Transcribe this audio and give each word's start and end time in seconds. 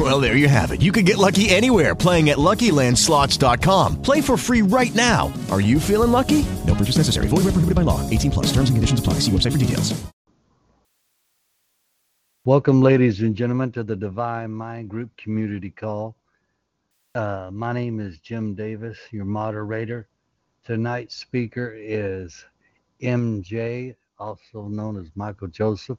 Well, 0.00 0.18
there 0.18 0.34
you 0.34 0.48
have 0.48 0.70
it. 0.70 0.80
You 0.80 0.92
can 0.92 1.04
get 1.04 1.18
lucky 1.18 1.50
anywhere 1.50 1.94
playing 1.94 2.30
at 2.30 2.38
LuckyLandSlots.com. 2.38 4.00
Play 4.00 4.22
for 4.22 4.38
free 4.38 4.62
right 4.62 4.94
now. 4.94 5.30
Are 5.50 5.60
you 5.60 5.78
feeling 5.78 6.10
lucky? 6.10 6.46
No 6.66 6.74
purchase 6.74 6.96
necessary. 6.96 7.28
Void 7.28 7.44
where 7.44 7.52
prohibited 7.52 7.74
by 7.74 7.82
law. 7.82 8.08
18 8.08 8.30
plus. 8.30 8.46
Terms 8.46 8.70
and 8.70 8.78
conditions 8.78 8.98
apply. 8.98 9.14
See 9.20 9.30
website 9.30 9.52
for 9.52 9.58
details. 9.58 10.02
Welcome, 12.46 12.80
ladies 12.80 13.20
and 13.20 13.36
gentlemen, 13.36 13.72
to 13.72 13.82
the 13.82 13.94
Divine 13.94 14.52
Mind 14.52 14.88
Group 14.88 15.14
Community 15.18 15.68
Call. 15.68 16.16
Uh, 17.14 17.50
my 17.52 17.74
name 17.74 18.00
is 18.00 18.18
Jim 18.20 18.54
Davis, 18.54 18.98
your 19.10 19.26
moderator. 19.26 20.08
Tonight's 20.64 21.14
speaker 21.14 21.74
is 21.76 22.46
MJ, 23.02 23.94
also 24.18 24.62
known 24.62 24.98
as 24.98 25.10
Michael 25.14 25.48
Joseph. 25.48 25.98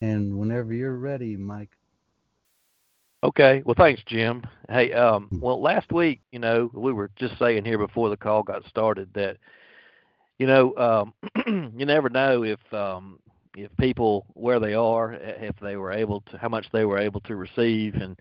And 0.00 0.38
whenever 0.38 0.72
you're 0.72 0.96
ready, 0.96 1.36
Mike. 1.36 1.76
Okay. 3.24 3.62
Well, 3.64 3.76
thanks, 3.78 4.02
Jim. 4.06 4.42
Hey, 4.68 4.92
um, 4.92 5.28
well, 5.30 5.60
last 5.60 5.92
week, 5.92 6.20
you 6.32 6.40
know, 6.40 6.70
we 6.74 6.92
were 6.92 7.10
just 7.16 7.38
saying 7.38 7.64
here 7.64 7.78
before 7.78 8.08
the 8.08 8.16
call 8.16 8.42
got 8.42 8.66
started 8.66 9.08
that, 9.14 9.36
you 10.38 10.46
know, 10.46 10.74
um, 10.76 11.14
you 11.76 11.86
never 11.86 12.08
know 12.10 12.42
if 12.42 12.58
um, 12.74 13.20
if 13.56 13.70
people 13.76 14.26
where 14.34 14.58
they 14.58 14.74
are, 14.74 15.12
if 15.14 15.54
they 15.60 15.76
were 15.76 15.92
able 15.92 16.22
to, 16.32 16.38
how 16.38 16.48
much 16.48 16.66
they 16.72 16.84
were 16.84 16.98
able 16.98 17.20
to 17.20 17.36
receive, 17.36 17.94
and 17.94 18.18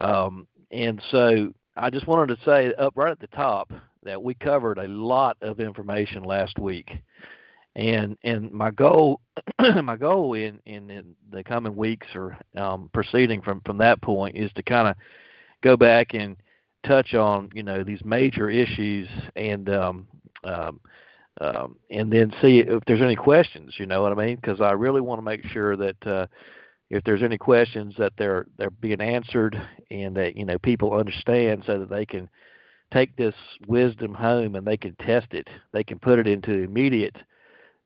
um, 0.00 0.48
and 0.72 1.00
so 1.10 1.52
I 1.76 1.90
just 1.90 2.08
wanted 2.08 2.36
to 2.36 2.44
say 2.44 2.74
up 2.74 2.94
right 2.96 3.12
at 3.12 3.20
the 3.20 3.28
top 3.28 3.70
that 4.02 4.20
we 4.20 4.34
covered 4.34 4.78
a 4.78 4.88
lot 4.88 5.36
of 5.40 5.60
information 5.60 6.24
last 6.24 6.58
week. 6.58 6.90
And 7.74 8.18
and 8.22 8.52
my 8.52 8.70
goal 8.70 9.20
my 9.82 9.96
goal 9.96 10.34
in, 10.34 10.60
in, 10.66 10.90
in 10.90 11.14
the 11.30 11.42
coming 11.42 11.74
weeks 11.74 12.06
or 12.14 12.36
um, 12.56 12.90
proceeding 12.92 13.40
from, 13.40 13.62
from 13.64 13.78
that 13.78 14.02
point 14.02 14.36
is 14.36 14.50
to 14.54 14.62
kind 14.62 14.88
of 14.88 14.96
go 15.62 15.76
back 15.76 16.14
and 16.14 16.36
touch 16.86 17.14
on 17.14 17.48
you 17.54 17.62
know 17.62 17.82
these 17.82 18.04
major 18.04 18.50
issues 18.50 19.08
and 19.36 19.70
um, 19.70 20.06
um, 20.44 20.80
um, 21.40 21.76
and 21.90 22.12
then 22.12 22.32
see 22.42 22.60
if 22.60 22.82
there's 22.86 23.00
any 23.00 23.16
questions. 23.16 23.74
You 23.78 23.86
know 23.86 24.02
what 24.02 24.12
I 24.12 24.26
mean? 24.26 24.36
Because 24.36 24.60
I 24.60 24.72
really 24.72 25.00
want 25.00 25.18
to 25.18 25.24
make 25.24 25.44
sure 25.46 25.76
that 25.76 26.06
uh, 26.06 26.26
if 26.92 27.02
there's 27.04 27.22
any 27.22 27.38
questions 27.38 27.94
that 27.98 28.12
they're 28.18 28.46
they're 28.58 28.70
being 28.70 29.00
answered 29.00 29.60
and 29.90 30.14
that 30.16 30.36
you 30.36 30.44
know 30.44 30.58
people 30.58 30.92
understand 30.92 31.64
so 31.66 31.78
that 31.78 31.88
they 31.88 32.04
can 32.04 32.28
take 32.92 33.16
this 33.16 33.34
wisdom 33.66 34.12
home 34.12 34.54
and 34.54 34.66
they 34.66 34.76
can 34.76 34.94
test 34.96 35.28
it 35.32 35.48
they 35.72 35.82
can 35.82 35.98
put 35.98 36.18
it 36.18 36.26
into 36.26 36.52
immediate 36.52 37.16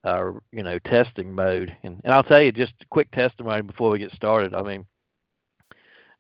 uh, 0.07 0.33
you 0.53 0.63
know 0.63 0.79
testing 0.79 1.33
mode. 1.33 1.77
And, 1.83 2.01
and 2.05 2.13
i'll 2.13 2.23
tell 2.23 2.41
you 2.41 2.53
just 2.53 2.73
a 2.81 2.87
quick 2.91 3.11
testimony 3.11 3.63
before 3.63 3.91
we 3.91 3.99
get 3.99 4.13
started. 4.13 4.55
I 4.55 4.63
mean 4.63 4.87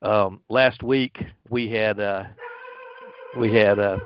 um, 0.02 0.40
last 0.48 0.82
week 0.82 1.16
we 1.48 1.70
had 1.70 1.98
uh, 2.00 2.24
we 3.38 3.54
had 3.54 3.78
uh, 3.78 3.98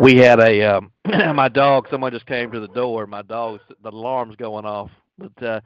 we 0.00 0.16
had 0.16 0.40
a 0.40 0.62
um, 0.76 0.92
my 1.34 1.48
dog 1.48 1.86
someone 1.90 2.12
just 2.12 2.26
came 2.26 2.50
to 2.52 2.60
the 2.60 2.68
door. 2.68 3.06
My 3.06 3.22
dog's 3.22 3.62
the 3.82 3.90
alarm's 3.90 4.36
going 4.36 4.64
off. 4.64 4.90
But 5.18 5.42
uh 5.42 5.60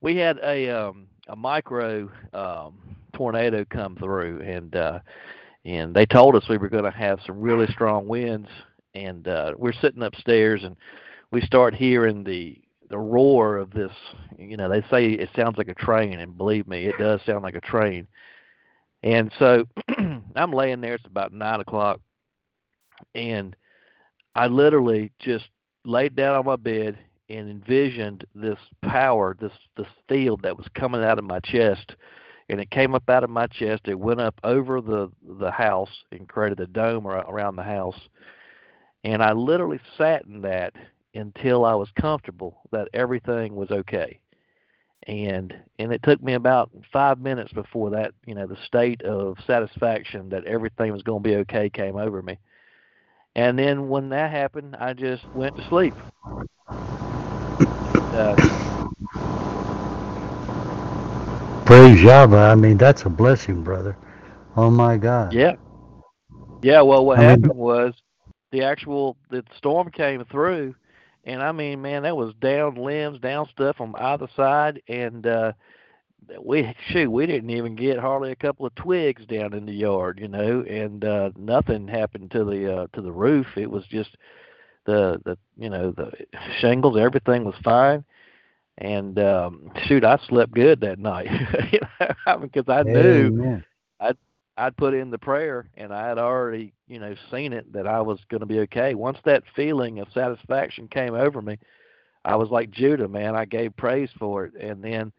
we 0.00 0.16
had 0.16 0.38
a 0.42 0.68
um 0.70 1.06
a 1.28 1.36
micro 1.36 2.10
um 2.34 2.96
tornado 3.14 3.64
come 3.68 3.96
through. 3.96 4.40
And 4.42 4.74
uh 4.76 4.98
and 5.64 5.94
they 5.94 6.06
told 6.06 6.36
us 6.36 6.48
we 6.48 6.58
were 6.58 6.68
going 6.68 6.84
to 6.84 6.90
have 6.90 7.20
some 7.24 7.40
really 7.40 7.66
strong 7.68 8.08
winds 8.08 8.48
and 8.94 9.28
uh 9.28 9.52
we're 9.56 9.72
sitting 9.72 10.02
upstairs 10.02 10.62
and 10.64 10.76
we 11.30 11.40
start 11.40 11.74
hearing 11.74 12.24
the 12.24 12.58
the 12.90 12.98
roar 12.98 13.56
of 13.56 13.70
this 13.70 13.92
you 14.38 14.56
know 14.56 14.68
they 14.68 14.82
say 14.90 15.06
it 15.06 15.30
sounds 15.34 15.56
like 15.56 15.68
a 15.68 15.74
train 15.74 16.20
and 16.20 16.36
believe 16.36 16.66
me 16.68 16.84
it 16.86 16.98
does 16.98 17.20
sound 17.24 17.42
like 17.42 17.54
a 17.54 17.60
train 17.60 18.06
and 19.02 19.32
so 19.38 19.64
i'm 20.36 20.52
laying 20.52 20.80
there 20.80 20.94
it's 20.94 21.06
about 21.06 21.32
nine 21.32 21.60
o'clock 21.60 22.00
and 23.14 23.56
i 24.34 24.46
literally 24.46 25.10
just 25.18 25.46
laid 25.84 26.14
down 26.14 26.36
on 26.36 26.44
my 26.44 26.56
bed 26.56 26.98
and 27.28 27.48
envisioned 27.48 28.26
this 28.34 28.58
power, 28.82 29.36
this 29.40 29.52
this 29.76 29.86
field 30.08 30.42
that 30.42 30.56
was 30.56 30.66
coming 30.74 31.02
out 31.02 31.18
of 31.18 31.24
my 31.24 31.40
chest, 31.40 31.96
and 32.48 32.60
it 32.60 32.70
came 32.70 32.94
up 32.94 33.08
out 33.08 33.24
of 33.24 33.30
my 33.30 33.46
chest. 33.46 33.82
It 33.86 33.98
went 33.98 34.20
up 34.20 34.38
over 34.44 34.80
the 34.80 35.10
the 35.38 35.50
house 35.50 36.04
and 36.12 36.28
created 36.28 36.60
a 36.60 36.66
dome 36.66 37.06
around 37.06 37.56
the 37.56 37.62
house, 37.62 37.98
and 39.04 39.22
I 39.22 39.32
literally 39.32 39.80
sat 39.98 40.24
in 40.26 40.42
that 40.42 40.74
until 41.14 41.64
I 41.64 41.74
was 41.74 41.90
comfortable 42.00 42.60
that 42.70 42.88
everything 42.94 43.54
was 43.54 43.70
okay. 43.70 44.18
And 45.08 45.54
and 45.78 45.92
it 45.92 46.02
took 46.02 46.22
me 46.22 46.34
about 46.34 46.70
five 46.92 47.18
minutes 47.18 47.52
before 47.52 47.90
that, 47.90 48.12
you 48.24 48.34
know, 48.34 48.46
the 48.46 48.56
state 48.64 49.02
of 49.02 49.36
satisfaction 49.46 50.28
that 50.28 50.44
everything 50.44 50.92
was 50.92 51.02
going 51.02 51.22
to 51.22 51.28
be 51.28 51.36
okay 51.36 51.68
came 51.68 51.96
over 51.96 52.22
me. 52.22 52.38
And 53.34 53.58
then 53.58 53.88
when 53.88 54.10
that 54.10 54.30
happened, 54.30 54.76
I 54.78 54.92
just 54.92 55.24
went 55.34 55.56
to 55.56 55.68
sleep. 55.68 55.94
Uh, 58.12 58.36
Praise 61.64 62.02
Yahweh. 62.02 62.38
I 62.38 62.54
mean, 62.54 62.76
that's 62.76 63.06
a 63.06 63.08
blessing, 63.08 63.62
brother. 63.62 63.96
Oh, 64.54 64.70
my 64.70 64.98
God. 64.98 65.32
Yeah. 65.32 65.54
Yeah, 66.60 66.82
well, 66.82 67.06
what 67.06 67.18
I 67.18 67.22
mean- 67.22 67.28
happened 67.30 67.54
was 67.54 67.94
the 68.52 68.62
actual 68.62 69.16
the 69.30 69.44
storm 69.56 69.90
came 69.90 70.24
through, 70.26 70.74
and 71.24 71.42
I 71.42 71.52
mean, 71.52 71.82
man, 71.82 72.04
that 72.04 72.16
was 72.16 72.34
down 72.40 72.76
limbs, 72.76 73.20
down 73.20 73.48
stuff 73.50 73.80
on 73.80 73.94
either 73.96 74.28
side, 74.36 74.82
and 74.88 75.26
uh 75.26 75.52
we 76.40 76.74
shoot, 76.88 77.10
we 77.10 77.26
didn't 77.26 77.50
even 77.50 77.76
get 77.76 77.98
hardly 77.98 78.32
a 78.32 78.36
couple 78.36 78.66
of 78.66 78.74
twigs 78.76 79.26
down 79.26 79.54
in 79.54 79.66
the 79.66 79.72
yard, 79.72 80.18
you 80.20 80.28
know, 80.28 80.62
and 80.62 81.04
uh 81.04 81.30
nothing 81.36 81.88
happened 81.88 82.30
to 82.32 82.44
the 82.44 82.74
uh 82.80 82.86
to 82.94 83.02
the 83.02 83.12
roof. 83.12 83.46
It 83.56 83.70
was 83.70 83.84
just 83.86 84.16
the 84.86 85.20
the 85.24 85.38
you 85.58 85.70
know 85.70 85.92
the 85.92 86.12
shingles, 86.60 86.96
everything 86.98 87.44
was 87.44 87.56
fine. 87.64 88.04
And 88.78 89.18
um 89.18 89.70
shoot, 89.86 90.04
I 90.04 90.18
slept 90.28 90.52
good 90.52 90.80
that 90.80 90.98
night, 90.98 91.28
you 91.72 91.80
know, 92.00 92.38
because 92.38 92.68
I 92.68 92.82
knew 92.82 93.32
Amen. 93.36 93.64
I'd 94.56 94.76
put 94.76 94.94
in 94.94 95.10
the 95.10 95.18
prayer 95.18 95.66
and 95.76 95.92
I 95.92 96.08
had 96.08 96.18
already, 96.18 96.72
you 96.86 96.98
know, 96.98 97.14
seen 97.30 97.52
it 97.52 97.72
that 97.72 97.86
I 97.86 98.00
was 98.00 98.20
going 98.28 98.40
to 98.40 98.46
be 98.46 98.60
okay. 98.60 98.94
Once 98.94 99.18
that 99.24 99.44
feeling 99.56 99.98
of 99.98 100.08
satisfaction 100.12 100.88
came 100.88 101.14
over 101.14 101.40
me, 101.40 101.58
I 102.24 102.36
was 102.36 102.50
like 102.50 102.70
Judah, 102.70 103.08
man. 103.08 103.34
I 103.34 103.44
gave 103.46 103.76
praise 103.76 104.10
for 104.18 104.44
it. 104.44 104.54
And 104.60 104.82
then 104.82 105.12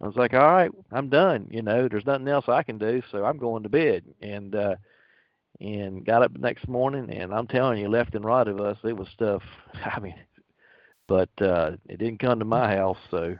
I 0.00 0.06
was 0.06 0.16
like, 0.16 0.32
all 0.32 0.52
right, 0.52 0.70
I'm 0.90 1.08
done. 1.08 1.48
You 1.50 1.62
know, 1.62 1.88
there's 1.88 2.06
nothing 2.06 2.28
else 2.28 2.46
I 2.48 2.62
can 2.62 2.78
do. 2.78 3.02
So 3.10 3.24
I'm 3.24 3.36
going 3.36 3.62
to 3.64 3.68
bed. 3.68 4.04
And, 4.22 4.54
uh, 4.54 4.76
and 5.60 6.04
got 6.06 6.22
up 6.22 6.32
the 6.32 6.38
next 6.38 6.66
morning 6.68 7.10
and 7.10 7.34
I'm 7.34 7.46
telling 7.46 7.78
you, 7.78 7.88
left 7.88 8.14
and 8.14 8.24
right 8.24 8.46
of 8.46 8.60
us, 8.60 8.78
it 8.84 8.96
was 8.96 9.08
stuff. 9.08 9.42
I 9.84 10.00
mean, 10.00 10.14
but, 11.08 11.30
uh, 11.40 11.72
it 11.88 11.98
didn't 11.98 12.20
come 12.20 12.38
to 12.38 12.44
my 12.44 12.74
house. 12.74 12.98
So, 13.10 13.36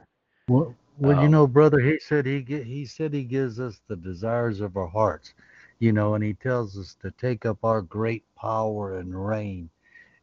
Well, 0.47 0.75
well, 0.99 1.17
you 1.17 1.27
Um, 1.27 1.39
know, 1.39 1.47
brother, 1.47 1.79
he 1.79 1.99
said 1.99 2.25
he 2.25 2.41
he 2.43 2.85
said 2.85 3.13
he 3.13 3.23
gives 3.23 3.59
us 3.59 3.81
the 3.87 3.95
desires 3.97 4.61
of 4.61 4.77
our 4.77 4.87
hearts, 4.87 5.33
you 5.79 5.91
know, 5.93 6.13
and 6.15 6.23
he 6.23 6.33
tells 6.33 6.77
us 6.77 6.95
to 7.01 7.11
take 7.11 7.45
up 7.45 7.63
our 7.63 7.81
great 7.81 8.23
power 8.35 8.97
and 8.97 9.27
reign. 9.27 9.69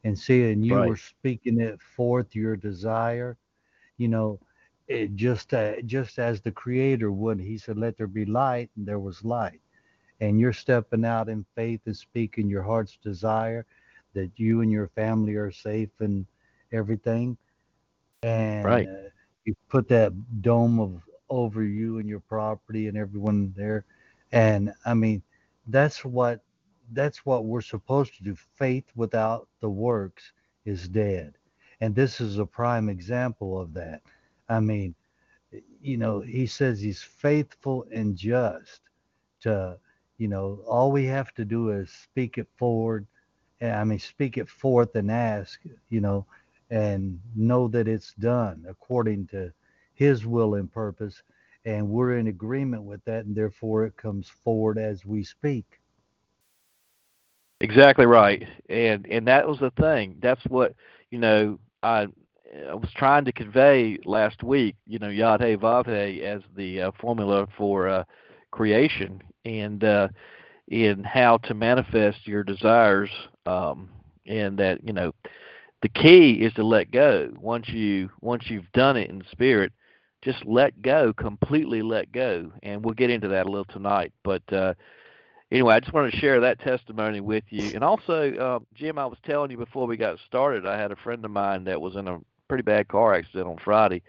And 0.05 0.19
see, 0.19 0.51
and 0.53 0.65
you 0.65 0.81
Right. 0.81 0.95
were 0.95 0.97
speaking 0.97 1.61
it 1.61 1.81
forth 1.81 2.35
your 2.35 2.57
desire, 2.57 3.37
you 3.99 4.09
know, 4.09 4.41
it 4.89 5.15
just 5.17 5.53
uh, 5.55 5.81
just 5.85 6.19
as 6.19 6.41
the 6.41 6.53
Creator 6.53 7.11
would. 7.13 7.41
He 7.41 7.59
said, 7.59 7.79
"Let 7.79 7.97
there 7.99 8.07
be 8.09 8.25
light," 8.27 8.71
and 8.77 8.87
there 8.87 9.01
was 9.01 9.25
light. 9.25 9.61
And 10.21 10.41
you're 10.41 10.53
stepping 10.53 11.05
out 11.05 11.29
in 11.29 11.45
faith 11.55 11.81
and 11.87 11.97
speaking 11.97 12.49
your 12.49 12.63
heart's 12.63 12.97
desire 12.97 13.67
that 14.15 14.39
you 14.39 14.61
and 14.63 14.71
your 14.73 14.89
family 14.89 15.35
are 15.37 15.51
safe 15.51 15.91
and 16.01 16.27
everything. 16.73 17.37
And 18.23 18.85
Right. 18.85 18.87
uh, 18.87 19.09
you 19.47 19.57
put 19.71 19.89
that 19.89 20.13
dome 20.43 20.81
of 20.81 21.03
over 21.31 21.65
you 21.65 21.99
and 21.99 22.09
your 22.09 22.21
property 22.21 22.89
and 22.89 22.99
everyone 22.99 23.55
there. 23.57 23.87
And 24.33 24.73
i 24.87 24.95
mean 24.95 25.23
that's 25.69 26.05
what 26.05 26.43
that's 26.93 27.27
what 27.27 27.47
we're 27.47 27.63
supposed 27.63 28.17
to 28.19 28.25
do. 28.25 28.37
Faith 28.57 28.87
without 28.97 29.49
the 29.63 29.71
works 29.71 30.33
is 30.67 30.89
dead. 30.89 31.35
And 31.83 31.95
this 31.97 32.21
is 32.21 32.39
a 32.39 32.47
prime 32.47 32.91
example 32.91 33.61
of 33.61 33.75
that. 33.75 34.03
I 34.51 34.61
mean 34.61 34.95
you 35.83 35.99
know 35.99 36.21
he 36.21 36.47
says 36.47 36.81
he's 36.81 37.03
faithful 37.03 37.87
and 37.93 38.17
just 38.17 38.83
to 39.43 39.79
you 40.19 40.29
know 40.29 40.63
all 40.69 40.93
we 40.93 41.07
have 41.07 41.33
to 41.35 41.45
do 41.47 41.71
is 41.71 41.91
speak 41.91 42.39
it 42.39 42.49
forward. 42.59 43.07
I 43.63 43.85
mean 43.85 44.01
speak 44.01 44.39
it 44.39 44.51
forth 44.51 44.95
and 44.97 45.11
ask 45.11 45.61
you 45.91 46.01
know 46.01 46.27
and 46.71 47.21
know 47.35 47.69
that 47.69 47.89
it's 47.89 48.13
done 48.15 48.65
according 48.69 49.27
to 49.27 49.53
his 49.95 50.27
will 50.27 50.55
and 50.55 50.73
purpose 50.73 51.23
and 51.65 51.89
we're 51.89 52.17
in 52.19 52.27
agreement 52.29 52.83
with 52.83 53.03
that 53.05 53.25
and 53.25 53.35
therefore 53.37 53.85
it 53.85 53.97
comes 53.97 54.29
forward 54.29 54.79
as 54.79 55.05
we 55.05 55.23
speak. 55.23 55.81
Exactly 57.61 58.07
right. 58.07 58.47
And 58.69 59.07
and 59.07 59.27
that 59.29 59.47
was 59.49 59.59
the 59.59 59.71
thing. 59.71 60.17
That's 60.21 60.45
what 60.47 60.75
you 61.11 61.19
know 61.19 61.59
i 61.83 62.07
I 62.69 62.75
was 62.75 62.91
trying 62.95 63.25
to 63.25 63.33
convey 63.33 63.99
last 64.05 64.43
week, 64.43 64.77
you 64.87 64.99
know, 64.99 65.09
Yod 65.09 65.43
He 65.43 65.57
Vav 65.57 65.87
He 65.87 66.23
as 66.23 66.43
the 66.57 66.83
uh, 66.83 66.91
formula 67.01 67.47
for 67.57 67.89
uh, 67.89 68.05
creation 68.51 69.21
and 69.45 69.83
uh, 69.85 70.09
in 70.69 71.03
how 71.05 71.39
to 71.39 71.55
manifest 71.55 72.27
your 72.27 72.43
desires, 72.45 73.11
um, 73.47 73.89
and 74.27 74.59
that 74.59 74.83
you 74.85 74.93
know, 74.93 75.13
the 75.83 75.89
key 75.89 76.33
is 76.33 76.53
to 76.55 76.65
let 76.65 76.91
go. 76.91 77.31
Once 77.39 77.69
you 77.69 78.11
once 78.21 78.45
you've 78.49 78.71
done 78.73 78.97
it 78.97 79.11
in 79.11 79.23
spirit, 79.31 79.73
just 80.23 80.45
let 80.45 80.81
go, 80.83 81.13
completely 81.13 81.83
let 81.83 82.11
go, 82.13 82.51
and 82.63 82.85
we'll 82.85 82.95
get 82.95 83.11
into 83.11 83.29
that 83.29 83.47
a 83.47 83.51
little 83.51 83.67
tonight. 83.67 84.13
But 84.25 84.43
uh, 84.53 84.75
anyway, 85.51 85.75
I 85.75 85.81
just 85.81 85.93
wanted 85.93 86.13
to 86.13 86.19
share 86.19 86.41
that 86.41 86.61
testimony 86.61 87.21
with 87.21 87.45
you. 87.51 87.73
And 87.75 87.85
also, 87.85 88.35
uh, 88.35 88.59
Jim, 88.75 88.99
I 88.99 89.07
was 89.07 89.19
telling 89.25 89.51
you 89.51 89.59
before 89.59 89.87
we 89.87 89.97
got 89.97 90.19
started, 90.27 90.67
I 90.67 90.79
had 90.79 90.93
a 90.93 90.97
friend 90.97 91.25
of 91.25 91.31
mine 91.31 91.65
that 91.65 91.81
was 91.81 91.97
in 91.97 92.09
a 92.09 92.19
pretty 92.49 92.63
bad 92.63 92.89
car 92.89 93.15
accident 93.15 93.47
on 93.47 93.59
Friday, 93.63 94.03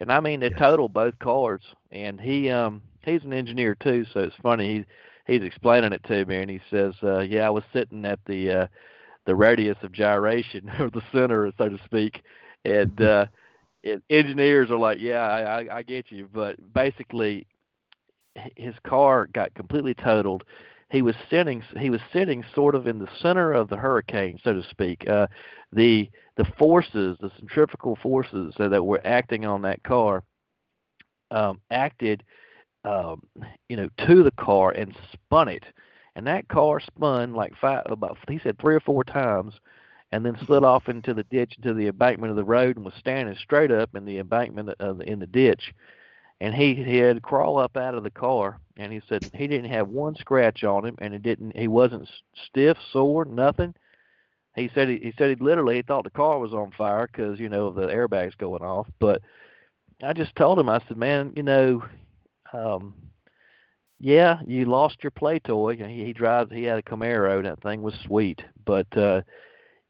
and 0.00 0.10
I 0.10 0.20
mean 0.20 0.40
they 0.40 0.50
yes. 0.50 0.58
totaled 0.58 0.92
both 0.92 1.18
cars. 1.18 1.62
And 1.90 2.20
he 2.20 2.50
um 2.50 2.82
he's 3.04 3.24
an 3.24 3.34
engineer 3.34 3.74
too, 3.74 4.06
so 4.12 4.20
it's 4.20 4.36
funny. 4.42 4.78
He 5.26 5.32
he's 5.34 5.42
explaining 5.42 5.92
it 5.92 6.02
to 6.04 6.24
me, 6.24 6.36
and 6.36 6.50
he 6.50 6.60
says, 6.70 6.94
uh, 7.02 7.20
"Yeah, 7.20 7.46
I 7.46 7.50
was 7.50 7.64
sitting 7.72 8.04
at 8.06 8.18
the 8.26 8.50
uh, 8.50 8.66
the 9.26 9.34
radius 9.34 9.78
of 9.82 9.92
gyration 9.92 10.70
or 10.80 10.90
the 10.90 11.02
center, 11.12 11.50
so 11.58 11.68
to 11.68 11.78
speak, 11.84 12.22
and 12.64 13.00
uh, 13.00 13.26
it, 13.82 14.02
engineers 14.10 14.70
are 14.70 14.78
like, 14.78 14.98
yeah, 15.00 15.22
I, 15.22 15.78
I, 15.78 15.82
get 15.82 16.10
you, 16.10 16.28
but 16.32 16.56
basically, 16.72 17.46
his 18.56 18.74
car 18.86 19.28
got 19.32 19.54
completely 19.54 19.94
totaled. 19.94 20.44
He 20.90 21.02
was 21.02 21.16
sitting 21.30 21.62
he 21.78 21.90
was 21.90 22.00
sitting 22.12 22.44
sort 22.54 22.74
of 22.74 22.86
in 22.86 22.98
the 22.98 23.08
center 23.20 23.52
of 23.52 23.68
the 23.68 23.76
hurricane, 23.76 24.38
so 24.44 24.52
to 24.52 24.62
speak. 24.70 25.08
Uh, 25.08 25.26
the 25.72 26.10
the 26.36 26.44
forces, 26.58 27.16
the 27.20 27.30
centrifugal 27.38 27.96
forces 28.02 28.54
that 28.58 28.84
were 28.84 29.00
acting 29.04 29.44
on 29.44 29.62
that 29.62 29.82
car, 29.82 30.22
um, 31.30 31.60
acted, 31.70 32.22
um, 32.84 33.22
you 33.68 33.76
know, 33.76 33.88
to 34.06 34.22
the 34.22 34.30
car 34.32 34.70
and 34.70 34.94
spun 35.12 35.48
it, 35.48 35.64
and 36.14 36.26
that 36.26 36.48
car 36.48 36.80
spun 36.80 37.34
like 37.34 37.54
five 37.60 37.84
about 37.86 38.18
he 38.28 38.38
said 38.38 38.58
three 38.58 38.74
or 38.74 38.80
four 38.80 39.04
times, 39.04 39.54
and 40.10 40.24
then 40.24 40.36
slid 40.46 40.64
off 40.64 40.88
into 40.88 41.14
the 41.14 41.24
ditch 41.24 41.54
into 41.56 41.74
the 41.74 41.88
embankment 41.88 42.30
of 42.30 42.36
the 42.36 42.44
road 42.44 42.76
and 42.76 42.84
was 42.84 42.94
standing 42.98 43.36
straight 43.36 43.70
up 43.70 43.94
in 43.94 44.04
the 44.04 44.18
embankment 44.18 44.70
of 44.80 44.98
the, 44.98 45.10
in 45.10 45.18
the 45.18 45.26
ditch. 45.26 45.72
And 46.40 46.54
he 46.54 46.74
he 46.74 46.98
had 46.98 47.22
crawl 47.22 47.58
up 47.58 47.76
out 47.76 47.94
of 47.94 48.02
the 48.02 48.10
car 48.10 48.58
and 48.76 48.92
he 48.92 49.00
said 49.08 49.30
he 49.34 49.46
didn't 49.46 49.70
have 49.70 49.88
one 49.88 50.16
scratch 50.16 50.64
on 50.64 50.84
him 50.84 50.96
and 50.98 51.14
it 51.14 51.22
didn't 51.22 51.56
he 51.56 51.68
wasn't 51.68 52.08
stiff 52.46 52.76
sore 52.92 53.24
nothing. 53.24 53.74
He 54.54 54.70
said 54.74 54.88
he, 54.88 54.98
he 54.98 55.14
said 55.16 55.30
he 55.30 55.36
literally 55.36 55.76
he 55.76 55.82
thought 55.82 56.04
the 56.04 56.10
car 56.10 56.38
was 56.38 56.52
on 56.52 56.72
fire 56.72 57.06
because 57.06 57.40
you 57.40 57.48
know 57.48 57.70
the 57.70 57.86
airbags 57.86 58.36
going 58.36 58.62
off. 58.62 58.86
But 58.98 59.22
i 60.02 60.12
just 60.12 60.34
told 60.34 60.58
him 60.58 60.68
i 60.68 60.80
said 60.88 60.96
man 60.96 61.32
you 61.36 61.44
know 61.44 61.80
um 62.52 62.92
yeah 64.02 64.40
you 64.46 64.64
lost 64.64 65.02
your 65.02 65.12
play 65.12 65.38
toy 65.38 65.76
he, 65.76 66.04
he 66.04 66.12
drives 66.12 66.50
he 66.50 66.64
had 66.64 66.78
a 66.78 66.82
camaro 66.82 67.42
that 67.42 67.62
thing 67.62 67.80
was 67.82 67.94
sweet 68.04 68.42
but 68.66 68.86
uh 68.98 69.22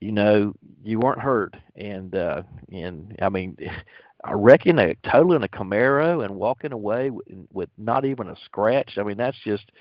you 0.00 0.12
know 0.12 0.52
you 0.84 1.00
weren't 1.00 1.20
hurt 1.20 1.56
and 1.76 2.14
uh 2.14 2.42
and 2.70 3.16
i 3.22 3.28
mean 3.28 3.56
I 4.24 4.32
reckon 4.34 4.78
a 4.78 4.94
totaling 5.02 5.42
a 5.42 5.48
Camaro 5.48 6.24
and 6.24 6.36
walking 6.36 6.72
away 6.72 7.10
with, 7.10 7.26
with 7.52 7.70
not 7.76 8.04
even 8.04 8.28
a 8.28 8.36
scratch. 8.44 8.96
I 8.96 9.02
mean, 9.02 9.16
that's 9.16 9.38
just 9.38 9.72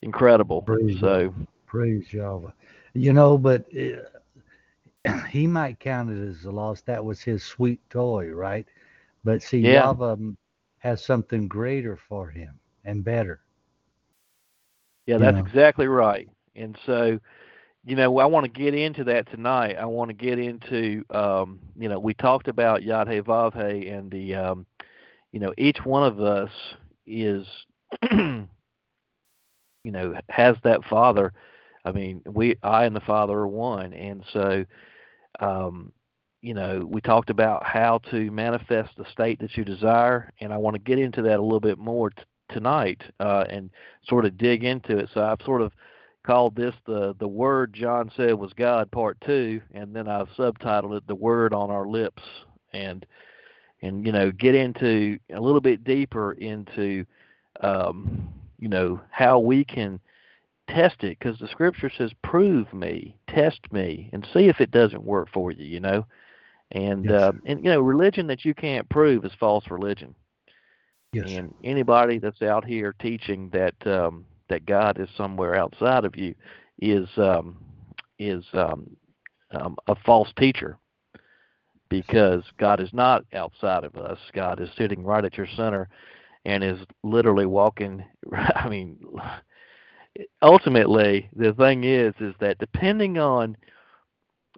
incredible. 0.00 0.62
Praise 0.62 1.00
so 1.00 1.34
praise 1.66 2.12
Yahweh. 2.12 2.52
You 2.94 3.12
know, 3.12 3.36
but 3.36 3.64
it, 3.70 4.06
he 5.28 5.48
might 5.48 5.80
count 5.80 6.10
it 6.10 6.28
as 6.28 6.44
a 6.44 6.50
loss. 6.52 6.82
That 6.82 7.04
was 7.04 7.20
his 7.20 7.42
sweet 7.42 7.80
toy, 7.90 8.28
right? 8.28 8.66
But 9.24 9.42
see, 9.42 9.58
yeah. 9.58 9.92
Has 10.78 11.04
something 11.04 11.48
greater 11.48 11.96
for 11.96 12.28
him 12.28 12.60
and 12.88 13.04
better. 13.04 13.40
Yeah, 15.06 15.18
that's 15.18 15.34
know? 15.34 15.40
exactly 15.40 15.86
right. 15.86 16.28
And 16.56 16.76
so, 16.86 17.18
you 17.84 17.96
know, 17.96 18.18
I 18.18 18.26
want 18.26 18.44
to 18.44 18.50
get 18.50 18.74
into 18.74 19.04
that 19.04 19.30
tonight. 19.30 19.76
I 19.78 19.84
want 19.84 20.08
to 20.08 20.14
get 20.14 20.38
into, 20.38 21.04
um, 21.10 21.60
you 21.78 21.88
know, 21.88 21.98
we 21.98 22.14
talked 22.14 22.48
about 22.48 22.82
Yod 22.82 23.08
He 23.08 23.20
Vav 23.20 23.54
He 23.54 23.88
and 23.88 24.10
the, 24.10 24.34
um, 24.34 24.66
you 25.32 25.40
know, 25.40 25.52
each 25.58 25.78
one 25.84 26.04
of 26.04 26.20
us 26.20 26.50
is, 27.06 27.46
you 28.12 28.48
know, 29.84 30.14
has 30.28 30.56
that 30.64 30.84
Father. 30.84 31.32
I 31.84 31.92
mean, 31.92 32.22
we, 32.26 32.56
I 32.62 32.84
and 32.84 32.96
the 32.96 33.00
Father 33.00 33.34
are 33.34 33.48
one, 33.48 33.92
and 33.92 34.24
so, 34.32 34.64
um, 35.40 35.92
you 36.42 36.54
know, 36.54 36.86
we 36.88 37.00
talked 37.00 37.30
about 37.30 37.64
how 37.64 37.98
to 38.10 38.30
manifest 38.30 38.90
the 38.96 39.06
state 39.12 39.40
that 39.40 39.56
you 39.56 39.64
desire, 39.64 40.32
and 40.40 40.52
I 40.52 40.58
want 40.58 40.74
to 40.74 40.80
get 40.80 40.98
into 40.98 41.22
that 41.22 41.38
a 41.38 41.42
little 41.42 41.60
bit 41.60 41.78
more 41.78 42.10
t- 42.10 42.22
tonight 42.48 43.02
uh, 43.20 43.44
and 43.48 43.70
sort 44.08 44.24
of 44.24 44.38
dig 44.38 44.64
into 44.64 44.98
it. 44.98 45.08
So 45.12 45.22
I've 45.22 45.44
sort 45.44 45.62
of 45.62 45.72
called 46.24 46.56
this 46.56 46.74
the 46.86 47.14
the 47.18 47.28
word 47.28 47.72
John 47.72 48.10
said 48.16 48.34
was 48.34 48.52
God 48.52 48.90
part 48.90 49.18
two, 49.24 49.60
and 49.72 49.94
then 49.94 50.08
I've 50.08 50.28
subtitled 50.30 50.96
it 50.96 51.06
the 51.06 51.14
word 51.14 51.54
on 51.54 51.70
our 51.70 51.86
lips, 51.86 52.22
and 52.72 53.04
and 53.82 54.04
you 54.04 54.12
know 54.12 54.30
get 54.30 54.54
into 54.54 55.18
a 55.32 55.40
little 55.40 55.60
bit 55.60 55.84
deeper 55.84 56.32
into 56.32 57.04
um, 57.60 58.28
you 58.58 58.68
know 58.68 59.00
how 59.10 59.38
we 59.38 59.64
can 59.64 60.00
test 60.68 61.02
it 61.02 61.18
because 61.18 61.38
the 61.38 61.48
scripture 61.48 61.90
says 61.96 62.12
prove 62.22 62.70
me 62.74 63.16
test 63.26 63.60
me 63.72 64.10
and 64.12 64.28
see 64.34 64.48
if 64.48 64.60
it 64.60 64.70
doesn't 64.70 65.02
work 65.02 65.26
for 65.32 65.50
you 65.50 65.64
you 65.64 65.80
know 65.80 66.04
and 66.72 67.06
yes. 67.06 67.14
uh, 67.14 67.32
and 67.46 67.64
you 67.64 67.70
know 67.70 67.80
religion 67.80 68.26
that 68.26 68.44
you 68.44 68.52
can't 68.52 68.86
prove 68.90 69.24
is 69.24 69.32
false 69.40 69.64
religion 69.70 70.14
yes. 71.12 71.26
and 71.28 71.54
anybody 71.64 72.18
that's 72.18 72.42
out 72.42 72.64
here 72.64 72.94
teaching 73.00 73.50
that 73.50 73.74
um, 73.86 74.24
that 74.48 74.66
God 74.66 74.98
is 75.00 75.08
somewhere 75.16 75.54
outside 75.54 76.04
of 76.04 76.16
you 76.16 76.34
is 76.80 77.08
um, 77.16 77.56
is 78.18 78.44
um, 78.52 78.96
um, 79.52 79.76
a 79.86 79.94
false 79.94 80.32
teacher 80.38 80.78
because 81.88 82.42
God 82.58 82.80
is 82.80 82.90
not 82.92 83.24
outside 83.32 83.84
of 83.84 83.96
us. 83.96 84.18
God 84.34 84.60
is 84.60 84.68
sitting 84.76 85.02
right 85.04 85.24
at 85.24 85.36
your 85.36 85.46
center 85.56 85.88
and 86.44 86.62
is 86.62 86.78
literally 87.02 87.46
walking. 87.46 88.04
I 88.32 88.68
mean, 88.68 88.98
ultimately, 90.42 91.28
the 91.34 91.52
thing 91.54 91.84
is, 91.84 92.14
is 92.20 92.34
that 92.40 92.58
depending 92.58 93.18
on 93.18 93.56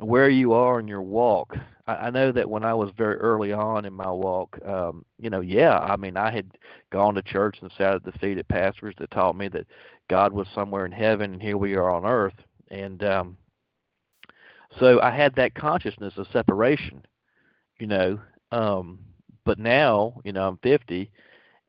where 0.00 0.28
you 0.28 0.52
are 0.52 0.80
in 0.80 0.88
your 0.88 1.02
walk, 1.02 1.57
I, 1.87 1.95
I 1.95 2.11
know 2.11 2.33
that 2.33 2.49
when 2.49 2.64
I 2.64 2.75
was 2.75 2.90
very 2.97 3.16
early 3.16 3.52
on 3.52 3.85
in 3.85 3.92
my 3.92 4.11
walk, 4.11 4.59
um, 4.66 5.04
you 5.19 5.30
know, 5.30 5.40
yeah, 5.40 5.78
I 5.78 5.97
mean, 5.97 6.16
I 6.16 6.30
had 6.30 6.57
gone 6.90 7.14
to 7.14 7.23
church 7.23 7.59
and 7.61 7.71
sat 7.76 7.95
at 7.95 8.04
the 8.04 8.12
feet 8.12 8.38
of 8.38 8.49
pastors 8.49 8.95
that 8.99 9.11
taught 9.11 9.37
me 9.37 9.49
that 9.49 9.66
God 10.09 10.33
was 10.33 10.47
somewhere 10.54 10.87
in 10.87 10.92
heaven 10.92 11.33
and 11.33 11.42
here 11.42 11.57
we 11.57 11.75
are 11.75 11.90
on 11.90 12.04
earth. 12.04 12.35
And 12.71 13.02
um, 13.04 13.37
so 14.78 15.00
I 15.00 15.11
had 15.11 15.35
that 15.37 15.54
consciousness 15.54 16.14
of 16.16 16.26
separation, 16.33 17.04
you 17.78 17.87
know. 17.87 18.21
Um, 18.52 18.99
but 19.45 19.59
now, 19.59 20.21
you 20.25 20.33
know, 20.33 20.49
I'm 20.49 20.59
50 20.59 21.11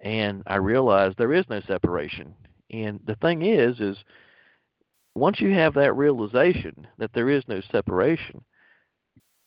and 0.01 0.43
I 0.47 0.55
realize 0.57 1.13
there 1.17 1.33
is 1.33 1.45
no 1.49 1.61
separation. 1.61 2.33
And 2.71 2.99
the 3.05 3.15
thing 3.15 3.43
is, 3.43 3.79
is 3.79 3.97
once 5.15 5.39
you 5.41 5.53
have 5.53 5.73
that 5.75 5.95
realization 5.95 6.87
that 6.97 7.11
there 7.13 7.29
is 7.29 7.43
no 7.47 7.61
separation, 7.71 8.43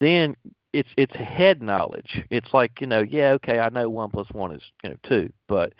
then 0.00 0.36
it's 0.72 0.88
it's 0.96 1.14
head 1.14 1.62
knowledge. 1.62 2.22
It's 2.30 2.52
like 2.52 2.80
you 2.80 2.86
know, 2.86 3.02
yeah, 3.02 3.30
okay, 3.32 3.58
I 3.58 3.68
know 3.70 3.88
one 3.88 4.10
plus 4.10 4.28
one 4.32 4.52
is 4.52 4.62
you 4.82 4.90
know 4.90 4.96
two, 5.08 5.32
but 5.48 5.72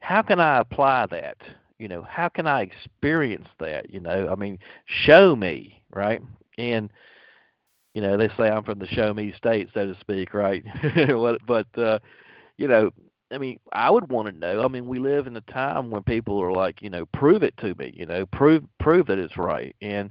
how 0.00 0.22
can 0.22 0.40
I 0.40 0.58
apply 0.58 1.06
that? 1.06 1.38
You 1.78 1.88
know, 1.88 2.02
how 2.02 2.28
can 2.28 2.46
I 2.46 2.62
experience 2.62 3.48
that? 3.60 3.90
You 3.92 4.00
know, 4.00 4.28
I 4.30 4.34
mean, 4.34 4.58
show 4.86 5.36
me, 5.36 5.82
right? 5.90 6.20
And 6.58 6.90
you 7.94 8.02
know, 8.02 8.16
they 8.16 8.28
say 8.36 8.50
I'm 8.50 8.64
from 8.64 8.78
the 8.78 8.86
show 8.86 9.14
me 9.14 9.32
state, 9.36 9.70
so 9.72 9.86
to 9.86 10.00
speak, 10.00 10.34
right? 10.34 10.64
but 11.46 11.66
uh, 11.78 11.98
you 12.58 12.68
know, 12.68 12.90
I 13.32 13.38
mean, 13.38 13.58
I 13.72 13.90
would 13.90 14.10
want 14.10 14.28
to 14.28 14.38
know. 14.38 14.64
I 14.64 14.68
mean, 14.68 14.86
we 14.86 14.98
live 14.98 15.26
in 15.26 15.36
a 15.36 15.40
time 15.42 15.90
when 15.90 16.02
people 16.04 16.40
are 16.40 16.52
like, 16.52 16.80
you 16.80 16.90
know, 16.90 17.06
prove 17.06 17.42
it 17.42 17.56
to 17.58 17.74
me, 17.74 17.92
you 17.96 18.06
know, 18.06 18.24
prove 18.26 18.64
prove 18.78 19.06
that 19.06 19.18
it's 19.18 19.36
right. 19.36 19.74
And 19.82 20.10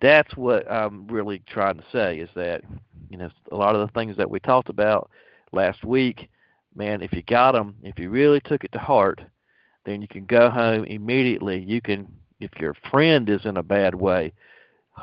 that's 0.00 0.34
what 0.36 0.70
I'm 0.70 1.06
really 1.08 1.42
trying 1.46 1.76
to 1.76 1.84
say 1.92 2.18
is 2.18 2.30
that, 2.34 2.62
you 3.10 3.18
know, 3.18 3.28
a 3.52 3.56
lot 3.56 3.74
of 3.74 3.86
the 3.86 3.92
things 3.92 4.16
that 4.16 4.30
we 4.30 4.40
talked 4.40 4.70
about 4.70 5.10
last 5.52 5.84
week, 5.84 6.28
man, 6.74 7.02
if 7.02 7.12
you 7.12 7.22
got 7.22 7.52
them, 7.52 7.74
if 7.82 7.98
you 7.98 8.08
really 8.08 8.40
took 8.40 8.64
it 8.64 8.72
to 8.72 8.78
heart, 8.78 9.20
then 9.84 10.00
you 10.00 10.08
can 10.08 10.24
go 10.24 10.48
home 10.48 10.84
immediately. 10.84 11.58
You 11.60 11.80
can, 11.80 12.06
if 12.40 12.50
your 12.60 12.74
friend 12.90 13.28
is 13.28 13.44
in 13.44 13.56
a 13.56 13.62
bad 13.62 13.94
way, 13.94 14.32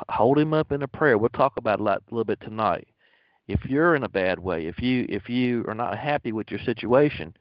hold 0.08 0.38
him 0.38 0.52
up 0.52 0.72
in 0.72 0.82
a 0.82 0.88
prayer. 0.88 1.18
We'll 1.18 1.28
talk 1.30 1.56
about 1.56 1.80
it 1.80 1.86
a 1.86 2.00
little 2.10 2.24
bit 2.24 2.40
tonight. 2.40 2.88
If 3.48 3.64
you're 3.64 3.94
in 3.94 4.04
a 4.04 4.08
bad 4.08 4.38
way, 4.38 4.66
if 4.66 4.80
you 4.80 5.06
if 5.08 5.28
you 5.28 5.64
are 5.68 5.74
not 5.74 5.98
happy 5.98 6.32
with 6.32 6.50
your 6.50 6.60
situation, 6.60 7.36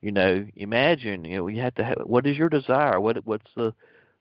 you 0.00 0.12
know, 0.12 0.46
imagine, 0.56 1.24
you 1.24 1.36
know, 1.36 1.46
you 1.46 1.60
have 1.62 1.74
to 1.76 1.84
have 1.84 1.98
what 2.04 2.26
is 2.26 2.36
your 2.36 2.48
desire? 2.48 3.00
What 3.00 3.24
what's 3.24 3.50
the 3.56 3.72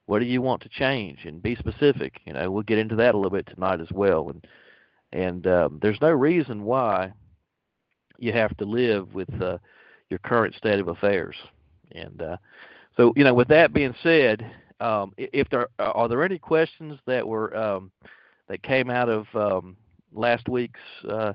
what 0.06 0.20
do 0.20 0.26
you 0.26 0.42
want 0.42 0.62
to 0.62 0.70
change? 0.70 1.26
And 1.26 1.42
be 1.42 1.56
specific 1.56 2.22
you 2.26 2.34
know 2.34 2.52
we'll 2.52 2.64
get 2.64 2.78
into 2.78 2.96
that 2.98 3.16
a 3.16 3.18
little 3.18 3.32
bit 3.32 3.48
tonight 3.48 3.82
as 3.82 3.92
well. 3.92 4.30
And 4.30 4.48
and 5.12 5.48
um, 5.48 5.80
there's 5.82 6.02
no 6.02 6.12
reason 6.12 6.64
why 6.64 7.14
you 8.20 8.32
have 8.34 8.56
to 8.58 8.66
live 8.66 9.14
with 9.14 9.30
uh, 9.42 9.58
your 10.10 10.20
current 10.20 10.56
state 10.56 10.80
of 10.80 10.88
affairs. 10.88 11.36
And 11.94 12.22
uh, 12.22 12.38
so 12.96 13.12
you 13.16 13.24
know 13.24 13.34
with 13.34 13.48
that 13.48 13.74
being 13.74 13.96
said 14.04 14.50
um, 14.80 15.14
if 15.18 15.50
there 15.50 15.68
are 15.80 16.08
there 16.08 16.24
any 16.24 16.38
questions 16.38 17.00
that 17.08 17.28
were 17.28 17.56
um, 17.58 17.92
that 18.48 18.62
came 18.62 18.90
out 18.90 19.10
of 19.10 19.26
um, 19.34 19.78
last 20.14 20.50
week's 20.50 20.80
uh, 21.08 21.34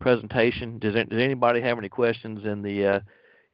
presentation 0.00 0.78
does, 0.78 0.94
does 0.94 1.20
anybody 1.20 1.60
have 1.60 1.78
any 1.78 1.88
questions 1.88 2.44
in 2.44 2.62
the 2.62 2.86
uh, 2.86 3.00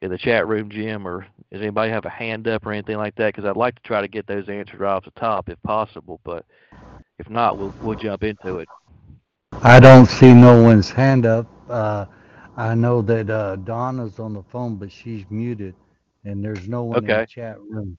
in 0.01 0.11
the 0.11 0.17
chat 0.17 0.47
room, 0.47 0.69
Jim, 0.69 1.07
or 1.07 1.25
does 1.51 1.61
anybody 1.61 1.89
have 1.91 2.05
a 2.05 2.09
hand 2.09 2.47
up 2.47 2.65
or 2.65 2.73
anything 2.73 2.97
like 2.97 3.15
that? 3.15 3.33
Because 3.33 3.49
I'd 3.49 3.55
like 3.55 3.75
to 3.75 3.81
try 3.83 4.01
to 4.01 4.07
get 4.07 4.27
those 4.27 4.49
answered 4.49 4.81
right 4.81 4.93
off 4.93 5.05
the 5.05 5.11
top 5.11 5.47
if 5.49 5.61
possible, 5.63 6.19
but 6.25 6.45
if 7.19 7.29
not, 7.29 7.57
we'll 7.57 7.73
we'll 7.81 7.97
jump 7.97 8.23
into 8.23 8.59
it. 8.59 8.67
I 9.61 9.79
don't 9.79 10.07
see 10.07 10.33
no 10.33 10.61
one's 10.61 10.89
hand 10.89 11.25
up. 11.25 11.47
Uh, 11.69 12.05
I 12.57 12.75
know 12.75 13.01
that 13.03 13.29
uh, 13.29 13.55
Donna's 13.57 14.19
on 14.19 14.33
the 14.33 14.43
phone, 14.51 14.75
but 14.75 14.91
she's 14.91 15.23
muted, 15.29 15.75
and 16.25 16.43
there's 16.43 16.67
no 16.67 16.83
one 16.83 16.97
okay. 16.97 17.13
in 17.13 17.19
the 17.21 17.27
chat 17.27 17.59
room. 17.61 17.97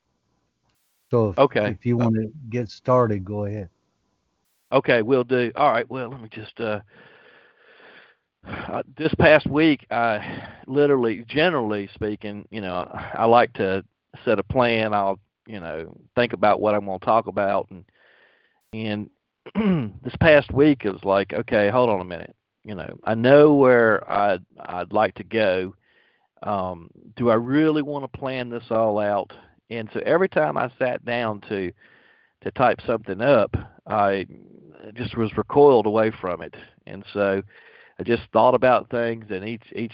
So 1.11 1.31
if, 1.31 1.39
okay. 1.39 1.69
if 1.69 1.87
you 1.87 1.97
want 1.97 2.17
to 2.17 2.31
get 2.51 2.69
started, 2.69 3.25
go 3.25 3.45
ahead. 3.47 3.69
Okay, 4.73 5.03
we'll 5.03 5.25
do. 5.25 5.53
All 5.57 5.71
right. 5.71 5.89
Well, 5.89 6.11
let 6.11 6.21
me 6.21 6.29
just 6.31 6.59
uh, 6.61 6.81
uh, 8.47 8.83
this 8.97 9.15
past 9.15 9.47
week, 9.47 9.87
I 9.91 10.49
literally, 10.67 11.25
generally 11.29 11.89
speaking, 11.95 12.47
you 12.51 12.61
know, 12.61 12.89
I 12.93 13.25
like 13.25 13.53
to 13.55 13.85
set 14.25 14.39
a 14.39 14.43
plan. 14.43 14.93
I'll, 14.93 15.19
you 15.47 15.61
know, 15.61 15.97
think 16.15 16.33
about 16.33 16.61
what 16.61 16.75
I'm 16.75 16.85
going 16.87 16.99
to 16.99 17.05
talk 17.05 17.27
about, 17.27 17.69
and 17.71 17.85
and 18.73 19.11
this 20.03 20.15
past 20.21 20.53
week 20.53 20.83
is 20.85 21.03
like, 21.05 21.33
okay, 21.33 21.71
hold 21.71 21.91
on 21.91 22.01
a 22.01 22.05
minute. 22.05 22.35
You 22.65 22.75
know, 22.75 22.97
I 23.05 23.15
know 23.15 23.55
where 23.55 24.11
I'd 24.11 24.45
I'd 24.61 24.93
like 24.93 25.15
to 25.17 25.25
go. 25.25 25.75
Um, 26.43 26.91
do 27.17 27.31
I 27.31 27.35
really 27.35 27.83
want 27.83 28.11
to 28.11 28.19
plan 28.19 28.51
this 28.51 28.65
all 28.71 28.99
out? 28.99 29.33
And 29.71 29.89
so 29.95 30.01
every 30.05 30.29
time 30.29 30.59
I 30.59 30.71
sat 30.79 31.05
down 31.05 31.41
to 31.49 31.73
to 32.45 32.51
type 32.53 32.81
something 32.87 33.21
up, 33.21 33.55
I 33.87 34.27
just 34.95 35.17
was 35.17 35.37
recoiled 35.37 35.87
away 35.87 36.13
from 36.21 36.43
it, 36.43 36.55
and 36.87 37.05
so 37.13 37.43
I 37.99 38.03
just 38.03 38.23
thought 38.33 38.55
about 38.55 38.91
things, 38.91 39.27
and 39.31 39.47
each 39.47 39.65
each 39.75 39.93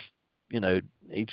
you 0.50 0.60
know 0.60 0.80
each 1.12 1.32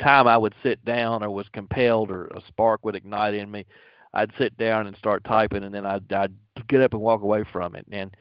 time 0.00 0.28
I 0.28 0.36
would 0.36 0.54
sit 0.62 0.84
down 0.84 1.22
or 1.22 1.30
was 1.30 1.48
compelled 1.52 2.10
or 2.10 2.26
a 2.26 2.40
spark 2.48 2.84
would 2.84 2.94
ignite 2.94 3.34
in 3.34 3.50
me, 3.50 3.66
I'd 4.14 4.32
sit 4.38 4.56
down 4.56 4.86
and 4.86 4.96
start 4.96 5.24
typing, 5.24 5.64
and 5.64 5.74
then 5.74 5.86
I'd, 5.86 6.10
I'd 6.12 6.34
get 6.68 6.82
up 6.82 6.92
and 6.92 7.02
walk 7.02 7.22
away 7.22 7.44
from 7.50 7.74
it. 7.74 7.86
And 7.90 8.14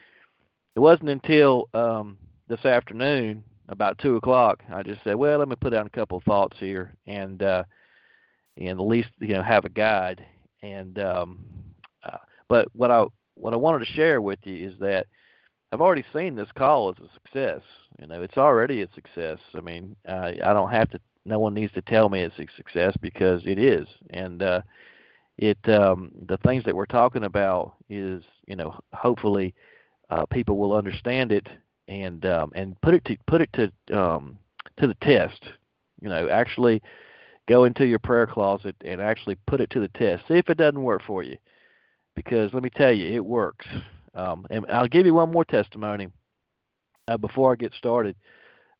it 0.75 0.79
wasn't 0.79 1.09
until 1.09 1.69
um, 1.73 2.17
this 2.47 2.65
afternoon, 2.65 3.43
about 3.67 3.97
two 3.99 4.15
o'clock, 4.17 4.63
I 4.73 4.83
just 4.83 5.03
said, 5.03 5.15
"Well, 5.15 5.39
let 5.39 5.47
me 5.47 5.55
put 5.55 5.71
down 5.71 5.87
a 5.87 5.91
couple 5.91 6.17
of 6.17 6.23
thoughts 6.23 6.57
here, 6.59 6.93
and 7.07 7.41
uh, 7.41 7.63
and 8.57 8.79
at 8.79 8.85
least 8.85 9.09
you 9.19 9.33
know 9.33 9.43
have 9.43 9.65
a 9.65 9.69
guide." 9.69 10.25
And 10.61 10.99
um, 10.99 11.39
but 12.51 12.67
what 12.73 12.91
I 12.91 13.05
what 13.35 13.53
I 13.53 13.55
wanted 13.55 13.79
to 13.79 13.93
share 13.93 14.21
with 14.21 14.39
you 14.43 14.67
is 14.67 14.77
that 14.79 15.07
I've 15.71 15.79
already 15.79 16.03
seen 16.13 16.35
this 16.35 16.51
call 16.53 16.89
as 16.89 16.95
a 16.97 17.07
success. 17.13 17.61
You 17.97 18.07
know, 18.07 18.21
it's 18.21 18.37
already 18.37 18.81
a 18.81 18.89
success. 18.93 19.37
I 19.55 19.61
mean, 19.61 19.95
I 20.05 20.33
don't 20.33 20.69
have 20.69 20.89
to. 20.89 20.99
No 21.23 21.39
one 21.39 21.53
needs 21.53 21.71
to 21.75 21.81
tell 21.81 22.09
me 22.09 22.19
it's 22.19 22.37
a 22.39 22.47
success 22.57 22.93
because 23.01 23.41
it 23.45 23.57
is. 23.57 23.87
And 24.09 24.43
uh, 24.43 24.63
it 25.37 25.57
um, 25.69 26.11
the 26.27 26.35
things 26.39 26.65
that 26.65 26.75
we're 26.75 26.85
talking 26.85 27.23
about 27.23 27.75
is, 27.89 28.21
you 28.47 28.57
know, 28.57 28.77
hopefully 28.91 29.55
uh, 30.09 30.25
people 30.25 30.57
will 30.57 30.73
understand 30.73 31.31
it 31.31 31.47
and 31.87 32.25
um, 32.25 32.51
and 32.53 32.79
put 32.81 32.95
it 32.95 33.05
to 33.05 33.17
put 33.27 33.39
it 33.39 33.49
to 33.53 33.97
um, 33.97 34.37
to 34.75 34.87
the 34.87 34.97
test. 35.01 35.41
You 36.01 36.09
know, 36.09 36.27
actually 36.27 36.81
go 37.47 37.63
into 37.63 37.85
your 37.85 37.99
prayer 37.99 38.27
closet 38.27 38.75
and 38.83 38.99
actually 38.99 39.35
put 39.47 39.61
it 39.61 39.69
to 39.69 39.79
the 39.79 39.87
test. 39.87 40.27
See 40.27 40.33
if 40.33 40.49
it 40.49 40.57
doesn't 40.57 40.83
work 40.83 41.01
for 41.07 41.23
you, 41.23 41.37
because 42.15 42.53
let 42.53 42.63
me 42.63 42.69
tell 42.69 42.91
you, 42.91 43.13
it 43.13 43.25
works. 43.25 43.65
Um, 44.13 44.45
and 44.49 44.65
I'll 44.71 44.87
give 44.87 45.05
you 45.05 45.13
one 45.13 45.31
more 45.31 45.45
testimony 45.45 46.07
uh, 47.07 47.17
before 47.17 47.51
I 47.51 47.55
get 47.55 47.73
started. 47.73 48.15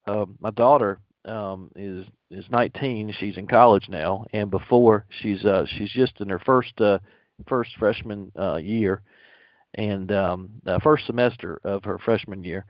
Um, 0.08 0.38
my 0.40 0.52
daughter 0.52 1.00
um, 1.26 1.70
is 1.76 2.06
is 2.30 2.46
19. 2.50 3.14
She's 3.20 3.38
in 3.38 3.48
college 3.48 3.88
now, 3.90 4.26
and 4.34 4.50
before 4.50 5.06
she's 5.22 5.44
uh, 5.46 5.66
she's 5.68 5.92
just 5.92 6.20
in 6.20 6.30
her 6.30 6.40
first 6.40 6.80
uh, 6.82 7.00
first 7.48 7.72
freshman 7.78 8.32
uh, 8.38 8.58
year, 8.58 9.02
and 9.76 10.12
um, 10.12 10.50
uh, 10.66 10.80
first 10.80 11.06
semester 11.06 11.60
of 11.64 11.84
her 11.84 11.98
freshman 12.00 12.44
year. 12.44 12.66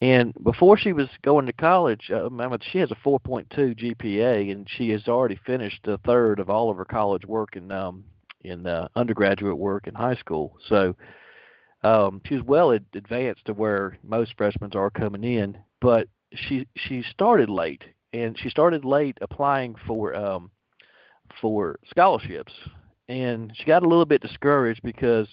And 0.00 0.34
before 0.42 0.76
she 0.76 0.92
was 0.92 1.08
going 1.22 1.46
to 1.46 1.52
college, 1.52 2.10
uh, 2.10 2.28
she 2.70 2.78
has 2.78 2.90
a 2.90 2.96
4.2 2.96 3.48
GPA, 3.78 4.52
and 4.52 4.68
she 4.68 4.90
has 4.90 5.08
already 5.08 5.38
finished 5.46 5.86
a 5.86 5.98
third 5.98 6.40
of 6.40 6.50
all 6.50 6.68
of 6.68 6.76
her 6.76 6.84
college 6.84 7.24
work 7.24 7.56
in 7.56 7.70
um, 7.72 8.04
in 8.44 8.66
uh, 8.66 8.88
undergraduate 8.94 9.56
work 9.56 9.86
in 9.86 9.94
high 9.94 10.16
school. 10.16 10.56
So 10.68 10.94
um, 11.82 12.20
she 12.26 12.34
was 12.34 12.44
well 12.44 12.70
advanced 12.70 13.44
to 13.46 13.52
where 13.52 13.98
most 14.02 14.34
freshmen 14.36 14.70
are 14.74 14.90
coming 14.90 15.24
in, 15.24 15.58
but 15.80 16.08
she 16.34 16.66
she 16.76 17.02
started 17.02 17.48
late, 17.48 17.82
and 18.12 18.38
she 18.38 18.48
started 18.48 18.84
late 18.84 19.18
applying 19.20 19.74
for 19.86 20.14
um, 20.14 20.50
for 21.40 21.78
scholarships, 21.88 22.52
and 23.08 23.52
she 23.54 23.64
got 23.64 23.82
a 23.82 23.88
little 23.88 24.06
bit 24.06 24.22
discouraged 24.22 24.80
because 24.82 25.28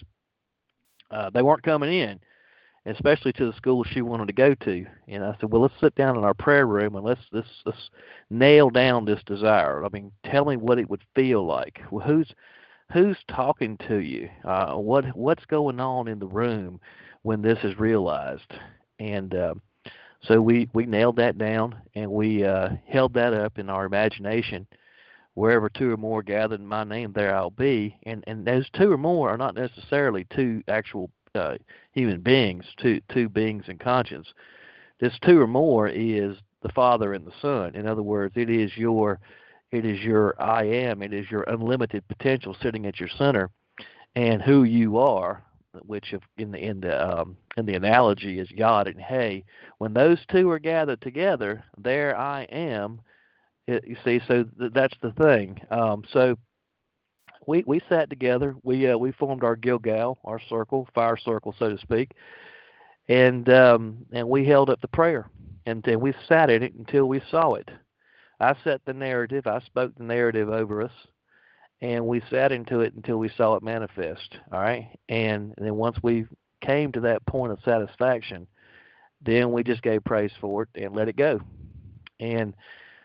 uh, 1.10 1.30
they 1.30 1.42
weren't 1.42 1.62
coming 1.62 1.92
in, 1.92 2.20
especially 2.86 3.32
to 3.32 3.46
the 3.46 3.56
school 3.56 3.84
she 3.84 4.02
wanted 4.02 4.26
to 4.26 4.32
go 4.32 4.54
to. 4.54 4.86
And 5.08 5.24
I 5.24 5.36
said, 5.40 5.50
well, 5.50 5.62
let's 5.62 5.80
sit 5.80 5.94
down 5.94 6.16
in 6.16 6.24
our 6.24 6.34
prayer 6.34 6.66
room 6.66 6.96
and 6.96 7.04
let's 7.04 7.22
let's 7.32 7.48
let's 7.64 7.90
nail 8.30 8.70
down 8.70 9.04
this 9.04 9.22
desire. 9.24 9.84
I 9.84 9.88
mean, 9.90 10.12
tell 10.24 10.44
me 10.44 10.56
what 10.56 10.78
it 10.78 10.90
would 10.90 11.02
feel 11.14 11.46
like. 11.46 11.80
Well, 11.90 12.06
who's 12.06 12.28
who's 12.92 13.18
talking 13.28 13.76
to 13.88 13.98
you? 13.98 14.28
Uh, 14.44 14.74
what 14.74 15.04
what's 15.16 15.44
going 15.46 15.80
on 15.80 16.08
in 16.08 16.18
the 16.18 16.26
room 16.26 16.80
when 17.22 17.42
this 17.42 17.58
is 17.64 17.78
realized? 17.78 18.52
And 18.98 19.34
uh, 19.34 19.54
so 20.22 20.40
we 20.40 20.68
we 20.72 20.86
nailed 20.86 21.16
that 21.16 21.38
down 21.38 21.74
and 21.94 22.10
we 22.10 22.44
uh, 22.44 22.70
held 22.86 23.14
that 23.14 23.34
up 23.34 23.58
in 23.58 23.68
our 23.70 23.84
imagination. 23.84 24.66
Wherever 25.34 25.70
two 25.70 25.90
or 25.90 25.96
more 25.96 26.22
gathered 26.22 26.60
in 26.60 26.66
my 26.66 26.84
name, 26.84 27.12
there 27.14 27.34
I'll 27.34 27.50
be. 27.50 27.96
And 28.04 28.22
and 28.26 28.44
those 28.44 28.68
two 28.70 28.92
or 28.92 28.98
more 28.98 29.30
are 29.30 29.38
not 29.38 29.54
necessarily 29.54 30.26
two 30.30 30.62
actual 30.68 31.10
uh, 31.34 31.56
human 31.92 32.20
beings, 32.20 32.64
two 32.76 33.00
two 33.12 33.28
beings 33.28 33.64
in 33.68 33.78
conscience. 33.78 34.28
This 35.00 35.18
two 35.24 35.40
or 35.40 35.46
more 35.46 35.88
is 35.88 36.36
the 36.62 36.68
Father 36.68 37.14
and 37.14 37.26
the 37.26 37.32
Son. 37.40 37.74
In 37.74 37.86
other 37.88 38.02
words, 38.02 38.34
it 38.36 38.50
is 38.50 38.76
your 38.76 39.18
it 39.72 39.86
is 39.86 40.00
your 40.00 40.40
I 40.40 40.64
am. 40.64 41.02
It 41.02 41.12
is 41.12 41.30
your 41.30 41.42
unlimited 41.44 42.06
potential 42.06 42.54
sitting 42.62 42.86
at 42.86 43.00
your 43.00 43.08
center, 43.08 43.50
and 44.14 44.42
who 44.42 44.64
you 44.64 44.98
are, 44.98 45.42
which 45.86 46.14
in 46.36 46.52
the 46.52 46.58
in 46.58 46.80
the 46.80 47.20
um, 47.20 47.36
in 47.56 47.64
the 47.64 47.74
analogy 47.74 48.38
is 48.38 48.50
Yod 48.50 48.86
and 48.86 49.00
Hey. 49.00 49.44
When 49.78 49.94
those 49.94 50.18
two 50.30 50.50
are 50.50 50.58
gathered 50.58 51.00
together, 51.00 51.64
there 51.78 52.16
I 52.16 52.42
am. 52.44 53.00
It, 53.66 53.86
you 53.86 53.96
see, 54.04 54.20
so 54.28 54.44
th- 54.44 54.72
that's 54.74 54.96
the 55.00 55.12
thing. 55.12 55.60
Um, 55.70 56.04
so 56.12 56.36
we 57.46 57.64
we 57.66 57.80
sat 57.88 58.10
together. 58.10 58.54
We 58.62 58.88
uh, 58.88 58.98
we 58.98 59.12
formed 59.12 59.42
our 59.42 59.56
Gilgal, 59.56 60.18
our 60.24 60.40
circle, 60.50 60.86
fire 60.94 61.16
circle, 61.16 61.54
so 61.58 61.70
to 61.70 61.78
speak, 61.78 62.12
and 63.08 63.48
um, 63.48 64.04
and 64.12 64.28
we 64.28 64.44
held 64.44 64.68
up 64.68 64.82
the 64.82 64.88
prayer, 64.88 65.30
and 65.64 65.82
then 65.82 66.00
we 66.00 66.12
sat 66.28 66.50
in 66.50 66.62
it 66.62 66.74
until 66.74 67.06
we 67.06 67.22
saw 67.30 67.54
it. 67.54 67.70
I 68.42 68.56
set 68.64 68.80
the 68.84 68.92
narrative, 68.92 69.46
I 69.46 69.60
spoke 69.60 69.92
the 69.96 70.02
narrative 70.04 70.48
over 70.48 70.82
us, 70.82 70.92
and 71.80 72.06
we 72.06 72.22
sat 72.28 72.50
into 72.50 72.80
it 72.80 72.94
until 72.94 73.18
we 73.18 73.28
saw 73.36 73.54
it 73.54 73.62
manifest. 73.62 74.36
All 74.52 74.60
right, 74.60 74.88
and 75.08 75.54
then 75.58 75.76
once 75.76 75.96
we 76.02 76.26
came 76.60 76.90
to 76.92 77.00
that 77.00 77.24
point 77.26 77.52
of 77.52 77.58
satisfaction, 77.64 78.48
then 79.24 79.52
we 79.52 79.62
just 79.62 79.82
gave 79.82 80.02
praise 80.04 80.32
for 80.40 80.62
it 80.62 80.68
and 80.74 80.94
let 80.94 81.08
it 81.08 81.16
go. 81.16 81.40
And 82.18 82.54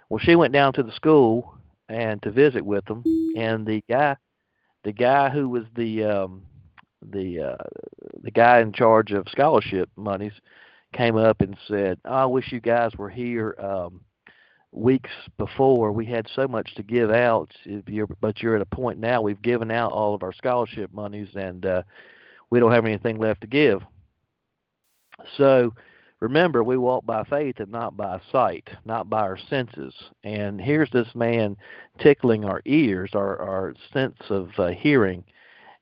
well, 0.09 0.19
she 0.19 0.35
went 0.35 0.53
down 0.53 0.73
to 0.73 0.83
the 0.83 0.91
school 0.93 1.55
and 1.87 2.21
to 2.23 2.31
visit 2.31 2.65
with 2.65 2.85
them, 2.85 3.03
and 3.37 3.65
the 3.65 3.83
guy, 3.87 4.15
the 4.83 4.91
guy 4.91 5.29
who 5.29 5.49
was 5.49 5.65
the 5.75 6.03
um, 6.03 6.41
the 7.11 7.41
uh, 7.41 7.63
the 8.23 8.31
guy 8.31 8.59
in 8.59 8.73
charge 8.73 9.11
of 9.11 9.27
scholarship 9.29 9.89
monies, 9.95 10.33
came 10.93 11.15
up 11.15 11.41
and 11.41 11.55
said, 11.67 11.99
oh, 12.05 12.13
"I 12.13 12.25
wish 12.25 12.51
you 12.51 12.59
guys 12.59 12.91
were 12.97 13.09
here." 13.09 13.55
Um, 13.59 14.01
weeks 14.71 15.09
before 15.37 15.91
we 15.91 16.05
had 16.05 16.27
so 16.35 16.47
much 16.47 16.75
to 16.75 16.83
give 16.83 17.09
out 17.09 17.51
you're, 17.87 18.07
but 18.21 18.41
you're 18.41 18.55
at 18.55 18.61
a 18.61 18.65
point 18.65 18.99
now 18.99 19.21
we've 19.21 19.41
given 19.41 19.71
out 19.71 19.91
all 19.91 20.13
of 20.13 20.23
our 20.23 20.33
scholarship 20.33 20.93
monies 20.93 21.29
and 21.35 21.65
uh, 21.65 21.81
we 22.49 22.59
don't 22.59 22.73
have 22.73 22.85
anything 22.85 23.17
left 23.17 23.41
to 23.41 23.47
give 23.47 23.81
so 25.37 25.73
remember, 26.19 26.63
we 26.63 26.77
walk 26.77 27.05
by 27.05 27.23
faith 27.23 27.59
and 27.59 27.71
not 27.71 27.97
by 27.97 28.19
sight, 28.31 28.67
not 28.85 29.09
by 29.09 29.21
our 29.21 29.37
senses. 29.49 29.93
And 30.23 30.59
here's 30.59 30.89
this 30.91 31.13
man 31.15 31.57
tickling 31.99 32.45
our 32.45 32.61
ears, 32.65 33.11
our, 33.13 33.39
our 33.39 33.73
sense 33.93 34.17
of 34.29 34.49
uh, 34.57 34.67
hearing, 34.67 35.23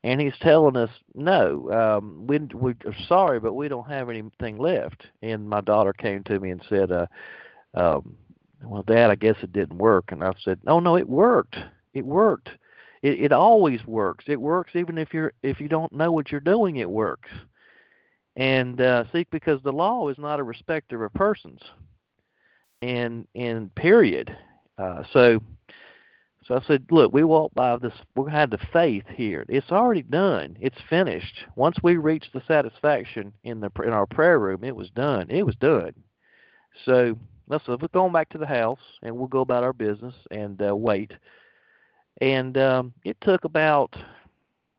and 0.04 0.22
he's 0.22 0.38
telling 0.42 0.76
us, 0.76 0.92
no, 1.16 1.72
um, 1.72 2.28
we, 2.28 2.40
we 2.54 2.72
are 2.86 2.96
sorry, 3.08 3.40
but 3.40 3.54
we 3.54 3.68
don't 3.68 3.90
have 3.90 4.10
anything 4.10 4.58
left. 4.58 5.08
And 5.22 5.50
my 5.50 5.62
daughter 5.62 5.94
came 5.94 6.24
to 6.26 6.40
me 6.40 6.52
and 6.52 6.62
said, 6.70 6.92
uh, 6.92 7.08
um, 7.74 8.16
well, 8.66 8.84
Dad, 8.84 9.10
I 9.10 9.16
guess 9.16 9.36
it 9.42 9.54
didn't 9.54 9.78
work. 9.78 10.12
And 10.12 10.24
I 10.24 10.34
said, 10.44 10.60
oh, 10.68 10.80
no, 10.80 10.98
it 10.98 11.08
worked. 11.08 11.58
It 11.94 12.06
worked. 12.06 12.50
It, 13.02 13.26
it 13.26 13.32
always 13.32 13.86
works. 13.86 14.26
It 14.28 14.40
works 14.40 14.72
even 14.76 14.98
if 14.98 15.14
you're 15.14 15.34
if 15.44 15.60
you 15.60 15.68
don't 15.68 15.94
know 15.94 16.12
what 16.12 16.32
you're 16.32 16.42
doing. 16.42 16.78
It 16.78 16.90
works. 16.90 17.30
And 18.36 18.82
uh, 18.82 19.06
see, 19.12 19.28
because 19.32 19.62
the 19.62 19.72
law 19.72 20.10
is 20.10 20.18
not 20.18 20.40
a 20.40 20.44
respecter 20.44 21.06
of 21.06 21.14
persons, 21.14 21.62
and 22.82 23.28
and 23.36 23.74
period. 23.76 24.36
Uh, 24.78 25.04
so 25.14 25.40
so 26.46 26.56
I 26.56 26.62
said, 26.68 26.86
look, 26.92 27.14
we 27.14 27.24
walk 27.24 27.54
by 27.56 27.78
this. 27.78 27.94
We 28.16 28.32
had 28.32 28.52
the 28.52 28.60
faith 28.72 29.06
here. 29.16 29.46
It's 29.50 29.72
already 29.72 30.04
done. 30.04 30.58
It's 30.60 30.78
finished. 30.90 31.46
Once 31.56 31.78
we 31.82 31.98
reached 31.98 32.34
the 32.34 32.44
satisfaction 32.48 33.34
in 33.44 33.60
the 33.60 33.72
in 33.84 33.94
our 33.94 34.06
prayer 34.06 34.40
room, 34.40 34.64
it 34.64 34.76
was 34.76 34.90
done. 34.92 35.28
It 35.30 35.46
was 35.46 35.56
done. 35.56 35.94
So 36.86 37.18
let's 37.48 37.68
we're 37.68 37.78
going 37.94 38.14
back 38.14 38.30
to 38.30 38.38
the 38.38 38.46
house, 38.46 38.80
and 39.02 39.16
we'll 39.16 39.28
go 39.28 39.42
about 39.42 39.64
our 39.64 39.74
business 39.74 40.16
and 40.32 40.62
uh, 40.62 40.76
wait. 40.76 41.12
And 42.22 42.58
um, 42.58 42.94
it 43.04 43.18
took 43.22 43.44
about 43.44 43.96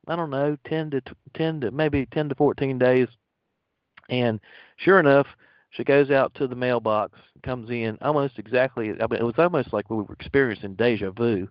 I 0.08 0.16
don't 0.16 0.30
know 0.30 0.56
ten 0.66 0.90
to 0.90 1.02
ten 1.35 1.61
to 1.61 1.70
maybe 1.70 2.06
ten 2.06 2.28
to 2.28 2.35
fourteen 2.35 2.78
days. 2.78 3.08
And 4.08 4.40
sure 4.76 5.00
enough, 5.00 5.26
she 5.70 5.85
goes 5.85 6.11
out 6.11 6.32
to 6.35 6.46
the 6.46 6.54
mailbox, 6.54 7.18
comes 7.42 7.70
in 7.70 7.99
almost 8.00 8.38
exactly. 8.38 8.90
I 8.90 9.06
mean, 9.11 9.20
it 9.20 9.25
was 9.25 9.35
almost 9.38 9.73
like 9.73 9.90
we 9.90 9.96
were 9.96 10.14
experiencing 10.14 10.75
deja 10.75 11.11
vu. 11.11 11.49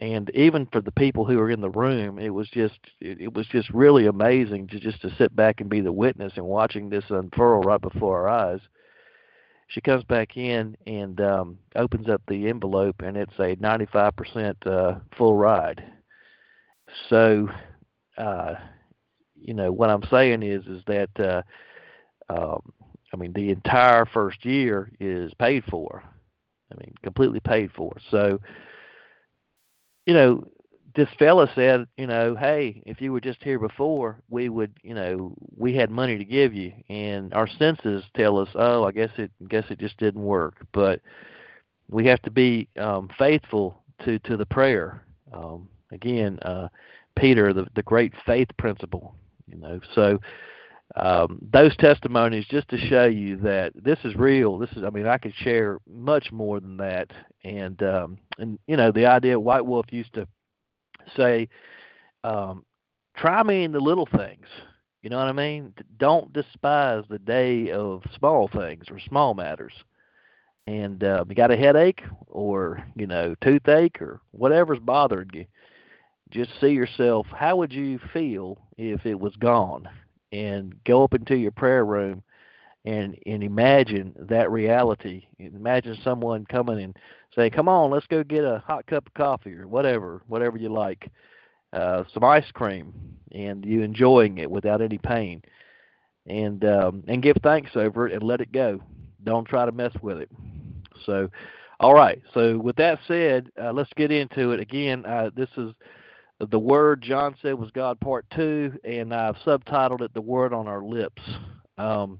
And 0.00 0.30
even 0.34 0.66
for 0.66 0.80
the 0.80 0.92
people 0.92 1.24
who 1.24 1.36
were 1.36 1.50
in 1.50 1.60
the 1.60 1.70
room, 1.70 2.18
it 2.18 2.30
was 2.30 2.48
just 2.48 2.78
it, 3.00 3.20
it 3.20 3.34
was 3.34 3.46
just 3.46 3.70
really 3.70 4.06
amazing 4.06 4.68
to 4.68 4.80
just 4.80 5.00
to 5.02 5.14
sit 5.16 5.34
back 5.34 5.60
and 5.60 5.70
be 5.70 5.80
the 5.80 5.92
witness 5.92 6.32
and 6.36 6.46
watching 6.46 6.88
this 6.88 7.04
unfurl 7.08 7.60
right 7.60 7.80
before 7.80 8.20
our 8.20 8.28
eyes. 8.28 8.60
She 9.72 9.80
comes 9.80 10.04
back 10.04 10.36
in 10.36 10.76
and 10.86 11.20
um, 11.20 11.58
opens 11.76 12.08
up 12.08 12.22
the 12.28 12.48
envelope, 12.48 13.00
and 13.02 13.16
it's 13.16 13.38
a 13.38 13.56
95% 13.56 14.66
uh, 14.66 14.98
full 15.16 15.36
ride. 15.36 15.82
So, 17.08 17.48
uh, 18.18 18.54
you 19.34 19.54
know, 19.54 19.72
what 19.72 19.88
I'm 19.88 20.02
saying 20.10 20.42
is 20.42 20.66
is 20.66 20.82
that 20.86 21.10
uh, 21.18 21.42
um, 22.28 22.72
I 23.12 23.16
mean, 23.16 23.32
the 23.32 23.50
entire 23.50 24.04
first 24.06 24.44
year 24.44 24.90
is 25.00 25.32
paid 25.34 25.64
for. 25.64 26.02
I 26.70 26.74
mean, 26.76 26.94
completely 27.02 27.40
paid 27.40 27.70
for. 27.72 27.96
So, 28.10 28.40
you 30.06 30.14
know, 30.14 30.48
this 30.94 31.08
fella 31.18 31.50
said, 31.54 31.86
you 31.96 32.06
know, 32.06 32.34
hey, 32.34 32.82
if 32.86 33.00
you 33.00 33.12
were 33.12 33.20
just 33.20 33.42
here 33.42 33.58
before, 33.58 34.20
we 34.28 34.48
would, 34.48 34.72
you 34.82 34.94
know, 34.94 35.34
we 35.56 35.74
had 35.74 35.90
money 35.90 36.18
to 36.18 36.24
give 36.24 36.54
you, 36.54 36.72
and 36.88 37.32
our 37.34 37.48
senses 37.48 38.04
tell 38.16 38.38
us, 38.38 38.48
oh, 38.54 38.84
I 38.84 38.92
guess 38.92 39.10
it, 39.16 39.30
guess 39.48 39.64
it 39.70 39.78
just 39.78 39.96
didn't 39.98 40.22
work. 40.22 40.66
But 40.72 41.00
we 41.88 42.06
have 42.06 42.22
to 42.22 42.30
be 42.30 42.68
um, 42.78 43.08
faithful 43.18 43.82
to 44.04 44.18
to 44.20 44.36
the 44.36 44.46
prayer. 44.46 45.04
Um, 45.32 45.68
again, 45.92 46.38
uh, 46.42 46.68
Peter, 47.16 47.52
the 47.52 47.66
the 47.74 47.82
great 47.82 48.12
faith 48.26 48.48
principle, 48.58 49.14
you 49.46 49.58
know. 49.58 49.80
So 49.94 50.18
um, 50.96 51.38
those 51.52 51.74
testimonies 51.76 52.46
just 52.50 52.68
to 52.68 52.78
show 52.78 53.06
you 53.06 53.36
that 53.38 53.72
this 53.74 53.98
is 54.04 54.14
real. 54.14 54.58
This 54.58 54.70
is, 54.72 54.84
I 54.84 54.90
mean, 54.90 55.06
I 55.06 55.16
could 55.18 55.34
share 55.34 55.78
much 55.88 56.30
more 56.32 56.60
than 56.60 56.76
that. 56.78 57.10
And 57.44 57.82
um, 57.82 58.18
and 58.38 58.58
you 58.66 58.76
know, 58.76 58.92
the 58.92 59.06
idea 59.06 59.38
White 59.38 59.64
Wolf 59.64 59.86
used 59.90 60.12
to 60.14 60.26
say, 61.16 61.48
um, 62.24 62.64
"Try 63.16 63.42
me 63.42 63.64
in 63.64 63.72
the 63.72 63.80
little 63.80 64.06
things." 64.06 64.46
You 65.02 65.10
know 65.10 65.18
what 65.18 65.28
I 65.28 65.32
mean? 65.32 65.74
Don't 65.98 66.32
despise 66.32 67.04
the 67.08 67.18
day 67.18 67.70
of 67.72 68.02
small 68.16 68.48
things 68.48 68.84
or 68.90 69.00
small 69.00 69.34
matters. 69.34 69.72
And 70.68 71.02
uh, 71.02 71.24
you 71.28 71.34
got 71.34 71.50
a 71.50 71.56
headache 71.56 72.02
or 72.28 72.84
you 72.94 73.06
know 73.06 73.34
toothache 73.42 74.00
or 74.00 74.20
whatever's 74.30 74.78
bothering 74.78 75.30
you, 75.34 75.46
just 76.30 76.50
see 76.60 76.68
yourself. 76.68 77.26
How 77.34 77.56
would 77.56 77.72
you 77.72 77.98
feel 78.12 78.58
if 78.78 79.04
it 79.06 79.18
was 79.18 79.34
gone? 79.36 79.88
and 80.32 80.82
go 80.84 81.04
up 81.04 81.14
into 81.14 81.36
your 81.36 81.50
prayer 81.52 81.84
room 81.84 82.22
and 82.84 83.16
and 83.26 83.44
imagine 83.44 84.12
that 84.18 84.50
reality. 84.50 85.26
Imagine 85.38 85.96
someone 86.02 86.44
coming 86.46 86.82
and 86.82 86.98
say, 87.34 87.50
"Come 87.50 87.68
on, 87.68 87.90
let's 87.90 88.06
go 88.06 88.22
get 88.22 88.44
a 88.44 88.62
hot 88.66 88.86
cup 88.86 89.06
of 89.06 89.14
coffee 89.14 89.54
or 89.54 89.66
whatever, 89.66 90.22
whatever 90.26 90.56
you 90.56 90.68
like, 90.68 91.10
uh, 91.72 92.04
some 92.12 92.24
ice 92.24 92.50
cream, 92.52 92.92
and 93.32 93.64
you 93.64 93.82
enjoying 93.82 94.38
it 94.38 94.50
without 94.50 94.80
any 94.80 94.98
pain, 94.98 95.42
and 96.26 96.64
um, 96.64 97.04
and 97.08 97.22
give 97.22 97.36
thanks 97.42 97.72
over 97.74 98.08
it 98.08 98.14
and 98.14 98.22
let 98.22 98.40
it 98.40 98.52
go. 98.52 98.80
Don't 99.24 99.46
try 99.46 99.64
to 99.66 99.72
mess 99.72 99.92
with 100.02 100.18
it." 100.18 100.30
So, 101.06 101.28
all 101.80 101.94
right. 101.94 102.20
So 102.34 102.58
with 102.58 102.76
that 102.76 102.98
said, 103.08 103.50
uh, 103.60 103.72
let's 103.72 103.92
get 103.96 104.10
into 104.10 104.52
it 104.52 104.60
again. 104.60 105.04
Uh, 105.06 105.30
this 105.34 105.48
is 105.56 105.72
the 106.50 106.58
word 106.58 107.02
John 107.02 107.36
said 107.40 107.54
was 107.54 107.70
God 107.70 108.00
part 108.00 108.26
two, 108.34 108.72
and 108.84 109.14
I've 109.14 109.36
subtitled 109.36 110.00
it 110.00 110.12
the 110.14 110.20
word 110.20 110.52
on 110.52 110.66
our 110.66 110.82
lips. 110.82 111.22
Um, 111.78 112.18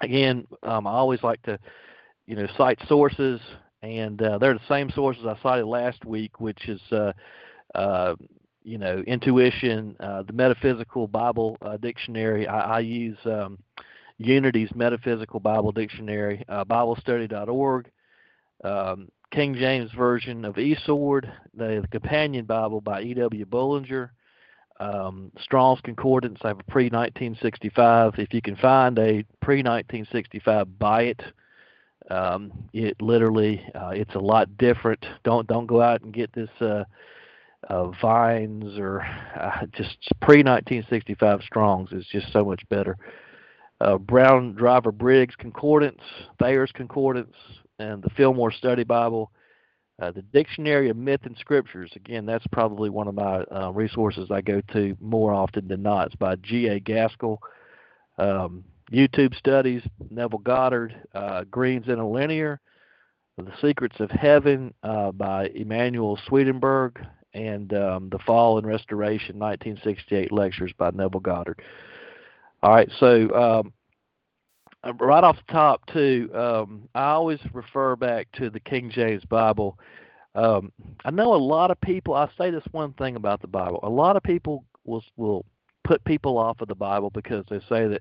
again, 0.00 0.46
um, 0.62 0.86
I 0.86 0.92
always 0.92 1.22
like 1.22 1.42
to, 1.42 1.58
you 2.26 2.36
know, 2.36 2.46
cite 2.56 2.78
sources, 2.88 3.40
and 3.84 4.20
uh, 4.20 4.38
they're 4.38 4.54
the 4.54 4.60
same 4.68 4.90
sources 4.90 5.24
I 5.26 5.36
cited 5.42 5.66
last 5.66 6.04
week, 6.04 6.40
which 6.40 6.68
is, 6.68 6.80
uh, 6.90 7.12
uh, 7.74 8.14
you 8.62 8.78
know, 8.78 9.02
intuition, 9.06 9.96
uh, 10.00 10.22
the 10.22 10.32
Metaphysical 10.32 11.06
Bible 11.06 11.58
uh, 11.62 11.76
Dictionary. 11.76 12.48
I, 12.48 12.76
I 12.76 12.78
use 12.80 13.18
um, 13.24 13.58
Unity's 14.18 14.70
Metaphysical 14.74 15.40
Bible 15.40 15.72
Dictionary, 15.72 16.44
uh, 16.48 16.64
BibleStudy.org. 16.64 17.90
Um, 18.62 19.08
King 19.30 19.56
James 19.56 19.90
Version 19.92 20.44
of 20.44 20.54
eSword, 20.54 21.28
the, 21.54 21.80
the 21.82 21.88
Companion 21.90 22.44
Bible 22.44 22.80
by 22.80 23.02
E.W. 23.02 23.44
Bullinger, 23.46 24.12
um, 24.78 25.32
Strong's 25.40 25.80
Concordance. 25.80 26.38
I 26.42 26.48
have 26.48 26.60
a 26.60 26.70
pre 26.70 26.84
1965. 26.84 28.14
If 28.18 28.32
you 28.32 28.40
can 28.40 28.56
find 28.56 28.98
a 28.98 29.24
pre 29.40 29.56
1965, 29.56 30.78
buy 30.78 31.02
it. 31.02 31.20
Um, 32.10 32.52
it 32.72 33.00
literally, 33.00 33.64
uh, 33.74 33.90
it's 33.90 34.14
a 34.14 34.20
lot 34.20 34.58
different. 34.58 35.04
Don't 35.24 35.46
don't 35.46 35.66
go 35.66 35.80
out 35.80 36.02
and 36.02 36.12
get 36.12 36.32
this 36.34 36.50
uh, 36.60 36.84
uh, 37.68 37.88
Vines 38.00 38.78
or 38.78 39.00
uh, 39.00 39.66
just 39.72 39.96
pre 40.20 40.38
1965 40.38 41.40
Strong's 41.42 41.92
is 41.92 42.06
just 42.10 42.32
so 42.32 42.44
much 42.44 42.62
better. 42.68 42.96
Uh, 43.80 43.98
Brown 43.98 44.54
Driver 44.54 44.92
Briggs 44.92 45.34
Concordance, 45.36 46.00
Thayer's 46.38 46.72
Concordance, 46.72 47.34
and 47.78 48.02
the 48.02 48.10
Fillmore 48.10 48.52
Study 48.52 48.84
Bible. 48.84 49.30
Uh, 50.02 50.10
the 50.10 50.22
Dictionary 50.22 50.90
of 50.90 50.96
Myth 50.96 51.20
and 51.22 51.36
Scriptures. 51.38 51.92
Again, 51.94 52.26
that's 52.26 52.46
probably 52.50 52.90
one 52.90 53.06
of 53.06 53.14
my 53.14 53.42
uh, 53.42 53.70
resources 53.70 54.28
I 54.28 54.40
go 54.40 54.60
to 54.72 54.96
more 55.00 55.32
often 55.32 55.68
than 55.68 55.82
not. 55.82 56.08
It's 56.08 56.16
by 56.16 56.34
G.A. 56.36 56.80
Gaskell. 56.80 57.38
Um, 58.18 58.64
YouTube 58.92 59.36
studies, 59.36 59.82
Neville 60.10 60.38
Goddard, 60.38 60.94
uh, 61.14 61.44
Green's 61.50 61.86
Interlinear, 61.86 62.60
The 63.38 63.52
Secrets 63.60 63.96
of 64.00 64.10
Heaven 64.10 64.74
uh, 64.82 65.12
by 65.12 65.48
Emanuel 65.54 66.18
Swedenborg, 66.26 67.04
and 67.32 67.72
um, 67.74 68.08
The 68.10 68.18
Fall 68.20 68.58
and 68.58 68.66
Restoration, 68.66 69.38
1968 69.38 70.32
lectures 70.32 70.72
by 70.78 70.90
Neville 70.90 71.20
Goddard. 71.20 71.60
All 72.62 72.72
right, 72.72 72.90
so 72.98 73.34
um, 73.34 73.72
uh, 74.84 74.92
right 74.94 75.24
off 75.24 75.36
the 75.36 75.52
top 75.52 75.84
too, 75.86 76.30
um, 76.34 76.88
I 76.94 77.10
always 77.10 77.40
refer 77.52 77.96
back 77.96 78.28
to 78.36 78.50
the 78.50 78.60
King 78.60 78.90
James 78.90 79.24
Bible. 79.24 79.78
Um, 80.34 80.72
I 81.04 81.10
know 81.10 81.34
a 81.34 81.36
lot 81.36 81.70
of 81.70 81.80
people. 81.80 82.14
I 82.14 82.28
say 82.36 82.50
this 82.50 82.64
one 82.72 82.92
thing 82.94 83.16
about 83.16 83.40
the 83.40 83.48
Bible. 83.48 83.80
A 83.82 83.88
lot 83.88 84.16
of 84.16 84.22
people 84.22 84.64
will 84.84 85.02
will 85.16 85.44
put 85.84 86.04
people 86.04 86.38
off 86.38 86.60
of 86.60 86.68
the 86.68 86.74
Bible 86.74 87.10
because 87.10 87.44
they 87.50 87.60
say 87.68 87.86
that, 87.86 88.00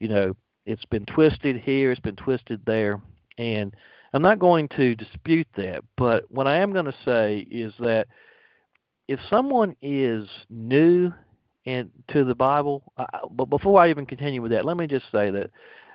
you 0.00 0.08
know, 0.08 0.34
it's 0.66 0.84
been 0.86 1.06
twisted 1.06 1.56
here, 1.56 1.92
it's 1.92 2.00
been 2.00 2.16
twisted 2.16 2.60
there, 2.66 3.00
and 3.38 3.74
I'm 4.12 4.22
not 4.22 4.38
going 4.38 4.68
to 4.76 4.94
dispute 4.94 5.46
that. 5.56 5.84
But 5.96 6.24
what 6.30 6.46
I 6.46 6.56
am 6.56 6.72
going 6.72 6.86
to 6.86 6.94
say 7.04 7.46
is 7.50 7.72
that 7.78 8.08
if 9.08 9.20
someone 9.28 9.76
is 9.82 10.28
new 10.48 11.12
and 11.66 11.90
to 12.08 12.24
the 12.24 12.34
Bible, 12.34 12.82
I, 12.96 13.06
but 13.30 13.46
before 13.46 13.80
I 13.80 13.90
even 13.90 14.06
continue 14.06 14.42
with 14.42 14.50
that, 14.52 14.64
let 14.64 14.76
me 14.76 14.86
just 14.86 15.06
say 15.12 15.30
that 15.30 15.50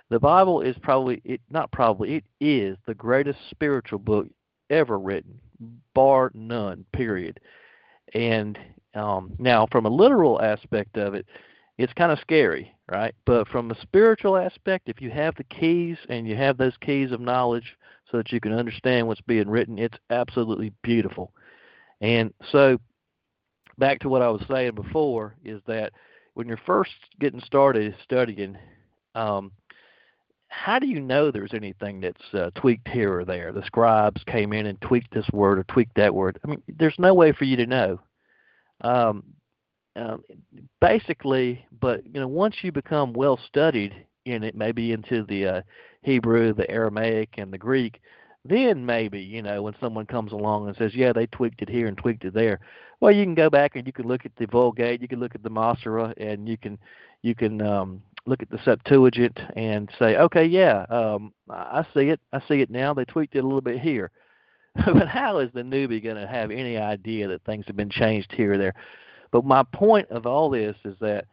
the 0.10 0.20
Bible 0.20 0.62
is 0.62 0.76
probably 0.82 1.22
it 1.26 1.42
not 1.50 1.72
probably 1.72 2.16
it 2.16 2.24
is 2.40 2.78
the 2.86 2.94
greatest 2.94 3.40
spiritual 3.50 4.00
book 4.00 4.28
ever 4.70 5.00
written, 5.00 5.40
bar 5.94 6.32
none. 6.34 6.86
Period. 6.94 7.40
And 8.14 8.58
um, 8.94 9.34
now, 9.40 9.68
from 9.72 9.86
a 9.86 9.90
literal 9.90 10.42
aspect 10.42 10.98
of 10.98 11.16
it, 11.16 11.26
it's 11.78 11.94
kind 11.94 12.12
of 12.12 12.20
scary, 12.20 12.74
right? 12.90 13.14
But 13.26 13.48
from 13.48 13.72
a 13.72 13.82
spiritual 13.82 14.38
aspect, 14.38 14.88
if 14.88 15.02
you 15.02 15.10
have 15.12 15.36
the 15.36 15.44
keys 15.44 15.98
and 16.10 16.28
you 16.28 16.36
have 16.36 16.58
those 16.58 16.78
keys 16.82 17.12
of 17.12 17.20
knowledge 17.20 17.76
so 18.10 18.18
that 18.18 18.32
you 18.32 18.40
can 18.40 18.54
understand 18.54 19.08
what's 19.08 19.22
being 19.22 19.50
written, 19.50 19.78
it's 19.78 19.98
absolutely 20.10 20.72
beautiful. 20.84 21.34
And 22.02 22.34
so, 22.52 22.80
back 23.78 24.00
to 24.00 24.10
what 24.10 24.22
I 24.22 24.30
was 24.30 24.44
saying 24.50 24.76
before, 24.76 25.36
is 25.44 25.62
that 25.68 25.92
when 26.34 26.48
you're 26.48 26.60
first 26.66 26.92
getting 27.20 27.42
started 27.42 27.96
studying, 28.04 28.58
um, 29.16 29.52
how 30.48 30.80
do 30.80 30.88
you 30.88 31.02
know 31.02 31.32
there's 31.32 31.54
anything 31.54 32.00
that's 32.00 32.34
uh, 32.34 32.52
tweaked 32.56 32.88
here 32.88 33.20
or 33.20 33.26
there? 33.26 33.52
The 33.52 33.66
scribes 33.66 34.24
came 34.26 34.54
in 34.54 34.66
and 34.68 34.80
tweaked 34.80 35.14
this 35.14 35.28
word 35.34 35.60
or 35.60 35.64
tweaked 35.64 35.96
that 35.96 36.14
word. 36.14 36.40
I 36.44 36.48
mean, 36.48 36.64
there's 36.68 36.96
no 36.98 37.14
way 37.14 37.34
for 37.34 37.44
you 37.44 37.58
to 37.58 37.66
know. 37.66 38.00
Um, 38.82 39.24
um, 39.96 40.24
basically, 40.82 41.66
but 41.80 42.06
you 42.06 42.20
know, 42.20 42.28
once 42.28 42.56
you 42.62 42.72
become 42.72 43.14
well 43.14 43.40
studied 43.48 43.94
in 44.26 44.44
it, 44.44 44.56
maybe 44.56 44.92
into 44.92 45.24
the 45.24 45.48
uh, 45.48 45.62
Hebrew, 46.02 46.54
the 46.54 46.70
Aramaic, 46.70 47.36
and 47.38 47.52
the 47.52 47.58
Greek, 47.58 48.02
then 48.44 48.86
maybe 48.86 49.20
you 49.20 49.42
know 49.42 49.62
when 49.64 49.76
someone 49.80 50.06
comes 50.06 50.32
along 50.32 50.68
and 50.68 50.78
says, 50.78 50.94
"Yeah, 50.96 51.14
they 51.14 51.28
tweaked 51.28 51.62
it 51.62 51.70
here 51.70 51.88
and 51.88 51.98
tweaked 51.98 52.26
it 52.26 52.34
there." 52.34 52.60
Well, 53.00 53.12
you 53.12 53.24
can 53.24 53.36
go 53.36 53.50
back 53.50 53.76
and 53.76 53.86
you 53.86 53.94
can 53.94 54.08
look 54.08 54.26
at 54.26 54.36
the 54.38 54.46
Vulgate, 54.48 55.02
you 55.02 55.08
can 55.08 55.20
look 55.20 55.36
at 55.36 55.44
the 55.44 55.50
Masorah, 55.50 56.14
and 56.18 56.48
you 56.48 56.58
can 56.58 56.78
you 57.22 57.36
can 57.36 57.62
um, 57.62 58.02
look 58.26 58.42
at 58.42 58.50
the 58.50 58.60
Septuagint 58.64 59.40
and 59.56 59.90
say, 59.98 60.18
"Okay, 60.18 60.46
yeah, 60.46 60.86
um, 60.90 61.34
I 61.50 61.86
see 61.94 62.10
it. 62.10 62.20
I 62.34 62.42
see 62.48 62.62
it 62.62 62.70
now. 62.70 62.94
They 62.94 63.06
tweaked 63.06 63.36
it 63.36 63.44
a 63.44 63.48
little 63.48 63.62
bit 63.62 63.80
here." 63.80 64.12
but 64.86 65.08
how 65.08 65.38
is 65.40 65.50
the 65.54 65.62
newbie 65.62 66.04
going 66.04 66.18
to 66.18 66.28
have 66.28 66.52
any 66.52 66.76
idea 66.76 67.30
that 67.30 67.44
things 67.46 67.64
have 67.68 67.78
been 67.78 67.90
changed 67.90 68.32
here 68.34 68.54
or 68.54 68.58
there? 68.58 68.74
But 69.36 69.44
my 69.44 69.64
point 69.64 70.10
of 70.12 70.26
all 70.26 70.50
this 70.50 70.78
is 70.86 70.96
that 71.02 71.26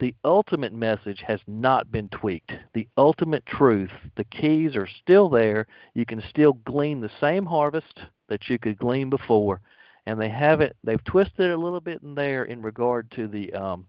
the 0.00 0.12
ultimate 0.24 0.72
message 0.72 1.22
has 1.24 1.38
not 1.46 1.88
been 1.92 2.08
tweaked. 2.08 2.50
The 2.74 2.88
ultimate 2.96 3.46
truth, 3.46 3.92
the 4.16 4.24
keys 4.24 4.74
are 4.74 4.88
still 4.88 5.28
there. 5.28 5.68
You 5.94 6.04
can 6.04 6.20
still 6.30 6.54
glean 6.54 7.00
the 7.00 7.12
same 7.20 7.46
harvest 7.46 8.00
that 8.28 8.48
you 8.48 8.58
could 8.58 8.76
glean 8.76 9.08
before, 9.08 9.60
and 10.06 10.20
they 10.20 10.28
have 10.30 10.60
it. 10.60 10.76
They've 10.82 11.04
twisted 11.04 11.52
it 11.52 11.52
a 11.52 11.56
little 11.56 11.78
bit 11.78 12.02
in 12.02 12.16
there 12.16 12.42
in 12.42 12.60
regard 12.60 13.08
to 13.12 13.28
the 13.28 13.52
um, 13.52 13.86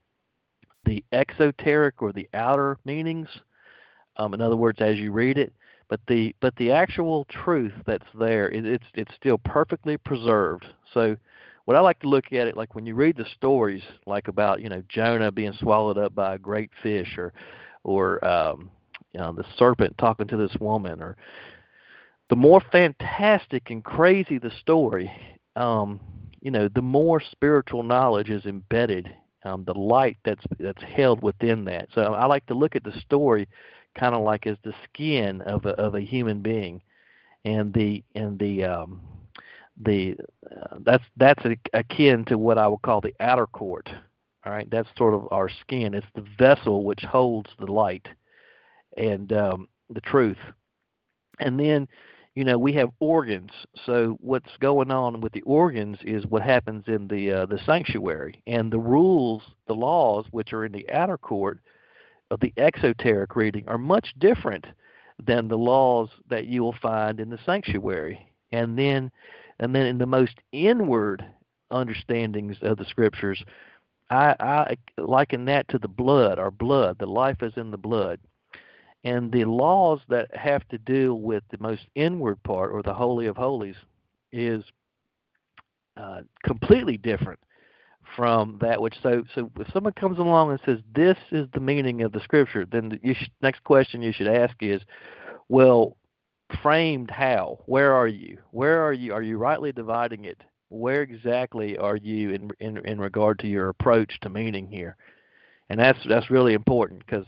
the 0.86 1.04
exoteric 1.12 2.04
or 2.04 2.14
the 2.14 2.30
outer 2.36 2.78
meanings. 2.86 3.30
Um, 4.18 4.36
in 4.36 4.42
other 4.42 4.58
words, 4.58 4.80
as 4.80 5.00
you 5.00 5.12
read 5.12 5.40
it, 5.40 5.54
but 5.88 6.02
the 6.08 6.36
but 6.40 6.56
the 6.58 6.72
actual 6.72 7.26
truth 7.26 7.74
that's 7.88 8.06
there, 8.14 8.48
it, 8.52 8.64
it's 8.64 8.86
it's 8.94 9.16
still 9.16 9.40
perfectly 9.40 9.98
preserved. 9.98 10.68
So 10.94 11.18
what 11.70 11.76
I 11.76 11.82
like 11.82 12.00
to 12.00 12.10
look 12.10 12.34
at 12.34 12.48
it 12.48 12.58
like 12.58 12.74
when 12.74 12.88
you 12.88 12.96
read 12.96 13.16
the 13.16 13.28
stories, 13.36 13.84
like 14.08 14.28
about 14.28 14.60
you 14.60 14.70
know 14.70 14.82
Jonah 14.90 15.32
being 15.32 15.54
swallowed 15.54 16.00
up 16.00 16.16
by 16.16 16.34
a 16.34 16.40
great 16.40 16.72
fish, 16.82 17.16
or 17.16 17.32
or 17.84 18.26
um, 18.26 18.72
you 19.14 19.20
know 19.20 19.32
the 19.34 19.46
serpent 19.56 19.96
talking 20.00 20.28
to 20.30 20.36
this 20.36 20.56
woman, 20.60 21.00
or 21.00 21.16
the 22.32 22.36
more 22.36 22.60
fantastic 22.72 23.70
and 23.70 23.84
crazy 23.84 24.40
the 24.40 24.50
story, 24.60 25.12
um, 25.56 26.00
you 26.42 26.50
know, 26.50 26.70
the 26.70 26.82
more 26.82 27.22
spiritual 27.22 27.84
knowledge 27.84 28.32
is 28.32 28.48
embedded, 28.48 29.08
um, 29.46 29.64
the 29.64 29.76
light 29.76 30.18
that's 30.26 30.44
that's 30.60 30.82
held 30.82 31.22
within 31.22 31.66
that. 31.66 31.90
So 31.94 32.16
I 32.16 32.26
like 32.26 32.48
to 32.48 32.56
look 32.56 32.76
at 32.76 32.84
the 32.84 33.00
story 33.02 33.48
kind 33.94 34.16
of 34.16 34.24
like 34.24 34.48
as 34.48 34.58
the 34.64 34.74
skin 34.86 35.42
of 35.42 35.68
a 35.68 35.76
of 35.80 35.94
a 35.94 36.02
human 36.02 36.42
being, 36.42 36.82
and 37.46 37.72
the 37.76 38.04
and 38.16 38.40
the 38.40 38.64
um, 38.64 39.02
the 39.80 40.16
uh, 40.52 40.78
that's 40.82 41.04
that's 41.18 41.44
akin 41.74 42.26
to 42.26 42.38
what 42.38 42.58
I 42.58 42.68
would 42.68 42.82
call 42.82 43.02
the 43.02 43.16
outer 43.20 43.48
court. 43.48 43.90
All 44.46 44.54
right, 44.54 44.70
that's 44.70 44.90
sort 44.98 45.14
of 45.14 45.28
our 45.32 45.50
skin. 45.50 45.94
It's 45.94 46.08
the 46.16 46.26
vessel 46.38 46.84
which 46.84 47.02
holds 47.02 47.50
the 47.60 47.72
light 47.72 48.08
and 48.96 49.32
um, 49.34 49.68
the 49.90 50.02
truth. 50.02 50.38
And 51.40 51.60
then, 51.60 51.88
you 52.36 52.44
know, 52.44 52.58
we 52.58 52.74
have 52.74 52.90
organs. 53.00 53.52
So 53.86 54.18
what's 54.22 54.58
going 54.60 54.92
on 54.92 55.22
with 55.22 55.34
the 55.34 55.42
organs 55.42 55.98
is 56.04 56.26
what 56.26 56.42
happens 56.42 56.86
in 56.88 57.08
the 57.08 57.32
uh, 57.32 57.46
the 57.48 57.60
sanctuary 57.66 58.42
and 58.48 58.72
the 58.72 58.80
rules, 58.80 59.44
the 59.68 59.76
laws 59.76 60.26
which 60.32 60.54
are 60.54 60.66
in 60.66 60.72
the 60.72 60.90
outer 60.90 61.18
court 61.18 61.60
of 62.32 62.40
the 62.40 62.54
exoteric 62.58 63.36
reading 63.36 63.66
are 63.68 63.78
much 63.78 64.14
different 64.20 64.66
than 65.26 65.48
the 65.48 65.58
laws 65.58 66.10
that 66.30 66.46
you 66.46 66.64
will 66.64 66.76
find 66.82 67.20
in 67.20 67.30
the 67.30 67.40
sanctuary. 67.46 68.32
And 68.52 68.78
then 68.78 69.12
and 69.60 69.76
then 69.76 69.86
in 69.86 69.98
the 69.98 70.06
most 70.06 70.36
inward 70.52 71.26
understandings 71.72 72.58
of 72.62 72.78
the 72.78 72.86
scriptures, 72.86 73.44
I, 74.10 74.36
I 74.40 74.76
liken 74.98 75.46
that 75.46 75.68
to 75.70 75.78
the 75.78 75.88
blood, 75.88 76.40
our 76.40 76.52
blood. 76.52 76.98
The 77.00 77.06
life 77.06 77.44
is 77.44 77.54
in 77.58 77.72
the 77.72 77.78
blood. 77.78 78.20
And 79.04 79.32
the 79.32 79.46
laws 79.46 80.00
that 80.10 80.36
have 80.36 80.68
to 80.70 80.78
do 80.78 81.14
with 81.14 81.44
the 81.52 81.58
most 81.60 81.84
inward 81.96 82.42
part, 82.44 82.72
or 82.72 82.82
the 82.82 82.94
Holy 82.94 83.28
of 83.28 83.38
Holies, 83.38 83.76
is 84.32 84.64
uh, 85.96 86.22
completely 86.44 86.98
different 86.98 87.40
from 88.16 88.58
that 88.60 88.82
which 88.82 88.96
so 89.04 89.24
so 89.36 89.52
if 89.60 89.72
someone 89.72 89.94
comes 89.94 90.18
along 90.18 90.50
and 90.50 90.60
says 90.66 90.80
this 90.96 91.18
is 91.32 91.48
the 91.54 91.60
meaning 91.60 92.02
of 92.02 92.12
the 92.12 92.20
scripture 92.22 92.66
then 92.66 92.90
the 92.90 93.16
next 93.42 93.64
question 93.64 94.02
you 94.02 94.12
should 94.12 94.28
ask 94.28 94.56
is 94.62 94.82
well 95.48 95.96
framed 96.62 97.12
how? 97.12 97.60
Where 97.66 97.94
are 97.94 98.08
you? 98.08 98.38
Where 98.52 98.84
are 98.84 98.94
you? 98.94 99.14
Are 99.14 99.22
you 99.22 99.38
rightly 99.38 99.72
dividing 99.72 100.26
it? 100.26 100.42
Where 100.70 101.02
exactly 101.02 101.78
are 101.78 101.96
you 101.96 102.32
in 102.32 102.52
in, 102.60 102.78
in 102.86 103.00
regard 103.00 103.40
to 103.40 103.48
your 103.48 103.70
approach 103.70 104.20
to 104.22 104.30
meaning 104.30 104.68
here? 104.68 104.96
And 105.70 105.80
that's 105.80 106.00
that's 106.08 106.30
really 106.30 106.54
important 106.54 107.06
because 107.06 107.26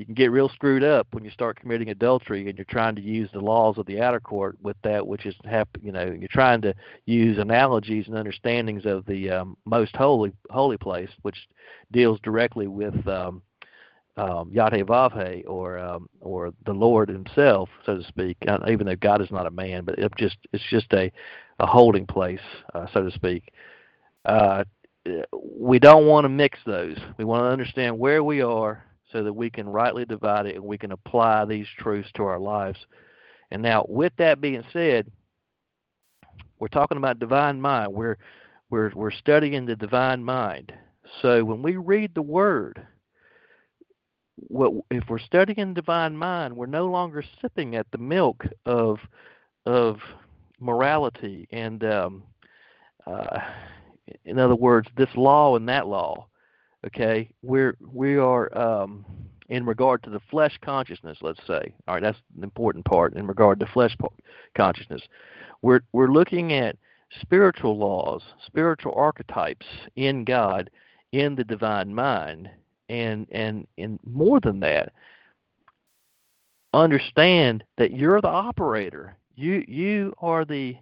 you 0.00 0.06
can 0.06 0.14
get 0.14 0.30
real 0.30 0.48
screwed 0.48 0.82
up 0.82 1.08
when 1.10 1.26
you 1.26 1.30
start 1.30 1.60
committing 1.60 1.90
adultery 1.90 2.48
and 2.48 2.56
you're 2.56 2.64
trying 2.64 2.96
to 2.96 3.02
use 3.02 3.28
the 3.34 3.40
laws 3.40 3.76
of 3.76 3.84
the 3.84 4.00
outer 4.00 4.18
court 4.18 4.56
with 4.62 4.78
that 4.82 5.06
which 5.06 5.26
is 5.26 5.34
hap- 5.44 5.76
you 5.82 5.92
know 5.92 6.06
you're 6.06 6.26
trying 6.30 6.62
to 6.62 6.74
use 7.04 7.36
analogies 7.36 8.06
and 8.06 8.16
understandings 8.16 8.86
of 8.86 9.04
the 9.04 9.28
um, 9.30 9.58
most 9.66 9.94
holy 9.94 10.32
holy 10.48 10.78
place 10.78 11.10
which 11.20 11.36
deals 11.92 12.18
directly 12.22 12.66
with 12.66 13.06
um, 13.06 13.42
um, 14.16 14.52
or 15.46 15.78
um, 15.78 16.08
or 16.20 16.52
the 16.66 16.72
Lord 16.72 17.08
Himself, 17.08 17.68
so 17.86 17.96
to 17.98 18.04
speak. 18.04 18.36
Even 18.68 18.86
though 18.86 18.96
God 18.96 19.22
is 19.22 19.30
not 19.30 19.46
a 19.46 19.50
man, 19.50 19.84
but 19.84 19.98
it 19.98 20.12
just 20.18 20.36
it's 20.52 20.64
just 20.70 20.92
a 20.92 21.10
a 21.58 21.66
holding 21.66 22.06
place, 22.06 22.40
uh, 22.74 22.86
so 22.92 23.02
to 23.02 23.10
speak. 23.10 23.52
Uh, 24.24 24.64
we 25.32 25.78
don't 25.78 26.06
want 26.06 26.24
to 26.24 26.28
mix 26.28 26.58
those. 26.66 26.96
We 27.18 27.24
want 27.24 27.42
to 27.44 27.48
understand 27.48 27.98
where 27.98 28.22
we 28.22 28.42
are 28.42 28.84
so 29.12 29.24
that 29.24 29.32
we 29.32 29.50
can 29.50 29.68
rightly 29.68 30.04
divide 30.04 30.46
it 30.46 30.56
and 30.56 30.64
we 30.64 30.78
can 30.78 30.92
apply 30.92 31.44
these 31.44 31.66
truths 31.78 32.10
to 32.14 32.22
our 32.24 32.38
lives. 32.38 32.78
And 33.50 33.62
now, 33.62 33.84
with 33.88 34.12
that 34.18 34.40
being 34.40 34.62
said, 34.72 35.10
we're 36.58 36.68
talking 36.68 36.98
about 36.98 37.18
divine 37.18 37.60
mind. 37.60 37.92
We're 37.92 38.16
we're 38.68 38.92
we're 38.94 39.10
studying 39.10 39.66
the 39.66 39.76
divine 39.76 40.22
mind. 40.22 40.72
So 41.22 41.42
when 41.44 41.62
we 41.62 41.76
read 41.76 42.14
the 42.14 42.22
Word, 42.22 42.86
what 44.48 44.72
if 44.90 45.04
we're 45.08 45.18
studying 45.18 45.74
divine 45.74 46.16
mind, 46.16 46.56
we're 46.56 46.66
no 46.66 46.86
longer 46.86 47.22
sipping 47.40 47.76
at 47.76 47.86
the 47.92 47.98
milk 47.98 48.44
of 48.66 48.98
of 49.66 49.98
morality 50.58 51.48
and 51.50 51.84
um, 51.84 52.22
uh, 53.06 53.38
in 54.24 54.38
other 54.38 54.54
words, 54.54 54.88
this 54.96 55.08
law 55.16 55.56
and 55.56 55.68
that 55.68 55.86
law. 55.86 56.26
Okay, 56.86 57.30
we're 57.42 57.76
we 57.92 58.16
are 58.16 58.56
um, 58.56 59.04
in 59.48 59.66
regard 59.66 60.02
to 60.04 60.10
the 60.10 60.20
flesh 60.30 60.58
consciousness. 60.62 61.18
Let's 61.20 61.44
say, 61.46 61.74
all 61.86 61.94
right, 61.94 62.02
that's 62.02 62.18
an 62.36 62.42
important 62.42 62.84
part 62.84 63.14
in 63.14 63.26
regard 63.26 63.60
to 63.60 63.66
flesh 63.66 63.94
consciousness. 64.56 65.02
We're 65.62 65.80
we're 65.92 66.10
looking 66.10 66.52
at 66.54 66.76
spiritual 67.20 67.76
laws, 67.76 68.22
spiritual 68.46 68.94
archetypes 68.96 69.66
in 69.96 70.24
God, 70.24 70.70
in 71.12 71.34
the 71.34 71.44
divine 71.44 71.94
mind, 71.94 72.48
and 72.90 73.26
and 73.30 73.66
and 73.78 73.98
more 74.04 74.40
than 74.40 74.60
that 74.60 74.92
understand 76.72 77.64
that 77.78 77.92
you're 77.92 78.20
the 78.20 78.28
operator. 78.28 79.16
You 79.34 79.64
you 79.66 80.14
are 80.18 80.44
the 80.44 80.76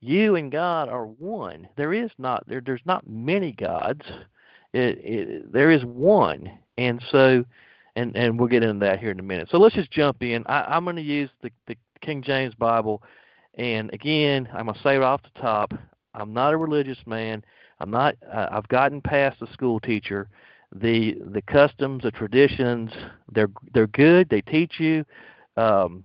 you 0.00 0.36
and 0.36 0.50
god 0.50 0.88
are 0.88 1.06
one. 1.06 1.68
There 1.76 1.92
is 1.92 2.10
not 2.18 2.46
there 2.48 2.60
there's 2.64 2.80
not 2.84 3.08
many 3.08 3.52
gods. 3.52 4.02
It, 4.72 4.98
it, 5.02 5.52
there 5.52 5.70
is 5.70 5.84
one. 5.84 6.50
And 6.78 7.02
so 7.10 7.44
and 7.96 8.16
and 8.16 8.38
we'll 8.38 8.48
get 8.48 8.62
into 8.62 8.84
that 8.84 8.98
here 8.98 9.10
in 9.10 9.20
a 9.20 9.24
minute. 9.24 9.48
So 9.50 9.58
let's 9.58 9.74
just 9.74 9.90
jump 9.90 10.22
in. 10.22 10.44
I, 10.46 10.62
i'm 10.62 10.84
going 10.84 10.96
to 10.96 11.02
use 11.02 11.30
the, 11.42 11.50
the 11.66 11.76
king 12.00 12.22
james 12.22 12.54
bible. 12.54 13.02
And 13.54 13.92
again 13.92 14.48
i'm 14.52 14.66
going 14.66 14.74
to 14.74 14.82
say 14.82 14.96
it 14.96 15.02
off 15.02 15.22
the 15.22 15.40
top. 15.40 15.72
I'm 16.14 16.32
not 16.32 16.54
a 16.54 16.56
religious 16.56 16.98
man. 17.06 17.44
I'm 17.78 17.90
not 17.90 18.16
uh, 18.32 18.48
i've 18.50 18.68
gotten 18.68 19.00
past 19.00 19.40
the 19.40 19.46
school 19.52 19.80
teacher 19.80 20.28
the 20.74 21.16
the 21.32 21.42
customs, 21.42 22.02
the 22.02 22.10
traditions, 22.10 22.90
they're 23.32 23.50
they're 23.74 23.88
good. 23.88 24.28
They 24.28 24.40
teach 24.40 24.78
you 24.78 25.04
um, 25.56 26.04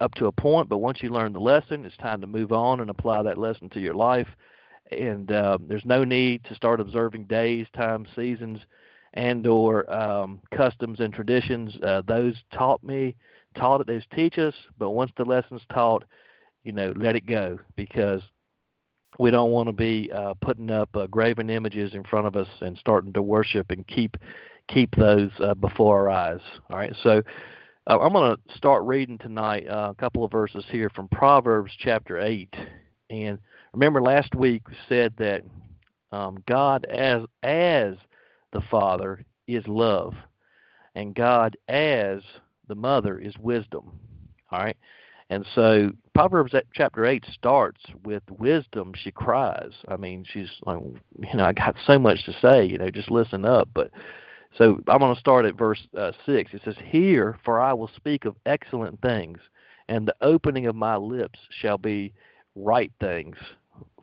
up 0.00 0.14
to 0.14 0.26
a 0.26 0.32
point, 0.32 0.68
but 0.68 0.78
once 0.78 1.02
you 1.02 1.10
learn 1.10 1.32
the 1.32 1.40
lesson, 1.40 1.84
it's 1.84 1.96
time 1.96 2.20
to 2.20 2.26
move 2.26 2.52
on 2.52 2.80
and 2.80 2.90
apply 2.90 3.22
that 3.22 3.38
lesson 3.38 3.68
to 3.70 3.80
your 3.80 3.94
life. 3.94 4.28
And 4.90 5.32
uh, 5.32 5.58
there's 5.66 5.84
no 5.84 6.04
need 6.04 6.44
to 6.44 6.54
start 6.54 6.80
observing 6.80 7.24
days, 7.24 7.66
times, 7.74 8.08
seasons, 8.14 8.60
and 9.14 9.46
or 9.46 9.90
um, 9.92 10.40
customs 10.54 11.00
and 11.00 11.12
traditions. 11.12 11.76
Uh, 11.82 12.02
those 12.06 12.34
taught 12.52 12.82
me, 12.84 13.16
taught 13.56 13.80
it. 13.80 13.86
Those 13.86 14.04
teach 14.14 14.38
us, 14.38 14.54
but 14.78 14.90
once 14.90 15.10
the 15.16 15.24
lesson's 15.24 15.62
taught, 15.72 16.04
you 16.64 16.72
know, 16.72 16.92
let 16.96 17.16
it 17.16 17.26
go 17.26 17.58
because 17.76 18.22
we 19.18 19.30
don't 19.30 19.50
want 19.50 19.68
to 19.68 19.72
be 19.72 20.10
uh, 20.12 20.34
putting 20.40 20.70
up 20.70 20.94
uh, 20.94 21.06
graven 21.06 21.50
images 21.50 21.94
in 21.94 22.04
front 22.04 22.26
of 22.26 22.36
us 22.36 22.48
and 22.60 22.76
starting 22.78 23.12
to 23.12 23.22
worship 23.22 23.70
and 23.70 23.86
keep 23.86 24.16
keep 24.68 24.94
those 24.96 25.30
uh, 25.40 25.54
before 25.54 26.08
our 26.08 26.10
eyes. 26.10 26.40
All 26.70 26.78
right, 26.78 26.94
so 27.02 27.22
uh, 27.86 27.98
I'm 27.98 28.12
going 28.12 28.36
to 28.36 28.56
start 28.56 28.84
reading 28.84 29.18
tonight 29.18 29.68
uh, 29.68 29.90
a 29.90 29.94
couple 29.94 30.24
of 30.24 30.32
verses 30.32 30.64
here 30.70 30.90
from 30.90 31.08
Proverbs 31.08 31.72
chapter 31.78 32.18
eight. 32.18 32.54
And 33.10 33.38
remember, 33.72 34.00
last 34.00 34.34
week 34.34 34.68
we 34.68 34.74
said 34.88 35.14
that 35.18 35.42
um, 36.12 36.42
God 36.48 36.86
as 36.86 37.22
as 37.42 37.94
the 38.52 38.62
Father 38.70 39.24
is 39.46 39.66
love, 39.66 40.14
and 40.94 41.14
God 41.14 41.56
as 41.68 42.22
the 42.68 42.74
Mother 42.74 43.18
is 43.18 43.34
wisdom. 43.38 43.98
All 44.50 44.60
right. 44.60 44.76
And 45.30 45.44
so 45.54 45.90
Proverbs 46.14 46.54
chapter 46.72 47.04
8 47.04 47.24
starts 47.32 47.80
with 48.04 48.22
wisdom 48.38 48.92
she 48.94 49.10
cries. 49.10 49.72
I 49.88 49.96
mean, 49.96 50.24
she's 50.24 50.50
like, 50.64 50.78
you 50.78 51.36
know, 51.36 51.44
I 51.44 51.52
got 51.52 51.74
so 51.84 51.98
much 51.98 52.24
to 52.26 52.32
say, 52.40 52.64
you 52.64 52.78
know, 52.78 52.88
just 52.88 53.10
listen 53.10 53.44
up. 53.44 53.68
But 53.74 53.90
so 54.56 54.80
I'm 54.86 55.00
going 55.00 55.12
to 55.12 55.20
start 55.20 55.44
at 55.44 55.58
verse 55.58 55.80
uh, 55.98 56.12
6. 56.24 56.54
It 56.54 56.62
says, 56.64 56.76
Hear, 56.84 57.36
for 57.44 57.60
I 57.60 57.72
will 57.72 57.90
speak 57.96 58.26
of 58.26 58.36
excellent 58.46 59.00
things, 59.02 59.38
and 59.88 60.06
the 60.06 60.14
opening 60.20 60.66
of 60.66 60.76
my 60.76 60.94
lips 60.94 61.40
shall 61.50 61.78
be 61.78 62.12
right 62.54 62.92
things. 63.00 63.36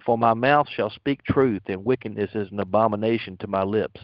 For 0.05 0.17
my 0.17 0.33
mouth 0.33 0.67
shall 0.67 0.89
speak 0.89 1.23
truth, 1.23 1.61
and 1.67 1.85
wickedness 1.85 2.31
is 2.35 2.51
an 2.51 2.59
abomination 2.59 3.37
to 3.37 3.47
my 3.47 3.63
lips. 3.63 4.01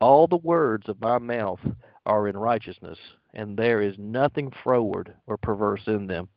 All 0.00 0.26
the 0.26 0.36
words 0.38 0.88
of 0.88 1.00
my 1.00 1.18
mouth 1.18 1.60
are 2.06 2.26
in 2.26 2.36
righteousness, 2.36 2.98
and 3.34 3.56
there 3.56 3.80
is 3.80 3.94
nothing 3.98 4.50
froward 4.64 5.14
or 5.28 5.36
perverse 5.36 5.82
in 5.86 6.08
them. 6.08 6.28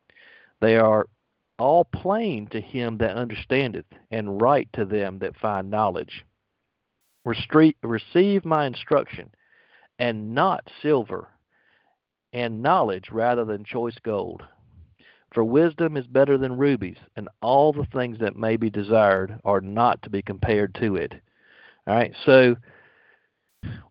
They 0.60 0.76
are 0.76 1.06
all 1.58 1.84
plain 1.84 2.46
to 2.48 2.60
him 2.60 2.98
that 2.98 3.16
understandeth, 3.16 3.86
and 4.10 4.40
right 4.40 4.68
to 4.74 4.84
them 4.84 5.18
that 5.18 5.36
find 5.36 5.70
knowledge. 5.70 6.24
Receive 7.24 8.44
my 8.44 8.66
instruction, 8.66 9.30
and 9.98 10.34
not 10.34 10.70
silver, 10.80 11.28
and 12.32 12.62
knowledge 12.62 13.10
rather 13.10 13.44
than 13.44 13.64
choice 13.64 13.98
gold. 14.02 14.42
For 15.32 15.44
wisdom 15.44 15.96
is 15.96 16.06
better 16.06 16.38
than 16.38 16.56
rubies, 16.56 16.96
and 17.16 17.28
all 17.42 17.72
the 17.72 17.86
things 17.92 18.18
that 18.20 18.36
may 18.36 18.56
be 18.56 18.70
desired 18.70 19.38
are 19.44 19.60
not 19.60 20.00
to 20.02 20.10
be 20.10 20.22
compared 20.22 20.74
to 20.76 20.96
it. 20.96 21.12
All 21.86 21.94
right, 21.94 22.14
so 22.24 22.56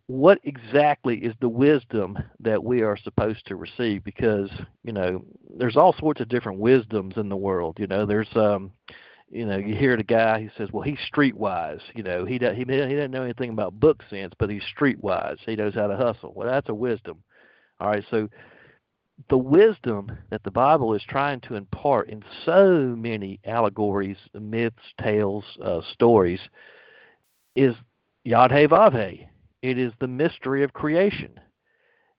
what 0.07 0.39
exactly 0.43 1.17
is 1.17 1.33
the 1.41 1.49
wisdom 1.49 2.17
that 2.39 2.63
we 2.63 2.81
are 2.81 2.97
supposed 2.97 3.45
to 3.47 3.55
receive? 3.55 4.03
Because 4.03 4.49
you 4.83 4.93
know 4.93 5.23
there's 5.57 5.77
all 5.77 5.93
sorts 5.99 6.21
of 6.21 6.29
different 6.29 6.59
wisdoms 6.59 7.15
in 7.17 7.29
the 7.29 7.37
world 7.37 7.77
you 7.79 7.87
know. 7.87 8.05
There's 8.05 8.33
um 8.35 8.71
you 9.29 9.45
know 9.45 9.57
you 9.57 9.75
hear 9.75 9.97
the 9.97 10.03
guy 10.03 10.39
he 10.39 10.49
says 10.57 10.69
well 10.71 10.83
he's 10.83 10.97
streetwise 11.13 11.81
you 11.93 12.03
know. 12.03 12.25
He 12.25 12.37
does, 12.37 12.55
he 12.55 12.63
he 12.63 12.65
doesn't 12.65 13.11
know 13.11 13.23
anything 13.23 13.49
about 13.49 13.79
book 13.79 14.01
sense 14.09 14.33
but 14.39 14.49
he's 14.49 14.63
streetwise. 14.77 15.37
He 15.45 15.57
knows 15.57 15.75
how 15.75 15.87
to 15.87 15.97
hustle. 15.97 16.33
Well 16.33 16.47
that's 16.47 16.69
a 16.69 16.73
wisdom. 16.73 17.21
All 17.81 17.89
right 17.89 18.05
so 18.09 18.29
the 19.29 19.37
wisdom 19.37 20.11
that 20.29 20.43
the 20.43 20.51
bible 20.51 20.93
is 20.93 21.01
trying 21.09 21.41
to 21.41 21.55
impart 21.55 22.07
in 22.07 22.23
so 22.45 22.95
many 22.95 23.39
allegories 23.45 24.17
myths 24.39 24.93
tales 25.01 25.43
uh, 25.63 25.81
stories 25.91 26.39
is 27.55 27.73
yod 28.23 28.51
hey 28.51 28.67
vav 28.67 28.93
it 29.61 29.77
is 29.77 29.93
the 29.99 30.07
mystery 30.07 30.63
of 30.63 30.73
creation. 30.73 31.39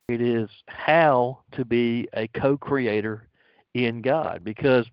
It 0.09 0.21
is 0.21 0.49
how 0.67 1.41
to 1.53 1.65
be 1.65 2.09
a 2.15 2.29
co 2.29 2.57
creator 2.57 3.29
in 3.75 4.03
God. 4.03 4.43
Because, 4.43 4.87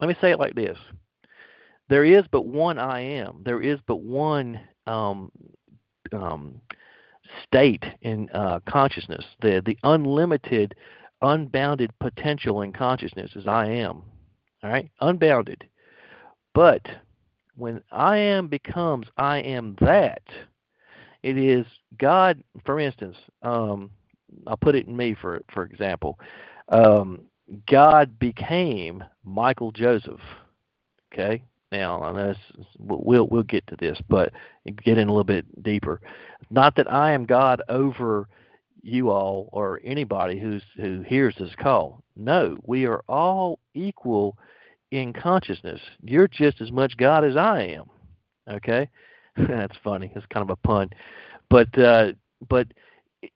let 0.00 0.08
me 0.08 0.16
say 0.20 0.30
it 0.30 0.38
like 0.38 0.54
this 0.54 0.78
there 1.88 2.04
is 2.04 2.24
but 2.30 2.46
one 2.46 2.78
I 2.78 3.00
am, 3.00 3.42
there 3.44 3.60
is 3.60 3.78
but 3.86 4.00
one 4.00 4.60
um, 4.86 5.30
um, 6.12 6.60
state 7.44 7.84
in 8.02 8.28
uh, 8.30 8.60
consciousness. 8.66 9.24
The, 9.40 9.62
the 9.64 9.78
unlimited, 9.84 10.74
unbounded 11.22 11.92
potential 12.00 12.62
in 12.62 12.72
consciousness 12.72 13.32
is 13.36 13.46
I 13.46 13.66
am. 13.66 14.02
All 14.62 14.70
right? 14.70 14.90
Unbounded. 15.00 15.64
But 16.54 16.86
when 17.56 17.82
I 17.92 18.16
am 18.16 18.48
becomes 18.48 19.06
I 19.16 19.38
am 19.38 19.76
that, 19.80 20.22
it 21.26 21.36
is 21.36 21.66
God, 21.98 22.40
for 22.64 22.78
instance, 22.78 23.16
um, 23.42 23.90
I'll 24.46 24.56
put 24.56 24.76
it 24.76 24.86
in 24.86 24.96
me 24.96 25.16
for 25.20 25.42
for 25.52 25.64
example. 25.64 26.20
Um, 26.68 27.22
God 27.68 28.16
became 28.18 29.02
Michael 29.24 29.72
Joseph. 29.72 30.20
Okay, 31.12 31.42
now 31.72 32.00
I 32.00 32.12
know 32.12 32.34
we'll 32.78 33.26
we'll 33.26 33.42
get 33.42 33.66
to 33.66 33.76
this, 33.76 33.98
but 34.08 34.32
get 34.84 34.98
in 34.98 35.08
a 35.08 35.10
little 35.10 35.24
bit 35.24 35.64
deeper. 35.64 36.00
Not 36.50 36.76
that 36.76 36.92
I 36.92 37.10
am 37.10 37.26
God 37.26 37.60
over 37.68 38.28
you 38.82 39.10
all 39.10 39.48
or 39.52 39.80
anybody 39.82 40.38
who's 40.38 40.62
who 40.76 41.02
hears 41.02 41.34
this 41.40 41.54
call. 41.60 42.04
No, 42.14 42.56
we 42.62 42.86
are 42.86 43.02
all 43.08 43.58
equal 43.74 44.38
in 44.92 45.12
consciousness. 45.12 45.80
You're 46.02 46.28
just 46.28 46.60
as 46.60 46.70
much 46.70 46.96
God 46.96 47.24
as 47.24 47.36
I 47.36 47.62
am. 47.62 47.90
Okay, 48.48 48.88
That's 49.48 49.76
funny. 49.84 50.10
It's 50.14 50.26
kind 50.26 50.48
of 50.48 50.50
a 50.50 50.66
pun, 50.66 50.90
but 51.50 51.76
uh, 51.78 52.12
but 52.48 52.68
it, 53.22 53.32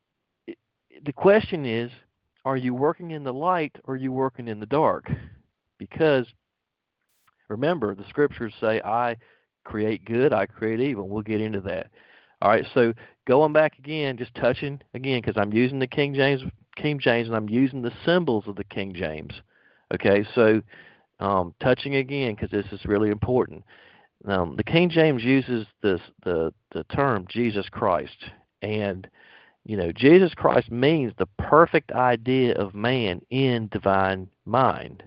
it, 0.46 0.56
the 1.04 1.12
question 1.12 1.66
is, 1.66 1.90
are 2.44 2.56
you 2.56 2.74
working 2.74 3.10
in 3.10 3.24
the 3.24 3.32
light 3.32 3.76
or 3.84 3.94
are 3.94 3.98
you 3.98 4.12
working 4.12 4.48
in 4.48 4.60
the 4.60 4.66
dark? 4.66 5.10
Because 5.78 6.26
remember, 7.48 7.94
the 7.94 8.08
scriptures 8.08 8.54
say, 8.60 8.80
"I 8.82 9.16
create 9.64 10.04
good, 10.06 10.32
I 10.32 10.46
create 10.46 10.80
evil." 10.80 11.08
We'll 11.08 11.22
get 11.22 11.40
into 11.40 11.60
that. 11.62 11.88
All 12.40 12.50
right. 12.50 12.64
So 12.72 12.94
going 13.26 13.52
back 13.52 13.78
again, 13.78 14.16
just 14.16 14.34
touching 14.34 14.80
again, 14.94 15.20
because 15.20 15.36
I'm 15.36 15.52
using 15.52 15.78
the 15.78 15.86
King 15.86 16.14
James 16.14 16.42
King 16.76 16.98
James 16.98 17.28
and 17.28 17.36
I'm 17.36 17.48
using 17.48 17.82
the 17.82 17.92
symbols 18.06 18.44
of 18.46 18.56
the 18.56 18.64
King 18.64 18.94
James. 18.94 19.34
Okay. 19.92 20.24
So 20.34 20.62
um, 21.18 21.54
touching 21.60 21.96
again 21.96 22.34
because 22.34 22.50
this 22.50 22.72
is 22.72 22.86
really 22.86 23.10
important. 23.10 23.64
Um, 24.26 24.56
the 24.56 24.64
King 24.64 24.90
James 24.90 25.22
uses 25.24 25.66
this 25.83 26.00
the 26.24 26.52
the 26.72 26.85
term 26.85 27.26
Jesus 27.28 27.68
Christ, 27.70 28.30
and 28.61 29.09
you 29.64 29.76
know 29.76 29.92
Jesus 29.92 30.35
Christ 30.35 30.70
means 30.70 31.12
the 31.16 31.28
perfect 31.38 31.92
idea 31.92 32.54
of 32.54 32.74
man 32.74 33.22
in 33.30 33.68
divine 33.68 34.28
mind. 34.44 35.02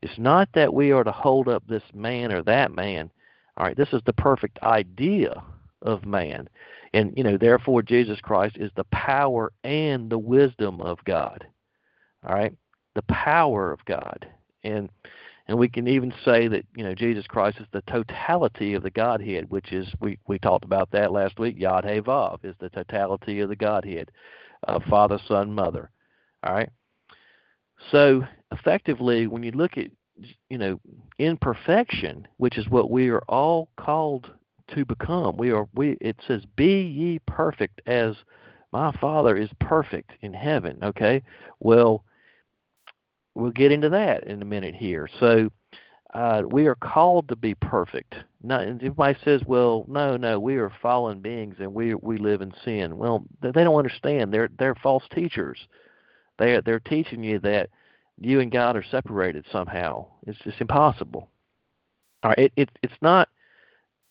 It's 0.00 0.18
not 0.18 0.48
that 0.54 0.72
we 0.72 0.90
are 0.92 1.04
to 1.04 1.12
hold 1.12 1.48
up 1.48 1.64
this 1.66 1.82
man 1.92 2.32
or 2.32 2.42
that 2.44 2.72
man. 2.72 3.10
All 3.56 3.66
right, 3.66 3.76
this 3.76 3.92
is 3.92 4.02
the 4.06 4.12
perfect 4.12 4.58
idea 4.62 5.42
of 5.82 6.06
man, 6.06 6.48
and 6.94 7.12
you 7.14 7.24
know 7.24 7.36
therefore 7.36 7.82
Jesus 7.82 8.20
Christ 8.22 8.56
is 8.58 8.70
the 8.74 8.84
power 8.84 9.52
and 9.64 10.08
the 10.08 10.18
wisdom 10.18 10.80
of 10.80 11.04
God. 11.04 11.46
All 12.26 12.34
right, 12.34 12.54
the 12.94 13.02
power 13.02 13.70
of 13.70 13.84
God, 13.84 14.26
and 14.64 14.88
and 15.48 15.58
we 15.58 15.68
can 15.68 15.86
even 15.86 16.12
say 16.24 16.48
that 16.48 16.64
you 16.74 16.84
know 16.84 16.94
Jesus 16.94 17.26
Christ 17.26 17.58
is 17.60 17.66
the 17.72 17.82
totality 17.82 18.74
of 18.74 18.82
the 18.82 18.90
Godhead, 18.90 19.50
which 19.50 19.72
is 19.72 19.88
we 20.00 20.18
we 20.26 20.38
talked 20.38 20.64
about 20.64 20.90
that 20.90 21.12
last 21.12 21.38
week. 21.38 21.56
Yod 21.58 21.84
He 21.84 22.00
Vav 22.00 22.44
is 22.44 22.56
the 22.58 22.70
totality 22.70 23.40
of 23.40 23.48
the 23.48 23.56
Godhead, 23.56 24.10
uh, 24.66 24.80
Father, 24.88 25.18
Son, 25.26 25.52
Mother. 25.52 25.90
All 26.42 26.54
right. 26.54 26.70
So 27.90 28.26
effectively, 28.52 29.26
when 29.26 29.42
you 29.42 29.52
look 29.52 29.78
at 29.78 29.90
you 30.50 30.58
know 30.58 30.80
imperfection, 31.18 32.26
which 32.38 32.58
is 32.58 32.68
what 32.68 32.90
we 32.90 33.08
are 33.10 33.22
all 33.28 33.68
called 33.76 34.30
to 34.74 34.84
become, 34.84 35.36
we 35.36 35.52
are 35.52 35.68
we. 35.74 35.96
It 36.00 36.16
says, 36.26 36.44
"Be 36.56 36.82
ye 36.82 37.20
perfect 37.20 37.80
as 37.86 38.16
my 38.72 38.90
Father 39.00 39.36
is 39.36 39.50
perfect 39.60 40.10
in 40.22 40.34
heaven." 40.34 40.78
Okay. 40.82 41.22
Well 41.60 42.04
we'll 43.36 43.50
get 43.50 43.70
into 43.70 43.90
that 43.90 44.24
in 44.24 44.42
a 44.42 44.46
minute 44.46 44.74
here. 44.74 45.08
So 45.20 45.50
uh, 46.14 46.42
we 46.50 46.66
are 46.66 46.74
called 46.74 47.28
to 47.28 47.36
be 47.36 47.54
perfect. 47.54 48.14
Not, 48.42 48.66
everybody 48.66 49.18
says, 49.24 49.42
"Well, 49.46 49.84
no, 49.88 50.16
no, 50.16 50.40
we 50.40 50.56
are 50.56 50.72
fallen 50.82 51.20
beings 51.20 51.56
and 51.60 51.72
we 51.74 51.94
we 51.94 52.18
live 52.18 52.40
in 52.40 52.52
sin." 52.64 52.96
Well, 52.96 53.24
they 53.42 53.52
don't 53.52 53.76
understand. 53.76 54.32
They're 54.32 54.48
they're 54.58 54.74
false 54.74 55.04
teachers. 55.14 55.58
They 56.38 56.60
they're 56.64 56.80
teaching 56.80 57.22
you 57.22 57.38
that 57.40 57.68
you 58.18 58.40
and 58.40 58.50
God 58.50 58.76
are 58.76 58.84
separated 58.90 59.44
somehow. 59.52 60.06
It's 60.26 60.38
just 60.38 60.60
impossible. 60.60 61.28
All 62.22 62.30
right, 62.30 62.38
it, 62.38 62.52
it 62.56 62.70
it's 62.82 63.02
not. 63.02 63.28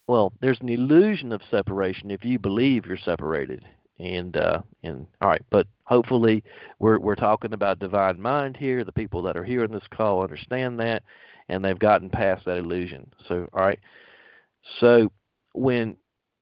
Well, 0.08 0.34
there's 0.40 0.62
an 0.62 0.70
illusion 0.70 1.32
of 1.32 1.42
separation 1.50 2.12
if 2.12 2.24
you 2.24 2.38
believe 2.38 2.86
you're 2.86 2.98
separated 2.98 3.66
and 4.00 4.36
uh, 4.38 4.62
and 4.84 5.08
all 5.22 5.30
right, 5.30 5.44
but 5.50 5.68
hopefully 5.84 6.44
we're 6.80 7.00
we're 7.00 7.16
talking 7.16 7.54
about 7.54 7.80
divine 7.80 8.20
mind 8.22 8.58
here. 8.58 8.84
The 8.84 8.92
people 8.92 9.22
that 9.24 9.38
are 9.38 9.44
hearing 9.44 9.72
this 9.72 9.88
call 9.90 10.22
understand 10.22 10.80
that, 10.80 11.04
and 11.50 11.64
they've 11.64 11.80
gotten 11.80 12.10
past 12.10 12.46
that 12.46 12.58
illusion. 12.58 13.12
So 13.28 13.48
all 13.54 13.66
right, 13.66 13.80
so 14.80 15.12
when 15.54 15.98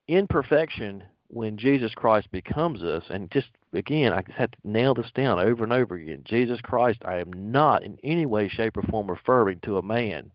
in 0.08 0.28
perfection 0.28 1.04
when 1.28 1.58
Jesus 1.58 1.94
Christ 1.96 2.32
becomes 2.32 2.84
us, 2.84 3.04
and 3.10 3.30
just 3.32 3.48
again, 3.74 4.14
I 4.14 4.22
just 4.22 4.38
have 4.38 4.52
to 4.52 4.58
nail 4.64 4.94
this 4.94 5.12
down 5.16 5.40
over 5.40 5.64
and 5.64 5.74
over 5.74 5.96
again. 5.96 6.22
Jesus 6.26 6.62
Christ, 6.62 7.00
I 7.06 7.18
am 7.18 7.34
not 7.34 7.84
in 7.84 7.98
any 8.04 8.26
way, 8.26 8.48
shape, 8.50 8.78
or 8.78 8.84
form 8.84 9.10
referring 9.10 9.60
to 9.62 9.78
a 9.78 9.82
man. 9.82 10.32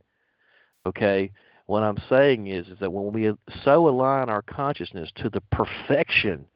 Okay, 0.87 1.31
what 1.67 1.83
I'm 1.83 1.99
saying 2.09 2.49
is, 2.49 2.67
is 2.69 2.79
that 2.81 2.93
when 2.93 3.13
we 3.13 3.33
so 3.63 3.89
align 3.89 4.29
our 4.29 4.43
consciousness 4.43 5.11
to 5.17 5.31
the 5.31 5.43
perfection 5.53 6.47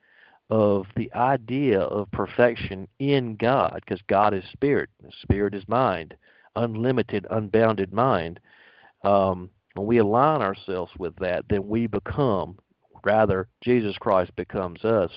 of 0.52 0.84
the 0.96 1.10
idea 1.14 1.80
of 1.80 2.10
perfection 2.10 2.86
in 2.98 3.36
God, 3.36 3.72
because 3.76 4.02
God 4.06 4.34
is 4.34 4.44
spirit, 4.52 4.90
spirit 5.22 5.54
is 5.54 5.66
mind, 5.66 6.14
unlimited, 6.56 7.26
unbounded 7.30 7.90
mind. 7.90 8.38
Um, 9.02 9.48
when 9.72 9.86
we 9.86 9.96
align 9.96 10.42
ourselves 10.42 10.92
with 10.98 11.16
that, 11.16 11.46
then 11.48 11.66
we 11.66 11.86
become, 11.86 12.58
rather, 13.02 13.48
Jesus 13.62 13.96
Christ 13.96 14.36
becomes 14.36 14.84
us. 14.84 15.10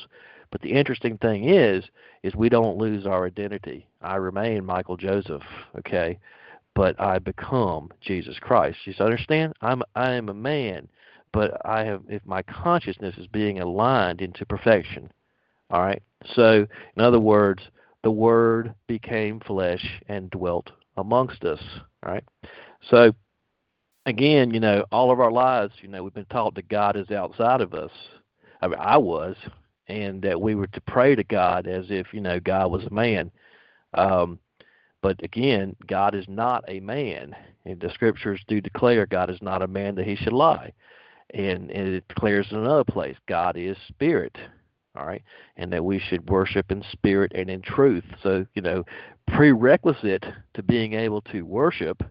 But 0.51 0.61
the 0.61 0.71
interesting 0.71 1.17
thing 1.17 1.49
is, 1.49 1.83
is 2.23 2.33
we 2.33 2.47
don't 2.47 2.77
lose 2.77 3.05
our 3.05 3.25
identity. 3.25 3.89
I 4.01 4.15
remain 4.15 4.63
Michael 4.63 4.95
Joseph. 4.95 5.43
Okay, 5.77 6.17
but 6.75 6.97
I 6.97 7.19
become 7.19 7.91
Jesus 7.99 8.39
Christ. 8.39 8.77
You 8.85 8.93
understand? 9.01 9.51
I'm 9.61 9.81
I 9.95 10.13
am 10.13 10.29
a 10.29 10.33
man, 10.33 10.87
but 11.33 11.57
I 11.65 11.83
have 11.83 12.03
if 12.07 12.25
my 12.25 12.41
consciousness 12.41 13.17
is 13.17 13.27
being 13.27 13.59
aligned 13.59 14.21
into 14.21 14.45
perfection. 14.45 15.11
All 15.75 15.81
right. 15.81 16.01
So 16.35 16.65
in 16.95 17.01
other 17.03 17.19
words, 17.19 17.61
the 18.01 18.11
Word 18.11 18.73
became 18.87 19.41
flesh 19.41 19.85
and 20.07 20.29
dwelt 20.29 20.71
amongst 20.95 21.43
us. 21.43 21.59
All 22.01 22.13
right. 22.13 22.23
So 22.89 23.13
again, 24.05 24.53
you 24.53 24.61
know, 24.61 24.85
all 24.93 25.11
of 25.11 25.19
our 25.19 25.33
lives, 25.33 25.73
you 25.81 25.89
know, 25.89 26.01
we've 26.01 26.13
been 26.13 26.23
taught 26.31 26.55
that 26.55 26.69
God 26.69 26.95
is 26.95 27.11
outside 27.11 27.59
of 27.59 27.73
us. 27.73 27.91
I 28.61 28.69
mean, 28.69 28.79
I 28.79 28.95
was, 28.95 29.35
and 29.89 30.21
that 30.21 30.39
we 30.39 30.55
were 30.55 30.67
to 30.67 30.79
pray 30.79 31.13
to 31.13 31.25
God 31.25 31.67
as 31.67 31.87
if 31.89 32.13
you 32.13 32.21
know 32.21 32.39
God 32.39 32.71
was 32.71 32.85
a 32.85 32.93
man. 32.93 33.29
Um, 33.95 34.39
but 35.01 35.21
again, 35.23 35.75
God 35.87 36.15
is 36.15 36.25
not 36.29 36.63
a 36.69 36.79
man. 36.79 37.35
And 37.65 37.81
the 37.81 37.91
scriptures 37.93 38.39
do 38.47 38.61
declare 38.61 39.05
God 39.07 39.29
is 39.29 39.41
not 39.41 39.61
a 39.61 39.67
man 39.67 39.95
that 39.95 40.07
he 40.07 40.15
should 40.15 40.31
lie. 40.31 40.71
And, 41.33 41.69
and 41.69 41.95
it 41.95 42.07
declares 42.07 42.47
in 42.49 42.59
another 42.59 42.85
place, 42.85 43.17
God 43.27 43.57
is 43.57 43.75
spirit. 43.89 44.37
All 44.95 45.05
right. 45.05 45.23
And 45.57 45.71
that 45.73 45.83
we 45.83 45.99
should 45.99 46.29
worship 46.29 46.71
in 46.71 46.83
spirit 46.91 47.31
and 47.35 47.49
in 47.49 47.61
truth. 47.61 48.05
So, 48.23 48.45
you 48.53 48.61
know, 48.61 48.85
prerequisite 49.27 50.25
to 50.53 50.63
being 50.63 50.93
able 50.93 51.21
to 51.21 51.41
worship 51.41 52.03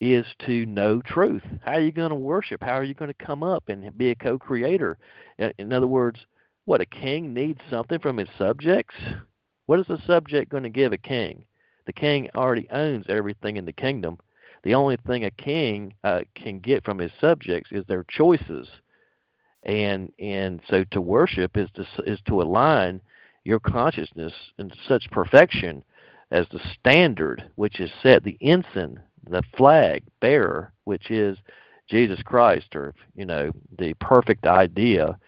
is 0.00 0.26
to 0.46 0.66
know 0.66 1.00
truth. 1.00 1.42
How 1.62 1.72
are 1.72 1.80
you 1.80 1.92
going 1.92 2.10
to 2.10 2.16
worship? 2.16 2.62
How 2.62 2.74
are 2.74 2.84
you 2.84 2.94
going 2.94 3.12
to 3.12 3.26
come 3.26 3.42
up 3.42 3.68
and 3.68 3.96
be 3.96 4.10
a 4.10 4.14
co 4.14 4.38
creator? 4.38 4.98
In 5.58 5.72
other 5.72 5.86
words, 5.86 6.20
what 6.66 6.80
a 6.80 6.86
king 6.86 7.32
needs 7.32 7.60
something 7.70 7.98
from 7.98 8.18
his 8.18 8.28
subjects? 8.36 8.94
What 9.66 9.80
is 9.80 9.86
the 9.86 10.02
subject 10.06 10.50
going 10.50 10.64
to 10.64 10.70
give 10.70 10.92
a 10.92 10.98
king? 10.98 11.44
The 11.86 11.92
king 11.92 12.28
already 12.34 12.68
owns 12.70 13.06
everything 13.08 13.56
in 13.56 13.64
the 13.64 13.72
kingdom. 13.72 14.18
The 14.62 14.74
only 14.74 14.96
thing 15.06 15.24
a 15.24 15.30
king 15.30 15.94
uh, 16.04 16.22
can 16.34 16.58
get 16.58 16.84
from 16.84 16.98
his 16.98 17.12
subjects 17.20 17.70
is 17.70 17.84
their 17.86 18.04
choices, 18.08 18.68
and 19.64 20.12
and 20.18 20.60
so 20.68 20.84
to 20.90 21.00
worship 21.00 21.56
is 21.56 21.68
to 21.74 21.86
is 22.06 22.20
to 22.26 22.42
align 22.42 23.00
your 23.44 23.60
consciousness 23.60 24.32
in 24.58 24.70
such 24.88 25.10
perfection 25.10 25.82
as 26.30 26.46
the 26.50 26.60
standard 26.78 27.44
which 27.56 27.80
is 27.80 27.90
set, 28.02 28.24
the 28.24 28.38
ensign, 28.40 28.98
the 29.28 29.42
flag 29.56 30.02
bearer, 30.20 30.72
which 30.84 31.10
is 31.10 31.38
Jesus 31.88 32.22
Christ, 32.22 32.74
or 32.74 32.94
you 33.14 33.24
know 33.24 33.50
the 33.78 33.94
perfect 33.94 34.46
idea 34.46 35.18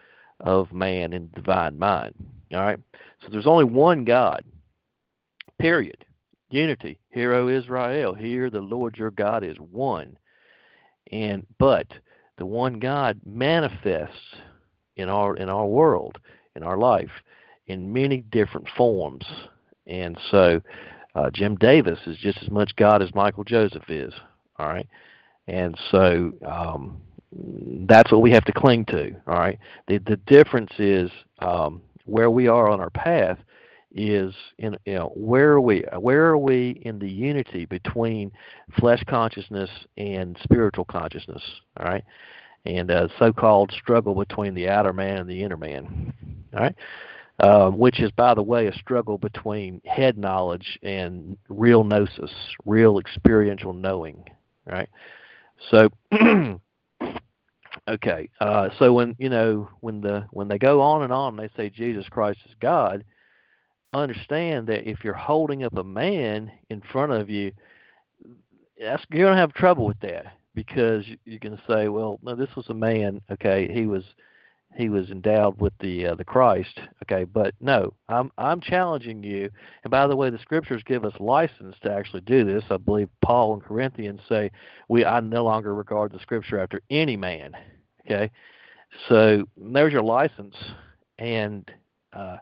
of 0.41 0.73
man 0.73 1.13
in 1.13 1.31
divine 1.35 1.79
mind. 1.79 2.15
All 2.53 2.61
right. 2.61 2.79
So 3.23 3.29
there's 3.31 3.47
only 3.47 3.65
one 3.65 4.05
God. 4.05 4.45
Period 5.59 6.05
unity. 6.51 6.99
Hear, 7.11 7.35
O 7.35 7.49
Israel, 7.49 8.15
hear 8.15 8.51
the 8.51 8.61
Lord 8.61 8.97
your 8.97 9.11
God 9.11 9.45
is 9.45 9.57
one. 9.59 10.17
And 11.13 11.47
but 11.59 11.87
the 12.39 12.47
one 12.47 12.79
God 12.79 13.21
manifests 13.25 14.35
in 14.97 15.09
our 15.09 15.37
in 15.37 15.49
our 15.49 15.67
world, 15.67 16.19
in 16.55 16.63
our 16.63 16.77
life, 16.79 17.11
in 17.67 17.93
many 17.93 18.19
different 18.19 18.69
forms. 18.77 19.25
And 19.87 20.19
so 20.31 20.61
uh, 21.15 21.31
Jim 21.31 21.57
Davis 21.57 21.99
is 22.07 22.17
just 22.19 22.39
as 22.43 22.51
much 22.51 22.77
God 22.77 23.03
as 23.03 23.15
Michael 23.15 23.45
Joseph 23.45 23.89
is. 23.89 24.13
All 24.59 24.69
right. 24.69 24.89
And 25.49 25.79
so 25.91 26.33
um, 26.47 27.01
that's 27.89 28.11
what 28.11 28.23
we 28.23 28.33
have 28.33 28.45
to 28.45 28.53
cling 28.53 28.85
to. 28.87 29.15
All 29.27 29.39
right. 29.39 29.59
The 29.89 29.99
the 29.99 30.17
difference 30.27 30.73
is 30.79 31.11
um, 31.41 31.83
where 32.05 32.31
we 32.31 32.49
are 32.49 32.69
on 32.69 32.81
our 32.81 32.91
path 32.91 33.39
is 33.97 34.35
in 34.59 34.77
you 34.85 34.95
know 34.95 35.11
where 35.15 35.53
are 35.53 35.61
we 35.61 35.83
where 35.99 36.27
are 36.27 36.39
we 36.39 36.83
in 36.85 36.99
the 36.99 37.09
unity 37.09 37.65
between 37.65 38.31
flesh 38.79 39.03
consciousness 39.09 39.71
and 39.97 40.37
spiritual 40.43 40.85
consciousness 40.85 41.43
all 41.81 41.87
right? 41.87 42.05
And 42.67 42.91
a 42.91 43.09
so-called 43.19 43.73
struggle 43.73 44.15
between 44.15 44.55
the 44.55 44.69
outer 44.69 44.93
man 44.93 45.19
and 45.19 45.31
the 45.31 45.43
inner 45.43 45.57
man 45.57 46.13
all 46.53 46.61
right? 46.61 46.75
Uh, 47.41 47.71
which 47.71 48.01
is 48.01 48.11
by 48.13 48.35
the 48.35 48.43
way 48.43 48.67
a 48.67 48.73
struggle 48.75 49.19
between 49.19 49.81
head 49.85 50.19
knowledge 50.19 50.79
and 50.83 51.37
real 51.49 51.83
gnosis 51.83 52.31
real 52.67 52.99
experiential 52.99 53.73
knowing 53.73 54.25
right? 54.67 54.91
So 55.71 55.89
okay 57.89 58.29
uh, 58.41 58.69
so 58.79 58.93
when 58.93 59.17
you 59.19 59.31
know 59.31 59.71
when 59.81 60.03
the 60.03 60.27
when 60.33 60.49
they 60.49 60.59
go 60.59 60.83
on 60.83 61.03
and 61.03 61.13
on 61.13 61.39
and 61.39 61.49
they 61.49 61.53
say 61.57 61.71
jesus 61.71 62.07
christ 62.09 62.41
is 62.47 62.55
god 62.61 63.05
understand 63.93 64.67
that 64.69 64.89
if 64.89 65.05
you're 65.05 65.15
holding 65.15 65.65
up 65.65 65.77
a 65.77 65.85
man 65.85 66.51
in 66.71 66.83
front 66.93 67.13
of 67.13 67.31
you, 67.31 67.53
that's, 68.81 69.05
you're 69.11 69.27
going 69.27 69.35
to 69.35 69.41
have 69.41 69.53
trouble 69.53 69.87
with 69.87 70.01
that 70.01 70.27
because 70.55 71.05
you 71.25 71.39
can 71.39 71.59
say, 71.69 71.89
well, 71.89 72.19
no, 72.23 72.35
this 72.35 72.55
was 72.57 72.69
a 72.69 72.75
man. 72.75 73.21
Okay, 73.31 73.69
he 73.73 73.87
was 73.87 74.05
he 74.77 74.89
was 74.91 75.11
endowed 75.11 75.59
with 75.61 75.73
the 75.81 76.07
uh, 76.07 76.15
the 76.15 76.25
Christ. 76.25 76.81
Okay, 77.05 77.25
but 77.25 77.55
no, 77.61 77.95
I'm 78.09 78.31
I'm 78.37 78.61
challenging 78.61 79.23
you. 79.23 79.51
And 79.85 79.91
by 79.91 80.07
the 80.07 80.17
way, 80.17 80.31
the 80.31 80.39
scriptures 80.39 80.83
give 80.85 81.05
us 81.05 81.15
license 81.19 81.77
to 81.83 81.93
actually 81.93 82.23
do 82.23 82.45
this. 82.45 82.65
I 82.71 82.77
believe 82.77 83.09
Paul 83.23 83.55
and 83.55 83.63
Corinthians 83.63 84.21
say 84.29 84.51
we 84.89 85.05
I 85.05 85.21
no 85.21 85.45
longer 85.45 85.75
regard 85.75 86.13
the 86.13 86.21
scripture 86.21 86.59
after 86.59 86.81
any 86.91 87.17
man. 87.17 87.53
Okay, 88.05 88.31
so 89.09 89.45
there's 89.57 89.93
your 89.93 90.03
license, 90.03 90.55
and 91.19 91.71
uh, 92.13 92.37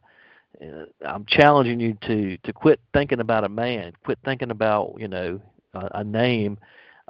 I'm 1.07 1.24
challenging 1.27 1.81
you 1.81 1.96
to 2.07 2.37
to 2.38 2.53
quit 2.53 2.81
thinking 2.92 3.20
about 3.20 3.44
a 3.44 3.48
man, 3.48 3.92
quit 4.05 4.18
thinking 4.24 4.50
about 4.50 4.94
you 4.98 5.09
know 5.09 5.40
a, 5.74 6.00
a 6.00 6.05
name, 6.05 6.59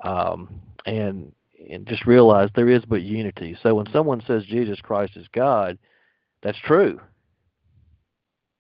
um, 0.03 0.61
and 0.87 1.33
and 1.71 1.87
just 1.87 2.07
realize 2.07 2.51
there 2.55 2.69
is 2.69 2.85
but 2.85 3.03
unity. 3.03 3.57
So 3.63 3.75
when 3.75 3.91
someone 3.93 4.23
says 4.27 4.45
Jesus 4.45 4.81
Christ 4.81 5.17
is 5.17 5.27
God, 5.33 5.79
that's 6.43 6.59
true. 6.59 7.01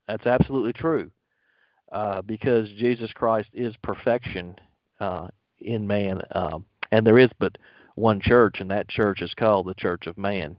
That's 0.09 0.26
absolutely 0.26 0.74
true, 0.74 1.11
uh, 1.92 2.22
because 2.22 2.68
Jesus 2.70 3.11
Christ 3.12 3.48
is 3.52 3.74
perfection 3.83 4.57
uh, 5.00 5.28
in 5.61 5.87
man, 5.87 6.20
um, 6.33 6.66
and 6.92 7.07
there 7.07 7.18
is 7.18 7.30
but 7.38 7.57
one 7.94 8.20
church, 8.20 8.57
and 8.61 8.70
that 8.70 8.88
church 8.88 9.22
is 9.22 9.33
called 9.35 9.66
the 9.66 9.74
Church 9.74 10.07
of 10.07 10.18
Man. 10.18 10.57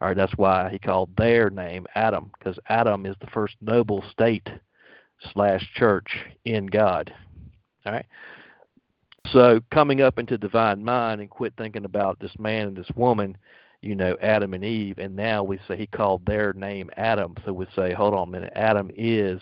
All 0.00 0.08
right, 0.08 0.16
that's 0.16 0.36
why 0.36 0.70
he 0.70 0.78
called 0.78 1.10
their 1.16 1.50
name 1.50 1.86
Adam, 1.94 2.30
because 2.38 2.58
Adam 2.68 3.04
is 3.04 3.16
the 3.20 3.26
first 3.28 3.56
noble 3.60 4.04
state 4.10 4.48
slash 5.32 5.68
church 5.74 6.18
in 6.44 6.66
God. 6.66 7.12
All 7.84 7.92
right. 7.92 8.06
So 9.32 9.60
coming 9.72 10.00
up 10.00 10.18
into 10.18 10.38
divine 10.38 10.84
mind 10.84 11.20
and 11.20 11.28
quit 11.28 11.52
thinking 11.58 11.84
about 11.84 12.18
this 12.20 12.32
man 12.38 12.68
and 12.68 12.76
this 12.76 12.90
woman, 12.94 13.36
you 13.82 13.94
know, 13.94 14.16
Adam 14.22 14.54
and 14.54 14.64
Eve, 14.64 14.98
and 14.98 15.14
now 15.14 15.42
we 15.42 15.58
say 15.68 15.76
he 15.76 15.86
called 15.86 16.24
their 16.24 16.52
name 16.52 16.90
Adam. 16.96 17.34
So 17.44 17.52
we 17.52 17.66
say, 17.76 17.92
hold 17.92 18.14
on 18.14 18.28
a 18.28 18.30
minute, 18.30 18.52
Adam 18.54 18.90
is 18.96 19.40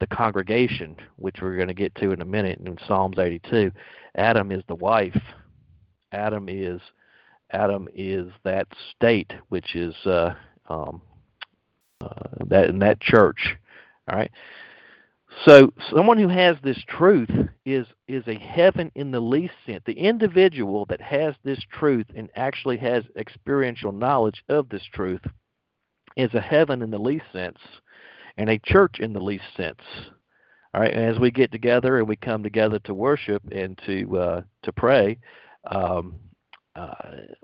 the 0.00 0.06
congregation, 0.06 0.96
which 1.16 1.36
we're 1.42 1.56
going 1.56 1.68
to 1.68 1.74
get 1.74 1.94
to 1.96 2.12
in 2.12 2.22
a 2.22 2.26
minute 2.26 2.60
in 2.60 2.78
Psalms 2.86 3.18
82. 3.18 3.70
Adam 4.16 4.50
is 4.50 4.62
the 4.68 4.74
wife. 4.74 5.20
Adam 6.12 6.48
is 6.48 6.80
Adam 7.52 7.88
is 7.94 8.26
that 8.44 8.68
state, 8.94 9.32
which 9.48 9.74
is 9.74 9.94
uh, 10.06 10.34
um, 10.68 11.02
uh, 12.00 12.08
that 12.46 12.68
in 12.68 12.78
that 12.80 13.00
church. 13.00 13.56
All 14.08 14.18
right. 14.18 14.30
So 15.46 15.72
someone 15.94 16.18
who 16.18 16.28
has 16.28 16.56
this 16.62 16.82
truth 16.88 17.30
is 17.64 17.86
is 18.08 18.26
a 18.26 18.34
heaven 18.34 18.90
in 18.94 19.10
the 19.10 19.20
least 19.20 19.54
sense. 19.64 19.82
The 19.86 19.92
individual 19.92 20.86
that 20.86 21.00
has 21.00 21.34
this 21.44 21.60
truth 21.72 22.06
and 22.14 22.28
actually 22.34 22.76
has 22.78 23.04
experiential 23.16 23.92
knowledge 23.92 24.42
of 24.48 24.68
this 24.68 24.84
truth 24.92 25.22
is 26.16 26.34
a 26.34 26.40
heaven 26.40 26.82
in 26.82 26.90
the 26.90 26.98
least 26.98 27.26
sense, 27.32 27.58
and 28.36 28.50
a 28.50 28.58
church 28.58 28.98
in 28.98 29.12
the 29.12 29.20
least 29.20 29.44
sense. 29.56 29.80
All 30.74 30.80
right. 30.80 30.92
And 30.92 31.04
as 31.04 31.18
we 31.18 31.30
get 31.30 31.52
together 31.52 31.98
and 31.98 32.08
we 32.08 32.16
come 32.16 32.42
together 32.42 32.78
to 32.80 32.94
worship 32.94 33.42
and 33.52 33.80
to 33.86 34.18
uh, 34.18 34.40
to 34.62 34.72
pray, 34.72 35.18
um, 35.70 36.16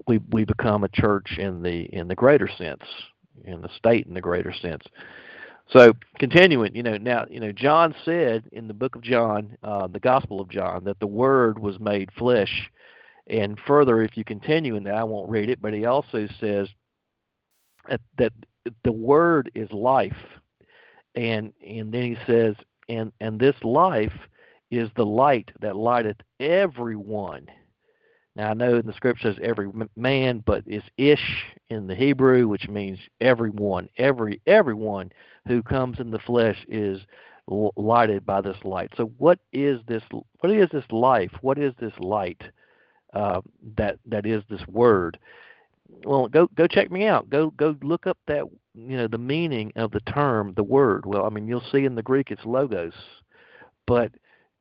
we 0.06 0.18
we 0.30 0.44
become 0.44 0.84
a 0.84 0.88
church 0.88 1.38
in 1.38 1.62
the 1.62 1.82
in 1.92 2.08
the 2.08 2.14
greater 2.14 2.48
sense. 2.58 2.82
and 3.44 3.62
the 3.62 3.70
state 3.76 4.06
in 4.06 4.14
the 4.14 4.20
greater 4.20 4.52
sense. 4.52 4.84
So 5.68 5.92
continuing, 6.18 6.76
you 6.76 6.82
know, 6.82 6.96
now 6.96 7.26
you 7.28 7.40
know 7.40 7.52
John 7.52 7.94
said 8.04 8.44
in 8.52 8.68
the 8.68 8.74
book 8.74 8.94
of 8.94 9.02
John, 9.02 9.56
uh, 9.62 9.88
the 9.88 10.00
Gospel 10.00 10.40
of 10.40 10.48
John, 10.48 10.84
that 10.84 11.00
the 11.00 11.06
Word 11.06 11.58
was 11.58 11.78
made 11.80 12.10
flesh. 12.16 12.70
And 13.28 13.58
further, 13.66 14.02
if 14.02 14.16
you 14.16 14.24
continue 14.24 14.76
in 14.76 14.84
that, 14.84 14.94
I 14.94 15.04
won't 15.04 15.28
read 15.28 15.50
it, 15.50 15.60
but 15.60 15.74
he 15.74 15.84
also 15.84 16.28
says 16.40 16.68
that, 17.88 18.00
that 18.18 18.32
the 18.84 18.92
Word 18.92 19.50
is 19.54 19.70
life, 19.72 20.16
and 21.16 21.52
and 21.66 21.92
then 21.92 22.02
he 22.02 22.16
says, 22.26 22.54
and 22.88 23.10
and 23.20 23.38
this 23.40 23.56
life 23.64 24.12
is 24.70 24.88
the 24.96 25.06
light 25.06 25.50
that 25.60 25.76
lighteth 25.76 26.18
everyone. 26.38 27.48
Now 28.36 28.50
I 28.50 28.54
know 28.54 28.76
in 28.76 28.86
the 28.86 28.92
scripture 28.92 29.32
says 29.32 29.40
every 29.42 29.70
man, 29.96 30.42
but 30.44 30.62
it's 30.66 30.86
ish 30.98 31.46
in 31.70 31.86
the 31.86 31.94
Hebrew, 31.94 32.46
which 32.46 32.68
means 32.68 32.98
everyone, 33.20 33.88
every 33.96 34.42
everyone 34.46 35.10
who 35.48 35.62
comes 35.62 35.98
in 35.98 36.10
the 36.10 36.18
flesh 36.18 36.58
is 36.68 37.00
lighted 37.48 38.26
by 38.26 38.42
this 38.42 38.58
light. 38.62 38.90
So 38.96 39.06
what 39.16 39.38
is 39.52 39.80
this? 39.88 40.02
What 40.40 40.52
is 40.52 40.68
this 40.70 40.84
life? 40.90 41.30
What 41.40 41.58
is 41.58 41.72
this 41.80 41.94
light 41.98 42.42
uh, 43.14 43.40
that 43.78 43.98
that 44.04 44.26
is 44.26 44.42
this 44.50 44.66
word? 44.68 45.18
Well, 46.04 46.28
go 46.28 46.48
go 46.54 46.66
check 46.66 46.90
me 46.90 47.06
out. 47.06 47.30
Go 47.30 47.50
go 47.52 47.74
look 47.82 48.06
up 48.06 48.18
that 48.26 48.44
you 48.74 48.98
know 48.98 49.08
the 49.08 49.16
meaning 49.16 49.72
of 49.76 49.92
the 49.92 50.00
term, 50.00 50.52
the 50.56 50.62
word. 50.62 51.06
Well, 51.06 51.24
I 51.24 51.30
mean 51.30 51.48
you'll 51.48 51.64
see 51.72 51.86
in 51.86 51.94
the 51.94 52.02
Greek 52.02 52.30
it's 52.30 52.44
logos, 52.44 52.92
but 53.86 54.12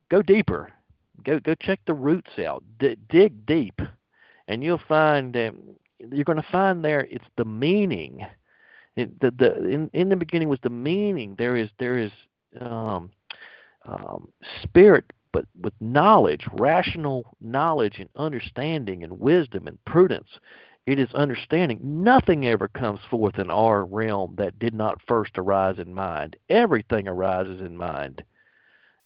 go 0.10 0.22
deeper. 0.22 0.72
Go 1.24 1.40
go 1.40 1.56
check 1.56 1.80
the 1.86 1.94
roots 1.94 2.40
out. 2.40 2.64
D- 2.80 2.98
dig 3.10 3.46
deep, 3.46 3.80
and 4.48 4.64
you'll 4.64 4.82
find 4.88 5.34
that 5.34 5.54
you're 6.00 6.26
going 6.26 6.42
to 6.42 6.52
find 6.52 6.84
there 6.84 7.08
it's 7.10 7.26
the 7.38 7.46
meaning. 7.46 8.26
It, 8.96 9.20
the 9.20 9.32
the 9.32 9.68
in, 9.68 9.90
in 9.94 10.10
the 10.10 10.16
beginning 10.16 10.50
was 10.50 10.60
the 10.64 10.70
meaning. 10.70 11.36
There 11.38 11.56
is 11.56 11.70
there 11.80 11.98
is 11.98 12.12
um, 12.62 13.12
um, 13.86 14.30
spirit, 14.64 15.06
but 15.32 15.46
with 15.62 15.74
knowledge, 15.80 16.46
rational 16.54 17.36
knowledge 17.42 18.00
and 18.00 18.10
understanding 18.16 19.04
and 19.04 19.20
wisdom 19.20 19.68
and 19.68 19.84
prudence. 19.86 20.30
It 20.86 21.00
is 21.00 21.12
understanding. 21.16 21.80
Nothing 21.82 22.46
ever 22.46 22.68
comes 22.68 23.00
forth 23.10 23.40
in 23.40 23.50
our 23.50 23.86
realm 23.86 24.36
that 24.38 24.60
did 24.60 24.74
not 24.74 25.02
first 25.08 25.32
arise 25.38 25.80
in 25.80 25.94
mind. 25.94 26.36
Everything 26.50 27.08
arises 27.08 27.60
in 27.60 27.76
mind. 27.76 28.24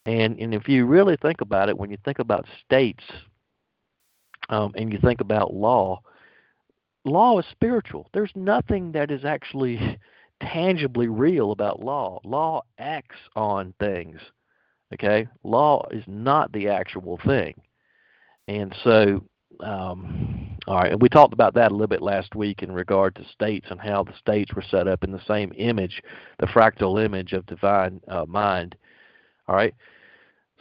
And 0.05 0.39
and 0.39 0.53
if 0.53 0.67
you 0.67 0.85
really 0.85 1.17
think 1.21 1.41
about 1.41 1.69
it, 1.69 1.77
when 1.77 1.91
you 1.91 1.97
think 2.03 2.19
about 2.19 2.45
states, 2.65 3.03
um, 4.49 4.73
and 4.75 4.91
you 4.91 4.99
think 4.99 5.21
about 5.21 5.53
law, 5.53 6.01
law 7.05 7.39
is 7.39 7.45
spiritual. 7.51 8.07
There's 8.13 8.31
nothing 8.35 8.91
that 8.93 9.11
is 9.11 9.25
actually 9.25 9.99
tangibly 10.41 11.07
real 11.07 11.51
about 11.51 11.81
law. 11.81 12.19
Law 12.23 12.63
acts 12.77 13.17
on 13.35 13.73
things. 13.79 14.19
Okay, 14.93 15.27
law 15.43 15.87
is 15.91 16.03
not 16.07 16.51
the 16.51 16.67
actual 16.69 17.19
thing. 17.23 17.53
And 18.47 18.75
so, 18.83 19.23
um, 19.59 20.57
all 20.67 20.77
right, 20.77 20.91
and 20.91 21.01
we 21.01 21.09
talked 21.09 21.33
about 21.33 21.53
that 21.53 21.69
a 21.71 21.75
little 21.75 21.87
bit 21.87 22.01
last 22.01 22.33
week 22.33 22.63
in 22.63 22.71
regard 22.71 23.15
to 23.15 23.25
states 23.29 23.67
and 23.69 23.79
how 23.79 24.03
the 24.03 24.17
states 24.19 24.51
were 24.55 24.63
set 24.63 24.87
up 24.87 25.03
in 25.03 25.11
the 25.11 25.23
same 25.27 25.53
image, 25.55 26.01
the 26.39 26.47
fractal 26.47 27.03
image 27.03 27.33
of 27.33 27.45
divine 27.45 28.01
uh, 28.07 28.25
mind. 28.27 28.75
All 29.49 29.55
right. 29.55 29.73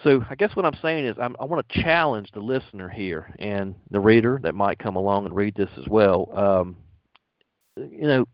So 0.02 0.24
I 0.30 0.34
guess 0.34 0.56
what 0.56 0.64
I'm 0.64 0.78
saying 0.80 1.04
is 1.04 1.16
I'm, 1.20 1.36
i 1.38 1.44
want 1.44 1.68
to 1.68 1.82
challenge 1.82 2.30
the 2.32 2.40
listener 2.40 2.88
here 2.88 3.34
and 3.38 3.74
the 3.90 4.00
reader 4.00 4.40
that 4.42 4.54
might 4.54 4.78
come 4.78 4.96
along 4.96 5.26
and 5.26 5.36
read 5.36 5.54
this 5.54 5.68
as 5.76 5.86
well. 5.88 6.30
Um, 6.34 6.76
you 7.76 8.06
know, 8.06 8.24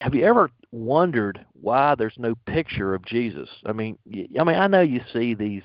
have 0.00 0.14
you 0.14 0.24
ever 0.24 0.50
wondered 0.72 1.44
why 1.52 1.94
there's 1.94 2.16
no 2.18 2.34
picture 2.46 2.92
of 2.94 3.04
Jesus? 3.04 3.48
I 3.66 3.72
mean, 3.72 3.98
I 4.10 4.44
mean, 4.44 4.56
I 4.56 4.66
know 4.66 4.80
you 4.80 5.00
see 5.12 5.34
these, 5.34 5.62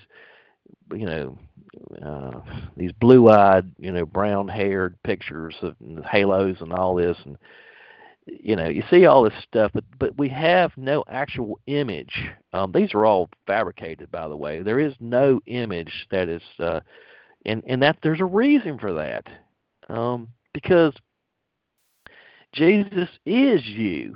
you 0.93 1.05
know, 1.05 1.39
uh, 2.05 2.39
these 2.77 2.91
blue-eyed, 2.91 3.71
you 3.79 3.91
know, 3.91 4.05
brown-haired 4.05 5.01
pictures 5.03 5.55
of 5.63 5.75
halos 6.09 6.57
and 6.59 6.71
all 6.71 6.95
this, 6.95 7.17
and 7.25 7.37
you 8.25 8.55
know, 8.55 8.67
you 8.67 8.83
see 8.89 9.05
all 9.05 9.23
this 9.23 9.33
stuff, 9.47 9.71
but 9.73 9.83
but 9.99 10.17
we 10.17 10.29
have 10.29 10.71
no 10.77 11.03
actual 11.07 11.59
image. 11.67 12.29
Um, 12.53 12.71
these 12.71 12.93
are 12.93 13.05
all 13.05 13.29
fabricated, 13.47 14.11
by 14.11 14.27
the 14.27 14.37
way. 14.37 14.61
There 14.61 14.79
is 14.79 14.93
no 14.99 15.41
image 15.47 16.07
that 16.11 16.29
is, 16.29 16.43
uh, 16.59 16.81
and 17.45 17.63
and 17.67 17.81
that 17.81 17.97
there's 18.03 18.21
a 18.21 18.25
reason 18.25 18.77
for 18.77 18.93
that, 18.93 19.27
um, 19.89 20.27
because 20.53 20.93
Jesus 22.53 23.09
is 23.25 23.65
you. 23.65 24.15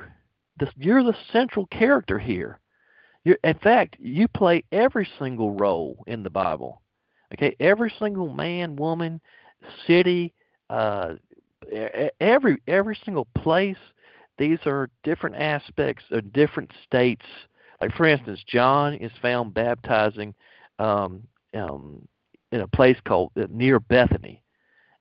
The, 0.59 0.69
you're 0.77 1.03
the 1.03 1.17
central 1.33 1.65
character 1.67 2.19
here. 2.19 2.59
You're, 3.23 3.39
in 3.43 3.57
fact, 3.57 3.97
you 3.99 4.27
play 4.27 4.63
every 4.71 5.07
single 5.19 5.51
role 5.51 6.03
in 6.07 6.23
the 6.23 6.29
Bible. 6.29 6.81
Okay, 7.33 7.55
every 7.59 7.91
single 7.99 8.31
man, 8.31 8.75
woman, 8.75 9.19
city, 9.87 10.33
uh, 10.69 11.15
every 12.19 12.61
every 12.67 12.97
single 13.03 13.27
place 13.35 13.77
these 14.37 14.59
are 14.65 14.89
different 15.03 15.35
aspects 15.37 16.03
of 16.11 16.33
different 16.33 16.71
states. 16.85 17.25
Like 17.81 17.93
for 17.93 18.05
instance, 18.05 18.43
John 18.45 18.93
is 18.95 19.11
found 19.21 19.53
baptizing 19.53 20.33
um, 20.79 21.23
um, 21.53 22.07
in 22.51 22.61
a 22.61 22.67
place 22.67 22.97
called 23.05 23.31
uh, 23.37 23.47
near 23.49 23.79
Bethany, 23.79 24.41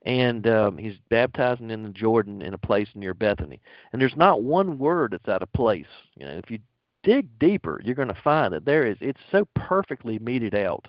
and 0.05 0.47
um, 0.47 0.77
he's 0.77 0.97
baptizing 1.09 1.71
in 1.71 1.83
the 1.83 1.89
Jordan 1.91 2.43
in 2.43 2.55
a 2.55 2.59
place 2.59 2.89
near 2.95 3.15
Bethany. 3.15 3.61
And 3.93 4.01
there's 4.01 4.17
not 4.17 4.43
one 4.43 4.79
word 4.79 5.13
that's 5.13 5.29
out 5.29 5.43
of 5.43 5.53
place. 5.53 5.87
You 6.17 6.27
know, 6.27 6.33
if 6.33 6.51
you 6.51 6.59
dig 7.03 7.39
deeper, 7.39 7.81
you're 7.85 7.95
going 7.95 8.09
to 8.09 8.23
find 8.23 8.53
that 8.55 8.65
there 8.65 8.87
is. 8.87 8.97
It's 9.01 9.21
so 9.31 9.47
perfectly 9.55 10.19
meted 10.19 10.55
out. 10.55 10.87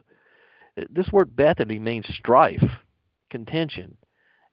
This 0.90 1.12
word 1.12 1.36
Bethany 1.36 1.80
means 1.80 2.06
strife, 2.10 2.64
contention, 3.30 3.96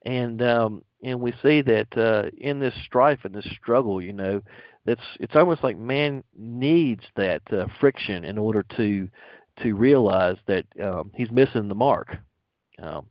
and 0.04 0.42
um, 0.42 0.82
and 1.02 1.20
we 1.20 1.32
see 1.42 1.62
that 1.62 1.96
uh, 1.96 2.30
in 2.38 2.60
this 2.60 2.74
strife 2.84 3.20
and 3.24 3.34
this 3.34 3.48
struggle, 3.60 4.00
you 4.00 4.12
know, 4.12 4.42
that's 4.84 5.02
it's 5.20 5.36
almost 5.36 5.62
like 5.62 5.78
man 5.78 6.24
needs 6.36 7.04
that 7.16 7.42
uh, 7.52 7.66
friction 7.80 8.24
in 8.24 8.38
order 8.38 8.64
to 8.76 9.08
to 9.60 9.74
realize 9.74 10.36
that 10.46 10.64
um, 10.82 11.10
he's 11.14 11.30
missing 11.30 11.68
the 11.68 11.74
mark. 11.74 12.16
Um, 12.82 13.06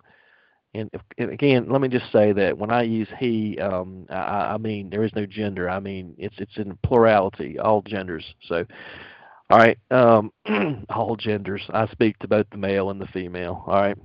and, 0.73 0.89
if, 0.93 1.01
and 1.17 1.29
again, 1.31 1.67
let 1.69 1.81
me 1.81 1.89
just 1.89 2.11
say 2.11 2.31
that 2.31 2.57
when 2.57 2.71
I 2.71 2.83
use 2.83 3.07
he, 3.19 3.59
um, 3.59 4.05
I, 4.09 4.53
I 4.53 4.57
mean 4.57 4.89
there 4.89 5.03
is 5.03 5.11
no 5.15 5.25
gender. 5.25 5.69
I 5.69 5.79
mean 5.79 6.15
it's 6.17 6.35
it's 6.37 6.57
in 6.57 6.77
plurality, 6.83 7.59
all 7.59 7.81
genders. 7.81 8.25
So, 8.47 8.65
all 9.49 9.57
right, 9.57 9.77
um, 9.91 10.31
all 10.89 11.15
genders. 11.17 11.63
I 11.73 11.87
speak 11.87 12.19
to 12.19 12.27
both 12.27 12.47
the 12.51 12.57
male 12.57 12.89
and 12.89 13.01
the 13.01 13.07
female. 13.07 13.63
All 13.67 13.73
right. 13.73 13.97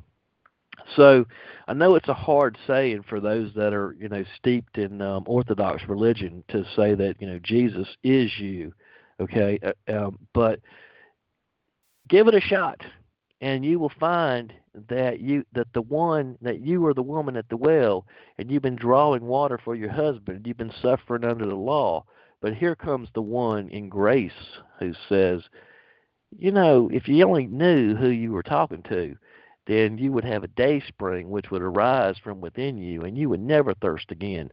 So 0.94 1.26
I 1.68 1.74
know 1.74 1.94
it's 1.94 2.08
a 2.08 2.14
hard 2.14 2.56
saying 2.66 3.04
for 3.08 3.20
those 3.20 3.52
that 3.54 3.72
are, 3.72 3.96
you 3.98 4.08
know, 4.08 4.24
steeped 4.36 4.78
in 4.78 5.02
um, 5.02 5.24
Orthodox 5.26 5.82
religion 5.88 6.44
to 6.48 6.64
say 6.76 6.94
that, 6.94 7.16
you 7.20 7.26
know, 7.26 7.38
Jesus 7.42 7.88
is 8.04 8.30
you, 8.38 8.72
okay? 9.20 9.58
Uh, 9.62 9.92
um, 9.92 10.18
but 10.32 10.60
give 12.08 12.28
it 12.28 12.34
a 12.34 12.40
shot, 12.40 12.80
and 13.40 13.64
you 13.64 13.78
will 13.78 13.92
find 14.00 14.52
that 14.88 15.20
you 15.20 15.44
that 15.54 15.72
the 15.72 15.82
one 15.82 16.36
that 16.42 16.60
you 16.60 16.84
are 16.86 16.94
the 16.94 17.02
woman 17.02 17.36
at 17.36 17.48
the 17.48 17.56
well, 17.56 18.06
and 18.38 18.50
you've 18.50 18.62
been 18.62 18.76
drawing 18.76 19.24
water 19.24 19.58
for 19.62 19.74
your 19.74 19.90
husband, 19.90 20.46
you've 20.46 20.56
been 20.56 20.72
suffering 20.82 21.24
under 21.24 21.46
the 21.46 21.54
law. 21.54 22.04
But 22.42 22.54
here 22.54 22.76
comes 22.76 23.08
the 23.14 23.22
one 23.22 23.68
in 23.70 23.88
grace 23.88 24.60
who 24.78 24.92
says, 25.08 25.42
you 26.38 26.50
know, 26.50 26.90
if 26.92 27.08
you 27.08 27.24
only 27.24 27.46
knew 27.46 27.96
who 27.96 28.10
you 28.10 28.32
were 28.32 28.42
talking 28.42 28.82
to, 28.84 29.16
then 29.66 29.98
you 29.98 30.12
would 30.12 30.24
have 30.24 30.44
a 30.44 30.48
day 30.48 30.80
spring 30.86 31.28
which 31.30 31.50
would 31.50 31.62
arise 31.62 32.16
from 32.18 32.40
within 32.40 32.78
you 32.78 33.02
and 33.02 33.16
you 33.16 33.28
would 33.28 33.40
never 33.40 33.74
thirst 33.74 34.10
again. 34.10 34.50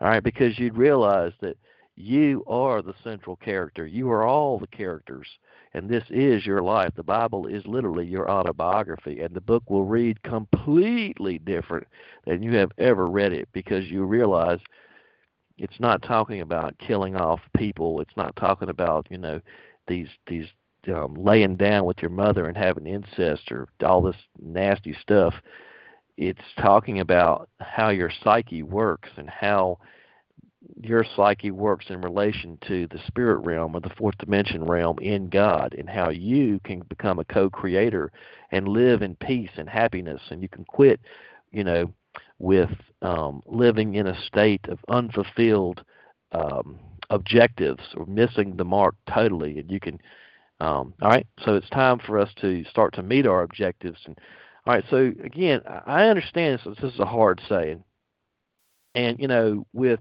All 0.00 0.08
right, 0.08 0.22
because 0.22 0.58
you'd 0.58 0.76
realize 0.76 1.32
that 1.40 1.56
you 1.94 2.42
are 2.46 2.82
the 2.82 2.94
central 3.04 3.36
character. 3.36 3.86
You 3.86 4.10
are 4.10 4.24
all 4.24 4.58
the 4.58 4.66
characters, 4.66 5.28
and 5.74 5.88
this 5.88 6.04
is 6.10 6.46
your 6.46 6.62
life. 6.62 6.92
The 6.96 7.02
Bible 7.02 7.46
is 7.46 7.66
literally 7.66 8.06
your 8.06 8.30
autobiography, 8.30 9.20
and 9.20 9.34
the 9.34 9.40
book 9.40 9.62
will 9.68 9.84
read 9.84 10.22
completely 10.22 11.38
different 11.38 11.86
than 12.26 12.42
you 12.42 12.56
have 12.56 12.72
ever 12.78 13.06
read 13.08 13.32
it 13.32 13.48
because 13.52 13.90
you 13.90 14.04
realize 14.04 14.58
it's 15.58 15.78
not 15.80 16.02
talking 16.02 16.40
about 16.40 16.78
killing 16.78 17.14
off 17.14 17.40
people. 17.56 18.00
It's 18.00 18.16
not 18.16 18.34
talking 18.36 18.70
about, 18.70 19.06
you 19.10 19.18
know, 19.18 19.40
these 19.86 20.08
these 20.26 20.46
um, 20.88 21.14
laying 21.14 21.56
down 21.56 21.84
with 21.84 21.98
your 22.00 22.10
mother 22.10 22.46
and 22.46 22.56
having 22.56 22.86
incest 22.86 23.50
or 23.50 23.68
all 23.84 24.02
this 24.02 24.16
nasty 24.40 24.96
stuff. 25.00 25.34
It's 26.16 26.40
talking 26.60 27.00
about 27.00 27.48
how 27.60 27.88
your 27.90 28.10
psyche 28.22 28.62
works 28.62 29.08
and 29.16 29.28
how 29.28 29.78
your 30.80 31.04
psyche 31.16 31.50
works 31.50 31.86
in 31.88 32.00
relation 32.00 32.58
to 32.68 32.86
the 32.88 33.00
spirit 33.06 33.38
realm 33.38 33.74
or 33.74 33.80
the 33.80 33.94
fourth 33.96 34.16
dimension 34.18 34.64
realm 34.64 34.98
in 35.00 35.28
God 35.28 35.74
and 35.76 35.88
how 35.88 36.10
you 36.10 36.60
can 36.64 36.80
become 36.88 37.18
a 37.18 37.24
co-creator 37.24 38.12
and 38.50 38.68
live 38.68 39.02
in 39.02 39.16
peace 39.16 39.50
and 39.56 39.68
happiness 39.68 40.20
and 40.30 40.42
you 40.42 40.48
can 40.48 40.64
quit, 40.64 41.00
you 41.50 41.64
know, 41.64 41.92
with 42.38 42.70
um, 43.02 43.42
living 43.46 43.94
in 43.94 44.06
a 44.06 44.22
state 44.26 44.64
of 44.68 44.78
unfulfilled 44.88 45.84
um, 46.32 46.78
objectives 47.10 47.82
or 47.96 48.06
missing 48.06 48.56
the 48.56 48.64
mark 48.64 48.94
totally, 49.12 49.58
and 49.58 49.70
you 49.70 49.80
can. 49.80 49.98
Um, 50.62 50.94
all 51.02 51.08
right, 51.08 51.26
so 51.44 51.56
it's 51.56 51.68
time 51.70 51.98
for 51.98 52.20
us 52.20 52.30
to 52.40 52.62
start 52.66 52.94
to 52.94 53.02
meet 53.02 53.26
our 53.26 53.42
objectives. 53.42 53.98
And 54.06 54.16
all 54.64 54.74
right, 54.74 54.84
so 54.88 55.10
again, 55.24 55.60
I 55.66 56.04
understand 56.04 56.60
this, 56.64 56.76
this 56.80 56.94
is 56.94 57.00
a 57.00 57.04
hard 57.04 57.40
saying, 57.48 57.82
and 58.94 59.18
you 59.18 59.26
know, 59.26 59.66
with 59.72 59.98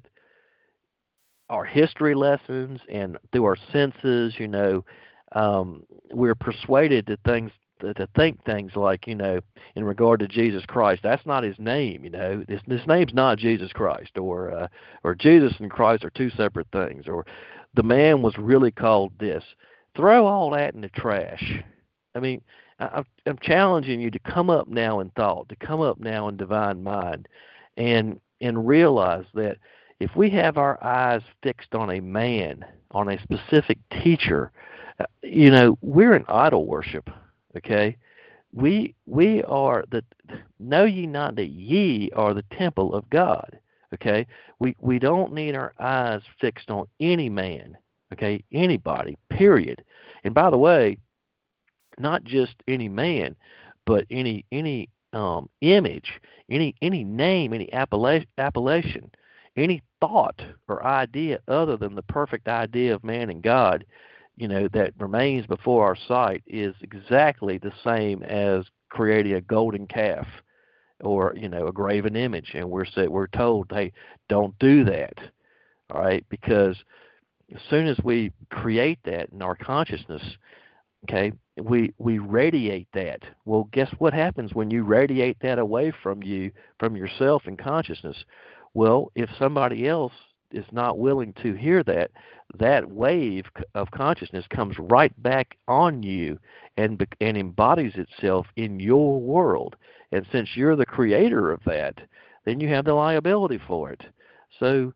our 1.50 1.66
history 1.66 2.14
lessons 2.14 2.80
and 2.94 3.18
through 3.32 3.46
our 3.46 3.58
senses, 3.74 4.36
you 4.38 4.48
know, 4.48 4.86
um, 5.32 5.82
we're 6.12 6.36
persuaded 6.36 7.08
that 7.08 7.22
things 7.26 7.52
to 7.80 8.08
think 8.16 8.46
things 8.46 8.74
like 8.76 9.08
you 9.08 9.16
know 9.16 9.40
in 9.76 9.84
regard 9.84 10.20
to 10.20 10.28
Jesus 10.28 10.64
Christ 10.68 11.02
that's 11.02 11.26
not 11.26 11.44
his 11.44 11.58
name 11.58 12.04
you 12.04 12.12
know. 12.12 12.46
This 12.48 12.62
this 12.68 12.86
name's 12.86 13.16
not 13.16 13.40
Jesus 13.40 13.72
Christ 13.74 14.20
or 14.20 14.52
uh, 14.52 14.68
or 15.04 15.16
Jesus 15.16 15.54
and 15.58 15.72
Christ 15.72 16.06
are 16.06 16.12
two 16.12 16.30
separate 16.30 16.68
things. 16.72 17.08
Or 17.08 17.26
the 17.74 17.82
man 17.82 18.22
was 18.22 18.38
really 18.38 18.70
called 18.70 19.14
this 19.20 19.44
throw 19.96 20.26
all 20.26 20.52
that 20.52 20.74
in 20.74 20.82
the 20.82 20.90
trash 20.90 21.64
I 22.16 22.20
mean 22.20 22.42
I, 22.80 23.04
I'm 23.26 23.38
challenging 23.42 24.02
you 24.02 24.12
to 24.12 24.20
come 24.20 24.50
up 24.50 24.68
now 24.68 25.00
in 25.00 25.10
thought 25.12 25.50
to 25.50 25.56
come 25.56 25.82
up 25.82 26.00
now 26.00 26.28
in 26.28 26.38
divine 26.38 26.84
mind 26.84 27.28
and 27.78 28.20
and 28.40 28.68
realize 28.68 29.26
that 29.34 29.58
if 30.00 30.16
we 30.16 30.30
have 30.32 30.58
our 30.58 30.84
eyes 30.84 31.22
fixed 31.44 31.76
on 31.76 31.92
a 31.92 32.00
man 32.00 32.66
on 32.92 33.10
a 33.10 33.22
specific 33.22 33.78
teacher 34.04 34.52
uh, 35.02 35.06
you 35.24 35.50
know, 35.50 35.78
we're 35.82 36.16
in 36.16 36.26
idol 36.28 36.66
worship. 36.66 37.10
Okay, 37.58 37.98
we 38.54 38.94
we 39.06 39.44
are 39.44 39.84
the 39.90 40.04
know 40.60 40.86
ye 40.86 41.08
not 41.08 41.36
that 41.36 41.50
ye 41.50 42.12
are 42.16 42.34
the 42.34 42.46
temple 42.58 42.94
of 42.94 43.10
God. 43.10 43.60
Okay, 43.94 44.28
we 44.60 44.76
we 44.80 45.00
don't 45.00 45.34
need 45.34 45.56
our 45.56 45.74
eyes 45.80 46.22
fixed 46.40 46.70
on 46.70 46.86
any 47.00 47.30
man. 47.30 47.78
Okay, 48.14 48.44
anybody. 48.52 49.18
Period. 49.32 49.84
And 50.24 50.34
by 50.34 50.50
the 50.50 50.58
way, 50.58 50.98
not 51.98 52.24
just 52.24 52.56
any 52.68 52.90
man, 52.90 53.36
but 53.86 54.06
any 54.10 54.46
any 54.52 54.90
um, 55.14 55.50
image, 55.62 56.20
any 56.50 56.76
any 56.82 57.04
name, 57.04 57.54
any 57.54 57.72
appellation, 57.74 59.12
any 59.56 59.82
thought 60.00 60.42
or 60.68 60.86
idea 60.86 61.40
other 61.48 61.78
than 61.78 61.96
the 61.96 62.04
perfect 62.04 62.48
idea 62.48 62.96
of 62.96 63.04
man 63.04 63.30
and 63.30 63.42
God 63.42 63.86
you 64.38 64.48
know 64.48 64.68
that 64.74 64.94
remains 65.00 65.46
before 65.46 65.86
our 65.86 65.96
sight 66.08 66.44
is 66.48 66.74
exactly 66.82 67.58
the 67.58 67.74
same 67.84 68.24
as 68.24 68.66
creating 68.90 69.34
a 69.34 69.42
golden 69.42 69.86
calf 69.88 70.26
or 71.02 71.36
you 71.38 71.50
know 71.50 71.68
a 71.68 71.72
graven 71.72 72.16
image. 72.16 72.52
And 72.54 72.70
we're 72.70 72.86
said 72.86 73.10
we're 73.10 73.28
told 73.28 73.68
hey 73.70 73.94
don't 74.30 74.58
do 74.60 74.84
that. 74.86 75.14
All 75.92 76.02
right? 76.02 76.26
Because 76.30 76.78
as 77.54 77.62
soon 77.70 77.88
as 77.88 77.98
we 78.04 78.32
create 78.50 79.00
that 79.04 79.30
in 79.30 79.42
our 79.42 79.56
consciousness 79.56 80.24
okay 81.06 81.32
we 81.62 81.94
we 81.98 82.20
radiate 82.20 82.88
that 82.94 83.22
well 83.46 83.68
guess 83.72 83.90
what 83.98 84.14
happens 84.14 84.54
when 84.54 84.72
you 84.72 84.84
radiate 84.84 85.38
that 85.42 85.60
away 85.60 85.92
from 86.04 86.22
you 86.24 86.52
from 86.80 86.96
yourself 86.96 87.44
and 87.46 87.58
consciousness 87.58 88.24
well 88.74 89.12
if 89.16 89.30
somebody 89.38 89.88
else 89.88 90.14
is 90.54 90.66
not 90.72 90.98
willing 90.98 91.34
to 91.42 91.54
hear 91.54 91.84
that, 91.84 92.12
that 92.60 92.90
wave 92.92 93.46
of 93.76 93.92
consciousness 93.92 94.46
comes 94.50 94.78
right 94.78 95.14
back 95.22 95.58
on 95.68 96.04
you 96.04 96.38
and 96.78 97.06
and 97.20 97.38
embodies 97.38 97.94
itself 97.96 98.48
in 98.56 98.80
your 98.80 99.20
world. 99.20 99.76
And 100.12 100.26
since 100.32 100.50
you're 100.56 100.76
the 100.76 100.86
creator 100.86 101.52
of 101.52 101.62
that, 101.66 101.96
then 102.46 102.60
you 102.60 102.70
have 102.70 102.86
the 102.86 102.94
liability 102.94 103.60
for 103.68 103.92
it. 103.92 104.02
So 104.60 104.94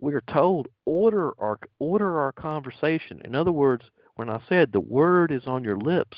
we're 0.00 0.22
told 0.22 0.68
order 0.86 1.32
our 1.38 1.58
order 1.78 2.20
our 2.20 2.32
conversation. 2.32 3.20
In 3.24 3.34
other 3.34 3.52
words, 3.52 3.84
when 4.16 4.30
I 4.30 4.40
said 4.48 4.72
the 4.72 4.80
word 4.80 5.30
is 5.30 5.46
on 5.46 5.64
your 5.64 5.78
lips, 5.78 6.16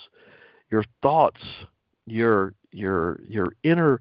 your 0.71 0.85
thoughts, 1.03 1.43
your 2.07 2.55
your 2.73 3.21
your 3.29 3.53
inner 3.63 4.01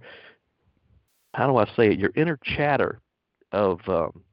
how 1.33 1.47
do 1.47 1.57
I 1.57 1.65
say 1.75 1.91
it? 1.91 1.99
Your 1.99 2.11
inner 2.15 2.37
chatter 2.43 2.99
of 3.51 3.79
um, 3.87 4.23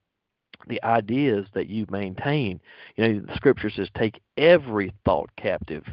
the 0.66 0.82
ideas 0.82 1.46
that 1.54 1.68
you 1.68 1.86
maintain. 1.90 2.60
You 2.96 3.08
know, 3.08 3.20
the 3.20 3.36
scripture 3.36 3.70
says, 3.70 3.88
"Take 3.96 4.20
every 4.36 4.92
thought 5.04 5.30
captive." 5.36 5.84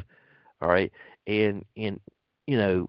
All 0.60 0.68
right, 0.68 0.92
and 1.26 1.64
and 1.76 2.00
you 2.46 2.58
know, 2.58 2.88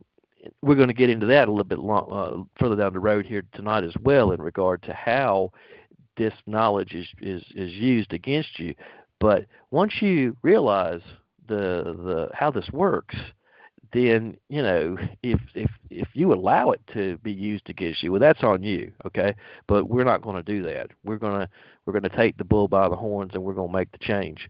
we're 0.62 0.76
going 0.76 0.88
to 0.88 0.94
get 0.94 1.10
into 1.10 1.26
that 1.28 1.48
a 1.48 1.52
little 1.52 1.64
bit 1.64 1.80
long, 1.80 2.08
uh, 2.12 2.44
further 2.60 2.76
down 2.76 2.94
the 2.94 3.00
road 3.00 3.26
here 3.26 3.44
tonight 3.54 3.84
as 3.84 3.96
well, 4.02 4.32
in 4.32 4.42
regard 4.42 4.82
to 4.84 4.94
how 4.94 5.52
this 6.18 6.34
knowledge 6.46 6.94
is 6.94 7.08
is 7.22 7.44
is 7.56 7.72
used 7.74 8.14
against 8.14 8.60
you. 8.60 8.74
But 9.20 9.46
once 9.72 10.02
you 10.02 10.36
realize 10.42 11.02
the 11.48 11.96
the 12.04 12.30
how 12.34 12.52
this 12.52 12.70
works, 12.72 13.16
then 13.94 14.38
you 14.50 14.62
know 14.62 14.98
if 15.24 15.40
if 15.56 15.70
if 15.90 16.08
you 16.14 16.34
allow 16.34 16.72
it 16.72 16.82
to 16.94 17.18
be 17.20 17.32
used 17.32 17.70
against 17.70 18.04
you, 18.04 18.12
well, 18.12 18.20
that's 18.20 18.44
on 18.44 18.64
you, 18.64 18.92
okay? 19.06 19.34
But 19.68 19.90
we're 19.90 20.04
not 20.04 20.22
going 20.22 20.36
to 20.36 20.44
do 20.44 20.64
that. 20.64 20.92
We're 21.04 21.18
gonna 21.18 21.50
we're 21.86 21.94
gonna 21.94 22.10
take 22.10 22.38
the 22.38 22.44
bull 22.44 22.68
by 22.68 22.90
the 22.90 22.96
horns 22.96 23.32
and 23.34 23.44
we're 23.44 23.54
gonna 23.54 23.72
make 23.72 23.92
the 23.92 23.98
change. 24.00 24.50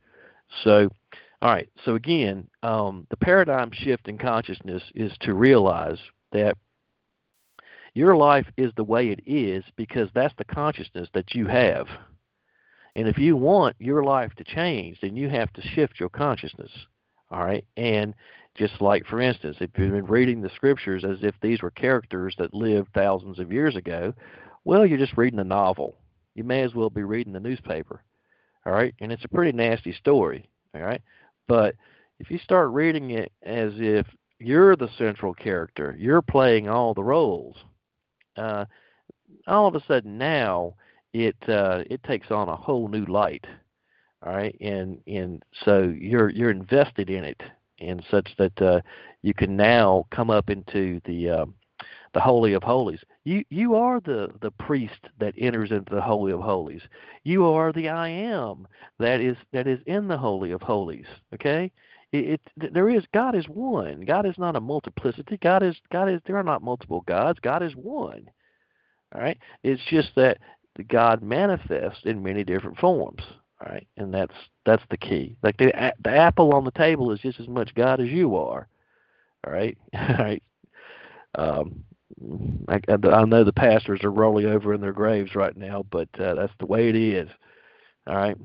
So, 0.64 0.90
all 1.42 1.50
right. 1.52 1.70
So 1.86 1.96
again, 1.96 2.48
um, 2.64 3.06
the 3.10 3.18
paradigm 3.18 3.72
shift 3.72 4.08
in 4.08 4.18
consciousness 4.18 4.84
is 4.96 5.12
to 5.22 5.34
realize 5.34 6.00
that 6.32 6.58
your 7.98 8.16
life 8.16 8.46
is 8.58 8.72
the 8.76 8.84
way 8.84 9.10
it 9.10 9.22
is 9.26 9.64
because 9.76 10.08
that's 10.14 10.36
the 10.38 10.46
consciousness 10.46 11.10
that 11.16 11.34
you 11.34 11.48
have. 11.48 11.88
And 12.96 13.08
if 13.08 13.18
you 13.18 13.36
want 13.36 13.76
your 13.80 14.04
life 14.04 14.34
to 14.36 14.44
change, 14.44 15.00
then 15.02 15.16
you 15.16 15.30
have 15.30 15.52
to 15.54 15.62
shift 15.62 16.00
your 16.00 16.10
consciousness. 16.10 16.70
All 17.32 17.44
right. 17.44 17.66
And 17.76 18.14
just 18.56 18.82
like, 18.82 19.08
for 19.08 19.20
instance, 19.20 19.58
if 19.62 19.72
you've 19.78 19.94
been 19.94 20.06
reading 20.06 20.42
the 20.42 20.52
scriptures 20.56 21.04
as 21.04 21.18
if 21.24 21.34
these 21.42 21.64
were 21.64 21.72
characters 21.72 22.36
that 22.38 22.54
lived 22.54 22.90
thousands 22.94 23.40
of 23.40 23.52
years 23.52 23.76
ago, 23.76 24.14
well, 24.64 24.86
you're 24.86 25.00
just 25.00 25.18
reading 25.18 25.40
a 25.40 25.44
novel. 25.44 25.96
You 26.36 26.44
may 26.44 26.62
as 26.62 26.76
well 26.76 26.92
be 26.92 27.04
reading 27.04 27.34
the 27.34 27.40
newspaper. 27.40 28.04
All 28.68 28.74
right? 28.74 28.94
And 29.02 29.12
it's 29.12 29.26
a 29.26 29.30
pretty 29.30 29.58
nasty 29.58 29.94
story. 29.94 30.48
All 30.76 30.82
right? 30.82 31.02
But 31.48 31.74
if 32.20 32.30
you 32.30 32.38
start 32.38 32.70
reading 32.70 33.10
it 33.10 33.32
as 33.42 33.72
if 33.78 34.06
you're 34.38 34.76
the 34.76 34.90
central 35.00 35.34
character, 35.34 35.96
you're 35.98 36.22
playing 36.22 36.70
all 36.70 36.94
the 36.94 37.04
roles, 37.04 37.56
uh, 38.38 38.66
all 39.48 39.68
of 39.68 39.76
a 39.76 39.84
sudden 39.88 40.18
now 40.18 40.74
it 41.14 41.38
uh, 41.48 41.84
it 41.90 42.04
takes 42.04 42.32
on 42.32 42.50
a 42.50 42.56
whole 42.56 42.88
new 42.88 43.06
light. 43.06 43.46
All 44.26 44.34
right, 44.34 44.56
and 44.62 45.00
and 45.08 45.44
so 45.64 45.94
you're 45.98 46.30
you're 46.30 46.52
invested 46.52 47.10
in 47.10 47.24
it 47.24 47.42
and 47.80 48.04
such 48.10 48.30
that 48.38 48.62
uh, 48.62 48.82
you 49.22 49.34
can 49.34 49.56
now 49.56 50.06
come 50.12 50.30
up 50.30 50.50
into 50.50 51.00
the 51.06 51.30
uh, 51.30 51.46
the 52.14 52.20
holy 52.20 52.54
of 52.54 52.64
holies. 52.64 53.00
You 53.26 53.44
you 53.50 53.76
are 53.76 54.00
the 54.00 54.32
the 54.42 54.52
priest 54.52 55.08
that 55.20 55.36
enters 55.38 55.72
into 55.72 55.94
the 55.94 56.02
holy 56.02 56.32
of 56.32 56.40
holies. 56.40 56.82
You 57.24 57.46
are 57.46 57.72
the 57.72 57.90
I 57.90 58.10
am 58.10 58.68
that 59.00 59.22
is 59.22 59.38
that 59.54 59.68
is 59.68 59.80
in 59.86 60.08
the 60.08 60.18
holy 60.18 60.52
of 60.52 60.62
holies. 60.62 61.06
Okay, 61.34 61.72
it, 62.20 62.42
it 62.62 62.74
there 62.74 62.90
is 62.90 63.04
God 63.14 63.36
is 63.36 63.46
one. 63.48 64.02
God 64.02 64.26
is 64.26 64.38
not 64.38 64.56
a 64.56 64.62
multiplicity. 64.62 65.38
God 65.38 65.64
is 65.64 65.76
God 65.92 66.10
is 66.10 66.22
there 66.26 66.38
are 66.38 66.44
not 66.44 66.62
multiple 66.62 67.02
gods. 67.08 67.40
God 67.42 67.64
is 67.64 67.74
one. 67.74 68.30
All 69.16 69.22
right. 69.22 69.38
It's 69.64 69.82
just 69.90 70.10
that 70.16 70.38
God 70.88 71.22
manifests 71.22 72.02
in 72.06 72.22
many 72.24 72.44
different 72.44 72.78
forms. 72.78 73.22
All 73.60 73.72
right, 73.72 73.88
and 73.98 74.14
that's 74.14 74.36
that's 74.66 74.84
the 74.92 74.98
key. 74.98 75.36
Like 75.42 75.58
the 75.58 75.72
the 76.04 76.16
apple 76.16 76.54
on 76.54 76.64
the 76.64 76.72
table 76.72 77.12
is 77.12 77.20
just 77.20 77.40
as 77.40 77.48
much 77.48 77.74
God 77.74 78.00
as 78.00 78.08
you 78.08 78.36
are. 78.36 78.68
All 79.46 79.54
right, 79.54 79.76
all 79.96 80.16
right. 80.20 80.44
Um, 81.36 81.84
I, 82.68 82.80
I 82.88 83.26
know 83.26 83.44
the 83.44 83.54
pastors 83.54 84.04
are 84.04 84.12
rolling 84.12 84.46
over 84.46 84.74
in 84.74 84.82
their 84.82 84.94
graves 84.94 85.36
right 85.36 85.56
now, 85.58 85.86
but 85.92 86.08
uh, 86.20 86.36
that's 86.36 86.54
the 86.60 86.66
way 86.68 86.90
it 86.90 86.96
is. 86.96 87.30
All 88.06 88.16
right. 88.16 88.38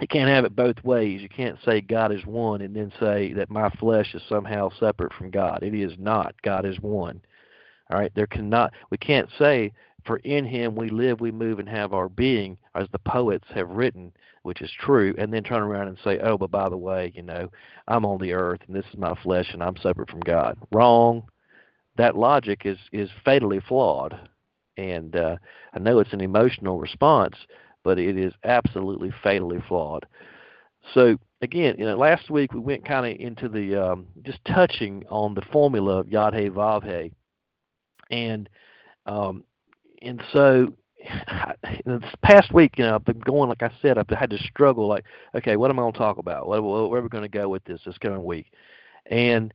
You 0.00 0.08
can't 0.08 0.28
have 0.28 0.44
it 0.44 0.56
both 0.56 0.82
ways. 0.82 1.22
You 1.22 1.28
can't 1.28 1.58
say 1.64 1.80
God 1.80 2.12
is 2.12 2.26
one 2.26 2.62
and 2.62 2.74
then 2.74 2.92
say 2.98 3.32
that 3.34 3.50
my 3.50 3.70
flesh 3.70 4.14
is 4.14 4.22
somehow 4.28 4.70
separate 4.80 5.12
from 5.12 5.30
God. 5.30 5.62
It 5.62 5.74
is 5.74 5.92
not. 5.98 6.34
God 6.42 6.66
is 6.66 6.80
one. 6.80 7.20
All 7.90 7.98
right. 7.98 8.12
There 8.14 8.26
cannot. 8.26 8.72
We 8.90 8.98
can't 8.98 9.28
say 9.38 9.72
for 10.04 10.18
in 10.18 10.44
him 10.44 10.74
we 10.74 10.88
live, 10.90 11.20
we 11.20 11.32
move, 11.32 11.58
and 11.58 11.68
have 11.68 11.92
our 11.92 12.08
being, 12.08 12.58
as 12.74 12.86
the 12.92 12.98
poets 12.98 13.46
have 13.54 13.70
written, 13.70 14.12
which 14.42 14.60
is 14.60 14.70
true, 14.70 15.14
and 15.16 15.32
then 15.32 15.42
turn 15.42 15.62
around 15.62 15.88
and 15.88 15.98
say, 16.04 16.18
oh, 16.20 16.36
but 16.36 16.50
by 16.50 16.68
the 16.68 16.76
way, 16.76 17.12
you 17.14 17.22
know, 17.22 17.50
I'm 17.88 18.04
on 18.04 18.20
the 18.20 18.32
earth, 18.32 18.60
and 18.66 18.76
this 18.76 18.84
is 18.92 18.98
my 18.98 19.14
flesh, 19.22 19.50
and 19.52 19.62
I'm 19.62 19.76
separate 19.76 20.10
from 20.10 20.20
God. 20.20 20.58
Wrong. 20.72 21.22
That 21.96 22.16
logic 22.16 22.62
is 22.64 22.78
is 22.92 23.08
fatally 23.24 23.60
flawed, 23.60 24.28
and 24.76 25.14
uh, 25.14 25.36
I 25.72 25.78
know 25.78 26.00
it's 26.00 26.12
an 26.12 26.20
emotional 26.20 26.80
response, 26.80 27.36
but 27.84 27.98
it 27.98 28.18
is 28.18 28.32
absolutely 28.42 29.12
fatally 29.22 29.62
flawed. 29.68 30.06
So 30.92 31.16
again, 31.42 31.76
you 31.78 31.84
know, 31.84 31.96
last 31.96 32.30
week 32.30 32.52
we 32.52 32.60
went 32.60 32.86
kind 32.86 33.06
of 33.06 33.20
into 33.20 33.48
the 33.48 33.76
um, 33.76 34.06
just 34.22 34.38
touching 34.44 35.04
on 35.08 35.34
the 35.34 35.42
formula 35.52 36.00
of 36.00 36.08
Yod 36.08 36.34
He 36.34 36.48
Vav 36.48 36.84
He, 36.84 37.12
and 38.10 38.48
um, 39.06 39.44
and 40.02 40.22
so 40.32 40.72
this 41.86 42.02
past 42.22 42.52
week, 42.52 42.74
you 42.76 42.84
know, 42.84 42.96
I've 42.96 43.04
been 43.04 43.20
going 43.20 43.48
like 43.48 43.62
I 43.62 43.70
said, 43.80 43.98
I've 43.98 44.08
had 44.08 44.30
to 44.30 44.38
struggle. 44.38 44.88
Like, 44.88 45.04
okay, 45.34 45.56
what 45.56 45.70
am 45.70 45.78
I 45.78 45.82
going 45.82 45.92
to 45.92 45.98
talk 45.98 46.18
about? 46.18 46.48
Where, 46.48 46.60
where 46.62 47.00
are 47.00 47.02
we 47.02 47.08
going 47.08 47.22
to 47.22 47.28
go 47.28 47.48
with 47.48 47.64
this 47.64 47.80
this 47.86 47.98
coming 47.98 48.24
week? 48.24 48.52
And 49.06 49.52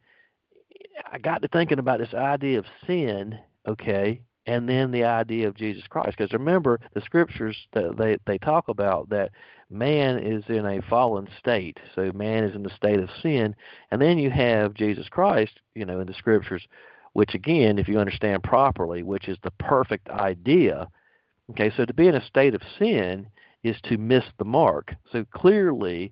I 1.11 1.17
got 1.17 1.41
to 1.41 1.47
thinking 1.47 1.79
about 1.79 1.99
this 1.99 2.13
idea 2.13 2.59
of 2.59 2.65
sin, 2.85 3.39
okay, 3.67 4.21
and 4.49 4.67
then 4.67 4.89
the 4.89 5.03
idea 5.03 5.47
of 5.47 5.55
Jesus 5.55 5.83
Christ. 5.87 6.17
Because 6.17 6.33
remember, 6.33 6.79
the 6.95 7.01
scriptures 7.01 7.55
that 7.73 7.97
they 7.97 8.17
they 8.25 8.39
talk 8.39 8.67
about 8.67 9.07
that 9.09 9.29
man 9.69 10.17
is 10.17 10.43
in 10.47 10.65
a 10.65 10.81
fallen 10.89 11.27
state, 11.37 11.77
so 11.93 12.11
man 12.13 12.43
is 12.43 12.55
in 12.55 12.63
the 12.63 12.75
state 12.75 12.99
of 12.99 13.11
sin, 13.21 13.55
and 13.91 14.01
then 14.01 14.17
you 14.17 14.31
have 14.31 14.73
Jesus 14.73 15.07
Christ, 15.07 15.59
you 15.75 15.85
know, 15.85 15.99
in 15.99 16.07
the 16.07 16.15
scriptures, 16.15 16.67
which 17.13 17.35
again, 17.35 17.77
if 17.77 17.87
you 17.87 17.99
understand 17.99 18.41
properly, 18.41 19.03
which 19.03 19.27
is 19.29 19.37
the 19.43 19.51
perfect 19.51 20.09
idea. 20.09 20.87
Okay, 21.51 21.71
so 21.77 21.85
to 21.85 21.93
be 21.93 22.07
in 22.07 22.15
a 22.15 22.25
state 22.25 22.55
of 22.55 22.61
sin 22.79 23.27
is 23.63 23.79
to 23.83 23.99
miss 23.99 24.23
the 24.39 24.45
mark. 24.45 24.95
So 25.11 25.25
clearly, 25.25 26.11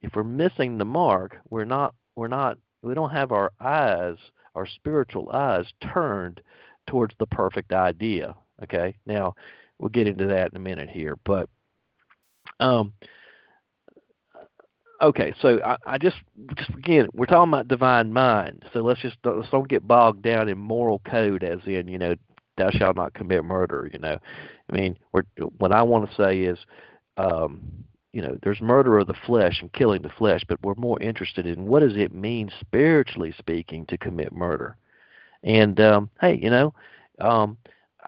if 0.00 0.14
we're 0.14 0.24
missing 0.24 0.78
the 0.78 0.86
mark, 0.86 1.36
we're 1.50 1.66
not 1.66 1.94
we're 2.16 2.28
not 2.28 2.56
we 2.82 2.94
don't 2.94 3.10
have 3.10 3.30
our 3.30 3.52
eyes, 3.60 4.16
our 4.54 4.64
spiritual 4.64 5.28
eyes 5.32 5.66
turned 5.82 6.40
towards 6.86 7.14
the 7.18 7.26
perfect 7.26 7.72
idea. 7.72 8.34
Okay, 8.62 8.96
now 9.06 9.34
we'll 9.78 9.88
get 9.88 10.06
into 10.06 10.26
that 10.26 10.50
in 10.52 10.56
a 10.56 10.60
minute 10.60 10.88
here, 10.88 11.16
but 11.24 11.48
um, 12.60 12.92
okay, 15.02 15.34
so 15.40 15.60
I, 15.64 15.76
I 15.86 15.98
just 15.98 16.16
just 16.56 16.70
again 16.70 17.08
we're 17.12 17.26
talking 17.26 17.52
about 17.52 17.68
divine 17.68 18.12
mind, 18.12 18.64
so 18.72 18.80
let's 18.80 19.00
just 19.00 19.16
let's 19.24 19.50
don't 19.50 19.68
get 19.68 19.86
bogged 19.86 20.22
down 20.22 20.48
in 20.48 20.58
moral 20.58 21.00
code, 21.00 21.42
as 21.42 21.60
in 21.66 21.88
you 21.88 21.98
know 21.98 22.14
thou 22.56 22.70
shalt 22.70 22.96
not 22.96 23.14
commit 23.14 23.44
murder. 23.44 23.90
You 23.92 23.98
know, 23.98 24.18
I 24.70 24.72
mean, 24.72 24.96
we're, 25.12 25.24
what 25.58 25.72
I 25.72 25.82
want 25.82 26.10
to 26.10 26.16
say 26.16 26.40
is. 26.40 26.58
Um, 27.16 27.84
you 28.12 28.22
know, 28.22 28.38
there's 28.44 28.60
murder 28.60 28.96
of 29.00 29.08
the 29.08 29.14
flesh 29.26 29.60
and 29.60 29.72
killing 29.72 30.02
the 30.02 30.08
flesh, 30.08 30.42
but 30.48 30.62
we're 30.62 30.76
more 30.76 31.02
interested 31.02 31.46
in 31.46 31.66
what 31.66 31.80
does 31.80 31.96
it 31.96 32.14
mean 32.14 32.48
spiritually 32.60 33.34
speaking 33.36 33.84
to 33.86 33.98
commit 33.98 34.32
murder. 34.32 34.76
And 35.44 35.78
um, 35.78 36.10
hey, 36.20 36.38
you 36.42 36.50
know, 36.50 36.74
um, 37.20 37.56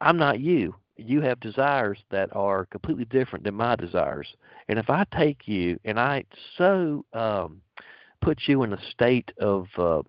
I'm 0.01 0.17
not 0.17 0.41
you. 0.41 0.75
You 0.97 1.21
have 1.21 1.39
desires 1.41 1.99
that 2.11 2.35
are 2.35 2.65
completely 2.67 3.05
different 3.05 3.45
than 3.45 3.55
my 3.55 3.77
desires. 3.77 4.35
And 4.69 4.79
if 4.79 4.89
I 4.89 5.05
take 5.17 5.47
you 5.47 5.79
and 5.85 6.01
I 6.01 6.25
so 6.57 7.05
um, 7.13 7.61
put 8.23 8.41
you 8.47 8.63
in 8.63 8.73
a 8.73 8.91
state 8.91 9.31
of 9.39 9.67
uh, 9.77 10.03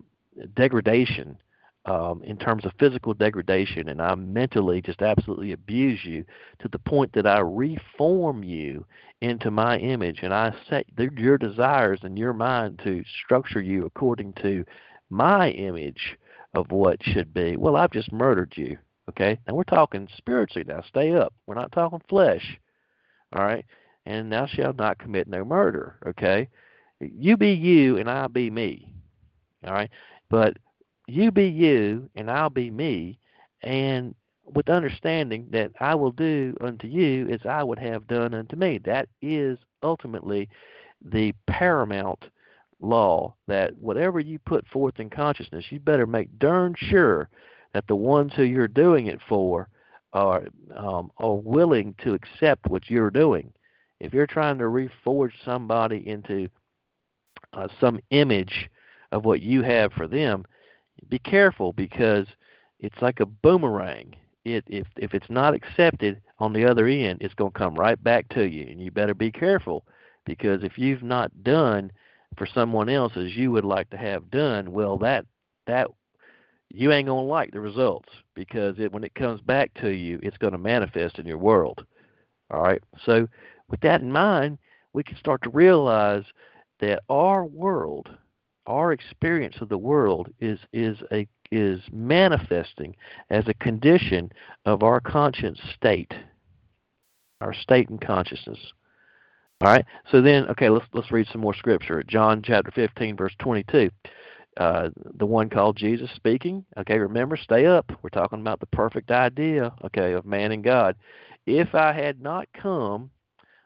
degradation 0.56 1.36
um, 1.84 2.22
in 2.24 2.38
terms 2.38 2.64
of 2.64 2.72
physical 2.78 3.12
degradation, 3.12 3.88
and 3.88 4.00
I 4.00 4.14
mentally 4.14 4.80
just 4.80 5.02
absolutely 5.02 5.52
abuse 5.52 6.04
you 6.04 6.24
to 6.60 6.68
the 6.68 6.78
point 6.78 7.12
that 7.12 7.26
I 7.26 7.40
reform 7.40 8.42
you 8.42 8.86
into 9.20 9.50
my 9.50 9.78
image, 9.78 10.20
and 10.22 10.32
I 10.32 10.54
set 10.68 10.86
your 10.96 11.38
desires 11.38 12.00
and 12.02 12.18
your 12.18 12.32
mind 12.32 12.80
to 12.84 13.04
structure 13.24 13.60
you 13.60 13.84
according 13.84 14.32
to 14.42 14.64
my 15.10 15.50
image 15.50 16.16
of 16.58 16.72
what 16.72 17.02
should 17.02 17.32
be. 17.32 17.56
Well, 17.56 17.76
I've 17.76 17.92
just 17.92 18.12
murdered 18.12 18.54
you. 18.56 18.78
Okay, 19.08 19.38
now 19.46 19.54
we're 19.54 19.64
talking 19.64 20.08
spiritually 20.16 20.64
now. 20.68 20.82
Stay 20.82 21.14
up. 21.14 21.32
We're 21.46 21.54
not 21.54 21.72
talking 21.72 22.02
flesh. 22.08 22.58
All 23.32 23.42
right, 23.42 23.64
and 24.04 24.30
thou 24.32 24.46
shalt 24.46 24.76
not 24.76 24.98
commit 24.98 25.28
no 25.28 25.44
murder. 25.44 25.96
Okay, 26.06 26.48
you 27.00 27.36
be 27.36 27.52
you 27.52 27.96
and 27.96 28.10
I 28.10 28.26
be 28.26 28.50
me. 28.50 28.92
All 29.66 29.72
right, 29.72 29.90
but 30.28 30.56
you 31.06 31.30
be 31.30 31.46
you 31.46 32.10
and 32.16 32.30
I'll 32.30 32.50
be 32.50 32.70
me, 32.70 33.18
and 33.62 34.14
with 34.44 34.68
understanding 34.68 35.46
that 35.50 35.72
I 35.80 35.94
will 35.94 36.12
do 36.12 36.56
unto 36.60 36.86
you 36.86 37.28
as 37.28 37.40
I 37.48 37.62
would 37.62 37.78
have 37.78 38.06
done 38.06 38.34
unto 38.34 38.56
me. 38.56 38.78
That 38.78 39.08
is 39.22 39.58
ultimately 39.82 40.48
the 41.02 41.34
paramount 41.46 42.24
law 42.80 43.34
that 43.46 43.76
whatever 43.78 44.20
you 44.20 44.38
put 44.38 44.66
forth 44.68 45.00
in 45.00 45.10
consciousness, 45.10 45.66
you 45.70 45.80
better 45.80 46.06
make 46.06 46.38
darn 46.38 46.74
sure 46.76 47.28
that 47.74 47.86
the 47.86 47.96
ones 47.96 48.32
who 48.34 48.44
you're 48.44 48.68
doing 48.68 49.06
it 49.06 49.20
for 49.28 49.68
are 50.12 50.44
um, 50.74 51.10
are 51.18 51.34
willing 51.34 51.94
to 52.02 52.14
accept 52.14 52.66
what 52.68 52.88
you're 52.88 53.10
doing. 53.10 53.52
If 54.00 54.14
you're 54.14 54.26
trying 54.26 54.58
to 54.58 54.64
reforge 54.64 55.32
somebody 55.44 56.06
into 56.06 56.48
uh, 57.52 57.68
some 57.80 58.00
image 58.10 58.70
of 59.12 59.24
what 59.24 59.42
you 59.42 59.62
have 59.62 59.92
for 59.92 60.06
them, 60.06 60.44
be 61.08 61.18
careful 61.18 61.72
because 61.72 62.26
it's 62.80 63.00
like 63.02 63.20
a 63.20 63.26
boomerang. 63.26 64.14
It 64.44 64.64
if 64.66 64.86
if 64.96 65.14
it's 65.14 65.28
not 65.28 65.54
accepted 65.54 66.20
on 66.38 66.52
the 66.52 66.64
other 66.64 66.86
end, 66.86 67.18
it's 67.20 67.34
going 67.34 67.52
to 67.52 67.58
come 67.58 67.74
right 67.74 68.02
back 68.02 68.28
to 68.30 68.48
you, 68.48 68.66
and 68.68 68.80
you 68.80 68.90
better 68.90 69.14
be 69.14 69.30
careful 69.30 69.84
because 70.24 70.62
if 70.62 70.78
you've 70.78 71.02
not 71.02 71.42
done 71.42 71.90
for 72.36 72.46
someone 72.46 72.88
else 72.88 73.12
as 73.16 73.36
you 73.36 73.50
would 73.52 73.64
like 73.64 73.90
to 73.90 73.96
have 73.96 74.30
done, 74.30 74.72
well 74.72 74.98
that 74.98 75.26
that 75.66 75.88
you 76.70 76.92
ain't 76.92 77.08
gonna 77.08 77.22
like 77.22 77.52
the 77.52 77.60
results 77.60 78.10
because 78.34 78.78
it 78.78 78.92
when 78.92 79.04
it 79.04 79.14
comes 79.14 79.40
back 79.40 79.72
to 79.74 79.90
you, 79.90 80.20
it's 80.22 80.38
to 80.38 80.58
manifest 80.58 81.18
in 81.18 81.26
your 81.26 81.38
world. 81.38 81.84
All 82.50 82.62
right. 82.62 82.82
So 83.04 83.28
with 83.68 83.80
that 83.80 84.00
in 84.00 84.12
mind, 84.12 84.58
we 84.92 85.02
can 85.02 85.16
start 85.16 85.42
to 85.42 85.50
realize 85.50 86.24
that 86.80 87.02
our 87.08 87.44
world 87.44 88.08
our 88.68 88.92
experience 88.92 89.56
of 89.60 89.70
the 89.70 89.78
world 89.78 90.28
is 90.40 90.60
is 90.72 90.98
a 91.10 91.26
is 91.50 91.80
manifesting 91.90 92.94
as 93.30 93.48
a 93.48 93.54
condition 93.54 94.30
of 94.66 94.82
our 94.82 95.00
conscience 95.00 95.58
state, 95.74 96.12
our 97.40 97.54
state 97.54 97.88
and 97.88 98.00
consciousness. 98.00 98.58
All 99.60 99.72
right. 99.72 99.84
So 100.10 100.22
then, 100.22 100.48
okay, 100.50 100.68
let's 100.68 100.86
let's 100.92 101.10
read 101.10 101.26
some 101.32 101.40
more 101.40 101.54
scripture. 101.54 102.02
John 102.04 102.42
chapter 102.42 102.70
15, 102.70 103.16
verse 103.16 103.34
22. 103.40 103.90
Uh, 104.56 104.90
the 105.14 105.26
one 105.26 105.48
called 105.48 105.76
Jesus 105.76 106.10
speaking. 106.16 106.64
Okay, 106.76 106.98
remember, 106.98 107.36
stay 107.36 107.66
up. 107.66 107.90
We're 108.02 108.10
talking 108.10 108.40
about 108.40 108.60
the 108.60 108.66
perfect 108.66 109.10
idea, 109.10 109.72
okay, 109.84 110.12
of 110.12 110.26
man 110.26 110.52
and 110.52 110.64
God. 110.64 110.96
If 111.46 111.74
I 111.74 111.92
had 111.92 112.20
not 112.20 112.48
come 112.52 113.10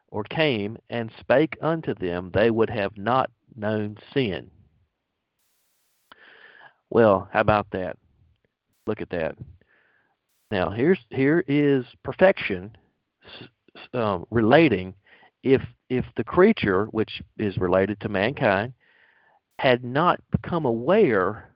or 0.08 0.22
came 0.24 0.76
and 0.90 1.10
spake 1.18 1.56
unto 1.62 1.94
them, 1.94 2.30
they 2.34 2.50
would 2.50 2.68
have 2.68 2.96
not 2.96 3.30
known 3.56 3.96
sin. 4.12 4.50
Well, 6.90 7.28
how 7.32 7.40
about 7.40 7.68
that? 7.72 7.96
Look 8.86 9.00
at 9.00 9.10
that. 9.10 9.36
Now, 10.50 10.68
here's 10.68 10.98
here 11.08 11.42
is 11.48 11.86
perfection 12.02 12.76
um, 13.94 14.26
relating. 14.30 14.94
If 15.42 15.62
if 15.92 16.06
the 16.16 16.24
creature, 16.24 16.86
which 16.86 17.20
is 17.36 17.58
related 17.58 18.00
to 18.00 18.08
mankind, 18.08 18.72
had 19.58 19.84
not 19.84 20.18
become 20.30 20.64
aware 20.64 21.50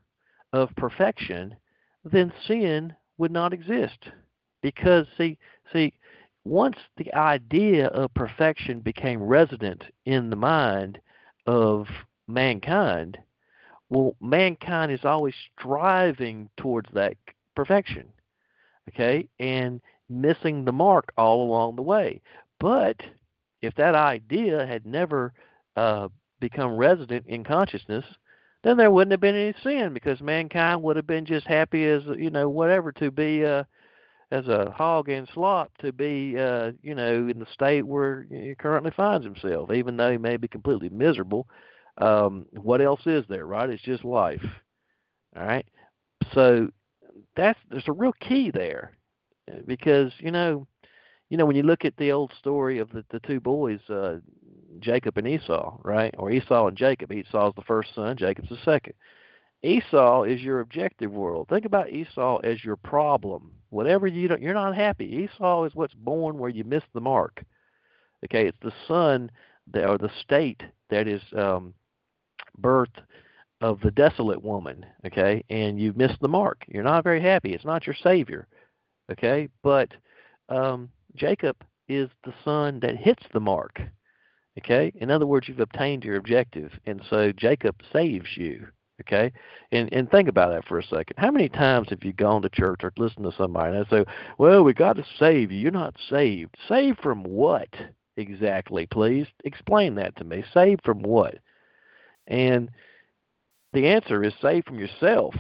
of 0.53 0.69
perfection, 0.77 1.57
then 2.05 2.31
sin 2.47 2.95
would 3.17 3.31
not 3.31 3.55
exist. 3.55 4.11
Because 4.61 5.07
see 5.17 5.39
see, 5.73 5.95
once 6.45 6.77
the 6.99 7.13
idea 7.15 7.87
of 7.87 8.13
perfection 8.13 8.81
became 8.81 9.23
resident 9.23 9.83
in 10.05 10.29
the 10.29 10.37
mind 10.37 11.01
of 11.47 11.87
mankind, 12.29 13.17
well, 13.89 14.15
mankind 14.21 14.93
is 14.93 15.05
always 15.07 15.35
striving 15.59 16.51
towards 16.59 16.91
that 16.93 17.17
perfection, 17.55 18.07
okay, 18.91 19.27
and 19.41 19.81
missing 20.11 20.67
the 20.67 20.73
mark 20.73 21.11
all 21.17 21.43
along 21.43 21.77
the 21.77 21.83
way. 21.83 22.21
But 22.61 23.01
if 23.67 23.75
that 23.75 23.95
idea 23.95 24.67
had 24.67 24.87
never 24.87 25.33
uh, 25.77 26.09
become 26.41 26.77
resident 26.77 27.27
in 27.27 27.45
consciousness, 27.45 28.05
then 28.65 28.77
there 28.77 28.91
wouldn't 28.91 29.13
have 29.13 29.21
been 29.21 29.37
any 29.37 29.55
sin 29.63 29.93
because 29.93 30.21
mankind 30.21 30.83
would 30.83 30.97
have 30.97 31.07
been 31.07 31.27
just 31.27 31.47
happy 31.47 31.85
as 31.85 32.03
you 32.17 32.31
know 32.31 32.49
whatever 32.49 32.93
to 32.93 33.11
be 33.11 33.45
uh, 33.45 33.65
as 34.31 34.49
a 34.49 34.71
hog 34.71 35.09
in 35.09 35.27
slop 35.33 35.71
to 35.79 35.93
be 35.93 36.37
uh, 36.39 36.73
you 36.83 36.95
know 36.95 37.29
in 37.29 37.39
the 37.39 37.47
state 37.53 37.87
where 37.87 38.27
he 38.31 38.55
currently 38.59 38.91
finds 38.91 39.25
himself, 39.25 39.71
even 39.73 39.97
though 39.97 40.11
he 40.11 40.19
may 40.19 40.37
be 40.37 40.49
completely 40.49 40.89
miserable 40.89 41.47
um, 41.99 42.47
what 42.53 42.81
else 42.81 43.01
is 43.07 43.25
there, 43.29 43.47
right? 43.47 43.71
It's 43.71 43.83
just 43.83 44.05
life. 44.05 44.45
All 45.37 45.47
right. 45.47 45.67
So 46.33 46.69
that's 47.37 47.59
there's 47.71 47.89
a 47.89 47.93
real 47.93 48.13
key 48.21 48.51
there, 48.51 48.93
because 49.67 50.13
you 50.19 50.31
know, 50.31 50.67
you 51.31 51.37
know 51.37 51.47
when 51.47 51.57
you 51.57 51.63
look 51.63 51.85
at 51.85 51.97
the 51.97 52.13
old 52.13 52.33
story 52.39 52.79
of 52.79 52.91
the 52.91 53.05
the 53.11 53.21
two 53.21 53.41
boys, 53.41 53.81
uh, 53.91 54.19
Jacob 54.81 55.19
and 55.19 55.27
Esau, 55.27 55.79
right? 55.83 56.15
Or 56.19 56.31
Esau 56.31 56.69
and 56.69 56.77
Jacob. 56.77 57.13
Esau's 57.13 57.55
the 57.57 57.63
first 57.63 57.95
son, 57.95 58.17
Jacob's 58.17 58.49
the 58.49 58.59
second. 58.65 58.95
Esau 59.63 60.23
is 60.23 60.41
your 60.43 60.61
objective 60.61 61.11
world. 61.11 61.49
Think 61.49 61.65
about 61.65 61.91
Esau 61.91 62.39
as 62.45 62.65
your 62.65 62.77
problem. 62.77 63.51
Whatever 63.71 64.07
you 64.07 64.29
don't, 64.29 64.41
you're 64.41 64.55
not 64.55 64.77
happy. 64.77 65.07
Esau 65.07 65.65
is 65.65 65.75
what's 65.75 65.95
born 65.95 66.39
where 66.39 66.51
you 66.51 66.65
miss 66.65 66.85
the 66.95 67.01
mark. 67.01 67.43
Okay, 68.25 68.47
it's 68.47 68.59
the 68.63 68.73
son 68.87 69.31
that, 69.73 69.89
or 69.89 69.99
the 69.99 70.11
state 70.23 70.63
that 70.91 71.09
is 71.09 71.23
um, 71.37 71.75
birth 72.59 72.91
of 73.61 73.81
the 73.81 73.91
desolate 73.91 74.43
woman, 74.43 74.85
okay, 75.07 75.43
and 75.51 75.81
you've 75.81 75.97
missed 75.97 76.21
the 76.21 76.29
mark. 76.29 76.65
You're 76.69 76.83
not 76.83 77.05
very 77.05 77.21
happy. 77.21 77.53
It's 77.53 77.65
not 77.65 77.87
your 77.87 77.97
savior, 77.97 78.47
okay, 79.11 79.49
but 79.63 79.89
um, 80.49 80.91
Jacob 81.17 81.57
is 81.89 82.09
the 82.25 82.35
son 82.45 82.81
that 82.81 82.97
hits 82.97 83.23
the 83.33 83.41
mark. 83.41 83.81
Okay? 84.59 84.93
In 84.97 85.11
other 85.11 85.27
words, 85.27 85.49
you've 85.49 85.61
obtained 85.61 86.05
your 86.05 86.17
objective. 86.17 86.73
And 86.87 87.03
so 87.09 87.33
Jacob 87.33 87.77
saves 87.93 88.37
you. 88.37 88.69
Okay? 89.03 89.33
And 89.73 89.93
and 89.93 90.11
think 90.11 90.29
about 90.29 90.51
that 90.51 90.67
for 90.67 90.79
a 90.79 90.83
second. 90.83 91.17
How 91.19 91.31
many 91.31 91.51
times 91.51 91.89
have 91.91 92.03
you 92.03 92.15
gone 92.15 92.43
to 92.43 92.49
church 92.49 92.81
or 92.83 92.93
listened 92.97 93.31
to 93.31 93.37
somebody 93.37 93.77
and 93.77 93.85
they 93.85 93.91
say, 93.91 94.05
Well, 94.39 94.65
we 94.65 94.73
got 94.73 94.97
to 94.97 95.05
save 95.19 95.53
you. 95.53 95.59
You're 95.59 95.71
not 95.71 95.97
saved. 96.09 96.57
Saved 96.67 97.01
from 97.01 97.23
what 97.23 97.69
exactly, 98.17 98.87
please? 98.87 99.27
Explain 99.45 99.97
that 99.97 100.17
to 100.17 100.25
me. 100.25 100.45
Saved 100.55 100.81
from 100.83 101.03
what? 101.03 101.37
And 102.27 102.71
the 103.75 103.89
answer 103.89 104.25
is 104.25 104.33
saved 104.41 104.67
from 104.67 104.79
yourself. 104.79 105.35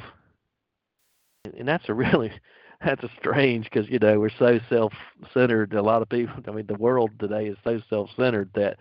And 1.57 1.67
that's 1.67 1.89
a 1.89 1.95
really 1.95 2.33
that's 2.85 3.03
a 3.03 3.11
strange 3.19 3.65
because 3.65 3.89
you 3.89 3.99
know 3.99 4.19
we're 4.19 4.31
so 4.39 4.59
self-centered. 4.69 5.75
A 5.75 5.83
lot 5.83 6.03
of 6.03 6.09
people, 6.09 6.35
I 6.47 6.51
mean, 6.51 6.67
the 6.67 6.75
world 6.75 7.11
today 7.19 7.47
is 7.47 7.57
so 7.65 7.81
self-centered 7.89 8.51
that 8.55 8.79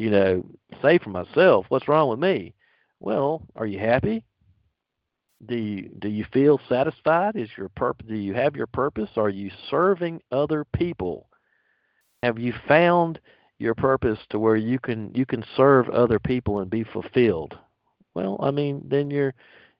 you 0.00 0.08
know, 0.08 0.42
say 0.80 0.98
for 0.98 1.10
myself, 1.10 1.66
what's 1.68 1.86
wrong 1.86 2.08
with 2.08 2.18
me? 2.18 2.54
Well, 3.00 3.42
are 3.54 3.66
you 3.66 3.78
happy? 3.78 4.24
Do 5.44 5.56
you 5.56 5.90
do 5.98 6.08
you 6.08 6.24
feel 6.32 6.58
satisfied? 6.70 7.36
Is 7.36 7.50
your 7.56 7.68
purpose? 7.68 8.06
Do 8.08 8.14
you 8.14 8.32
have 8.32 8.56
your 8.56 8.66
purpose? 8.66 9.10
Are 9.16 9.28
you 9.28 9.50
serving 9.70 10.22
other 10.32 10.64
people? 10.64 11.28
Have 12.22 12.38
you 12.38 12.54
found 12.66 13.20
your 13.58 13.74
purpose 13.74 14.18
to 14.30 14.38
where 14.38 14.56
you 14.56 14.78
can 14.78 15.12
you 15.14 15.26
can 15.26 15.44
serve 15.54 15.90
other 15.90 16.18
people 16.18 16.60
and 16.60 16.70
be 16.70 16.84
fulfilled? 16.84 17.58
Well, 18.14 18.38
I 18.42 18.50
mean, 18.50 18.82
then 18.86 19.10
you're, 19.10 19.34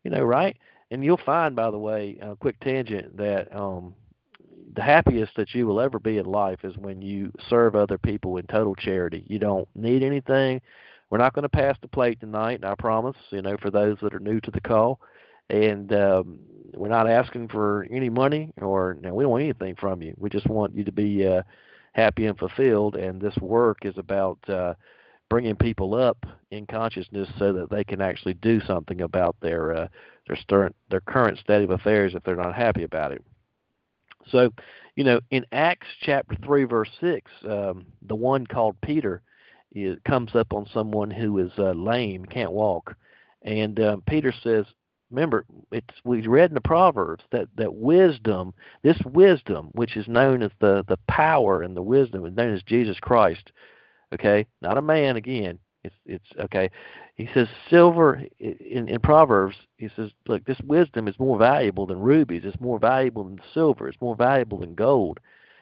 you 0.04 0.10
know, 0.10 0.22
right? 0.22 0.56
And 0.90 1.04
you'll 1.04 1.20
find, 1.24 1.54
by 1.54 1.70
the 1.70 1.78
way, 1.78 2.18
a 2.20 2.34
quick 2.36 2.58
tangent 2.60 3.16
that 3.16 3.54
um, 3.54 3.94
the 4.74 4.82
happiest 4.82 5.36
that 5.36 5.54
you 5.54 5.66
will 5.66 5.80
ever 5.80 5.98
be 5.98 6.18
in 6.18 6.26
life 6.26 6.64
is 6.64 6.76
when 6.76 7.00
you 7.02 7.32
serve 7.48 7.74
other 7.74 7.98
people 7.98 8.36
in 8.36 8.46
total 8.46 8.74
charity. 8.74 9.24
You 9.28 9.38
don't 9.38 9.68
need 9.74 10.02
anything. 10.02 10.60
We're 11.08 11.18
not 11.18 11.34
going 11.34 11.42
to 11.42 11.48
pass 11.48 11.76
the 11.80 11.88
plate 11.88 12.20
tonight, 12.20 12.64
I 12.64 12.74
promise. 12.76 13.16
You 13.30 13.42
know, 13.42 13.56
for 13.56 13.70
those 13.70 13.98
that 14.02 14.14
are 14.14 14.20
new 14.20 14.40
to 14.40 14.50
the 14.50 14.60
call, 14.60 15.00
and 15.48 15.92
um, 15.92 16.38
we're 16.74 16.88
not 16.88 17.10
asking 17.10 17.48
for 17.48 17.86
any 17.90 18.08
money 18.08 18.52
or 18.56 18.96
no, 19.00 19.14
we 19.14 19.24
don't 19.24 19.32
want 19.32 19.44
anything 19.44 19.74
from 19.74 20.02
you. 20.02 20.14
We 20.16 20.30
just 20.30 20.46
want 20.46 20.74
you 20.74 20.84
to 20.84 20.92
be 20.92 21.26
uh, 21.26 21.42
happy 21.92 22.26
and 22.26 22.38
fulfilled. 22.38 22.94
And 22.94 23.20
this 23.20 23.36
work 23.38 23.78
is 23.82 23.98
about 23.98 24.38
uh, 24.48 24.74
bringing 25.28 25.56
people 25.56 25.94
up 25.94 26.24
in 26.52 26.66
consciousness 26.66 27.28
so 27.38 27.52
that 27.52 27.70
they 27.70 27.82
can 27.82 28.00
actually 28.00 28.34
do 28.34 28.60
something 28.60 29.00
about 29.00 29.36
their 29.40 29.74
uh, 29.74 29.88
their, 30.48 30.70
their 30.90 31.00
current 31.00 31.38
state 31.38 31.62
of 31.64 31.70
affairs 31.70 32.14
if 32.14 32.22
they're 32.22 32.36
not 32.36 32.54
happy 32.54 32.82
about 32.82 33.12
it. 33.12 33.22
So, 34.30 34.52
you 34.96 35.04
know, 35.04 35.20
in 35.30 35.46
Acts 35.52 35.88
chapter 36.00 36.36
3, 36.44 36.64
verse 36.64 36.90
6, 37.00 37.30
um, 37.48 37.86
the 38.02 38.14
one 38.14 38.46
called 38.46 38.76
Peter 38.82 39.22
is, 39.72 39.98
comes 40.06 40.34
up 40.34 40.52
on 40.52 40.66
someone 40.72 41.10
who 41.10 41.38
is 41.38 41.52
uh, 41.58 41.72
lame, 41.72 42.24
can't 42.26 42.52
walk. 42.52 42.94
And 43.42 43.80
um, 43.80 44.02
Peter 44.06 44.32
says, 44.42 44.66
remember, 45.10 45.44
it's, 45.72 45.94
we 46.04 46.26
read 46.26 46.50
in 46.50 46.54
the 46.54 46.60
Proverbs 46.60 47.24
that, 47.32 47.48
that 47.56 47.74
wisdom, 47.74 48.52
this 48.82 49.00
wisdom, 49.04 49.70
which 49.72 49.96
is 49.96 50.06
known 50.08 50.42
as 50.42 50.50
the, 50.60 50.84
the 50.88 50.98
power 51.08 51.62
and 51.62 51.76
the 51.76 51.82
wisdom, 51.82 52.24
is 52.26 52.34
known 52.34 52.54
as 52.54 52.62
Jesus 52.62 52.98
Christ. 53.00 53.52
Okay? 54.12 54.46
Not 54.60 54.78
a 54.78 54.82
man, 54.82 55.16
again. 55.16 55.58
It's, 55.82 55.94
it's 56.04 56.26
okay. 56.38 56.70
He 57.14 57.28
says 57.32 57.48
silver 57.68 58.22
in, 58.38 58.88
in 58.88 59.00
Proverbs. 59.00 59.56
He 59.78 59.88
says, 59.96 60.10
look, 60.26 60.44
this 60.44 60.60
wisdom 60.64 61.08
is 61.08 61.18
more 61.18 61.38
valuable 61.38 61.86
than 61.86 62.00
rubies. 62.00 62.42
It's 62.44 62.60
more 62.60 62.78
valuable 62.78 63.24
than 63.24 63.40
silver. 63.54 63.88
It's 63.88 64.00
more 64.00 64.16
valuable 64.16 64.58
than 64.58 64.74
gold. 64.74 65.20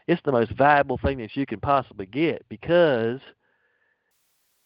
It's 0.09 0.23
the 0.25 0.33
most 0.33 0.51
valuable 0.53 0.99
thing 0.99 1.19
that 1.19 1.37
you 1.37 1.47
can 1.47 1.61
possibly 1.61 2.07
get 2.07 2.45
because 2.49 3.21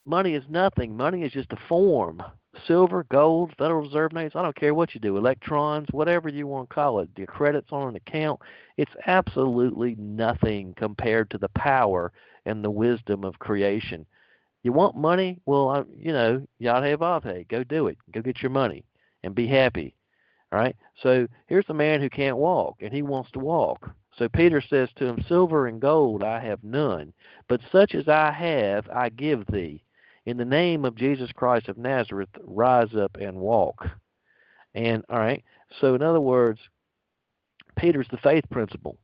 money 0.06 0.34
is 0.34 0.44
nothing. 0.48 0.96
Money 0.96 1.22
is 1.22 1.32
just 1.32 1.52
a 1.52 1.58
form. 1.68 2.22
Silver, 2.66 3.04
gold, 3.10 3.52
Federal 3.58 3.82
Reserve 3.82 4.12
notes, 4.12 4.36
I 4.36 4.42
don't 4.42 4.54
care 4.54 4.74
what 4.74 4.94
you 4.94 5.00
do, 5.00 5.16
electrons, 5.16 5.88
whatever 5.90 6.28
you 6.28 6.46
want 6.46 6.68
to 6.68 6.74
call 6.74 7.00
it, 7.00 7.08
The 7.14 7.26
credits 7.26 7.68
on 7.72 7.88
an 7.88 7.96
account, 7.96 8.40
it's 8.76 8.92
absolutely 9.06 9.96
nothing 9.98 10.74
compared 10.76 11.30
to 11.30 11.38
the 11.38 11.48
power 11.50 12.12
and 12.44 12.62
the 12.62 12.70
wisdom 12.70 13.24
of 13.24 13.38
creation. 13.38 14.06
You 14.62 14.72
want 14.72 14.96
money? 14.96 15.40
Well, 15.44 15.68
I, 15.70 15.82
you 15.96 16.12
know, 16.12 16.46
Yad 16.60 17.00
Ave, 17.00 17.44
go 17.48 17.64
do 17.64 17.88
it. 17.88 17.98
Go 18.12 18.22
get 18.22 18.42
your 18.42 18.50
money 18.50 18.84
and 19.22 19.34
be 19.34 19.46
happy. 19.46 19.94
All 20.52 20.58
right. 20.58 20.76
So 21.02 21.26
here's 21.46 21.68
a 21.68 21.74
man 21.74 22.00
who 22.00 22.10
can't 22.10 22.36
walk, 22.36 22.76
and 22.80 22.92
he 22.92 23.02
wants 23.02 23.30
to 23.32 23.38
walk. 23.38 23.90
So 24.18 24.28
Peter 24.28 24.60
says 24.60 24.90
to 24.96 25.06
him, 25.06 25.24
Silver 25.26 25.66
and 25.66 25.80
gold 25.80 26.22
I 26.22 26.40
have 26.40 26.62
none, 26.62 27.12
but 27.48 27.60
such 27.72 27.94
as 27.94 28.08
I 28.08 28.30
have 28.30 28.88
I 28.90 29.08
give 29.08 29.46
thee. 29.46 29.82
In 30.26 30.36
the 30.36 30.44
name 30.44 30.84
of 30.84 30.94
Jesus 30.94 31.32
Christ 31.32 31.68
of 31.68 31.78
Nazareth, 31.78 32.28
rise 32.44 32.94
up 32.94 33.16
and 33.20 33.38
walk. 33.38 33.88
And 34.74 35.02
all 35.08 35.18
right. 35.18 35.42
So 35.80 35.94
in 35.94 36.02
other 36.02 36.20
words, 36.20 36.60
Peter's 37.76 38.06
the 38.10 38.18
faith 38.18 38.44
principle, 38.50 38.98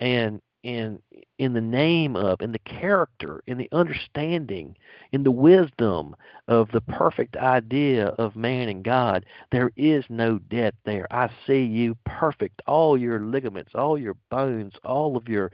and 0.00 0.40
in 0.66 0.98
in 1.38 1.52
the 1.52 1.60
name 1.60 2.16
of 2.16 2.40
in 2.42 2.50
the 2.50 2.58
character 2.58 3.40
in 3.46 3.56
the 3.56 3.68
understanding 3.70 4.76
in 5.12 5.22
the 5.22 5.30
wisdom 5.30 6.16
of 6.48 6.68
the 6.72 6.80
perfect 6.80 7.36
idea 7.36 8.08
of 8.18 8.34
man 8.34 8.68
and 8.68 8.82
god 8.82 9.24
there 9.52 9.70
is 9.76 10.04
no 10.08 10.38
debt 10.38 10.74
there. 10.84 11.06
I 11.12 11.30
see 11.46 11.62
you 11.62 11.96
perfect. 12.04 12.62
All 12.66 12.98
your 12.98 13.20
ligaments 13.20 13.72
all 13.76 13.96
your 13.96 14.16
bones 14.28 14.72
all 14.84 15.16
of 15.16 15.28
your 15.28 15.52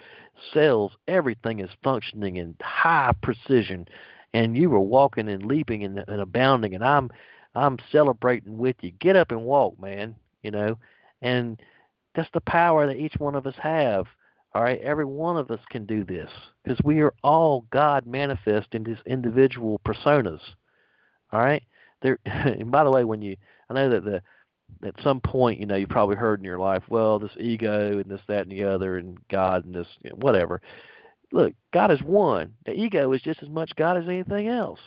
cells 0.54 0.92
everything 1.06 1.60
is 1.60 1.70
functioning 1.84 2.38
in 2.38 2.56
high 2.62 3.12
precision 3.22 3.86
and 4.32 4.56
you 4.56 4.70
were 4.70 4.80
walking 4.80 5.28
and 5.28 5.44
leaping 5.44 5.84
and, 5.84 6.02
and 6.08 6.20
abounding 6.22 6.74
and 6.74 6.82
i'm 6.82 7.10
i'm 7.54 7.76
celebrating 7.90 8.56
with 8.56 8.76
you. 8.80 8.92
Get 8.92 9.16
up 9.16 9.30
and 9.30 9.42
walk 9.42 9.78
man 9.78 10.16
you 10.42 10.50
know 10.50 10.78
and 11.20 11.60
that's 12.14 12.30
the 12.32 12.40
power 12.40 12.86
that 12.86 12.96
each 12.96 13.16
one 13.18 13.34
of 13.34 13.46
us 13.46 13.56
have 13.58 14.06
all 14.55 14.62
right, 14.62 14.80
every 14.80 15.07
one 15.07 15.36
of 15.36 15.50
us 15.50 15.61
can 15.70 15.86
do 15.86 16.05
this 16.05 16.30
because 16.62 16.78
we 16.84 17.00
are 17.00 17.14
all 17.22 17.64
God 17.70 18.07
manifest 18.07 18.68
in 18.72 18.84
these 18.84 18.98
individual 19.07 19.80
personas. 19.86 20.40
All 21.32 21.40
right. 21.40 21.62
There. 22.03 22.18
And 22.26 22.70
by 22.70 22.84
the 22.84 22.90
way, 22.90 23.05
when 23.05 23.22
you, 23.22 23.36
I 23.70 23.74
know 23.74 23.88
that 23.90 24.05
the, 24.05 24.22
at 24.86 25.03
some 25.03 25.20
point, 25.20 25.61
you 25.61 25.66
know, 25.66 25.76
you 25.76 25.86
probably 25.86 26.16
heard 26.16 26.40
in 26.40 26.44
your 26.44 26.59
life, 26.59 26.82
well, 26.88 27.18
this 27.18 27.32
ego 27.38 27.98
and 27.98 28.11
this, 28.11 28.20
that, 28.28 28.42
and 28.42 28.53
the 28.53 28.64
other, 28.64 28.98
and 28.98 29.16
God 29.28 29.64
and 29.64 29.74
this, 29.74 29.86
you 30.03 30.11
know, 30.11 30.16
whatever. 30.16 30.61
Look, 31.30 31.55
God 31.72 31.90
is 31.90 32.03
one. 32.03 32.53
The 32.66 32.72
ego 32.72 33.12
is 33.12 33.22
just 33.22 33.42
as 33.42 33.48
much 33.48 33.74
God 33.76 33.96
as 33.96 34.07
anything 34.07 34.48
else. 34.48 34.80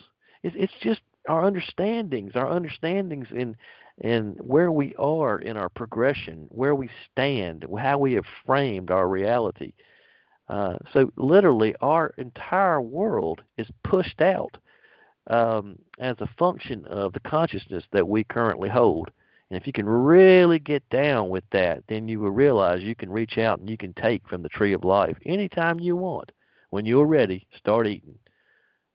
It's, 0.44 0.56
it's 0.58 0.74
just 0.82 1.02
our 1.28 1.44
understandings, 1.44 2.36
our 2.36 2.50
understandings 2.50 3.28
in 3.32 3.56
and 4.02 4.36
where 4.42 4.72
we 4.72 4.94
are 4.96 5.40
in 5.40 5.58
our 5.58 5.70
progression, 5.70 6.48
where 6.50 6.76
we 6.76 6.90
stand, 7.12 7.66
how 7.80 7.98
we 7.98 8.14
have 8.14 8.26
framed 8.46 8.92
our 8.92 9.08
reality. 9.08 9.74
Uh, 10.50 10.76
so 10.94 11.12
literally, 11.16 11.76
our 11.82 12.14
entire 12.18 12.82
world 12.82 13.42
is 13.58 13.68
pushed 13.84 14.22
out 14.22 14.58
um, 15.28 15.80
as 16.00 16.16
a 16.20 16.30
function 16.38 16.86
of 16.86 17.14
the 17.14 17.20
consciousness 17.22 17.84
that 17.92 18.08
we 18.08 18.24
currently 18.24 18.70
hold. 18.70 19.10
And 19.50 19.60
if 19.60 19.68
you 19.68 19.74
can 19.74 19.88
really 19.88 20.60
get 20.60 20.88
down 20.90 21.30
with 21.30 21.44
that, 21.52 21.84
then 21.88 22.08
you 22.08 22.20
will 22.20 22.32
realize 22.32 22.82
you 22.82 22.96
can 22.96 23.10
reach 23.10 23.38
out 23.38 23.60
and 23.60 23.70
you 23.70 23.78
can 23.78 23.94
take 23.94 24.28
from 24.28 24.42
the 24.42 24.50
tree 24.50 24.74
of 24.74 24.84
life 24.84 25.18
anytime 25.26 25.80
you 25.80 25.96
want. 25.96 26.32
When 26.72 26.86
you're 26.86 27.06
ready, 27.06 27.48
start 27.56 27.88
eating. 27.88 28.18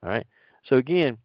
All 0.02 0.10
right. 0.10 0.26
So 0.64 0.76
again, 0.76 1.18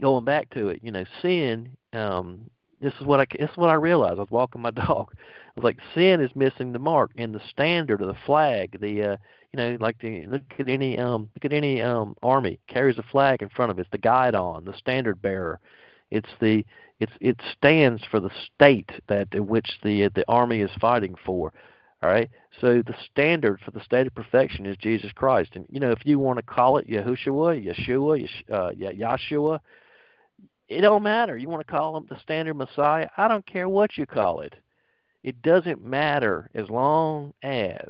going 0.00 0.24
back 0.24 0.50
to 0.50 0.68
it, 0.68 0.80
you 0.82 0.90
know, 0.90 1.04
sin. 1.22 1.76
Um, 1.92 2.50
this 2.80 2.94
is 3.00 3.06
what 3.06 3.20
I 3.20 3.26
this 3.38 3.50
is 3.50 3.56
what 3.56 3.70
I 3.70 3.74
realized. 3.74 4.18
I 4.18 4.22
was 4.22 4.30
walking 4.30 4.62
my 4.62 4.70
dog. 4.86 5.10
I 5.12 5.60
was 5.60 5.64
like, 5.64 5.78
sin 5.94 6.20
is 6.20 6.30
missing 6.34 6.72
the 6.72 6.78
mark 6.78 7.10
and 7.16 7.34
the 7.34 7.40
standard 7.50 8.02
or 8.02 8.06
the 8.06 8.18
flag. 8.26 8.78
The 8.80 9.02
uh, 9.02 9.16
you 9.52 9.56
know, 9.56 9.76
like 9.80 9.98
the 10.00 10.26
look 10.26 10.42
at 10.58 10.68
any 10.68 10.98
um 10.98 11.30
look 11.34 11.44
at 11.44 11.52
any 11.52 11.82
um 11.82 12.14
army 12.22 12.58
carries 12.68 12.98
a 12.98 13.02
flag 13.02 13.42
in 13.42 13.48
front 13.48 13.70
of 13.70 13.78
it. 13.78 13.82
It's 13.82 13.90
the 13.90 13.98
guidon, 13.98 14.64
the 14.64 14.76
standard 14.76 15.20
bearer. 15.20 15.58
It's 16.10 16.30
the 16.40 16.64
it's 17.00 17.12
it 17.20 17.40
stands 17.56 18.02
for 18.10 18.20
the 18.20 18.30
state 18.54 18.90
that 19.08 19.28
in 19.32 19.46
which 19.46 19.78
the 19.82 20.08
the 20.14 20.24
army 20.28 20.60
is 20.60 20.70
fighting 20.80 21.14
for. 21.24 21.52
All 22.02 22.10
right. 22.10 22.30
So 22.60 22.82
the 22.82 22.94
standard 23.10 23.60
for 23.64 23.72
the 23.72 23.82
state 23.82 24.06
of 24.06 24.14
perfection 24.14 24.66
is 24.66 24.76
Jesus 24.76 25.10
Christ. 25.12 25.50
And 25.54 25.66
you 25.68 25.80
know, 25.80 25.90
if 25.90 26.04
you 26.04 26.18
want 26.18 26.38
to 26.38 26.42
call 26.42 26.78
it 26.78 26.88
Yahushua, 26.88 27.64
Yeshua, 27.64 28.20
Yesh, 28.20 28.44
uh, 28.52 28.70
Yahshua, 28.70 29.58
it 30.68 30.82
don't 30.82 31.02
matter. 31.02 31.36
You 31.36 31.48
want 31.48 31.66
to 31.66 31.72
call 31.72 31.96
him 31.96 32.06
the 32.08 32.20
standard 32.20 32.54
Messiah? 32.54 33.08
I 33.16 33.28
don't 33.28 33.46
care 33.46 33.68
what 33.68 33.96
you 33.96 34.06
call 34.06 34.40
it. 34.40 34.54
It 35.22 35.40
doesn't 35.42 35.84
matter 35.84 36.50
as 36.54 36.68
long 36.70 37.32
as 37.42 37.88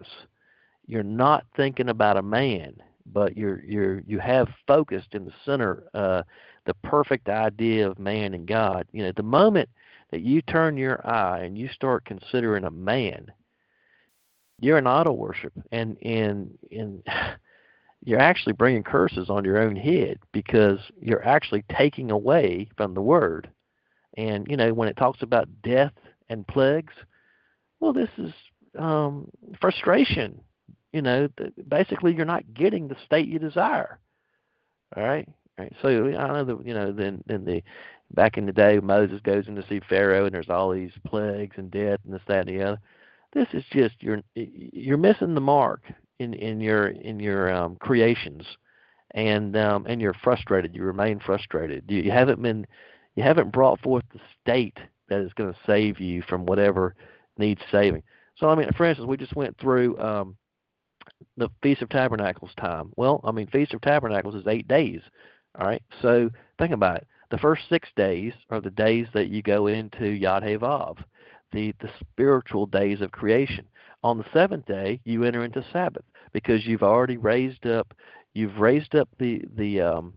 you're 0.87 1.03
not 1.03 1.45
thinking 1.57 1.89
about 1.89 2.17
a 2.17 2.23
man, 2.23 2.77
but 3.07 3.37
you're 3.37 3.63
you're 3.65 4.01
you 4.07 4.19
have 4.19 4.49
focused 4.67 5.15
in 5.15 5.25
the 5.25 5.33
center 5.45 5.85
uh, 5.95 6.23
the 6.67 6.75
perfect 6.75 7.29
idea 7.29 7.89
of 7.89 7.99
man 7.99 8.35
and 8.35 8.47
God. 8.47 8.87
You 8.93 9.05
know, 9.05 9.13
the 9.15 9.23
moment 9.23 9.69
that 10.11 10.23
you 10.23 10.41
turn 10.43 10.77
your 10.77 11.07
eye 11.07 11.41
and 11.41 11.59
you 11.59 11.69
start 11.69 12.05
considering 12.05 12.65
a 12.65 12.71
man, 12.71 13.31
you're 14.61 14.79
an 14.79 14.87
idol 14.87 15.17
worship, 15.17 15.53
and 15.73 15.97
and 16.03 16.57
and 16.71 17.03
you're 18.05 18.21
actually 18.21 18.53
bringing 18.53 18.83
curses 18.83 19.29
on 19.29 19.45
your 19.45 19.59
own 19.59 19.77
head 19.77 20.19
because 20.33 20.79
you're 21.01 21.25
actually 21.25 21.65
taking 21.71 22.11
away 22.11 22.69
from 22.77 22.95
the 22.95 23.03
word. 23.03 23.51
And 24.17 24.47
you 24.49 24.57
know 24.57 24.73
when 24.73 24.89
it 24.89 24.97
talks 24.97 25.23
about 25.23 25.49
death 25.63 25.93
and 26.29 26.47
plagues, 26.47 26.95
well, 27.81 27.93
this 27.93 28.11
is 28.19 28.33
um, 28.79 29.29
frustration. 29.61 30.41
You 30.93 31.03
know, 31.03 31.29
basically 31.69 32.15
you're 32.15 32.25
not 32.25 32.55
getting 32.55 32.89
the 32.89 32.97
state 33.05 33.29
you 33.29 33.39
desire. 33.39 33.99
All 34.97 35.03
right. 35.03 35.29
All 35.59 35.65
right. 35.65 35.73
So 35.83 35.89
I 35.89 36.29
know 36.29 36.45
that 36.45 36.67
you 36.67 36.75
know 36.75 36.93
then 36.93 37.23
then 37.27 37.45
the 37.45 37.63
back 38.15 38.39
in 38.39 38.47
the 38.47 38.53
day 38.53 38.79
Moses 38.83 39.21
goes 39.23 39.49
in 39.49 39.55
to 39.57 39.67
see 39.69 39.81
Pharaoh 39.89 40.25
and 40.25 40.35
there's 40.35 40.49
all 40.49 40.71
these 40.71 40.93
plagues 41.07 41.57
and 41.59 41.71
death 41.71 42.01
and 42.05 42.15
this 42.15 42.23
that 42.27 42.49
and 42.49 42.59
the 42.59 42.63
other. 42.63 42.81
This 43.35 43.49
is 43.53 43.65
just 43.71 43.97
you're 44.01 44.23
you're 44.35 44.97
missing 44.97 45.35
the 45.35 45.41
mark 45.41 45.83
in 46.19 46.35
in 46.35 46.61
your 46.61 46.89
in 46.89 47.21
your 47.21 47.53
um, 47.53 47.77
creations, 47.77 48.45
and 49.13 49.57
um, 49.57 49.87
and 49.87 50.01
you're 50.01 50.17
frustrated. 50.23 50.75
You 50.75 50.83
remain 50.83 51.21
frustrated. 51.21 51.85
You, 51.89 52.03
you 52.03 52.11
haven't 52.11 52.43
been 52.43 52.67
you 53.17 53.23
haven't 53.23 53.53
brought 53.53 53.81
forth 53.81 54.05
the 54.13 54.21
state 54.43 54.79
that 55.09 55.21
is 55.21 55.33
going 55.35 55.53
to 55.53 55.59
save 55.67 56.01
you 56.01 56.23
from 56.23 56.47
whatever 56.47 56.95
needs 57.39 57.61
saving. 57.71 58.03
So 58.37 58.49
I 58.49 58.55
mean, 58.55 58.71
for 58.77 58.87
instance, 58.87 59.09
we 59.09 59.17
just 59.17 59.37
went 59.37 59.59
through 59.59 59.99
um, 59.99 60.37
the 61.37 61.49
Feast 61.63 61.83
of 61.83 61.89
Tabernacles 61.89 62.53
time. 62.61 62.93
Well, 62.97 63.21
I 63.25 63.33
mean, 63.33 63.47
Feast 63.49 63.75
of 63.75 63.81
Tabernacles 63.81 64.35
is 64.35 64.47
eight 64.47 64.69
days. 64.69 65.01
All 65.59 65.67
right. 65.67 65.83
So 66.03 66.31
think 66.59 66.73
about 66.73 66.97
it. 66.97 67.07
The 67.31 67.39
first 67.39 67.63
six 67.69 67.89
days 67.97 68.33
are 68.51 68.61
the 68.61 68.71
days 68.71 69.07
that 69.13 69.29
you 69.29 69.43
go 69.43 69.67
into 69.67 70.07
Yod 70.07 70.43
Vav, 70.43 70.99
the 71.53 71.75
the 71.81 71.91
spiritual 72.01 72.67
days 72.67 73.01
of 73.01 73.11
creation. 73.11 73.67
On 74.03 74.19
the 74.19 74.25
seventh 74.33 74.67
day, 74.67 75.01
you 75.05 75.25
enter 75.25 75.45
into 75.45 75.65
Sabbath 75.73 76.05
because 76.33 76.67
you've 76.67 76.83
already 76.83 77.17
raised 77.17 77.67
up, 77.67 77.95
you've 78.35 78.59
raised 78.59 78.95
up 78.95 79.09
the 79.19 79.43
the 79.57 79.81
um, 79.81 80.15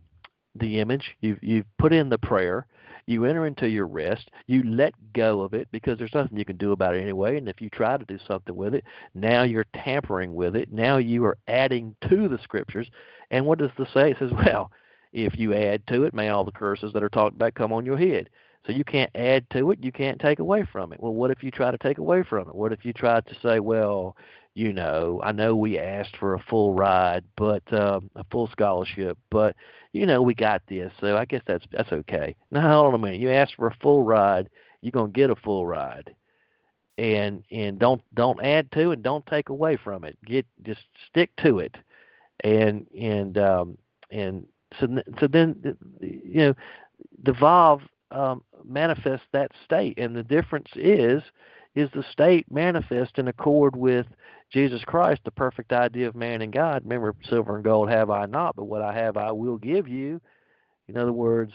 the 0.55 0.79
image. 0.79 1.15
You've 1.21 1.39
you've 1.41 1.65
put 1.77 1.93
in 1.93 2.09
the 2.09 2.17
prayer. 2.17 2.67
You 3.07 3.25
enter 3.25 3.47
into 3.47 3.67
your 3.67 3.87
rest. 3.87 4.29
You 4.45 4.63
let 4.63 4.93
go 5.13 5.41
of 5.41 5.53
it 5.53 5.67
because 5.71 5.97
there's 5.97 6.13
nothing 6.13 6.37
you 6.37 6.45
can 6.45 6.57
do 6.57 6.71
about 6.71 6.95
it 6.95 7.01
anyway. 7.01 7.37
And 7.37 7.49
if 7.49 7.59
you 7.59 7.69
try 7.69 7.97
to 7.97 8.05
do 8.05 8.19
something 8.27 8.55
with 8.55 8.75
it, 8.75 8.83
now 9.15 9.43
you're 9.43 9.65
tampering 9.73 10.35
with 10.35 10.55
it. 10.55 10.71
Now 10.71 10.97
you 10.97 11.25
are 11.25 11.37
adding 11.47 11.95
to 12.09 12.27
the 12.29 12.39
scriptures. 12.43 12.87
And 13.31 13.45
what 13.45 13.57
does 13.59 13.71
the 13.77 13.87
say? 13.93 14.11
It 14.11 14.17
says, 14.19 14.31
well, 14.45 14.71
if 15.13 15.37
you 15.37 15.53
add 15.53 15.85
to 15.87 16.03
it, 16.03 16.13
may 16.13 16.29
all 16.29 16.43
the 16.43 16.51
curses 16.51 16.93
that 16.93 17.03
are 17.03 17.09
talked 17.09 17.35
about 17.35 17.55
come 17.55 17.73
on 17.73 17.85
your 17.85 17.97
head. 17.97 18.29
So 18.65 18.73
you 18.73 18.83
can't 18.83 19.09
add 19.15 19.49
to 19.51 19.71
it, 19.71 19.83
you 19.83 19.91
can't 19.91 20.19
take 20.19 20.39
away 20.39 20.67
from 20.71 20.93
it. 20.93 20.99
Well, 21.01 21.13
what 21.13 21.31
if 21.31 21.43
you 21.43 21.49
try 21.49 21.71
to 21.71 21.77
take 21.77 21.97
away 21.97 22.23
from 22.23 22.47
it? 22.47 22.55
What 22.55 22.71
if 22.71 22.85
you 22.85 22.93
try 22.93 23.19
to 23.21 23.35
say, 23.41 23.59
well, 23.59 24.15
you 24.53 24.73
know, 24.73 25.19
I 25.23 25.31
know 25.31 25.55
we 25.55 25.79
asked 25.79 26.17
for 26.17 26.33
a 26.33 26.39
full 26.39 26.73
ride, 26.73 27.23
but 27.37 27.63
uh, 27.71 28.01
a 28.15 28.23
full 28.25 28.47
scholarship, 28.47 29.17
but 29.29 29.55
you 29.93 30.05
know, 30.05 30.21
we 30.21 30.33
got 30.33 30.61
this, 30.67 30.91
so 30.99 31.17
I 31.17 31.25
guess 31.25 31.41
that's 31.45 31.65
that's 31.71 31.91
okay. 31.91 32.35
Now, 32.51 32.69
hold 32.69 32.87
on 32.87 32.93
a 32.95 32.97
minute. 32.97 33.19
You 33.19 33.31
asked 33.31 33.55
for 33.55 33.67
a 33.67 33.75
full 33.81 34.03
ride, 34.03 34.49
you're 34.81 34.91
gonna 34.91 35.09
get 35.09 35.29
a 35.29 35.35
full 35.35 35.65
ride, 35.65 36.15
and 36.97 37.43
and 37.51 37.79
don't 37.79 38.01
don't 38.13 38.43
add 38.43 38.71
to 38.73 38.91
and 38.91 39.03
don't 39.03 39.25
take 39.25 39.49
away 39.49 39.77
from 39.77 40.03
it. 40.03 40.17
Get 40.25 40.45
just 40.63 40.81
stick 41.09 41.31
to 41.43 41.59
it, 41.59 41.75
and 42.43 42.87
and 42.97 43.37
um, 43.37 43.77
and 44.09 44.45
so 44.79 44.87
so 45.19 45.27
then 45.27 45.77
you 46.01 46.35
know, 46.35 46.53
Vav 47.23 47.81
um, 48.11 48.43
manifests 48.65 49.25
that 49.33 49.51
state, 49.65 49.97
and 49.97 50.15
the 50.15 50.23
difference 50.23 50.69
is 50.75 51.21
is 51.73 51.89
the 51.93 52.03
state 52.11 52.45
manifest 52.51 53.17
in 53.17 53.29
accord 53.29 53.75
with 53.75 54.05
Jesus 54.51 54.83
Christ, 54.83 55.21
the 55.23 55.31
perfect 55.31 55.71
idea 55.71 56.07
of 56.07 56.15
man 56.15 56.41
and 56.41 56.51
God. 56.51 56.83
Remember, 56.83 57.15
silver 57.23 57.55
and 57.55 57.63
gold 57.63 57.89
have 57.89 58.09
I 58.09 58.25
not, 58.25 58.57
but 58.57 58.65
what 58.65 58.81
I 58.81 58.93
have 58.93 59.15
I 59.15 59.31
will 59.31 59.57
give 59.57 59.87
you. 59.87 60.19
In 60.89 60.97
other 60.97 61.13
words, 61.13 61.53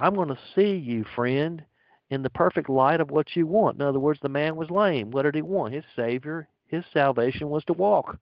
I'm 0.00 0.14
going 0.14 0.28
to 0.28 0.38
see 0.56 0.74
you, 0.74 1.04
friend, 1.14 1.64
in 2.10 2.22
the 2.22 2.30
perfect 2.30 2.68
light 2.68 3.00
of 3.00 3.12
what 3.12 3.36
you 3.36 3.46
want. 3.46 3.76
In 3.76 3.82
other 3.82 4.00
words, 4.00 4.18
the 4.20 4.28
man 4.28 4.56
was 4.56 4.70
lame. 4.70 5.12
What 5.12 5.22
did 5.22 5.36
he 5.36 5.42
want? 5.42 5.72
His 5.72 5.84
Savior, 5.94 6.48
his 6.66 6.84
salvation 6.92 7.48
was 7.48 7.64
to 7.66 7.72
walk. 7.72 8.18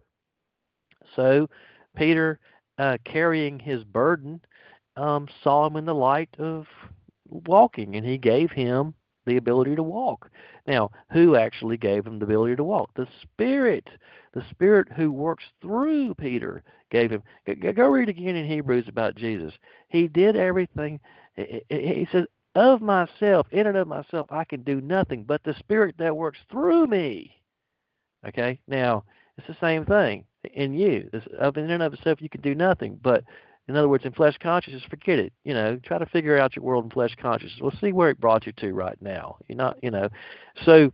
So, 1.17 1.49
Peter, 1.97 2.39
uh, 2.79 2.99
carrying 3.05 3.59
his 3.59 3.85
burden, 3.85 4.41
um, 4.97 5.29
saw 5.43 5.67
him 5.67 5.77
in 5.77 5.87
the 5.87 5.95
light 5.95 6.29
of 6.39 6.67
walking, 7.47 7.97
and 7.97 8.07
he 8.07 8.19
gave 8.19 8.51
him 8.51 8.95
the 9.27 9.37
ability 9.37 9.77
to 9.77 9.83
walk. 9.83 10.31
Now, 10.67 10.91
who 11.13 11.37
actually 11.37 11.77
gave 11.77 12.07
him 12.07 12.19
the 12.19 12.25
ability 12.25 12.57
to 12.57 12.65
walk? 12.65 12.91
The 12.95 13.07
Spirit. 13.23 13.89
The 14.33 14.45
Spirit 14.51 14.89
who 14.97 15.13
works 15.13 15.45
through 15.61 16.15
Peter 16.15 16.63
gave 16.91 17.11
him. 17.11 17.23
Go 17.75 17.89
read 17.89 18.09
again 18.09 18.37
in 18.37 18.47
Hebrews 18.47 18.89
about 18.89 19.17
Jesus. 19.17 19.53
He 19.89 20.09
did 20.09 20.37
everything. 20.37 21.01
He 21.37 22.09
says, 22.11 22.27
Of 22.55 22.81
myself, 22.81 23.47
in 23.51 23.67
and 23.67 23.77
of 23.77 23.89
myself, 23.89 24.27
I 24.31 24.45
can 24.45 24.63
do 24.63 24.81
nothing, 24.81 25.25
but 25.25 25.43
the 25.45 25.55
Spirit 25.59 25.97
that 25.99 26.17
works 26.17 26.39
through 26.51 26.87
me. 26.87 27.37
Okay? 28.27 28.59
Now, 28.67 29.05
it's 29.39 29.47
the 29.47 29.57
same 29.61 29.85
thing 29.85 30.25
in 30.55 30.75
you. 30.75 31.11
Of 31.39 31.57
in 31.57 31.71
and 31.71 31.83
of 31.83 31.95
itself, 31.95 32.21
you 32.21 32.29
can 32.29 32.41
do 32.41 32.55
nothing, 32.55 32.99
but 33.03 33.25
in 33.73 33.79
other 33.79 33.89
words, 33.89 34.05
in 34.05 34.13
flesh 34.13 34.37
consciousness, 34.39 34.83
forget 34.91 35.19
it. 35.19 35.33
You 35.45 35.55
know, 35.55 35.79
try 35.83 35.99
to 35.99 36.07
figure 36.07 36.39
out 36.39 36.55
your 36.55 36.65
world 36.65 36.85
in 36.85 36.91
flesh 36.91 37.17
consciousness. 37.21 37.59
We'll 37.61 37.73
see 37.81 37.93
where 37.93 38.11
it 38.11 38.21
brought 38.21 38.45
you 38.45 38.53
to 38.53 38.73
right 38.73 39.01
now. 39.01 39.39
You're 39.49 39.57
not, 39.57 39.79
you 39.83 39.91
know. 39.91 40.09
So, 40.65 40.93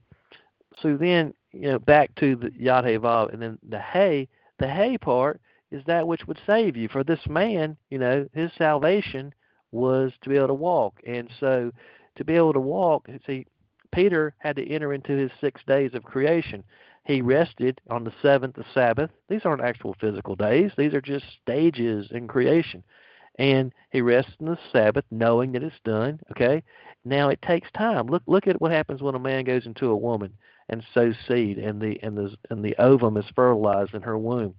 so 0.81 0.97
then, 0.97 1.35
you 1.53 1.73
know, 1.73 1.81
back 1.81 2.15
to 2.17 2.37
the 2.37 2.53
Yod 2.57 2.87
and 2.87 3.43
then 3.43 3.59
the 3.69 3.81
Hey. 3.81 4.29
The 4.61 4.69
Hey 4.69 4.97
part 4.97 5.41
is 5.71 5.83
that 5.87 6.07
which 6.07 6.27
would 6.27 6.41
save 6.47 6.77
you. 6.77 6.89
For 6.89 7.03
this 7.03 7.27
man, 7.29 7.77
you 7.91 7.99
know, 7.99 8.29
his 8.33 8.51
salvation 8.57 9.35
was 9.73 10.13
to 10.23 10.29
be 10.29 10.37
able 10.37 10.49
to 10.49 10.55
walk, 10.55 11.01
and 11.07 11.29
so 11.39 11.73
to 12.17 12.25
be 12.25 12.35
able 12.35 12.53
to 12.53 12.61
walk, 12.61 13.09
see, 13.27 13.47
Peter 13.93 14.35
had 14.39 14.57
to 14.57 14.69
enter 14.69 14.93
into 14.93 15.13
his 15.13 15.31
six 15.41 15.61
days 15.67 15.95
of 15.95 16.03
creation. 16.03 16.65
He 17.09 17.23
rested 17.23 17.81
on 17.89 18.05
the 18.05 18.13
seventh, 18.21 18.57
the 18.57 18.67
Sabbath. 18.75 19.11
These 19.31 19.47
aren't 19.47 19.65
actual 19.65 19.97
physical 19.99 20.37
days, 20.37 20.73
these 20.77 20.93
are 20.93 21.01
just 21.01 21.25
stages 21.41 22.11
in 22.11 22.29
creation. 22.29 22.85
And 23.39 23.73
he 23.91 24.03
rests 24.03 24.35
on 24.41 24.47
the 24.47 24.59
Sabbath, 24.71 25.07
knowing 25.11 25.53
that 25.53 25.63
it's 25.63 25.81
done. 25.85 26.21
Okay? 26.33 26.63
Now 27.07 27.31
it 27.31 27.41
takes 27.41 27.71
time. 27.71 28.09
Look 28.09 28.23
look 28.27 28.47
at 28.47 28.61
what 28.61 28.73
happens 28.73 29.01
when 29.01 29.15
a 29.15 29.19
man 29.19 29.45
goes 29.45 29.65
into 29.65 29.87
a 29.87 29.97
woman 29.97 30.35
and 30.69 30.85
sows 30.93 31.17
seed 31.27 31.57
and 31.57 31.81
the 31.81 31.99
and 32.03 32.15
the 32.19 32.37
and 32.51 32.63
the 32.63 32.77
ovum 32.77 33.17
is 33.17 33.25
fertilized 33.35 33.95
in 33.95 34.03
her 34.03 34.19
womb. 34.19 34.55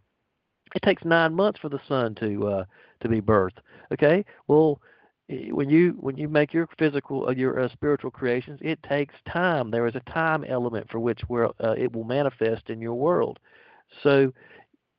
It 0.74 0.82
takes 0.82 1.06
nine 1.06 1.36
months 1.36 1.60
for 1.60 1.70
the 1.70 1.82
son 1.88 2.16
to 2.16 2.48
uh, 2.48 2.64
to 3.02 3.10
be 3.10 3.22
birthed. 3.22 3.60
Okay? 3.94 4.26
Well, 4.48 4.82
when 5.30 5.70
you 5.70 5.96
when 6.00 6.18
you 6.18 6.28
make 6.28 6.54
your 6.54 6.68
physical 6.78 7.28
uh, 7.28 7.32
your 7.32 7.60
uh, 7.60 7.70
spiritual 7.70 8.10
creations 8.10 8.60
it 8.62 8.82
takes 8.84 9.14
time. 9.32 9.70
There 9.70 9.88
is 9.88 9.96
a 9.96 10.12
time 10.12 10.44
element 10.44 10.90
for 10.90 11.00
which 11.00 11.22
where 11.28 11.48
uh, 11.64 11.76
it 11.78 11.94
will 11.94 12.04
manifest 12.04 12.70
in 12.70 12.82
your 12.82 12.96
world. 12.96 13.40
So 14.04 14.34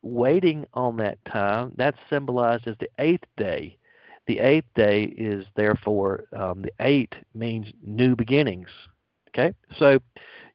waiting 0.02 0.66
on 0.74 0.96
that 0.98 1.18
time 1.24 1.72
that's 1.76 1.98
symbolized 2.08 2.68
as 2.68 2.76
the 2.78 2.88
eighth 2.98 3.26
day. 3.36 3.76
The 4.26 4.38
eighth 4.38 4.68
day 4.76 5.04
is 5.04 5.44
therefore 5.56 6.24
um, 6.36 6.62
the 6.62 6.72
eight 6.80 7.14
means 7.34 7.66
new 7.84 8.14
beginnings. 8.14 8.68
Okay? 9.28 9.54
So 9.78 9.98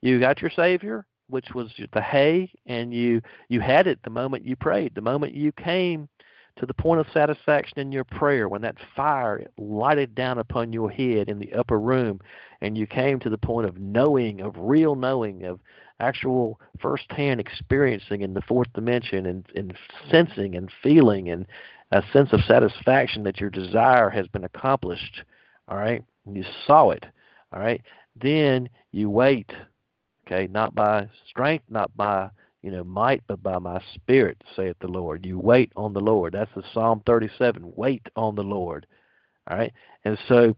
you 0.02 0.20
got 0.20 0.42
your 0.42 0.52
savior 0.52 1.06
which 1.28 1.54
was 1.54 1.72
the 1.92 2.02
Hey 2.02 2.52
and 2.66 2.94
you 2.94 3.22
you 3.50 3.60
had 3.60 3.88
it 3.88 4.00
the 4.04 4.10
moment 4.10 4.46
you 4.46 4.56
prayed. 4.56 4.96
The 4.96 5.02
moment 5.02 5.34
you 5.34 5.52
came 5.52 6.08
to 6.58 6.66
the 6.66 6.74
point 6.74 7.00
of 7.00 7.08
satisfaction 7.14 7.80
in 7.80 7.92
your 7.92 8.04
prayer 8.04 8.48
when 8.48 8.62
that 8.62 8.78
fire 8.96 9.46
lighted 9.58 10.16
down 10.16 10.38
upon 10.38 10.72
your 10.72 10.90
head 10.90 11.30
in 11.30 11.40
the 11.40 11.54
upper 11.54 11.80
room 11.80 12.20
and 12.62 12.78
you 12.78 12.88
came 12.88 13.20
to 13.20 13.30
the 13.30 13.38
point 13.38 13.68
of 13.68 13.78
knowing, 13.78 14.42
of 14.42 14.54
real 14.58 14.96
knowing, 14.96 15.44
of 15.44 15.60
actual 16.00 16.60
first-hand 16.80 17.40
experiencing 17.40 18.22
in 18.22 18.34
the 18.34 18.42
fourth 18.42 18.72
dimension 18.74 19.26
and, 19.26 19.46
and 19.56 19.78
sensing 20.10 20.56
and 20.56 20.72
feeling 20.82 21.30
and 21.30 21.46
a 21.92 22.02
sense 22.12 22.34
of 22.34 22.42
satisfaction 22.48 23.24
that 23.24 23.40
your 23.40 23.50
desire 23.50 24.10
has 24.10 24.28
been 24.28 24.44
accomplished, 24.44 25.24
all 25.68 25.78
right? 25.78 26.04
You 26.30 26.44
saw 26.66 26.90
it, 26.90 27.06
all 27.54 27.60
right? 27.60 27.82
Then 28.20 28.70
you 28.92 29.10
wait, 29.10 29.52
okay, 30.26 30.48
not 30.52 30.74
by 30.74 31.08
strength, 31.30 31.66
not 31.70 31.96
by 31.96 32.30
you 32.66 32.72
know, 32.72 32.84
might 32.84 33.22
but 33.28 33.44
by 33.44 33.60
my 33.60 33.80
spirit, 33.94 34.42
saith 34.56 34.76
the 34.82 34.88
Lord. 34.88 35.24
You 35.24 35.38
wait 35.38 35.72
on 35.76 35.94
the 35.94 36.00
Lord. 36.00 36.34
That's 36.34 36.50
the 36.56 36.64
Psalm 36.74 37.04
37. 37.06 37.62
Wait 37.76 38.02
on 38.16 38.34
the 38.34 38.42
Lord. 38.42 38.88
All 39.48 39.56
right, 39.56 39.72
and 40.04 40.18
so 40.28 40.56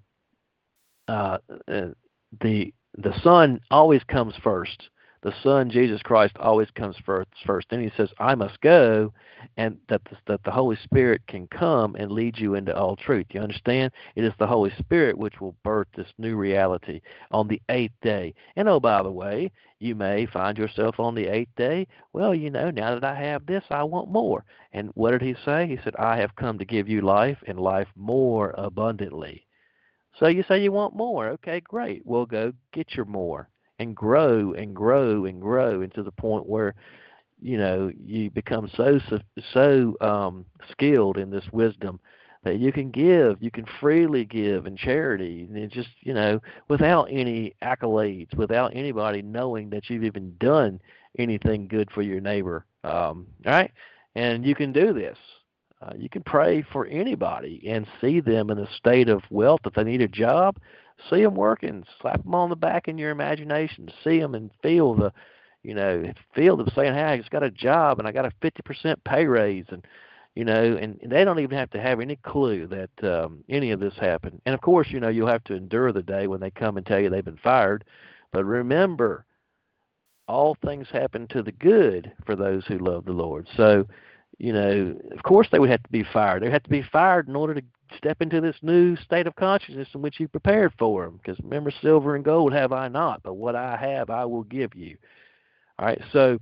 uh, 1.09 1.39
uh, 1.67 1.87
the 2.39 2.73
the 2.97 3.13
Son 3.21 3.59
always 3.69 4.01
comes 4.05 4.33
first. 4.41 4.87
The 5.21 5.33
Son 5.41 5.71
Jesus 5.71 6.03
Christ 6.03 6.37
always 6.39 6.69
comes 6.71 6.95
first. 7.03 7.29
First, 7.43 7.69
then 7.69 7.81
he 7.81 7.89
says, 7.97 8.13
"I 8.19 8.35
must 8.35 8.61
go," 8.61 9.11
and 9.57 9.79
that 9.89 10.03
the, 10.05 10.17
that 10.27 10.43
the 10.43 10.51
Holy 10.51 10.75
Spirit 10.75 11.25
can 11.25 11.47
come 11.47 11.95
and 11.95 12.11
lead 12.11 12.37
you 12.37 12.53
into 12.53 12.75
all 12.77 12.95
truth. 12.95 13.25
You 13.31 13.41
understand? 13.41 13.91
It 14.15 14.23
is 14.23 14.33
the 14.37 14.45
Holy 14.45 14.69
Spirit 14.77 15.17
which 15.17 15.41
will 15.41 15.55
birth 15.63 15.87
this 15.95 16.13
new 16.19 16.35
reality 16.35 17.01
on 17.31 17.47
the 17.47 17.59
eighth 17.69 17.95
day. 18.01 18.35
And 18.55 18.69
oh, 18.69 18.79
by 18.79 19.01
the 19.01 19.11
way, 19.11 19.51
you 19.79 19.95
may 19.95 20.27
find 20.27 20.55
yourself 20.55 20.99
on 20.99 21.15
the 21.15 21.25
eighth 21.25 21.55
day. 21.55 21.87
Well, 22.13 22.35
you 22.35 22.51
know, 22.51 22.69
now 22.69 22.93
that 22.93 23.03
I 23.03 23.15
have 23.15 23.45
this, 23.47 23.63
I 23.71 23.83
want 23.83 24.11
more. 24.11 24.45
And 24.71 24.91
what 24.93 25.11
did 25.11 25.23
he 25.23 25.35
say? 25.43 25.65
He 25.65 25.77
said, 25.83 25.95
"I 25.95 26.17
have 26.17 26.35
come 26.35 26.59
to 26.59 26.65
give 26.65 26.87
you 26.87 27.01
life 27.01 27.39
and 27.47 27.59
life 27.59 27.89
more 27.95 28.53
abundantly." 28.55 29.47
So 30.19 30.27
you 30.27 30.43
say 30.43 30.61
you 30.61 30.71
want 30.71 30.95
more. 30.95 31.29
Okay, 31.29 31.59
great. 31.61 32.03
We'll 32.05 32.27
go 32.27 32.53
get 32.71 32.95
your 32.95 33.05
more 33.05 33.49
and 33.79 33.95
grow 33.95 34.53
and 34.53 34.75
grow 34.75 35.25
and 35.25 35.41
grow 35.41 35.81
into 35.81 36.03
the 36.03 36.11
point 36.11 36.47
where 36.47 36.73
you 37.39 37.57
know 37.57 37.91
you 38.03 38.31
become 38.31 38.69
so 38.75 38.99
so 39.53 39.95
um, 40.01 40.45
skilled 40.71 41.17
in 41.17 41.29
this 41.29 41.45
wisdom 41.51 41.99
that 42.43 42.59
you 42.59 42.71
can 42.71 42.91
give, 42.91 43.41
you 43.41 43.51
can 43.51 43.65
freely 43.79 44.23
give 44.23 44.67
in 44.67 44.77
charity, 44.77 45.47
and 45.53 45.71
just 45.71 45.89
you 46.01 46.13
know 46.13 46.39
without 46.67 47.05
any 47.11 47.53
accolades, 47.61 48.33
without 48.35 48.75
anybody 48.75 49.21
knowing 49.21 49.69
that 49.69 49.89
you've 49.89 50.03
even 50.03 50.35
done 50.39 50.79
anything 51.19 51.67
good 51.67 51.89
for 51.91 52.01
your 52.01 52.21
neighbor. 52.21 52.65
Um, 52.83 53.27
right? 53.45 53.71
And 54.15 54.45
you 54.45 54.55
can 54.55 54.71
do 54.71 54.93
this. 54.93 55.17
Uh, 55.81 55.93
you 55.95 56.09
can 56.09 56.23
pray 56.23 56.65
for 56.71 56.87
anybody 56.87 57.63
and 57.67 57.85
see 58.01 58.19
them 58.19 58.49
in 58.49 58.57
a 58.57 58.73
state 58.77 59.09
of 59.09 59.21
wealth. 59.29 59.61
If 59.65 59.73
they 59.73 59.83
need 59.83 60.01
a 60.01 60.07
job, 60.07 60.57
see 61.09 61.23
them 61.23 61.35
working, 61.35 61.83
slap 62.01 62.23
them 62.23 62.35
on 62.35 62.49
the 62.49 62.55
back 62.55 62.87
in 62.87 62.97
your 62.97 63.11
imagination, 63.11 63.89
see 64.03 64.19
them 64.19 64.35
and 64.35 64.51
feel 64.61 64.95
the, 64.95 65.13
you 65.63 65.73
know, 65.73 66.11
feel 66.33 66.57
them 66.57 66.69
saying, 66.75 66.93
"Hey, 66.93 67.03
I 67.03 67.17
just 67.17 67.31
got 67.31 67.43
a 67.43 67.51
job 67.51 67.99
and 67.99 68.07
I 68.07 68.11
got 68.11 68.25
a 68.25 68.31
50% 68.41 69.03
pay 69.03 69.25
raise," 69.25 69.65
and 69.69 69.85
you 70.37 70.45
know, 70.45 70.77
and 70.79 70.99
they 71.03 71.25
don't 71.25 71.39
even 71.39 71.57
have 71.57 71.71
to 71.71 71.81
have 71.81 71.99
any 71.99 72.15
clue 72.17 72.67
that 72.67 73.03
um, 73.03 73.43
any 73.49 73.71
of 73.71 73.79
this 73.79 73.95
happened. 73.95 74.39
And 74.45 74.53
of 74.53 74.61
course, 74.61 74.87
you 74.91 74.99
know, 74.99 75.09
you'll 75.09 75.27
have 75.27 75.43
to 75.45 75.55
endure 75.55 75.91
the 75.91 76.03
day 76.03 76.27
when 76.27 76.39
they 76.39 76.51
come 76.51 76.77
and 76.77 76.85
tell 76.85 76.99
you 76.99 77.09
they've 77.09 77.25
been 77.25 77.37
fired. 77.37 77.85
But 78.31 78.45
remember, 78.45 79.25
all 80.27 80.55
things 80.63 80.87
happen 80.91 81.27
to 81.29 81.41
the 81.41 81.51
good 81.51 82.11
for 82.25 82.35
those 82.35 82.65
who 82.67 82.77
love 82.77 83.05
the 83.05 83.13
Lord. 83.13 83.47
So, 83.57 83.87
you 84.37 84.53
know, 84.53 84.95
of 85.11 85.23
course 85.23 85.47
they 85.51 85.57
would 85.57 85.71
have 85.71 85.81
to 85.81 85.89
be 85.89 86.03
fired. 86.03 86.43
They 86.43 86.47
would 86.47 86.53
have 86.53 86.63
to 86.63 86.69
be 86.69 86.83
fired 86.83 87.27
in 87.27 87.35
order 87.35 87.55
to 87.55 87.63
step 87.95 88.21
into 88.21 88.41
this 88.41 88.55
new 88.61 88.95
state 88.97 89.27
of 89.27 89.35
consciousness 89.35 89.87
in 89.93 90.01
which 90.01 90.19
you 90.19 90.27
prepared 90.27 90.73
for 90.77 91.05
them. 91.05 91.17
Because 91.17 91.39
remember, 91.43 91.71
silver 91.81 92.15
and 92.15 92.25
gold 92.25 92.53
have 92.53 92.71
I 92.71 92.87
not, 92.87 93.21
but 93.23 93.35
what 93.35 93.55
I 93.55 93.77
have 93.77 94.09
I 94.09 94.25
will 94.25 94.43
give 94.43 94.75
you. 94.75 94.97
All 95.79 95.85
right, 95.85 96.01
so 96.11 96.39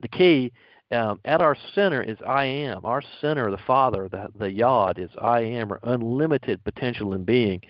the 0.00 0.08
key 0.08 0.52
um, 0.90 1.20
at 1.24 1.40
our 1.40 1.56
center 1.74 2.02
is 2.02 2.18
I 2.26 2.44
am. 2.44 2.84
Our 2.84 3.02
center, 3.20 3.50
the 3.50 3.58
Father, 3.66 4.08
the, 4.08 4.28
the 4.38 4.50
Yod, 4.50 4.98
is 4.98 5.10
I 5.20 5.40
am, 5.40 5.72
or 5.72 5.80
unlimited 5.82 6.62
potential 6.64 7.14
in 7.14 7.24
being. 7.24 7.62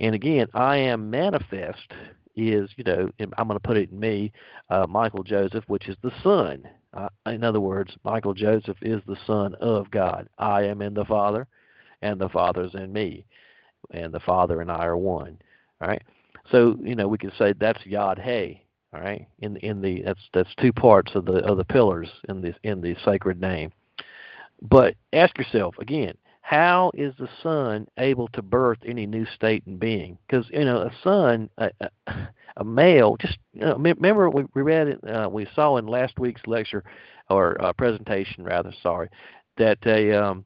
And 0.00 0.14
again, 0.14 0.48
I 0.54 0.76
am 0.76 1.10
manifest 1.10 1.92
is, 2.36 2.70
you 2.76 2.84
know, 2.84 3.10
I'm 3.18 3.48
going 3.48 3.58
to 3.58 3.60
put 3.60 3.76
it 3.76 3.90
in 3.90 3.98
me, 3.98 4.32
uh, 4.70 4.86
Michael 4.88 5.24
Joseph, 5.24 5.64
which 5.66 5.88
is 5.88 5.96
the 6.02 6.12
Son. 6.22 6.62
Uh, 6.94 7.08
in 7.26 7.42
other 7.42 7.60
words, 7.60 7.96
Michael 8.04 8.34
Joseph 8.34 8.76
is 8.80 9.02
the 9.06 9.16
Son 9.26 9.54
of 9.56 9.90
God. 9.90 10.28
I 10.38 10.62
am 10.62 10.80
in 10.80 10.94
the 10.94 11.04
Father 11.04 11.46
and 12.02 12.20
the 12.20 12.28
Father's 12.28 12.74
in 12.74 12.92
me, 12.92 13.24
and 13.90 14.12
the 14.12 14.20
Father 14.20 14.60
and 14.60 14.70
I 14.70 14.86
are 14.86 14.96
one. 14.96 15.38
All 15.80 15.88
right. 15.88 16.02
So 16.50 16.76
you 16.82 16.94
know 16.94 17.08
we 17.08 17.18
can 17.18 17.32
say 17.38 17.54
that's 17.58 17.84
Yod 17.84 18.18
Hey. 18.18 18.62
All 18.92 19.00
right. 19.00 19.26
In 19.40 19.56
in 19.58 19.80
the 19.80 20.02
that's 20.02 20.28
that's 20.32 20.54
two 20.60 20.72
parts 20.72 21.12
of 21.14 21.24
the 21.24 21.44
of 21.44 21.56
the 21.58 21.64
pillars 21.64 22.08
in 22.28 22.40
the 22.40 22.54
in 22.62 22.80
the 22.80 22.96
sacred 23.04 23.40
name. 23.40 23.72
But 24.62 24.94
ask 25.12 25.36
yourself 25.38 25.76
again, 25.78 26.14
how 26.48 26.90
is 26.94 27.12
the 27.18 27.28
son 27.42 27.86
able 27.98 28.28
to 28.28 28.42
birth 28.42 28.78
any 28.86 29.06
new 29.06 29.26
state 29.34 29.64
and 29.66 29.78
being? 29.78 30.16
Because 30.26 30.46
you 30.50 30.64
know 30.64 30.78
a 30.78 30.92
son, 31.04 31.50
a, 31.58 31.70
a, 32.06 32.14
a 32.56 32.64
male, 32.64 33.16
just 33.20 33.38
you 33.52 33.60
know, 33.60 33.76
remember 33.76 34.30
we, 34.30 34.44
we 34.54 34.62
read 34.62 34.88
it, 34.88 35.08
uh, 35.08 35.28
we 35.30 35.46
saw 35.54 35.76
in 35.76 35.86
last 35.86 36.18
week's 36.18 36.46
lecture 36.46 36.84
or 37.28 37.60
uh, 37.62 37.72
presentation 37.74 38.44
rather, 38.44 38.72
sorry, 38.82 39.10
that 39.58 39.78
a 39.84 40.12
um, 40.12 40.44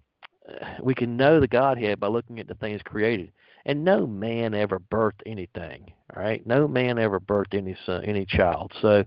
we 0.82 0.94
can 0.94 1.16
know 1.16 1.40
the 1.40 1.48
Godhead 1.48 2.00
by 2.00 2.08
looking 2.08 2.38
at 2.40 2.48
the 2.48 2.54
things 2.54 2.82
created. 2.82 3.32
And 3.64 3.84
no 3.84 4.06
man 4.06 4.54
ever 4.54 4.80
birthed 4.80 5.22
anything. 5.24 5.92
Right, 6.14 6.46
no 6.46 6.68
man 6.68 6.98
ever 6.98 7.20
birthed 7.20 7.54
any 7.54 7.76
son, 7.86 8.04
any 8.04 8.26
child. 8.26 8.72
So, 8.82 9.04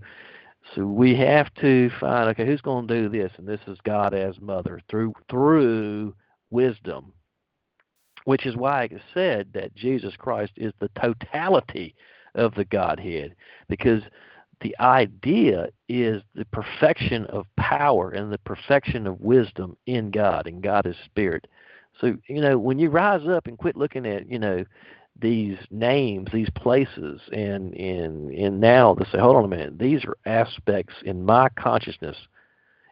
so 0.74 0.86
we 0.86 1.16
have 1.16 1.54
to 1.56 1.92
find 2.00 2.30
okay, 2.30 2.46
who's 2.46 2.62
going 2.62 2.88
to 2.88 3.02
do 3.02 3.10
this? 3.10 3.32
And 3.38 3.48
this 3.48 3.60
is 3.68 3.78
God 3.84 4.14
as 4.14 4.40
mother 4.42 4.80
through 4.90 5.14
through 5.30 6.16
wisdom, 6.50 7.14
which 8.24 8.46
is 8.46 8.56
why 8.56 8.86
it 8.86 9.02
said 9.14 9.50
that 9.54 9.76
Jesus 9.76 10.16
Christ 10.18 10.54
is 10.56 10.74
the 10.80 10.90
totality 11.00 11.94
of 12.34 12.56
the 12.56 12.66
Godhead, 12.66 13.36
because 13.70 14.02
the 14.66 14.76
idea 14.80 15.70
is 15.88 16.24
the 16.34 16.46
perfection 16.46 17.28
of 17.28 17.46
power 17.56 18.10
and 18.10 18.34
the 18.34 18.40
perfection 18.40 19.06
of 19.06 19.22
wisdom 19.22 19.78
in 19.86 20.10
God, 20.10 20.48
and 20.48 20.64
God 20.64 20.88
is 20.88 20.96
spirit. 21.06 21.46
So, 22.02 22.18
you 22.28 22.42
know, 22.42 22.58
when 22.58 22.80
you 22.80 22.90
rise 22.90 23.28
up 23.28 23.46
and 23.46 23.60
quit 23.60 23.78
looking 23.78 24.08
at, 24.08 24.28
you 24.28 24.40
know, 24.40 24.66
these 25.22 25.60
names, 25.70 26.30
these 26.34 26.50
places, 26.56 27.22
and 27.32 27.76
and 27.76 28.32
and 28.32 28.60
now 28.60 28.96
to 28.96 29.06
say, 29.12 29.20
hold 29.20 29.36
on 29.36 29.46
a 29.46 29.48
minute, 29.48 29.78
these 29.78 30.04
are 30.04 30.18
aspects 30.26 30.96
in 31.04 31.24
my 31.24 31.48
consciousness, 31.50 32.18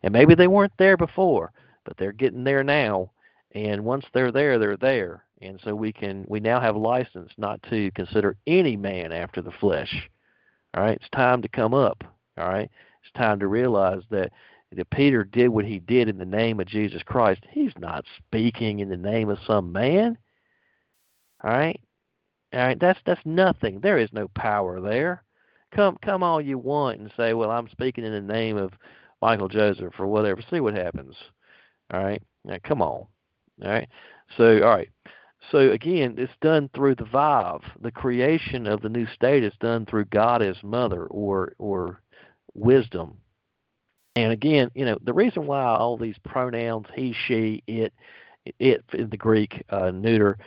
and 0.04 0.14
maybe 0.14 0.36
they 0.36 0.48
weren't 0.48 0.78
there 0.78 0.96
before, 0.96 1.52
but 1.86 1.98
they're 1.98 2.12
getting 2.12 2.44
there 2.44 2.64
now. 2.64 3.10
And 3.56 3.84
once 3.84 4.06
they're 4.14 4.32
there, 4.32 4.60
they're 4.60 4.78
there, 4.78 5.24
and 5.42 5.60
so 5.64 5.74
we 5.74 5.92
can 5.92 6.24
we 6.28 6.40
now 6.40 6.62
have 6.62 6.76
license 6.76 7.32
not 7.38 7.64
to 7.72 7.90
consider 7.96 8.38
any 8.46 8.78
man 8.78 9.12
after 9.12 9.42
the 9.42 9.52
flesh, 9.60 10.08
all 10.76 10.84
right, 10.84 10.98
it's 10.98 11.10
time 11.10 11.42
to 11.42 11.48
come 11.48 11.74
up. 11.74 12.04
All 12.38 12.48
right, 12.48 12.70
it's 13.04 13.12
time 13.16 13.40
to 13.40 13.48
realize 13.48 14.02
that 14.10 14.32
if 14.72 14.90
Peter 14.90 15.24
did 15.24 15.50
what 15.50 15.66
he 15.66 15.80
did 15.80 16.10
in 16.10 16.18
the 16.18 16.26
name 16.26 16.60
of 16.60 16.68
Jesus 16.68 17.04
Christ, 17.04 17.42
he's 17.52 17.74
not 17.78 18.06
speaking 18.18 18.80
in 18.80 18.90
the 18.90 18.98
name 18.98 19.30
of 19.30 19.38
some 19.46 19.72
man. 19.72 20.18
All 21.44 21.52
right, 21.52 21.80
all 22.54 22.60
right, 22.60 22.80
that's 22.80 23.00
that's 23.06 23.22
nothing. 23.26 23.80
There 23.80 23.98
is 23.98 24.10
no 24.14 24.28
power 24.30 24.82
there. 24.82 25.24
Come 25.76 25.98
come 26.04 26.24
all 26.24 26.42
you 26.42 26.58
want 26.58 27.00
and 27.00 27.12
say, 27.16 27.34
well, 27.34 27.52
I'm 27.52 27.70
speaking 27.70 28.04
in 28.04 28.14
the 28.14 28.22
name 28.34 28.58
of 28.58 28.74
Michael 29.22 29.50
Joseph 29.50 30.00
or 30.00 30.08
whatever. 30.08 30.42
See 30.50 30.60
what 30.60 30.76
happens. 30.76 31.16
All 31.94 32.04
right, 32.04 32.22
now 32.44 32.58
come 32.64 32.82
on. 32.82 33.06
All 33.64 33.70
right, 33.70 33.88
so 34.38 34.64
all 34.64 34.76
right. 34.76 34.90
So 35.52 35.72
again, 35.72 36.16
it's 36.18 36.34
done 36.42 36.70
through 36.74 36.96
the 36.96 37.04
Vav. 37.04 37.62
The 37.82 37.92
creation 37.92 38.66
of 38.68 38.82
the 38.82 38.90
new 38.90 39.06
state 39.08 39.44
is 39.44 39.54
done 39.60 39.86
through 39.86 40.06
God 40.06 40.42
as 40.42 40.62
mother 40.64 41.06
or 41.06 41.54
or 41.58 42.02
wisdom. 42.54 43.18
And 44.16 44.32
again, 44.32 44.70
you 44.76 44.86
know, 44.86 44.98
the 45.04 45.14
reason 45.14 45.48
why 45.48 45.64
all 45.64 45.98
these 45.98 46.18
pronouns 46.24 46.86
he, 46.96 47.16
she, 47.28 47.64
it, 47.66 47.94
it 48.60 48.84
in 48.94 49.10
the 49.10 49.18
Greek 49.18 49.64
uh, 49.70 49.92
neuter 49.92 50.38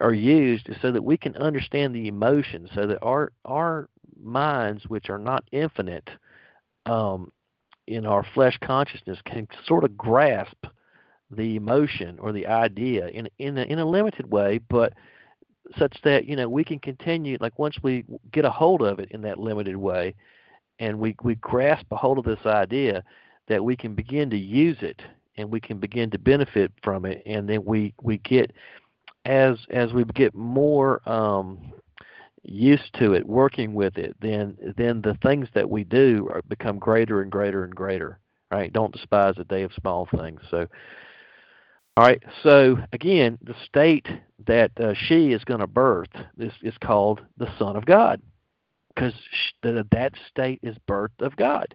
are 0.00 0.12
used 0.12 0.68
is 0.68 0.76
so 0.82 0.90
that 0.90 1.04
we 1.04 1.16
can 1.16 1.36
understand 1.36 1.94
the 1.94 2.08
emotions, 2.08 2.70
so 2.74 2.86
that 2.86 2.98
our 3.02 3.32
our 3.44 3.88
minds, 4.20 4.84
which 4.88 5.10
are 5.10 5.18
not 5.18 5.44
infinite, 5.52 6.10
um, 6.86 7.30
in 7.86 8.04
our 8.06 8.26
flesh 8.34 8.58
consciousness, 8.62 9.18
can 9.24 9.46
sort 9.66 9.84
of 9.84 9.96
grasp 9.96 10.66
the 11.34 11.56
emotion 11.56 12.18
or 12.20 12.32
the 12.32 12.46
idea 12.46 13.08
in 13.08 13.28
in 13.38 13.58
a, 13.58 13.62
in 13.62 13.78
a 13.78 13.84
limited 13.84 14.30
way, 14.30 14.58
but 14.68 14.92
such 15.78 15.96
that 16.04 16.26
you 16.26 16.36
know 16.36 16.48
we 16.48 16.64
can 16.64 16.78
continue. 16.78 17.36
Like 17.40 17.58
once 17.58 17.76
we 17.82 18.04
get 18.32 18.44
a 18.44 18.50
hold 18.50 18.82
of 18.82 18.98
it 18.98 19.10
in 19.10 19.22
that 19.22 19.38
limited 19.38 19.76
way, 19.76 20.14
and 20.78 20.98
we 20.98 21.16
we 21.22 21.34
grasp 21.36 21.86
a 21.90 21.96
hold 21.96 22.18
of 22.18 22.24
this 22.24 22.46
idea, 22.46 23.02
that 23.48 23.64
we 23.64 23.76
can 23.76 23.94
begin 23.94 24.30
to 24.30 24.38
use 24.38 24.78
it 24.80 25.02
and 25.36 25.50
we 25.50 25.60
can 25.60 25.78
begin 25.78 26.10
to 26.10 26.18
benefit 26.18 26.72
from 26.82 27.04
it, 27.04 27.22
and 27.26 27.48
then 27.48 27.64
we 27.64 27.92
we 28.02 28.18
get 28.18 28.52
as 29.24 29.58
as 29.70 29.92
we 29.92 30.04
get 30.04 30.34
more 30.34 31.06
um, 31.08 31.72
used 32.44 32.92
to 32.94 33.14
it, 33.14 33.26
working 33.26 33.74
with 33.74 33.96
it, 33.96 34.14
then 34.20 34.56
then 34.76 35.00
the 35.02 35.18
things 35.22 35.48
that 35.54 35.68
we 35.68 35.84
do 35.84 36.28
are, 36.32 36.42
become 36.48 36.78
greater 36.78 37.22
and 37.22 37.32
greater 37.32 37.64
and 37.64 37.74
greater. 37.74 38.18
Right? 38.50 38.72
Don't 38.72 38.92
despise 38.92 39.34
the 39.36 39.44
day 39.44 39.62
of 39.62 39.72
small 39.72 40.06
things. 40.16 40.40
So 40.50 40.68
all 41.96 42.04
right. 42.04 42.22
So 42.42 42.78
again, 42.92 43.38
the 43.42 43.54
state 43.66 44.06
that 44.46 44.70
uh, 44.78 44.94
she 44.94 45.32
is 45.32 45.44
going 45.44 45.60
to 45.60 45.66
birth 45.66 46.08
is 46.38 46.52
is 46.62 46.74
called 46.82 47.22
the 47.36 47.48
Son 47.58 47.76
of 47.76 47.86
God, 47.86 48.20
because 48.94 49.14
that 49.62 50.12
state 50.28 50.60
is 50.62 50.76
birth 50.86 51.12
of 51.20 51.36
God, 51.36 51.74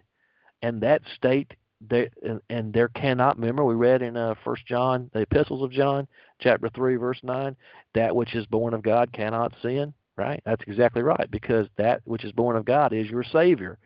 and 0.62 0.80
that 0.82 1.02
state 1.16 1.54
there 1.80 2.08
and 2.48 2.72
there 2.72 2.88
cannot. 2.88 3.38
Remember, 3.38 3.64
we 3.64 3.74
read 3.74 4.02
in 4.02 4.16
uh, 4.16 4.34
First 4.44 4.66
John, 4.66 5.10
the 5.12 5.20
epistles 5.20 5.62
of 5.62 5.72
John, 5.72 6.06
chapter 6.40 6.68
three, 6.68 6.96
verse 6.96 7.20
nine, 7.22 7.56
that 7.94 8.14
which 8.14 8.34
is 8.34 8.46
born 8.46 8.74
of 8.74 8.82
God 8.82 9.12
cannot 9.12 9.54
sin. 9.62 9.94
Right. 10.16 10.42
That's 10.44 10.62
exactly 10.66 11.00
right, 11.00 11.30
because 11.30 11.66
that 11.78 12.02
which 12.04 12.24
is 12.24 12.32
born 12.32 12.56
of 12.56 12.66
God 12.66 12.92
is 12.92 13.06
your 13.06 13.24
Savior. 13.24 13.78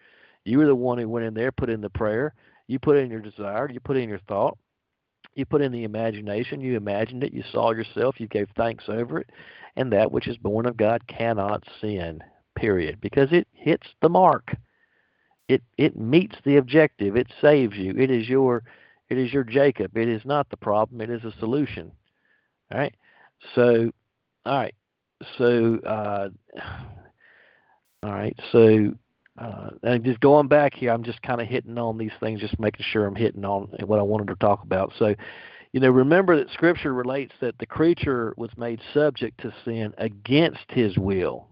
You 0.45 0.59
were 0.59 0.67
the 0.67 0.75
one 0.75 0.99
who 0.99 1.09
went 1.09 1.27
in 1.27 1.33
there, 1.33 1.53
put 1.53 1.71
in 1.71 1.81
the 1.81 1.89
prayer, 1.91 2.35
you 2.67 2.81
put 2.81 2.97
in 2.97 3.09
your 3.09 3.21
desire, 3.21 3.71
you 3.71 3.79
put 3.79 3.97
in 3.97 4.09
your 4.09 4.19
thought, 4.27 4.59
you 5.35 5.45
put 5.45 5.63
in 5.63 5.73
the 5.73 5.85
imagination, 5.85 6.61
you 6.61 6.77
imagined 6.77 7.25
it, 7.25 7.33
you 7.33 7.43
saw 7.53 7.73
yourself, 7.73 8.21
you 8.21 8.29
gave 8.29 8.49
thanks 8.57 8.85
over 8.89 9.19
it, 9.19 9.31
and 9.77 9.93
that 9.93 10.13
which 10.13 10.29
is 10.29 10.37
born 10.37 10.67
of 10.67 10.77
God 10.77 11.07
cannot 11.07 11.65
sin. 11.81 12.23
Period. 12.57 13.01
Because 13.01 13.29
it 13.33 13.49
hits 13.53 13.87
the 14.01 14.09
mark. 14.09 14.57
It 15.49 15.63
it 15.77 15.97
meets 15.97 16.37
the 16.45 16.57
objective. 16.57 17.17
It 17.17 17.27
saves 17.41 17.77
you. 17.77 17.95
It 17.99 18.11
is 18.11 18.29
your 18.29 18.63
it 19.11 19.19
is 19.19 19.33
your 19.33 19.45
Jacob. 19.45 19.97
It 19.97 20.09
is 20.09 20.23
not 20.25 20.49
the 20.49 20.57
problem. 20.57 21.01
It 21.01 21.11
is 21.11 21.25
a 21.25 21.39
solution. 21.39 21.93
All 22.73 22.79
right. 22.79 22.95
So, 23.55 23.91
all 24.47 24.59
right. 24.59 24.75
So, 25.37 25.79
uh, 25.87 26.29
all 28.03 28.13
right. 28.13 28.39
So, 28.53 28.95
uh, 29.39 29.71
and 29.83 30.05
just 30.05 30.21
going 30.21 30.47
back 30.47 30.75
here, 30.75 30.93
I'm 30.93 31.03
just 31.03 31.21
kind 31.23 31.41
of 31.41 31.49
hitting 31.49 31.77
on 31.79 31.99
these 31.99 32.13
things, 32.21 32.41
just 32.41 32.59
making 32.61 32.87
sure 32.89 33.07
I'm 33.07 33.17
hitting 33.17 33.45
on 33.45 33.69
what 33.85 33.99
I 33.99 34.03
wanted 34.03 34.29
to 34.29 34.37
talk 34.37 34.63
about. 34.63 34.93
So, 34.99 35.15
you 35.73 35.81
know, 35.81 35.91
remember 35.91 36.37
that 36.37 36.51
Scripture 36.53 36.95
relates 36.95 37.33
that 37.41 37.59
the 37.59 37.67
creature 37.67 38.33
was 38.37 38.51
made 38.57 38.81
subject 38.93 39.41
to 39.41 39.53
sin 39.65 39.93
against 39.99 40.65
his 40.69 40.97
will. 40.97 41.49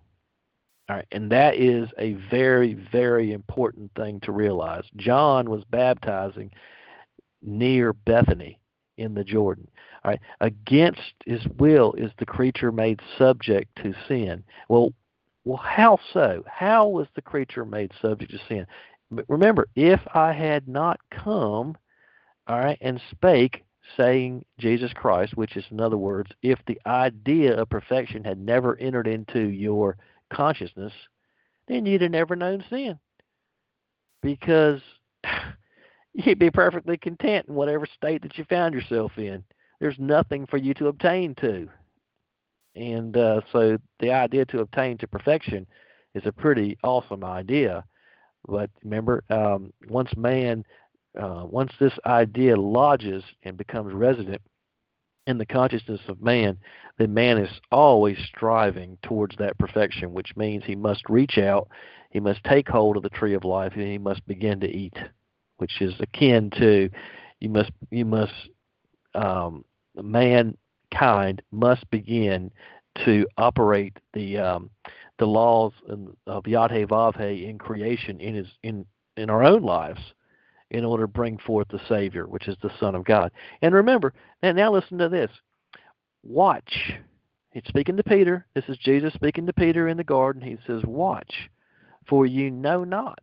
All 0.89 0.97
right, 0.97 1.07
and 1.11 1.31
that 1.31 1.57
is 1.57 1.89
a 1.99 2.15
very, 2.31 2.75
very 2.75 3.33
important 3.33 3.91
thing 3.97 4.21
to 4.21 4.33
realize. 4.33 4.85
John 4.97 5.49
was 5.51 5.65
baptizing 5.71 6.51
near 7.41 7.93
Bethany 7.93 8.61
in 8.99 9.15
the 9.15 9.25
Jordan. 9.25 9.69
All 10.05 10.11
right, 10.11 10.21
against 10.41 11.15
his 11.25 11.41
will 11.59 11.93
is 11.95 12.11
the 12.19 12.27
creature 12.27 12.71
made 12.71 13.01
subject 13.19 13.77
to 13.83 13.95
sin. 14.07 14.45
Well, 14.69 14.93
well, 15.45 15.59
how 15.59 15.99
so? 16.13 16.45
How 16.47 16.87
was 16.89 17.09
the 17.15 17.23
creature 17.23 17.65
made 17.65 17.93
subject 18.01 18.33
to 18.33 18.39
sin? 18.49 18.67
Remember, 19.29 19.69
if 19.75 20.01
I 20.15 20.33
had 20.33 20.69
not 20.69 21.01
come, 21.11 21.77
all 22.47 22.59
right, 22.59 22.79
and 22.81 23.01
spake, 23.11 23.65
saying 23.97 24.45
Jesus 24.59 24.93
Christ, 24.93 25.37
which 25.37 25.57
is 25.57 25.65
in 25.71 25.81
other 25.81 25.97
words, 25.97 26.31
if 26.43 26.59
the 26.67 26.81
idea 26.87 27.57
of 27.57 27.69
perfection 27.69 28.25
had 28.25 28.39
never 28.39 28.77
entered 28.77 29.07
into 29.07 29.49
your 29.49 29.97
consciousness, 30.33 30.93
then 31.69 31.87
you'd 31.87 32.03
have 32.03 32.11
never 32.11 32.37
known 32.37 32.65
sin. 32.71 32.99
Because 34.23 34.81
you'd 36.15 36.39
be 36.39 36.51
perfectly 36.51 36.97
content 36.97 37.47
in 37.49 37.55
whatever 37.55 37.87
state 37.87 38.23
that 38.23 38.39
you 38.39 38.45
found 38.45 38.75
yourself 38.75 39.13
in. 39.19 39.45
There's 39.81 39.99
nothing 39.99 40.47
for 40.47 40.57
you 40.57 40.75
to 40.75 40.87
obtain 40.87 41.35
to. 41.37 41.69
And 42.75 43.17
uh, 43.17 43.43
so 43.53 43.79
the 44.01 44.13
idea 44.13 44.45
to 44.47 44.61
obtain 44.61 44.99
to 44.99 45.07
perfection 45.07 45.67
is 46.15 46.23
a 46.27 46.33
pretty 46.33 46.79
awesome 46.83 47.25
idea. 47.25 47.85
But 48.47 48.71
remember, 48.83 49.23
um, 49.31 49.73
once 49.89 50.17
man, 50.17 50.65
uh, 51.21 51.45
once 51.45 51.73
this 51.79 51.93
idea 52.07 52.57
lodges 52.57 53.23
and 53.43 53.57
becomes 53.57 53.93
resident 53.93 54.43
in 55.27 55.39
the 55.39 55.47
consciousness 55.47 56.01
of 56.09 56.21
man, 56.21 56.59
then 56.99 57.15
man 57.15 57.39
is 57.39 57.51
always 57.71 58.19
striving 58.27 58.99
towards 59.03 59.37
that 59.37 59.59
perfection, 59.59 60.13
which 60.13 60.37
means 60.37 60.65
he 60.65 60.75
must 60.75 61.09
reach 61.09 61.39
out, 61.39 61.69
he 62.11 62.21
must 62.21 62.43
take 62.45 62.69
hold 62.69 62.97
of 62.97 63.03
the 63.03 63.11
tree 63.11 63.35
of 63.35 63.45
life, 63.45 63.73
and 63.75 63.87
he 63.87 63.99
must 63.99 64.27
begin 64.27 64.61
to 64.61 64.69
eat, 64.69 64.97
which 65.59 65.81
is 65.81 65.95
akin 66.01 66.51
to 66.51 66.91
you 67.41 67.49
must 67.49 67.71
you 67.91 68.05
must 68.05 68.33
um, 69.15 69.65
mankind 70.93 71.43
must 71.51 71.89
begin 71.91 72.51
to 73.05 73.27
operate 73.39 73.97
the 74.13 74.39
um, 74.39 74.71
the 75.19 75.27
laws 75.27 75.73
of 76.27 76.47
Yod 76.47 76.71
He 76.71 76.85
Vav 76.85 77.17
He 77.17 77.47
in 77.47 77.59
creation 77.59 78.21
in 78.21 78.35
his 78.35 78.47
in 78.63 78.85
in 79.17 79.31
our 79.31 79.43
own 79.45 79.63
lives 79.63 80.01
in 80.71 80.85
order 80.85 81.05
to 81.05 81.09
bring 81.09 81.39
forth 81.39 81.69
the 81.69 81.81
Savior, 81.89 82.27
which 82.27 82.49
is 82.49 82.57
the 82.63 82.71
Son 82.81 82.95
of 82.95 83.05
God. 83.05 83.31
And 83.61 83.75
remember, 83.75 84.15
and 84.43 84.57
now 84.57 84.73
listen 84.73 84.99
to 84.99 85.09
this. 85.11 85.31
Watch. 86.23 86.93
He's 87.51 87.63
speaking 87.69 87.99
to 87.99 88.03
Peter. 88.03 88.47
This 88.55 88.65
is 88.69 88.79
Jesus 88.79 89.13
speaking 89.13 89.45
to 89.47 89.53
Peter 89.53 89.89
in 89.89 89.99
the 89.99 90.05
garden. 90.05 90.41
He 90.41 90.57
says, 90.67 90.83
Watch, 90.85 91.51
for 92.09 92.25
you 92.25 92.51
know 92.51 92.85
not. 92.85 93.21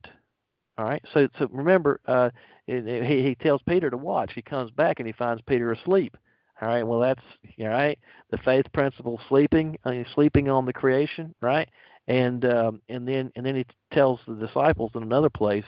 All 0.78 0.86
right. 0.86 1.04
So, 1.14 1.28
so 1.40 1.48
remember, 1.52 2.00
uh, 2.08 2.30
he, 2.68 2.82
he 3.24 3.36
tells 3.42 3.62
Peter 3.68 3.90
to 3.90 3.98
watch. 3.98 4.32
He 4.36 4.44
comes 4.44 4.70
back 4.72 5.00
and 5.00 5.08
he 5.08 5.14
finds 5.14 5.42
Peter 5.48 5.72
asleep. 5.72 6.16
All 6.62 6.68
right. 6.68 6.84
Well, 6.84 7.00
that's 7.00 7.22
all 7.60 7.68
right. 7.68 7.98
The 8.32 8.38
faith 8.40 8.66
principle, 8.74 9.20
sleeping, 9.30 9.78
uh, 9.86 9.94
sleeping 10.14 10.50
on 10.50 10.66
the 10.66 10.74
creation, 10.74 11.34
right? 11.42 11.70
And 12.08 12.44
um, 12.46 12.82
and 12.90 13.08
then 13.08 13.32
and 13.36 13.46
then 13.46 13.56
he 13.56 13.66
tells 13.94 14.20
the 14.28 14.36
disciples 14.36 14.92
in 14.96 15.04
another 15.04 15.30
place, 15.30 15.66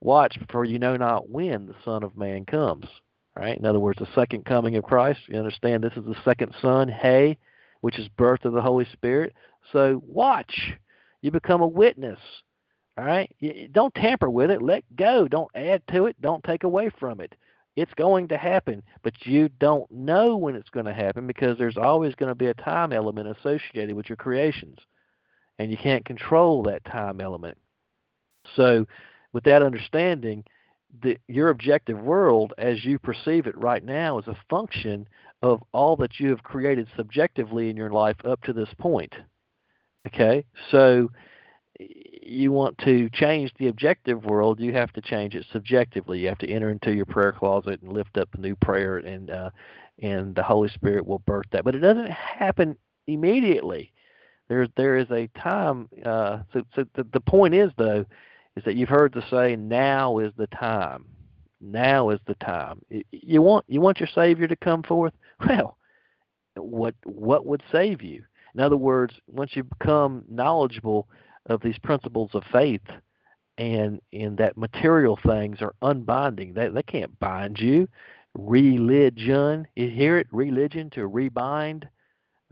Watch, 0.00 0.38
for 0.50 0.64
you 0.64 0.78
know 0.78 0.96
not 0.96 1.28
when 1.28 1.66
the 1.66 1.74
Son 1.84 2.02
of 2.02 2.16
Man 2.16 2.44
comes. 2.46 2.86
Right? 3.36 3.58
In 3.58 3.66
other 3.66 3.80
words, 3.80 3.98
the 3.98 4.06
second 4.14 4.44
coming 4.44 4.76
of 4.76 4.84
Christ. 4.84 5.20
You 5.26 5.38
understand 5.38 5.82
this 5.82 5.92
is 5.96 6.04
the 6.04 6.14
second 6.24 6.54
Son, 6.62 6.88
Hey, 6.88 7.36
which 7.80 7.98
is 7.98 8.06
birth 8.16 8.44
of 8.44 8.52
the 8.52 8.62
Holy 8.62 8.86
Spirit. 8.92 9.34
So 9.72 10.00
watch. 10.06 10.72
You 11.20 11.32
become 11.32 11.60
a 11.60 11.66
witness. 11.66 12.20
All 12.96 13.04
right? 13.04 13.34
don't 13.72 13.94
tamper 13.94 14.30
with 14.30 14.50
it. 14.50 14.62
Let 14.62 14.84
go. 14.94 15.26
Don't 15.26 15.50
add 15.54 15.82
to 15.90 16.06
it. 16.06 16.20
Don't 16.20 16.44
take 16.44 16.62
away 16.62 16.90
from 17.00 17.20
it. 17.20 17.34
It's 17.76 17.94
going 17.94 18.28
to 18.28 18.36
happen, 18.36 18.82
but 19.02 19.26
you 19.26 19.48
don't 19.48 19.90
know 19.90 20.36
when 20.36 20.54
it's 20.54 20.70
going 20.70 20.86
to 20.86 20.94
happen 20.94 21.26
because 21.26 21.58
there's 21.58 21.76
always 21.76 22.14
going 22.14 22.30
to 22.30 22.34
be 22.34 22.46
a 22.46 22.54
time 22.54 22.92
element 22.92 23.36
associated 23.36 23.94
with 23.94 24.08
your 24.08 24.16
creations. 24.16 24.78
And 25.58 25.70
you 25.70 25.76
can't 25.76 26.04
control 26.04 26.62
that 26.64 26.84
time 26.84 27.20
element. 27.20 27.58
So 28.56 28.86
with 29.32 29.44
that 29.44 29.62
understanding, 29.62 30.44
the, 31.02 31.18
your 31.28 31.48
objective 31.48 31.98
world, 31.98 32.52
as 32.58 32.84
you 32.84 32.98
perceive 32.98 33.46
it 33.46 33.58
right 33.58 33.84
now, 33.84 34.18
is 34.18 34.28
a 34.28 34.36
function 34.48 35.08
of 35.42 35.62
all 35.72 35.96
that 35.96 36.18
you 36.20 36.30
have 36.30 36.42
created 36.42 36.88
subjectively 36.96 37.68
in 37.70 37.76
your 37.76 37.90
life 37.90 38.16
up 38.24 38.42
to 38.42 38.52
this 38.52 38.68
point. 38.78 39.14
Okay, 40.06 40.44
so 40.70 41.10
you 41.78 42.52
want 42.52 42.78
to 42.78 43.08
change 43.10 43.52
the 43.58 43.68
objective 43.68 44.24
world, 44.24 44.60
you 44.60 44.72
have 44.72 44.92
to 44.92 45.00
change 45.00 45.34
it 45.34 45.46
subjectively. 45.52 46.20
You 46.20 46.28
have 46.28 46.38
to 46.38 46.48
enter 46.48 46.70
into 46.70 46.94
your 46.94 47.06
prayer 47.06 47.32
closet 47.32 47.82
and 47.82 47.92
lift 47.92 48.16
up 48.16 48.28
a 48.34 48.40
new 48.40 48.56
prayer, 48.56 48.98
and 48.98 49.30
uh, 49.30 49.50
and 50.02 50.34
the 50.34 50.42
Holy 50.42 50.68
Spirit 50.68 51.06
will 51.06 51.20
birth 51.20 51.46
that. 51.52 51.64
But 51.64 51.74
it 51.74 51.80
doesn't 51.80 52.10
happen 52.10 52.76
immediately. 53.06 53.92
There 54.48 54.68
there 54.76 54.96
is 54.96 55.10
a 55.10 55.28
time. 55.38 55.88
Uh, 56.04 56.40
so 56.52 56.62
so 56.74 56.84
the, 56.94 57.04
the 57.12 57.20
point 57.20 57.54
is 57.54 57.70
though 57.76 58.04
is 58.56 58.64
that 58.64 58.76
you've 58.76 58.88
heard 58.88 59.12
the 59.12 59.24
say, 59.30 59.56
"Now 59.56 60.18
is 60.18 60.32
the 60.36 60.48
time." 60.48 61.06
Now 61.60 62.10
is 62.10 62.20
the 62.26 62.34
time. 62.34 62.82
You 63.10 63.40
want 63.40 63.64
you 63.68 63.80
want 63.80 63.98
your 63.98 64.08
Savior 64.14 64.46
to 64.46 64.56
come 64.56 64.82
forth. 64.82 65.12
Well, 65.46 65.76
what 66.54 66.94
what 67.04 67.44
would 67.44 67.62
save 67.72 68.00
you? 68.00 68.22
In 68.54 68.60
other 68.60 68.76
words, 68.76 69.14
once 69.26 69.56
you 69.56 69.64
become 69.64 70.24
knowledgeable 70.30 71.08
of 71.46 71.60
these 71.62 71.78
principles 71.78 72.30
of 72.34 72.42
faith, 72.52 72.86
and 73.58 74.00
in 74.12 74.36
that 74.36 74.56
material 74.56 75.18
things 75.26 75.60
are 75.60 75.74
unbinding, 75.82 76.54
they 76.54 76.68
they 76.68 76.82
can't 76.82 77.18
bind 77.20 77.58
you. 77.58 77.88
Religion, 78.34 79.66
you 79.76 79.88
hear 79.90 80.18
it? 80.18 80.26
Religion 80.32 80.90
to 80.90 81.08
rebind. 81.08 81.84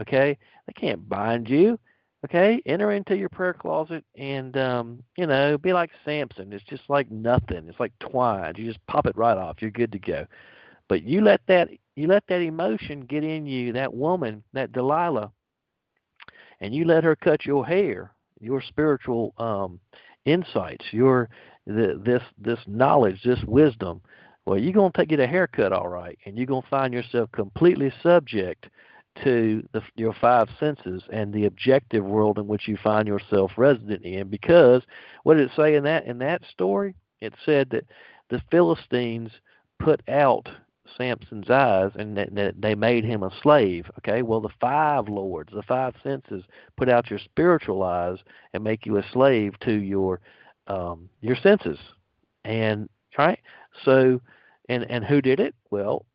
Okay, 0.01 0.39
they 0.67 0.73
can't 0.75 1.09
bind 1.09 1.49
you. 1.49 1.79
Okay, 2.25 2.63
enter 2.67 2.93
into 2.93 3.17
your 3.17 3.29
prayer 3.29 3.53
closet 3.53 4.05
and 4.17 4.57
um, 4.57 5.03
you 5.17 5.27
know, 5.27 5.59
be 5.59 5.73
like 5.73 5.91
Samson. 6.05 6.53
It's 6.53 6.65
just 6.65 6.89
like 6.89 7.11
nothing. 7.11 7.69
It's 7.69 7.81
like 7.81 7.93
twine. 7.99 8.55
You 8.57 8.67
just 8.67 8.87
pop 8.87 9.07
it 9.07 9.17
right 9.17 9.37
off. 9.37 9.57
You're 9.61 9.73
good 9.73 9.91
to 9.93 9.99
go. 9.99 10.25
But 10.89 11.03
you 11.03 11.21
let 11.21 11.41
that 11.49 11.69
you 11.97 12.07
let 12.07 12.25
that 12.29 12.41
emotion 12.41 13.01
get 13.03 13.25
in 13.25 13.47
you, 13.47 13.73
that 13.73 13.93
woman, 13.93 14.45
that 14.53 14.73
Delilah, 14.73 15.33
and 16.61 16.75
you 16.75 16.85
let 16.85 17.03
her 17.03 17.17
cut 17.17 17.45
your 17.45 17.67
hair, 17.67 18.13
your 18.43 18.61
spiritual 18.61 19.35
um, 19.39 19.81
insights, 20.25 20.85
your 20.91 21.29
this 21.67 22.23
this 22.39 22.59
knowledge, 22.67 23.23
this 23.23 23.43
wisdom. 23.47 24.01
Well, 24.45 24.59
you're 24.59 24.73
gonna 24.73 24.91
take 24.97 25.09
get 25.09 25.21
a 25.21 25.27
haircut, 25.27 25.73
all 25.73 25.89
right, 25.89 26.19
and 26.27 26.37
you're 26.37 26.47
gonna 26.47 26.67
find 26.69 26.93
yourself 26.93 27.31
completely 27.33 27.93
subject 28.03 28.67
to 29.23 29.63
the, 29.73 29.83
your 29.95 30.15
five 30.15 30.49
senses 30.59 31.03
and 31.13 31.33
the 31.33 31.45
objective 31.45 32.05
world 32.05 32.39
in 32.39 32.47
which 32.47 32.67
you 32.67 32.79
find 32.83 33.07
yourself 33.07 33.53
resident 33.57 34.03
in. 34.05 34.29
Because 34.29 34.83
what 35.23 35.35
did 35.35 35.51
it 35.51 35.57
say 35.57 35.77
in 35.77 35.85
that 35.85 36.07
in 36.07 36.19
that 36.19 36.43
story? 36.51 36.95
It 37.21 37.35
said 37.45 37.71
that 37.71 37.85
the 38.31 38.43
Philistines 38.51 39.31
put 39.79 40.03
out 40.09 40.49
Samson's 40.97 41.51
eyes 41.51 41.91
and 41.95 42.17
that, 42.17 42.55
they 42.61 42.75
made 42.75 43.05
him 43.05 43.23
a 43.23 43.31
slave. 43.43 43.91
Okay, 43.99 44.23
well 44.23 44.41
the 44.41 44.49
five 44.61 45.09
lords, 45.09 45.53
the 45.53 45.63
five 45.63 45.95
senses, 46.03 46.45
put 46.77 46.89
out 46.89 47.11
your 47.11 47.19
spiritual 47.19 47.83
eyes 47.83 48.19
and 48.53 48.65
make 48.65 48.87
you 48.87 48.97
a 48.99 49.05
slave 49.13 49.59
to 49.61 49.73
your 49.73 50.21
um, 50.67 51.09
your 51.21 51.37
senses. 51.37 51.79
And 52.45 52.89
right, 53.19 53.41
so 53.85 54.21
and 54.69 54.85
and 54.91 55.05
who 55.05 55.21
did 55.21 55.41
it? 55.41 55.55
Well, 55.71 56.07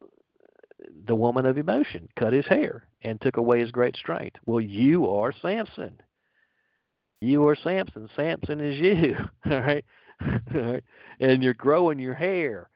the 1.06 1.16
woman 1.16 1.46
of 1.46 1.58
emotion 1.58 2.08
cut 2.18 2.34
his 2.34 2.48
hair 2.48 2.86
and 3.02 3.20
took 3.22 3.38
away 3.38 3.60
his 3.60 3.72
great 3.72 3.96
strength. 3.96 4.38
Well, 4.46 4.62
you 4.62 5.10
are 5.10 5.34
Samson. 5.42 6.02
You 7.22 7.48
are 7.48 7.56
Samson. 7.56 8.10
Samson 8.16 8.60
is 8.60 8.80
you. 8.80 9.16
All 9.52 9.62
right. 9.62 9.86
All 10.22 10.62
right. 10.62 10.84
and 11.20 11.44
you're 11.44 11.54
growing 11.54 12.00
your 12.00 12.14
hair. 12.14 12.70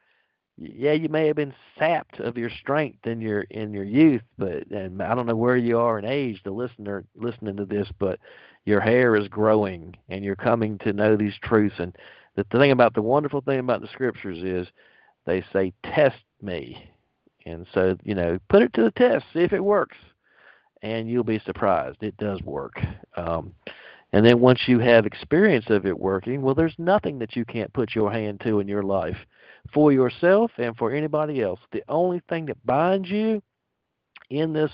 Yeah, 0.63 0.91
you 0.91 1.09
may 1.09 1.25
have 1.25 1.35
been 1.35 1.55
sapped 1.79 2.19
of 2.19 2.38
your 2.38 2.51
strength 2.51 3.07
in 3.07 3.19
your 3.19 3.41
in 3.49 3.73
your 3.73 3.83
youth, 3.83 4.21
but 4.38 4.67
and 4.69 5.01
I 5.01 5.15
don't 5.15 5.25
know 5.25 5.35
where 5.35 5.57
you 5.57 5.79
are 5.79 5.97
in 5.97 6.05
age, 6.05 6.41
the 6.43 6.51
listener 6.51 7.03
listening 7.15 7.57
to 7.57 7.65
this, 7.65 7.89
but 7.97 8.19
your 8.65 8.79
hair 8.79 9.15
is 9.15 9.27
growing 9.27 9.95
and 10.09 10.23
you're 10.23 10.35
coming 10.35 10.77
to 10.79 10.93
know 10.93 11.17
these 11.17 11.33
truths. 11.41 11.79
And 11.79 11.95
the 12.35 12.43
thing 12.43 12.69
about 12.69 12.93
the 12.93 13.01
wonderful 13.01 13.41
thing 13.41 13.57
about 13.57 13.81
the 13.81 13.88
scriptures 13.88 14.43
is 14.43 14.67
they 15.25 15.43
say, 15.51 15.73
"Test 15.83 16.23
me," 16.43 16.91
and 17.43 17.65
so 17.73 17.97
you 18.03 18.13
know, 18.13 18.38
put 18.47 18.61
it 18.61 18.71
to 18.73 18.83
the 18.83 18.91
test, 18.91 19.25
see 19.33 19.39
if 19.39 19.53
it 19.53 19.63
works, 19.63 19.97
and 20.83 21.09
you'll 21.09 21.23
be 21.23 21.39
surprised. 21.39 22.03
It 22.03 22.17
does 22.17 22.39
work. 22.43 22.79
Um, 23.17 23.55
and 24.13 24.23
then 24.23 24.39
once 24.39 24.67
you 24.67 24.77
have 24.77 25.07
experience 25.07 25.71
of 25.71 25.88
it 25.88 25.97
working, 25.97 26.43
well, 26.43 26.53
there's 26.53 26.77
nothing 26.77 27.17
that 27.19 27.35
you 27.35 27.45
can't 27.45 27.73
put 27.73 27.95
your 27.95 28.11
hand 28.11 28.41
to 28.41 28.59
in 28.59 28.67
your 28.67 28.83
life 28.83 29.17
for 29.73 29.91
yourself 29.91 30.51
and 30.57 30.75
for 30.77 30.91
anybody 30.91 31.41
else. 31.41 31.59
The 31.71 31.83
only 31.88 32.21
thing 32.29 32.45
that 32.47 32.65
binds 32.65 33.09
you 33.09 33.41
in 34.29 34.53
this 34.53 34.71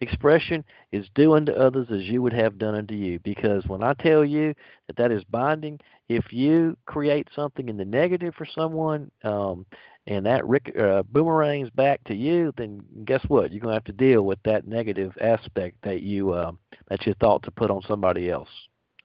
expression 0.00 0.64
is 0.90 1.06
doing 1.14 1.46
to 1.46 1.54
others 1.56 1.86
as 1.90 2.02
you 2.02 2.20
would 2.22 2.32
have 2.32 2.58
done 2.58 2.74
unto 2.74 2.94
you. 2.94 3.18
Because 3.20 3.64
when 3.66 3.82
I 3.82 3.94
tell 3.94 4.24
you 4.24 4.54
that 4.86 4.96
that 4.96 5.12
is 5.12 5.24
binding, 5.24 5.78
if 6.08 6.32
you 6.32 6.76
create 6.86 7.28
something 7.34 7.68
in 7.68 7.76
the 7.76 7.84
negative 7.84 8.34
for 8.34 8.46
someone, 8.46 9.10
um, 9.22 9.64
and 10.06 10.26
that 10.26 10.46
rick, 10.46 10.74
uh, 10.78 11.02
boomerangs 11.04 11.70
back 11.70 12.02
to 12.04 12.14
you, 12.14 12.52
then 12.56 12.80
guess 13.04 13.22
what? 13.28 13.52
You're 13.52 13.60
gonna 13.60 13.74
have 13.74 13.84
to 13.84 13.92
deal 13.92 14.22
with 14.22 14.40
that 14.44 14.66
negative 14.66 15.12
aspect 15.20 15.76
that 15.84 16.02
you 16.02 16.32
uh, 16.32 16.52
that 16.88 17.06
you 17.06 17.14
thought 17.20 17.44
to 17.44 17.52
put 17.52 17.70
on 17.70 17.82
somebody 17.86 18.28
else. 18.28 18.48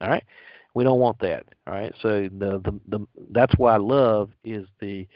All 0.00 0.08
right, 0.08 0.24
we 0.78 0.84
don't 0.84 1.00
want 1.00 1.18
that. 1.18 1.44
All 1.66 1.74
right, 1.74 1.92
so 2.00 2.28
the 2.38 2.60
the, 2.60 2.80
the 2.86 3.06
that's 3.32 3.52
why 3.56 3.76
love 3.78 4.30
is 4.44 4.64
the 4.78 5.08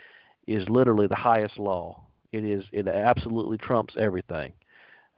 is 0.49 0.69
literally 0.69 1.07
the 1.07 1.15
highest 1.15 1.57
law. 1.57 2.03
It 2.33 2.45
is 2.45 2.65
it 2.73 2.89
absolutely 2.89 3.59
trumps 3.59 3.95
everything, 3.97 4.55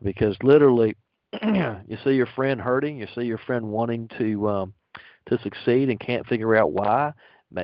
because 0.02 0.36
literally, 0.42 0.96
you 1.42 1.96
see 2.04 2.10
your 2.10 2.26
friend 2.26 2.60
hurting, 2.60 2.98
you 2.98 3.06
see 3.14 3.22
your 3.22 3.38
friend 3.38 3.68
wanting 3.68 4.06
to 4.18 4.46
um, 4.50 4.74
to 5.30 5.38
succeed 5.38 5.88
and 5.88 5.98
can't 5.98 6.26
figure 6.26 6.54
out 6.54 6.72
why. 6.72 7.14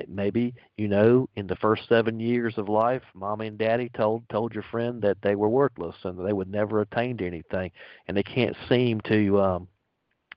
Maybe 0.08 0.54
you 0.78 0.88
know 0.88 1.28
in 1.36 1.48
the 1.48 1.56
first 1.56 1.82
seven 1.86 2.18
years 2.18 2.56
of 2.56 2.70
life, 2.70 3.02
mommy 3.12 3.48
and 3.48 3.58
daddy 3.58 3.90
told 3.90 4.26
told 4.30 4.54
your 4.54 4.64
friend 4.70 5.02
that 5.02 5.18
they 5.20 5.34
were 5.34 5.50
worthless 5.50 5.96
and 6.04 6.26
they 6.26 6.32
would 6.32 6.50
never 6.50 6.80
attain 6.80 7.18
to 7.18 7.26
anything, 7.26 7.72
and 8.08 8.16
they 8.16 8.22
can't 8.22 8.56
seem 8.70 9.02
to 9.02 9.38
um, 9.38 9.68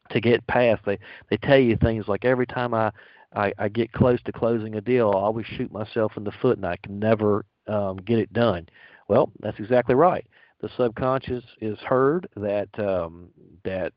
to 0.09 0.21
get 0.21 0.45
past. 0.47 0.81
They 0.85 0.99
they 1.29 1.37
tell 1.37 1.57
you 1.59 1.77
things 1.77 2.07
like 2.07 2.25
every 2.25 2.45
time 2.45 2.73
I, 2.73 2.91
I 3.35 3.53
I 3.57 3.69
get 3.69 3.91
close 3.91 4.21
to 4.23 4.31
closing 4.31 4.75
a 4.75 4.81
deal, 4.81 5.11
I 5.13 5.19
always 5.19 5.45
shoot 5.45 5.71
myself 5.71 6.13
in 6.17 6.23
the 6.23 6.31
foot 6.31 6.57
and 6.57 6.65
I 6.65 6.77
can 6.77 6.99
never 6.99 7.45
um, 7.67 7.97
get 7.97 8.19
it 8.19 8.33
done. 8.33 8.67
Well, 9.07 9.31
that's 9.39 9.59
exactly 9.59 9.95
right. 9.95 10.25
The 10.61 10.69
subconscious 10.77 11.43
is 11.59 11.77
heard 11.79 12.27
that 12.37 12.69
um, 12.79 13.29
that 13.65 13.93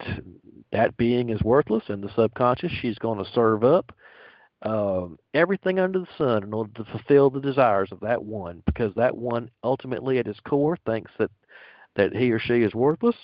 that 0.73 0.97
being 0.97 1.31
is 1.31 1.41
worthless, 1.43 1.85
and 1.89 2.03
the 2.03 2.13
subconscious 2.15 2.73
she's 2.73 2.99
going 2.99 3.23
to 3.23 3.31
serve 3.33 3.63
up 3.63 3.93
um, 4.63 5.19
everything 5.35 5.79
under 5.79 6.01
the 6.01 6.09
sun 6.19 6.43
in 6.43 6.53
order 6.53 6.73
to 6.75 6.85
fulfill 6.91 7.31
the 7.31 7.41
desires 7.41 7.91
of 7.93 8.01
that 8.01 8.25
one, 8.25 8.63
because 8.67 8.93
that 8.97 9.17
one 9.17 9.51
ultimately 9.63 10.19
at 10.19 10.27
his 10.27 10.41
core 10.41 10.77
thinks 10.87 11.11
that 11.19 11.31
that 11.95 12.15
he 12.15 12.31
or 12.33 12.39
she 12.39 12.63
is 12.63 12.75
worthless, 12.75 13.17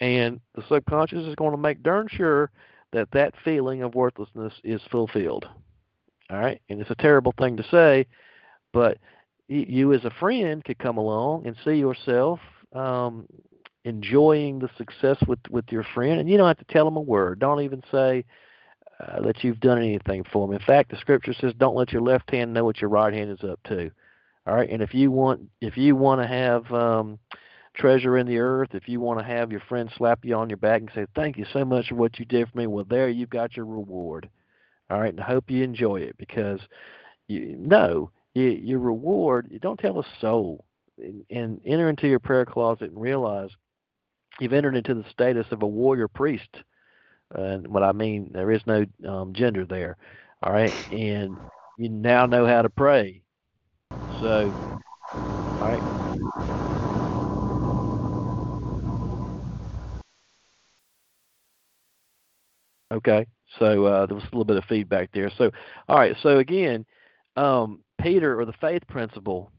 and 0.00 0.40
the 0.54 0.64
subconscious 0.68 1.26
is 1.26 1.34
going 1.34 1.52
to 1.52 1.56
make 1.56 1.82
darn 1.82 2.08
sure 2.10 2.50
that 2.92 3.10
that 3.12 3.34
feeling 3.44 3.82
of 3.82 3.94
worthlessness 3.94 4.52
is 4.64 4.80
fulfilled. 4.90 5.46
All 6.30 6.38
right, 6.38 6.60
and 6.68 6.80
it's 6.80 6.90
a 6.90 6.96
terrible 6.96 7.34
thing 7.38 7.56
to 7.56 7.64
say, 7.70 8.06
but 8.72 8.98
you 9.48 9.92
as 9.92 10.04
a 10.04 10.10
friend 10.10 10.64
could 10.64 10.78
come 10.78 10.96
along 10.96 11.46
and 11.46 11.56
see 11.64 11.74
yourself 11.74 12.40
um, 12.72 13.26
enjoying 13.84 14.58
the 14.58 14.68
success 14.76 15.16
with 15.28 15.38
with 15.50 15.64
your 15.70 15.84
friend, 15.94 16.18
and 16.18 16.28
you 16.28 16.36
don't 16.36 16.48
have 16.48 16.58
to 16.58 16.72
tell 16.72 16.84
them 16.84 16.96
a 16.96 17.00
word. 17.00 17.38
Don't 17.38 17.62
even 17.62 17.82
say 17.92 18.24
uh, 19.00 19.22
that 19.22 19.44
you've 19.44 19.60
done 19.60 19.78
anything 19.78 20.24
for 20.32 20.46
them. 20.46 20.56
In 20.56 20.66
fact, 20.66 20.90
the 20.90 20.98
scripture 20.98 21.32
says, 21.32 21.52
"Don't 21.56 21.76
let 21.76 21.92
your 21.92 22.02
left 22.02 22.30
hand 22.30 22.52
know 22.52 22.64
what 22.64 22.80
your 22.80 22.90
right 22.90 23.14
hand 23.14 23.30
is 23.30 23.48
up 23.48 23.60
to." 23.64 23.90
All 24.46 24.54
right, 24.54 24.68
and 24.68 24.82
if 24.82 24.94
you 24.94 25.10
want 25.10 25.42
if 25.60 25.76
you 25.76 25.94
want 25.94 26.20
to 26.20 26.26
have 26.26 26.72
um, 26.72 27.18
treasure 27.76 28.18
in 28.18 28.26
the 28.26 28.38
earth, 28.38 28.70
if 28.72 28.88
you 28.88 29.00
want 29.00 29.20
to 29.20 29.24
have 29.24 29.50
your 29.50 29.60
friend 29.60 29.90
slap 29.96 30.24
you 30.24 30.34
on 30.34 30.50
your 30.50 30.56
back 30.56 30.80
and 30.80 30.90
say, 30.94 31.06
Thank 31.14 31.36
you 31.36 31.46
so 31.52 31.64
much 31.64 31.88
for 31.88 31.94
what 31.94 32.18
you 32.18 32.24
did 32.24 32.48
for 32.48 32.58
me, 32.58 32.66
well, 32.66 32.86
there 32.88 33.08
you've 33.08 33.30
got 33.30 33.56
your 33.56 33.66
reward. 33.66 34.28
All 34.90 35.00
right, 35.00 35.12
and 35.12 35.20
I 35.20 35.26
hope 35.26 35.50
you 35.50 35.62
enjoy 35.62 35.96
it 35.96 36.16
because 36.16 36.60
you 37.28 37.56
know 37.56 38.10
you, 38.34 38.44
your 38.44 38.78
reward, 38.78 39.48
you 39.50 39.58
don't 39.58 39.78
tell 39.78 39.98
a 39.98 40.04
soul 40.20 40.64
and, 40.98 41.24
and 41.30 41.60
enter 41.64 41.88
into 41.88 42.08
your 42.08 42.20
prayer 42.20 42.44
closet 42.44 42.90
and 42.90 43.00
realize 43.00 43.50
you've 44.38 44.52
entered 44.52 44.76
into 44.76 44.94
the 44.94 45.04
status 45.10 45.46
of 45.50 45.62
a 45.62 45.66
warrior 45.66 46.08
priest. 46.08 46.48
And 47.34 47.66
what 47.68 47.82
I 47.82 47.92
mean, 47.92 48.30
there 48.32 48.52
is 48.52 48.62
no 48.66 48.84
um, 49.08 49.32
gender 49.32 49.64
there. 49.64 49.96
All 50.42 50.52
right, 50.52 50.72
and 50.92 51.36
you 51.78 51.88
now 51.88 52.26
know 52.26 52.46
how 52.46 52.62
to 52.62 52.70
pray. 52.70 53.22
So, 54.20 54.52
all 55.60 55.68
right. 55.68 56.05
Okay, 62.92 63.26
so 63.58 63.84
uh, 63.84 64.06
there 64.06 64.14
was 64.14 64.24
a 64.24 64.28
little 64.28 64.44
bit 64.44 64.56
of 64.56 64.64
feedback 64.64 65.10
there. 65.12 65.30
So, 65.36 65.50
all 65.88 65.98
right, 65.98 66.16
so 66.22 66.38
again, 66.38 66.86
um, 67.36 67.80
Peter 68.00 68.38
or 68.38 68.44
the 68.44 68.52
faith 68.60 68.82
principle, 68.88 69.50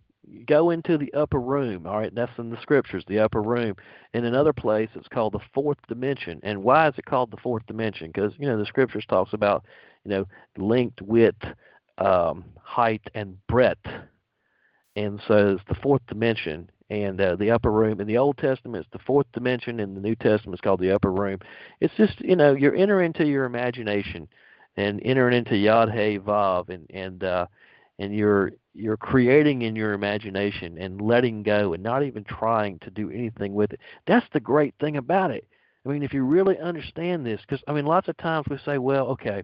go 0.46 0.70
into 0.70 0.98
the 0.98 1.14
upper 1.14 1.40
room. 1.40 1.86
All 1.88 1.98
right, 1.98 2.14
that's 2.14 2.38
in 2.38 2.50
the 2.50 2.62
scriptures, 2.62 3.04
the 3.08 3.20
upper 3.20 3.42
room. 3.42 3.76
In 4.14 4.26
another 4.26 4.54
place, 4.54 4.90
it's 4.96 5.08
called 5.10 5.34
the 5.34 5.40
fourth 5.54 5.78
dimension. 5.88 6.40
And 6.44 6.64
why 6.64 6.88
is 6.88 6.94
it 6.98 7.06
called 7.06 7.32
the 7.32 7.38
fourth 7.38 7.66
dimension? 7.66 8.12
Because 8.14 8.34
you 8.38 8.48
know 8.48 8.58
the 8.58 8.66
scriptures 8.66 9.06
talks 9.08 9.34
about 9.34 9.66
you 10.06 10.12
know 10.12 10.26
linked 10.58 11.02
width, 11.02 11.44
um, 11.98 12.46
height, 12.62 13.04
and 13.14 13.38
breadth. 13.48 13.86
And 14.96 15.22
so 15.28 15.56
it's 15.56 15.64
the 15.68 15.76
fourth 15.76 16.02
dimension 16.08 16.70
and 16.90 17.20
uh, 17.20 17.36
the 17.36 17.52
upper 17.52 17.72
room. 17.72 18.00
In 18.00 18.08
the 18.08 18.18
Old 18.18 18.38
Testament, 18.38 18.86
it's 18.86 18.94
the 18.94 19.06
fourth 19.06 19.28
dimension. 19.34 19.80
In 19.80 19.94
the 19.94 20.02
New 20.02 20.16
Testament, 20.16 20.54
it's 20.56 20.62
called 20.62 20.80
the 20.80 20.92
upper 20.94 21.12
room. 21.12 21.40
It's 21.82 21.94
just 21.96 22.20
you 22.22 22.36
know 22.36 22.54
you're 22.54 22.76
entering 22.76 23.08
into 23.08 23.26
your 23.26 23.46
imagination 23.46 24.28
and 24.78 25.02
entering 25.04 25.38
into 25.38 25.58
Yod 25.58 25.90
Hey 25.92 26.20
Vav, 26.20 26.70
and 26.70 26.90
and 26.90 27.24
uh, 27.24 27.48
and 28.00 28.16
you're 28.16 28.54
you're 28.74 28.98
creating 28.98 29.64
in 29.64 29.76
your 29.76 29.94
imagination 29.94 30.78
and 30.78 31.02
letting 31.02 31.44
go 31.44 31.74
and 31.74 31.84
not 31.84 32.04
even 32.04 32.24
trying 32.24 32.80
to 32.80 32.92
do 32.92 33.10
anything 33.10 33.54
with 33.54 33.74
it. 33.74 33.80
That's 34.06 34.28
the 34.34 34.40
great 34.40 34.76
thing 34.80 34.98
about 34.98 35.32
it. 35.32 35.48
I 35.86 35.90
mean, 35.90 36.04
if 36.04 36.14
you 36.14 36.24
really 36.24 36.60
understand 36.60 37.26
this, 37.26 37.42
because 37.42 37.64
I 37.68 37.74
mean, 37.74 37.86
lots 37.86 38.08
of 38.08 38.18
times 38.18 38.46
we 38.50 38.58
say, 38.66 38.78
well, 38.78 39.08
okay, 39.08 39.44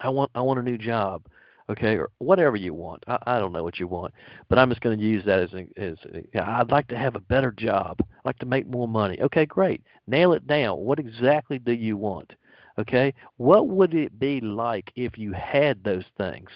I 0.00 0.08
want 0.10 0.30
I 0.34 0.40
want 0.40 0.60
a 0.60 0.62
new 0.62 0.78
job 0.78 1.26
okay, 1.70 1.96
or 1.96 2.10
whatever 2.18 2.56
you 2.56 2.74
want. 2.74 3.04
I, 3.06 3.18
I 3.26 3.38
don't 3.38 3.52
know 3.52 3.64
what 3.64 3.78
you 3.78 3.86
want, 3.86 4.14
but 4.48 4.58
I'm 4.58 4.70
just 4.70 4.80
going 4.80 4.98
to 4.98 5.04
use 5.04 5.24
that 5.24 5.40
as 5.40 5.52
a, 5.52 5.66
as 5.76 5.96
I'd 6.34 6.70
like 6.70 6.88
to 6.88 6.98
have 6.98 7.14
a 7.14 7.20
better 7.20 7.52
job. 7.52 7.96
I'd 8.00 8.24
like 8.24 8.38
to 8.38 8.46
make 8.46 8.66
more 8.68 8.88
money. 8.88 9.20
Okay, 9.20 9.46
great. 9.46 9.82
Nail 10.06 10.32
it 10.32 10.46
down. 10.46 10.78
What 10.78 10.98
exactly 10.98 11.58
do 11.58 11.72
you 11.72 11.96
want? 11.96 12.32
Okay, 12.78 13.14
what 13.38 13.68
would 13.68 13.94
it 13.94 14.18
be 14.18 14.40
like 14.40 14.92
if 14.96 15.16
you 15.16 15.32
had 15.32 15.82
those 15.82 16.04
things? 16.18 16.50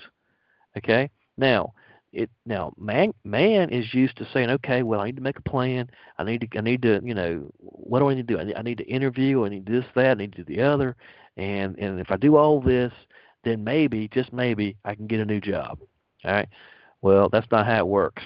Okay, 0.77 1.11
now 1.39 1.73
it 2.13 2.29
now 2.45 2.73
man 2.77 3.13
man 3.25 3.71
is 3.71 3.95
used 3.95 4.17
to 4.17 4.27
saying 4.33 4.51
okay 4.51 4.83
well 4.83 5.01
i 5.01 5.07
need 5.07 5.17
to 5.17 5.23
make 5.23 5.39
a 5.39 5.49
plan 5.49 5.89
i 6.19 6.25
need 6.25 6.41
to 6.41 6.59
i 6.59 6.61
need 6.61 6.83
to 6.83 7.01
you 7.05 7.15
know 7.15 7.49
what 7.59 8.01
do 8.01 8.11
i 8.11 8.15
need 8.15 8.27
to 8.27 8.35
do 8.35 8.41
i 8.41 8.45
need, 8.45 8.57
I 8.57 8.63
need 8.63 8.79
to 8.79 8.87
interview 8.87 9.45
i 9.45 9.49
need 9.49 9.67
this 9.67 9.85
that 9.95 10.11
i 10.11 10.15
need 10.15 10.33
to 10.33 10.43
do 10.43 10.55
the 10.55 10.63
other 10.63 10.97
and 11.37 11.79
and 11.79 12.01
if 12.01 12.11
i 12.11 12.17
do 12.17 12.37
all 12.37 12.61
this 12.61 12.93
then 13.45 13.65
maybe, 13.65 14.09
just 14.09 14.33
maybe, 14.33 14.77
I 14.85 14.95
can 14.95 15.07
get 15.07 15.21
a 15.21 15.25
new 15.25 15.41
job. 15.41 15.79
All 16.25 16.33
right. 16.33 16.49
Well, 17.03 17.29
that's 17.31 17.51
not 17.51 17.67
how 17.67 17.79
it 17.79 17.87
works. 17.87 18.23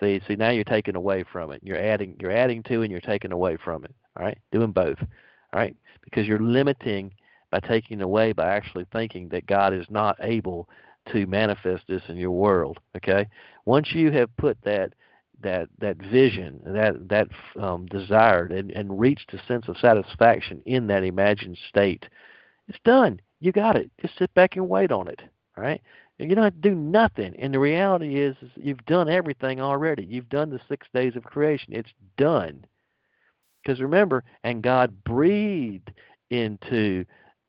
See, 0.00 0.20
see, 0.26 0.36
now 0.36 0.50
you're 0.50 0.64
taking 0.64 0.96
away 0.96 1.24
from 1.30 1.50
it. 1.52 1.60
You're 1.62 1.82
adding, 1.82 2.16
you're 2.20 2.30
adding 2.30 2.62
to, 2.64 2.82
and 2.82 2.90
you're 2.90 3.00
taking 3.00 3.32
away 3.32 3.56
from 3.62 3.84
it. 3.84 3.94
All 4.16 4.24
right, 4.24 4.38
doing 4.52 4.72
both. 4.72 4.98
All 5.00 5.60
right, 5.60 5.76
because 6.02 6.26
you're 6.26 6.38
limiting 6.38 7.12
by 7.50 7.60
taking 7.60 8.00
away 8.00 8.32
by 8.32 8.46
actually 8.48 8.86
thinking 8.92 9.28
that 9.30 9.46
God 9.46 9.72
is 9.74 9.86
not 9.90 10.16
able 10.20 10.68
to 11.12 11.26
manifest 11.26 11.84
this 11.88 12.02
in 12.08 12.16
your 12.16 12.30
world. 12.30 12.78
Okay, 12.96 13.26
once 13.64 13.92
you 13.92 14.10
have 14.12 14.34
put 14.36 14.58
that 14.62 14.94
that 15.42 15.68
that 15.80 15.96
vision, 15.98 16.60
that 16.64 17.08
that 17.08 17.28
um, 17.60 17.86
desired, 17.86 18.52
and, 18.52 18.70
and 18.70 18.98
reached 19.00 19.32
a 19.34 19.46
sense 19.46 19.68
of 19.68 19.76
satisfaction 19.78 20.62
in 20.66 20.86
that 20.88 21.04
imagined 21.04 21.58
state, 21.68 22.06
it's 22.68 22.78
done. 22.84 23.20
You 23.40 23.52
got 23.52 23.76
it. 23.76 23.90
Just 24.00 24.18
sit 24.18 24.32
back 24.34 24.56
and 24.56 24.68
wait 24.68 24.92
on 24.92 25.08
it. 25.08 25.20
Right. 25.56 25.82
You 26.18 26.34
don't 26.34 26.44
have 26.44 26.60
to 26.60 26.68
do 26.68 26.74
nothing. 26.74 27.34
And 27.38 27.54
the 27.54 27.60
reality 27.60 28.20
is, 28.20 28.36
is 28.42 28.50
you've 28.56 28.84
done 28.86 29.08
everything 29.08 29.60
already. 29.60 30.04
You've 30.04 30.28
done 30.28 30.50
the 30.50 30.60
six 30.68 30.86
days 30.92 31.14
of 31.14 31.22
creation. 31.24 31.72
It's 31.72 31.92
done. 32.16 32.64
Because 33.62 33.80
remember, 33.80 34.24
and 34.42 34.62
God 34.62 35.04
breathed 35.04 35.92
into 36.30 37.04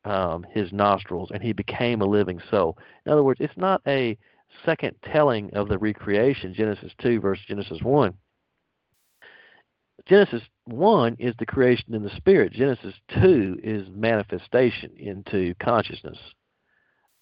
um, 0.05 0.45
his 0.51 0.71
nostrils, 0.71 1.31
and 1.31 1.41
he 1.41 1.53
became 1.53 2.01
a 2.01 2.05
living 2.05 2.41
soul. 2.49 2.77
In 3.05 3.11
other 3.11 3.23
words, 3.23 3.39
it's 3.41 3.57
not 3.57 3.81
a 3.87 4.17
second 4.65 4.95
telling 5.03 5.53
of 5.53 5.67
the 5.67 5.77
recreation, 5.77 6.53
Genesis 6.53 6.91
2 7.01 7.19
versus 7.19 7.45
Genesis 7.47 7.81
1. 7.81 8.13
Genesis 10.05 10.41
1 10.69 11.17
is 11.19 11.33
the 11.39 11.45
creation 11.45 11.93
in 11.93 12.03
the 12.03 12.15
spirit. 12.15 12.53
Genesis 12.53 12.93
2 13.21 13.59
is 13.63 13.87
manifestation 13.93 14.91
into 14.97 15.53
consciousness. 15.61 16.17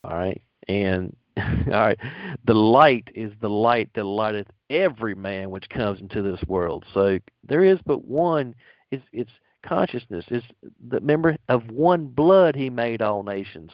All 0.03 0.15
right? 0.15 0.41
And 0.68 1.15
all 1.38 1.72
right, 1.72 1.99
the 2.45 2.53
light 2.53 3.07
is 3.14 3.32
the 3.41 3.49
light 3.49 3.90
that 3.95 4.03
lighteth 4.03 4.48
every 4.69 5.15
man 5.15 5.49
which 5.49 5.69
comes 5.69 5.99
into 5.99 6.22
this 6.22 6.41
world. 6.48 6.86
So 6.94 7.19
there 7.48 7.64
is 7.64 7.80
but 7.86 8.06
one. 8.06 8.56
It's 8.91 9.03
it's 9.11 9.32
consciousness. 9.65 10.26
Is 10.30 10.44
the 10.90 10.99
member 10.99 11.38
of 11.49 11.69
one 11.69 12.07
blood 12.07 12.56
he 12.56 12.69
made 12.69 13.02
all 13.02 13.24
nations. 13.24 13.72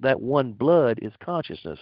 That 0.00 0.20
one 0.20 0.52
blood 0.52 0.98
is 1.02 1.12
consciousness. 1.22 1.78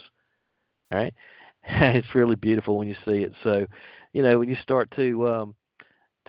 All 0.92 0.98
right, 0.98 1.14
it's 1.64 2.14
really 2.14 2.36
beautiful 2.36 2.76
when 2.76 2.88
you 2.88 2.96
see 3.04 3.22
it. 3.22 3.32
So, 3.42 3.66
you 4.12 4.22
know, 4.22 4.38
when 4.38 4.48
you 4.48 4.56
start 4.62 4.90
to 4.96 5.28
um, 5.28 5.54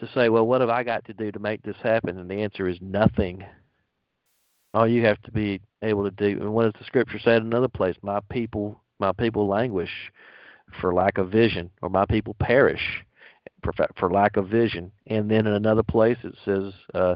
to 0.05 0.13
say, 0.13 0.29
well, 0.29 0.45
what 0.45 0.61
have 0.61 0.69
I 0.69 0.83
got 0.83 1.05
to 1.05 1.13
do 1.13 1.31
to 1.31 1.39
make 1.39 1.61
this 1.63 1.77
happen? 1.81 2.17
And 2.17 2.29
the 2.29 2.41
answer 2.41 2.67
is 2.67 2.77
nothing. 2.81 3.43
All 4.73 4.87
you 4.87 5.05
have 5.05 5.21
to 5.23 5.31
be 5.31 5.61
able 5.81 6.03
to 6.03 6.11
do, 6.11 6.41
and 6.41 6.53
what 6.53 6.63
does 6.63 6.79
the 6.79 6.85
scripture 6.85 7.19
say 7.19 7.35
in 7.35 7.43
another 7.43 7.67
place? 7.67 7.95
My 8.01 8.19
people, 8.31 8.81
my 8.99 9.11
people 9.11 9.47
languish 9.47 9.91
for 10.81 10.93
lack 10.93 11.17
of 11.17 11.29
vision, 11.29 11.69
or 11.81 11.89
my 11.89 12.05
people 12.05 12.35
perish 12.39 13.03
for, 13.63 13.73
for 13.97 14.11
lack 14.11 14.37
of 14.37 14.47
vision. 14.47 14.91
And 15.07 15.29
then 15.29 15.45
in 15.45 15.53
another 15.53 15.83
place 15.83 16.17
it 16.23 16.35
says, 16.43 16.73
uh, 16.93 17.15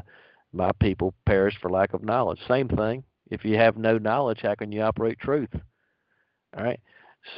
my 0.52 0.70
people 0.80 1.14
perish 1.26 1.54
for 1.60 1.70
lack 1.70 1.94
of 1.94 2.02
knowledge. 2.02 2.38
Same 2.46 2.68
thing. 2.68 3.02
If 3.30 3.44
you 3.44 3.56
have 3.56 3.76
no 3.76 3.98
knowledge, 3.98 4.40
how 4.42 4.54
can 4.54 4.72
you 4.72 4.82
operate 4.82 5.18
truth? 5.18 5.50
All 6.56 6.64
right. 6.64 6.80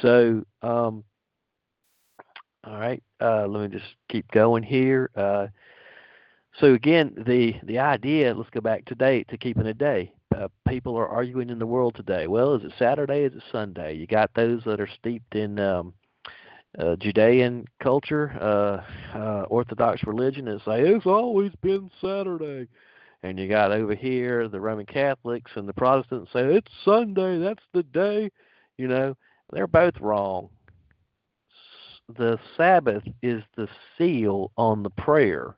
So, 0.01 0.45
um, 0.61 1.03
all 2.63 2.77
right. 2.77 3.01
Uh, 3.19 3.47
let 3.47 3.71
me 3.71 3.79
just 3.79 3.95
keep 4.09 4.29
going 4.31 4.63
here. 4.63 5.09
Uh, 5.15 5.47
so 6.59 6.73
again, 6.73 7.13
the 7.25 7.55
the 7.63 7.79
idea. 7.79 8.33
Let's 8.33 8.49
go 8.49 8.61
back 8.61 8.85
today 8.85 9.23
to 9.25 9.37
keeping 9.37 9.65
a 9.67 9.73
day. 9.73 10.13
Uh, 10.35 10.47
people 10.67 10.95
are 10.95 11.07
arguing 11.07 11.49
in 11.49 11.59
the 11.59 11.65
world 11.65 11.95
today. 11.95 12.27
Well, 12.27 12.55
is 12.55 12.63
it 12.63 12.73
Saturday? 12.77 13.23
Is 13.23 13.33
it 13.33 13.43
Sunday? 13.51 13.95
You 13.95 14.07
got 14.07 14.31
those 14.35 14.63
that 14.65 14.79
are 14.79 14.87
steeped 14.87 15.35
in 15.35 15.59
um, 15.59 15.93
uh, 16.77 16.95
Judean 16.97 17.65
culture, 17.81 18.31
uh, 18.39 19.17
uh, 19.17 19.41
Orthodox 19.49 20.03
religion, 20.03 20.47
and 20.47 20.61
say 20.61 20.81
it's 20.81 21.05
always 21.05 21.51
been 21.61 21.89
Saturday. 21.99 22.67
And 23.23 23.39
you 23.39 23.47
got 23.47 23.71
over 23.71 23.93
here 23.93 24.47
the 24.47 24.61
Roman 24.61 24.85
Catholics 24.85 25.51
and 25.55 25.67
the 25.67 25.73
Protestants 25.73 26.31
say 26.31 26.55
it's 26.55 26.71
Sunday. 26.85 27.39
That's 27.39 27.63
the 27.73 27.83
day. 27.83 28.31
You 28.77 28.87
know, 28.87 29.15
they're 29.51 29.67
both 29.67 29.99
wrong 29.99 30.49
the 32.15 32.39
Sabbath 32.57 33.03
is 33.21 33.43
the 33.55 33.67
seal 33.97 34.51
on 34.57 34.83
the 34.83 34.89
prayer. 34.89 35.55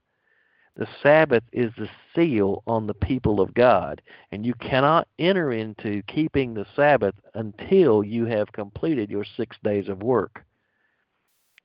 The 0.75 0.87
Sabbath 1.03 1.43
is 1.51 1.71
the 1.77 1.89
seal 2.15 2.63
on 2.65 2.87
the 2.87 2.95
people 2.95 3.39
of 3.39 3.53
God. 3.53 4.01
And 4.31 4.45
you 4.45 4.53
cannot 4.55 5.07
enter 5.19 5.51
into 5.51 6.01
keeping 6.03 6.53
the 6.53 6.65
Sabbath 6.75 7.15
until 7.35 8.03
you 8.03 8.25
have 8.25 8.51
completed 8.51 9.11
your 9.11 9.25
six 9.37 9.55
days 9.63 9.87
of 9.87 10.01
work. 10.01 10.43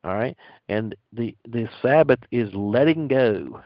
All 0.05 0.15
right? 0.15 0.36
And 0.69 0.94
the, 1.12 1.35
the 1.47 1.69
Sabbath 1.81 2.20
is 2.31 2.52
letting 2.55 3.09
go, 3.09 3.62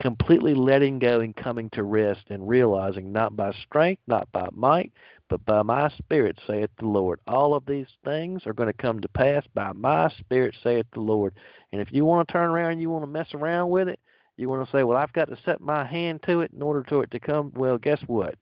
completely 0.00 0.54
letting 0.54 0.98
go 0.98 1.20
and 1.20 1.36
coming 1.36 1.70
to 1.70 1.82
rest 1.82 2.22
and 2.30 2.48
realizing 2.48 3.12
not 3.12 3.36
by 3.36 3.52
strength, 3.52 4.02
not 4.06 4.30
by 4.32 4.48
might, 4.52 4.92
but 5.28 5.44
by 5.44 5.62
my 5.62 5.88
Spirit, 5.90 6.38
saith 6.46 6.70
the 6.78 6.86
Lord. 6.86 7.20
All 7.26 7.54
of 7.54 7.66
these 7.66 7.86
things 8.04 8.46
are 8.46 8.52
going 8.52 8.68
to 8.68 8.82
come 8.82 9.00
to 9.00 9.08
pass 9.08 9.44
by 9.54 9.72
my 9.72 10.08
Spirit, 10.18 10.56
saith 10.62 10.86
the 10.92 11.00
Lord. 11.00 11.34
And 11.72 11.80
if 11.80 11.92
you 11.92 12.04
want 12.04 12.26
to 12.26 12.32
turn 12.32 12.50
around 12.50 12.72
and 12.72 12.80
you 12.80 12.90
want 12.90 13.04
to 13.04 13.10
mess 13.10 13.28
around 13.34 13.70
with 13.70 13.88
it, 13.88 14.00
you 14.36 14.48
want 14.48 14.64
to 14.64 14.76
say, 14.76 14.82
well, 14.82 14.96
I've 14.96 15.12
got 15.12 15.28
to 15.28 15.38
set 15.44 15.60
my 15.60 15.84
hand 15.84 16.22
to 16.24 16.40
it 16.40 16.50
in 16.52 16.62
order 16.62 16.84
for 16.88 17.04
it 17.04 17.10
to 17.10 17.20
come. 17.20 17.52
Well, 17.54 17.78
guess 17.78 18.00
what? 18.06 18.36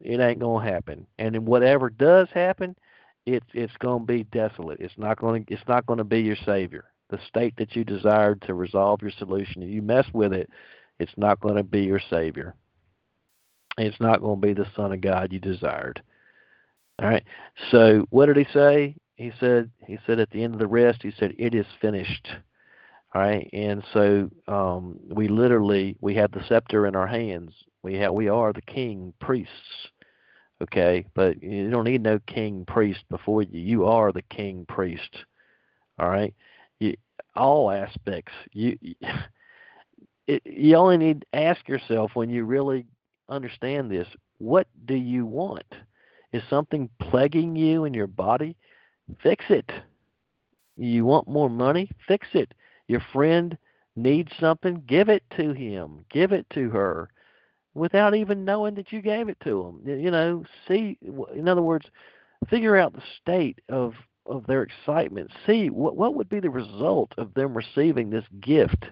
It 0.00 0.20
ain't 0.20 0.40
going 0.40 0.66
to 0.66 0.72
happen. 0.72 1.06
And 1.18 1.34
then 1.34 1.44
whatever 1.44 1.88
does 1.88 2.28
happen, 2.34 2.76
it's 3.24 3.46
it's 3.54 3.76
going 3.78 4.00
to 4.00 4.06
be 4.06 4.24
desolate. 4.24 4.80
It's 4.80 4.98
not 4.98 5.18
going 5.18 5.44
to 5.44 5.54
it's 5.54 5.66
not 5.68 5.86
going 5.86 5.98
to 5.98 6.04
be 6.04 6.20
your 6.20 6.36
savior. 6.44 6.84
The 7.10 7.18
state 7.28 7.54
that 7.58 7.76
you 7.76 7.84
desired 7.84 8.42
to 8.42 8.54
resolve 8.54 9.02
your 9.02 9.12
solution, 9.12 9.62
if 9.62 9.70
you 9.70 9.82
mess 9.82 10.06
with 10.12 10.32
it, 10.32 10.48
it's 10.98 11.12
not 11.16 11.40
going 11.40 11.56
to 11.56 11.62
be 11.62 11.82
your 11.82 12.00
savior 12.10 12.54
it's 13.78 14.00
not 14.00 14.20
going 14.20 14.40
to 14.40 14.46
be 14.46 14.54
the 14.54 14.68
Son 14.76 14.92
of 14.92 15.00
God 15.00 15.32
you 15.32 15.38
desired. 15.38 16.02
All 17.02 17.08
right. 17.08 17.24
So 17.70 18.06
what 18.10 18.26
did 18.26 18.36
he 18.36 18.46
say? 18.52 18.96
He 19.16 19.32
said 19.40 19.70
he 19.86 19.98
said 20.06 20.20
at 20.20 20.30
the 20.30 20.42
end 20.42 20.54
of 20.54 20.60
the 20.60 20.66
rest, 20.66 21.02
he 21.02 21.12
said, 21.18 21.34
It 21.38 21.54
is 21.54 21.66
finished. 21.80 22.28
All 23.14 23.22
right. 23.22 23.48
And 23.52 23.84
so 23.92 24.30
um, 24.48 24.98
we 25.08 25.28
literally 25.28 25.96
we 26.00 26.14
have 26.16 26.32
the 26.32 26.44
scepter 26.48 26.86
in 26.86 26.96
our 26.96 27.06
hands. 27.06 27.52
We 27.82 27.94
have 27.94 28.12
we 28.12 28.28
are 28.28 28.52
the 28.52 28.62
king 28.62 29.12
priests. 29.20 29.88
Okay, 30.62 31.04
but 31.14 31.42
you 31.42 31.68
don't 31.68 31.84
need 31.84 32.02
no 32.02 32.20
king 32.20 32.64
priest 32.64 33.00
before 33.10 33.42
you. 33.42 33.60
You 33.60 33.86
are 33.86 34.12
the 34.12 34.22
king 34.22 34.64
priest. 34.68 35.24
All 35.98 36.08
right. 36.08 36.32
All 37.36 37.70
aspects. 37.70 38.32
You, 38.52 38.78
it, 40.26 40.42
you 40.44 40.76
only 40.76 40.96
need 40.96 41.20
to 41.20 41.38
ask 41.38 41.68
yourself 41.68 42.12
when 42.14 42.30
you 42.30 42.44
really 42.44 42.86
understand 43.28 43.90
this. 43.90 44.08
What 44.38 44.66
do 44.84 44.94
you 44.94 45.26
want? 45.26 45.74
Is 46.32 46.42
something 46.50 46.88
plaguing 47.00 47.54
you 47.56 47.84
in 47.84 47.94
your 47.94 48.06
body? 48.06 48.56
Fix 49.22 49.44
it. 49.48 49.70
You 50.76 51.04
want 51.04 51.28
more 51.28 51.50
money? 51.50 51.90
Fix 52.08 52.28
it. 52.34 52.52
Your 52.88 53.02
friend 53.12 53.56
needs 53.96 54.32
something? 54.40 54.82
Give 54.86 55.08
it 55.08 55.22
to 55.36 55.52
him. 55.52 56.04
Give 56.10 56.32
it 56.32 56.46
to 56.50 56.70
her 56.70 57.08
without 57.74 58.14
even 58.14 58.44
knowing 58.44 58.74
that 58.76 58.92
you 58.92 59.02
gave 59.02 59.28
it 59.28 59.38
to 59.44 59.62
him. 59.62 59.80
You 59.84 60.10
know, 60.10 60.44
see, 60.66 60.98
in 61.34 61.48
other 61.48 61.62
words, 61.62 61.86
figure 62.48 62.76
out 62.76 62.92
the 62.92 63.02
state 63.20 63.60
of 63.68 63.94
of 64.26 64.46
their 64.46 64.62
excitement. 64.62 65.30
See 65.46 65.70
what 65.70 65.96
what 65.96 66.14
would 66.14 66.28
be 66.28 66.40
the 66.40 66.50
result 66.50 67.12
of 67.18 67.34
them 67.34 67.56
receiving 67.56 68.10
this 68.10 68.24
gift 68.40 68.86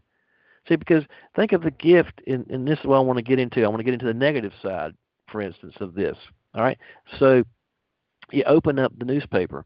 See, 0.69 0.77
because 0.77 1.05
think 1.35 1.53
of 1.53 1.63
the 1.63 1.71
gift, 1.71 2.21
and, 2.27 2.47
and 2.49 2.67
this 2.67 2.79
is 2.79 2.85
what 2.85 2.97
I 2.97 3.01
want 3.01 3.19
to 3.19 3.25
get 3.25 3.39
into. 3.39 3.65
I 3.65 3.69
want 3.69 3.81
to 3.81 3.85
get 3.85 3.95
into 3.95 4.07
the 4.07 4.15
negative 4.15 4.53
side, 4.63 4.95
for 5.27 5.41
instance, 5.41 5.75
of 5.81 5.95
this. 5.95 6.17
All 6.55 6.63
right. 6.63 6.79
So 7.19 7.43
you 8.31 8.45
open 8.45 8.79
up 8.79 8.93
the 8.97 9.05
newspaper 9.05 9.65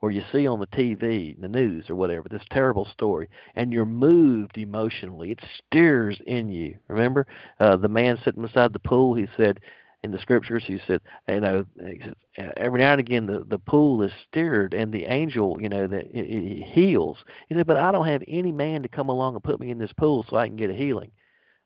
or 0.00 0.10
you 0.10 0.22
see 0.32 0.46
on 0.46 0.60
the 0.60 0.66
TV, 0.68 1.38
the 1.40 1.48
news 1.48 1.90
or 1.90 1.96
whatever, 1.96 2.28
this 2.30 2.44
terrible 2.50 2.86
story, 2.92 3.28
and 3.56 3.72
you're 3.72 3.84
moved 3.84 4.56
emotionally. 4.56 5.32
It 5.32 5.40
stirs 5.66 6.20
in 6.24 6.50
you. 6.50 6.76
Remember 6.86 7.26
uh, 7.58 7.76
the 7.76 7.88
man 7.88 8.16
sitting 8.24 8.42
beside 8.42 8.72
the 8.72 8.78
pool? 8.78 9.14
He 9.14 9.26
said, 9.36 9.58
in 10.04 10.10
the 10.12 10.18
scriptures 10.20 10.62
he 10.66 10.80
said 10.86 11.00
you 11.28 11.40
know 11.40 11.64
uh, 11.82 12.42
every 12.56 12.80
now 12.80 12.92
and 12.92 13.00
again 13.00 13.26
the 13.26 13.44
the 13.48 13.58
pool 13.58 14.02
is 14.02 14.12
stirred 14.28 14.72
and 14.74 14.92
the 14.92 15.04
angel 15.06 15.58
you 15.60 15.68
know 15.68 15.86
that 15.86 16.06
it, 16.12 16.20
it 16.20 16.62
heals. 16.64 17.18
He 17.48 17.54
said 17.54 17.66
but 17.66 17.76
i 17.76 17.90
don't 17.90 18.06
have 18.06 18.22
any 18.28 18.52
man 18.52 18.82
to 18.82 18.88
come 18.88 19.08
along 19.08 19.34
and 19.34 19.42
put 19.42 19.60
me 19.60 19.70
in 19.70 19.78
this 19.78 19.92
pool 19.92 20.24
so 20.28 20.36
i 20.36 20.46
can 20.46 20.56
get 20.56 20.70
a 20.70 20.74
healing. 20.74 21.10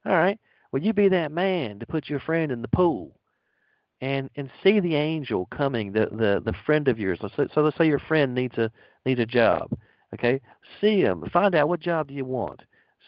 All 0.07 0.13
right. 0.13 0.39
Well 0.73 0.83
you 0.83 0.93
be 0.93 1.09
that 1.09 1.33
man 1.33 1.79
to 1.81 1.87
put 1.87 2.09
your 2.09 2.21
friend 2.21 2.51
in 2.51 2.63
the 2.63 2.69
pool 2.69 3.19
and 4.01 4.31
and 4.37 4.51
see 4.63 4.81
the 4.81 4.95
angel 4.95 5.47
coming 5.51 5.93
the 5.93 6.07
the 6.07 6.43
the 6.45 6.55
friend 6.65 6.89
of 6.89 6.99
yours. 6.99 7.19
So 7.21 7.61
let's 7.61 7.77
say 7.77 7.87
your 7.87 7.99
friend 7.99 8.35
needs 8.35 8.57
a 8.57 8.71
needs 9.05 9.21
a 9.21 9.27
job 9.27 9.71
okay? 10.15 10.41
See 10.81 11.01
him 11.01 11.25
find 11.33 11.55
out 11.55 11.69
what 11.69 11.81
job 11.81 12.09
do 12.09 12.15
you 12.15 12.25
want. 12.25 12.61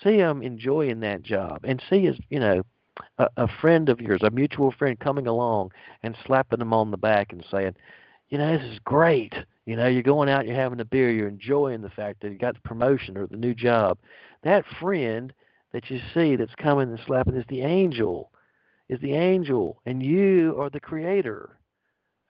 See 0.03 0.17
him 0.17 0.43
enjoying 0.43 1.01
that 1.01 1.23
job 1.23 1.61
and 1.65 1.83
see 1.89 2.05
his 2.05 2.19
you 2.29 2.41
know 2.41 2.63
a, 3.19 3.29
a 3.37 3.49
friend 3.61 3.89
of 3.89 4.01
yours, 4.01 4.23
a 4.23 4.31
mutual 4.31 4.73
friend, 4.73 4.99
coming 4.99 5.27
along 5.27 5.73
and 6.03 6.17
slapping 6.27 6.59
them 6.59 6.73
on 6.73 6.91
the 6.91 6.97
back 6.97 7.33
and 7.33 7.45
saying, 7.51 7.75
you 8.29 8.39
know, 8.39 8.57
this 8.57 8.67
is 8.73 8.79
great. 8.85 9.35
You 9.67 9.77
know, 9.77 9.87
you're 9.87 10.03
going 10.03 10.29
out, 10.29 10.47
you're 10.47 10.57
having 10.57 10.81
a 10.81 10.85
beer, 10.85 11.11
you're 11.11 11.29
enjoying 11.29 11.81
the 11.81 11.91
fact 11.91 12.21
that 12.21 12.31
you 12.31 12.39
got 12.39 12.55
the 12.55 12.61
promotion 12.61 13.17
or 13.17 13.27
the 13.27 13.37
new 13.37 13.55
job. 13.55 13.99
That 14.43 14.65
friend 14.81 15.33
that 15.73 15.91
you 15.91 16.01
see 16.13 16.37
that's 16.37 16.55
coming 16.55 16.91
and 16.91 17.01
slapping 17.07 17.37
is 17.37 17.47
the 17.49 17.63
angel, 17.63 18.31
is 18.89 19.01
the 19.01 19.15
angel, 19.15 19.81
and 19.87 20.03
you 20.03 20.57
are 20.61 20.71
the 20.71 20.81
creator. 20.81 21.59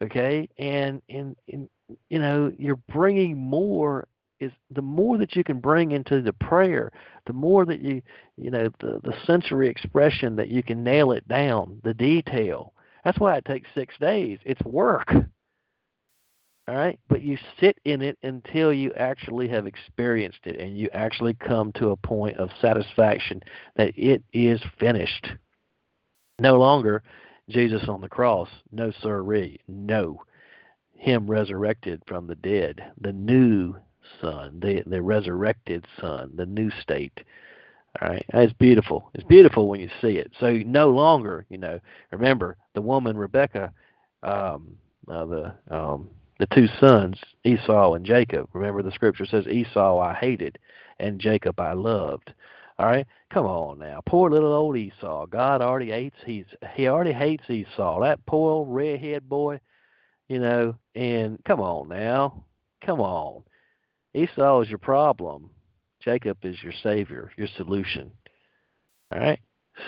Okay, 0.02 0.48
and 0.58 1.00
and 1.08 1.36
and 1.52 1.68
you 2.08 2.18
know, 2.18 2.52
you're 2.58 2.80
bringing 2.92 3.36
more 3.36 4.06
is 4.40 4.52
the 4.70 4.82
more 4.82 5.18
that 5.18 5.36
you 5.36 5.44
can 5.44 5.60
bring 5.60 5.92
into 5.92 6.20
the 6.20 6.32
prayer, 6.32 6.92
the 7.26 7.32
more 7.32 7.64
that 7.64 7.80
you 7.80 8.02
you 8.36 8.51
know 8.51 8.70
the 8.80 9.01
the 9.02 9.14
sensory 9.26 9.68
expression 9.68 10.36
that 10.36 10.48
you 10.48 10.62
can 10.62 10.84
nail 10.84 11.12
it 11.12 11.26
down, 11.28 11.80
the 11.84 11.94
detail. 11.94 12.72
That's 13.05 13.18
why 13.18 13.36
it 13.36 13.44
takes 13.44 13.68
six 13.74 13.94
days. 13.98 14.38
It's 14.44 14.62
work. 14.62 15.12
All 16.66 16.74
right, 16.74 16.98
but 17.09 17.20
you 17.20 17.36
sit 17.60 17.78
in 17.84 18.01
it 18.01 18.16
until 18.22 18.72
you 18.72 18.90
actually 18.94 19.48
have 19.48 19.66
experienced 19.66 20.38
it 20.44 20.59
and 20.59 20.78
you 20.78 20.88
actually 20.94 21.34
come 21.34 21.72
to 21.72 21.90
a 21.90 21.96
point 21.96 22.38
of 22.38 22.48
satisfaction 22.59 23.42
that 23.76 23.92
it 23.98 24.22
is 24.32 24.62
finished. 24.80 25.28
No 26.38 26.59
longer 26.59 27.02
Jesus 27.51 27.86
on 27.86 28.01
the 28.01 28.09
cross. 28.09 28.48
No, 28.72 28.92
sirree. 29.02 29.60
No. 29.68 30.22
Him 30.96 31.30
resurrected 31.30 32.02
from 32.06 32.26
the 32.26 32.36
dead, 32.36 32.82
the 32.98 33.12
new 33.12 33.76
Son, 34.24 34.59
the 34.60 34.82
the 34.86 35.02
resurrected 35.02 35.86
Son, 36.01 36.32
the 36.34 36.46
new 36.46 36.70
state. 36.80 37.20
All 38.01 38.09
right, 38.09 38.24
it's 38.34 38.52
beautiful. 38.55 39.10
It's 39.14 39.24
beautiful 39.24 39.68
when 39.68 39.80
you 39.80 39.88
see 40.01 40.16
it. 40.16 40.32
So 40.40 40.52
no 40.52 40.90
longer, 40.90 41.46
you 41.48 41.59
know, 41.59 41.78
remember 42.10 42.56
the 42.74 42.82
woman 42.82 43.16
Rebecca, 43.16 43.72
um, 44.24 44.76
uh, 45.09 45.26
the 45.26 45.55
um, 45.70 46.09
the 46.40 46.46
two 46.46 46.66
sons 46.80 47.18
Esau 47.44 47.94
and 47.94 48.05
Jacob. 48.05 48.48
Remember 48.52 48.82
the 48.82 48.90
scripture 48.90 49.26
says 49.26 49.46
Esau 49.46 50.01
I 50.01 50.14
hated, 50.14 50.59
and 50.98 51.20
Jacob 51.20 51.60
I 51.60 51.74
loved. 51.74 52.32
All 52.78 52.86
right, 52.86 53.06
come 53.32 53.46
on 53.46 53.78
now, 53.78 54.01
poor 54.05 54.28
little 54.28 54.52
old 54.52 54.76
Esau. 54.76 55.26
God 55.26 55.62
already 55.62 55.90
hates 55.90 56.16
he's 56.26 56.46
he 56.74 56.88
already 56.88 57.12
hates 57.12 57.48
Esau. 57.48 58.01
That 58.01 58.26
poor 58.26 58.51
old 58.51 58.74
redhead 58.74 59.28
boy, 59.28 59.60
you 60.28 60.40
know. 60.40 60.74
And 60.96 61.38
come 61.44 61.60
on 61.60 61.88
now, 61.88 62.44
come 62.84 63.01
on. 63.01 63.44
Esau 64.14 64.60
is 64.60 64.68
your 64.68 64.78
problem. 64.78 65.50
Jacob 66.00 66.38
is 66.44 66.62
your 66.62 66.72
savior, 66.82 67.30
your 67.36 67.48
solution. 67.56 68.10
All 69.12 69.20
right. 69.20 69.40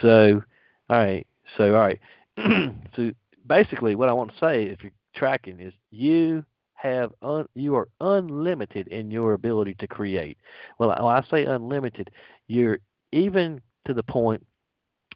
So, 0.02 0.42
all 0.88 0.96
right. 0.96 1.26
So, 1.56 1.74
all 1.74 1.80
right. 1.80 2.00
so, 2.96 3.12
basically, 3.46 3.94
what 3.94 4.08
I 4.08 4.12
want 4.12 4.32
to 4.32 4.38
say, 4.38 4.64
if 4.64 4.82
you're 4.82 4.92
tracking, 5.14 5.60
is 5.60 5.72
you 5.90 6.44
have 6.74 7.12
un, 7.22 7.46
you 7.54 7.74
are 7.74 7.88
unlimited 8.00 8.88
in 8.88 9.10
your 9.10 9.32
ability 9.32 9.74
to 9.74 9.86
create. 9.86 10.38
Well, 10.78 10.90
I 10.90 11.22
say 11.30 11.44
unlimited, 11.44 12.10
you're 12.48 12.78
even 13.12 13.60
to 13.86 13.94
the 13.94 14.02
point 14.02 14.44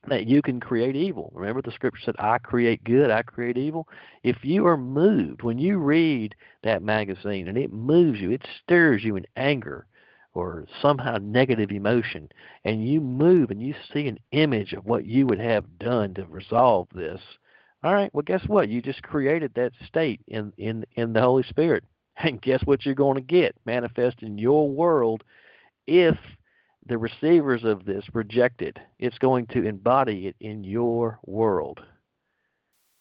that 0.08 0.26
you 0.26 0.40
can 0.42 0.60
create 0.60 0.96
evil. 0.96 1.30
Remember 1.34 1.62
the 1.62 1.72
scripture 1.72 2.00
said, 2.04 2.16
I 2.18 2.38
create 2.38 2.82
good, 2.84 3.10
I 3.10 3.22
create 3.22 3.58
evil. 3.58 3.86
If 4.22 4.44
you 4.44 4.66
are 4.66 4.76
moved, 4.76 5.42
when 5.42 5.58
you 5.58 5.78
read 5.78 6.34
that 6.62 6.82
magazine 6.82 7.48
and 7.48 7.58
it 7.58 7.72
moves 7.72 8.20
you, 8.20 8.30
it 8.30 8.46
stirs 8.62 9.04
you 9.04 9.16
in 9.16 9.26
anger 9.36 9.86
or 10.32 10.66
somehow 10.80 11.18
negative 11.20 11.72
emotion, 11.72 12.28
and 12.64 12.86
you 12.86 13.00
move 13.00 13.50
and 13.50 13.60
you 13.60 13.74
see 13.92 14.06
an 14.06 14.18
image 14.30 14.72
of 14.72 14.86
what 14.86 15.04
you 15.04 15.26
would 15.26 15.40
have 15.40 15.78
done 15.78 16.14
to 16.14 16.24
resolve 16.26 16.86
this, 16.94 17.20
all 17.82 17.92
right, 17.92 18.14
well 18.14 18.22
guess 18.22 18.42
what? 18.46 18.68
You 18.68 18.80
just 18.80 19.02
created 19.02 19.52
that 19.54 19.72
state 19.86 20.20
in, 20.28 20.52
in, 20.56 20.84
in 20.94 21.12
the 21.12 21.20
Holy 21.20 21.42
Spirit. 21.44 21.84
And 22.22 22.42
guess 22.42 22.60
what 22.66 22.84
you're 22.84 22.94
going 22.94 23.14
to 23.14 23.22
get 23.22 23.56
manifest 23.64 24.16
in 24.20 24.36
your 24.36 24.68
world 24.68 25.24
if 25.86 26.18
the 26.90 26.98
receivers 26.98 27.62
of 27.62 27.84
this 27.84 28.04
reject 28.12 28.60
it. 28.60 28.76
It's 28.98 29.16
going 29.16 29.46
to 29.48 29.64
embody 29.64 30.26
it 30.26 30.34
in 30.40 30.64
your 30.64 31.20
world. 31.24 31.80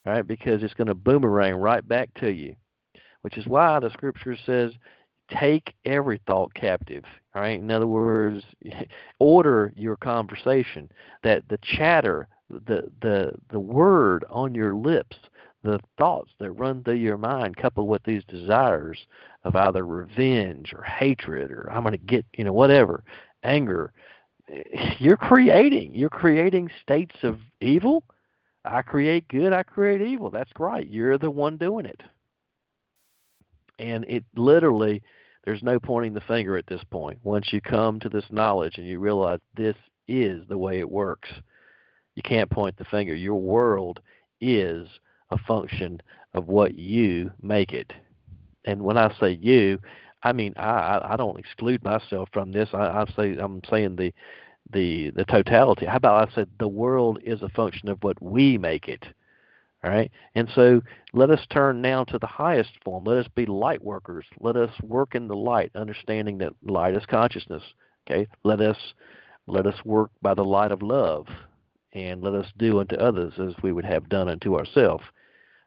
Right, 0.05 0.25
because 0.25 0.63
it's 0.63 0.75
going 0.75 0.87
to 0.87 0.95
boomerang 0.95 1.55
right 1.55 1.85
back 1.85 2.13
to 2.15 2.31
you. 2.31 2.55
Which 3.23 3.37
is 3.37 3.47
why 3.47 3.79
the 3.79 3.89
scripture 3.89 4.37
says, 4.45 4.73
take 5.29 5.73
every 5.85 6.21
thought 6.27 6.53
captive. 6.53 7.03
All 7.35 7.41
right. 7.41 7.59
In 7.59 7.69
other 7.69 7.87
words, 7.87 8.43
order 9.19 9.73
your 9.75 9.97
conversation. 9.97 10.89
That 11.23 11.43
the 11.49 11.59
chatter, 11.61 12.27
the 12.49 12.89
the 13.01 13.33
the 13.49 13.59
word 13.59 14.23
on 14.29 14.55
your 14.55 14.73
lips, 14.73 15.17
the 15.63 15.79
thoughts 15.97 16.31
that 16.39 16.51
run 16.51 16.83
through 16.83 16.95
your 16.95 17.17
mind, 17.17 17.57
coupled 17.57 17.87
with 17.87 18.03
these 18.03 18.23
desires 18.25 19.05
of 19.43 19.55
either 19.55 19.85
revenge 19.85 20.73
or 20.73 20.83
hatred 20.83 21.51
or 21.51 21.69
I'm 21.71 21.83
going 21.83 21.91
to 21.93 21.97
get, 21.97 22.25
you 22.33 22.43
know, 22.43 22.53
whatever, 22.53 23.03
anger, 23.43 23.93
you're 24.99 25.17
creating. 25.17 25.93
You're 25.93 26.09
creating 26.09 26.69
states 26.81 27.15
of 27.23 27.39
evil. 27.61 28.03
I 28.65 28.81
create 28.81 29.27
good, 29.29 29.53
I 29.53 29.63
create 29.63 30.01
evil. 30.01 30.29
That's 30.29 30.51
right. 30.59 30.87
You're 30.87 31.17
the 31.17 31.31
one 31.31 31.57
doing 31.57 31.85
it. 31.85 32.01
And 33.79 34.03
it 34.09 34.25
literally, 34.35 35.01
there's 35.45 35.63
no 35.63 35.79
pointing 35.79 36.13
the 36.13 36.21
finger 36.21 36.57
at 36.57 36.67
this 36.67 36.83
point. 36.91 37.19
Once 37.23 37.53
you 37.53 37.61
come 37.61 37.99
to 38.01 38.09
this 38.09 38.25
knowledge 38.29 38.77
and 38.77 38.85
you 38.85 38.99
realize 38.99 39.39
this 39.55 39.77
is 40.07 40.45
the 40.49 40.57
way 40.57 40.79
it 40.79 40.89
works, 40.89 41.29
you 42.15 42.21
can't 42.21 42.49
point 42.49 42.75
the 42.77 42.85
finger. 42.85 43.15
Your 43.15 43.39
world 43.39 44.01
is 44.41 44.87
a 45.31 45.37
function 45.47 46.01
of 46.33 46.47
what 46.47 46.75
you 46.77 47.31
make 47.41 47.71
it. 47.71 47.91
And 48.65 48.81
when 48.81 48.97
I 48.97 49.13
say 49.19 49.39
you, 49.41 49.79
I 50.23 50.33
mean, 50.33 50.53
I 50.57 50.99
I 51.03 51.15
don't 51.17 51.39
exclude 51.39 51.83
myself 51.83 52.29
from 52.33 52.51
this. 52.51 52.69
I, 52.73 52.87
I 52.87 53.05
say 53.15 53.37
I'm 53.37 53.61
saying 53.69 53.95
the 53.95 54.13
the 54.71 55.11
the 55.11 55.25
totality. 55.25 55.85
How 55.85 55.97
about 55.97 56.29
I 56.29 56.33
said 56.33 56.49
the 56.59 56.67
world 56.67 57.19
is 57.23 57.41
a 57.41 57.49
function 57.49 57.89
of 57.89 58.03
what 58.03 58.21
we 58.21 58.57
make 58.57 58.87
it. 58.87 59.05
All 59.81 59.89
right, 59.89 60.11
and 60.35 60.49
so 60.53 60.81
let 61.13 61.29
us 61.29 61.39
turn 61.49 61.81
now 61.81 62.03
to 62.05 62.19
the 62.19 62.27
highest 62.27 62.71
form. 62.83 63.05
Let 63.05 63.19
us 63.19 63.27
be 63.33 63.45
light 63.45 63.81
workers. 63.81 64.25
Let 64.41 64.57
us 64.57 64.71
work 64.81 65.15
in 65.15 65.29
the 65.29 65.37
light, 65.37 65.71
understanding 65.73 66.37
that 66.39 66.51
light 66.63 66.95
is 66.95 67.05
consciousness. 67.05 67.63
Okay, 68.05 68.27
let 68.43 68.59
us 68.59 68.77
let 69.47 69.65
us 69.65 69.85
work 69.85 70.11
by 70.21 70.33
the 70.33 70.43
light 70.43 70.73
of 70.73 70.81
love, 70.81 71.27
and 71.93 72.21
let 72.21 72.35
us 72.35 72.47
do 72.57 72.79
unto 72.81 72.95
others 72.97 73.33
as 73.39 73.53
we 73.63 73.71
would 73.71 73.85
have 73.85 74.09
done 74.09 74.27
unto 74.27 74.57
ourselves. 74.57 75.05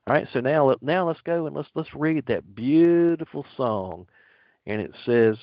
All 0.07 0.15
right, 0.15 0.29
so 0.31 0.41
now 0.41 0.74
now 0.83 1.09
let's 1.09 1.23
go 1.23 1.47
and 1.47 1.57
let's 1.57 1.70
let's 1.74 1.95
read 1.95 2.27
that 2.27 2.55
beautiful 2.55 3.47
song 3.57 4.07
and 4.67 4.81
it 4.81 4.93
says, 5.05 5.37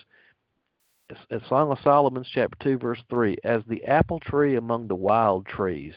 it's 1.30 1.50
Song 1.50 1.72
of 1.72 1.80
Solomon, 1.84 2.24
chapter 2.32 2.58
2, 2.64 2.78
verse 2.78 3.02
3 3.10 3.38
As 3.44 3.64
the 3.68 3.84
apple 3.86 4.20
tree 4.20 4.56
among 4.56 4.88
the 4.88 4.96
wild 4.96 5.46
trees, 5.46 5.94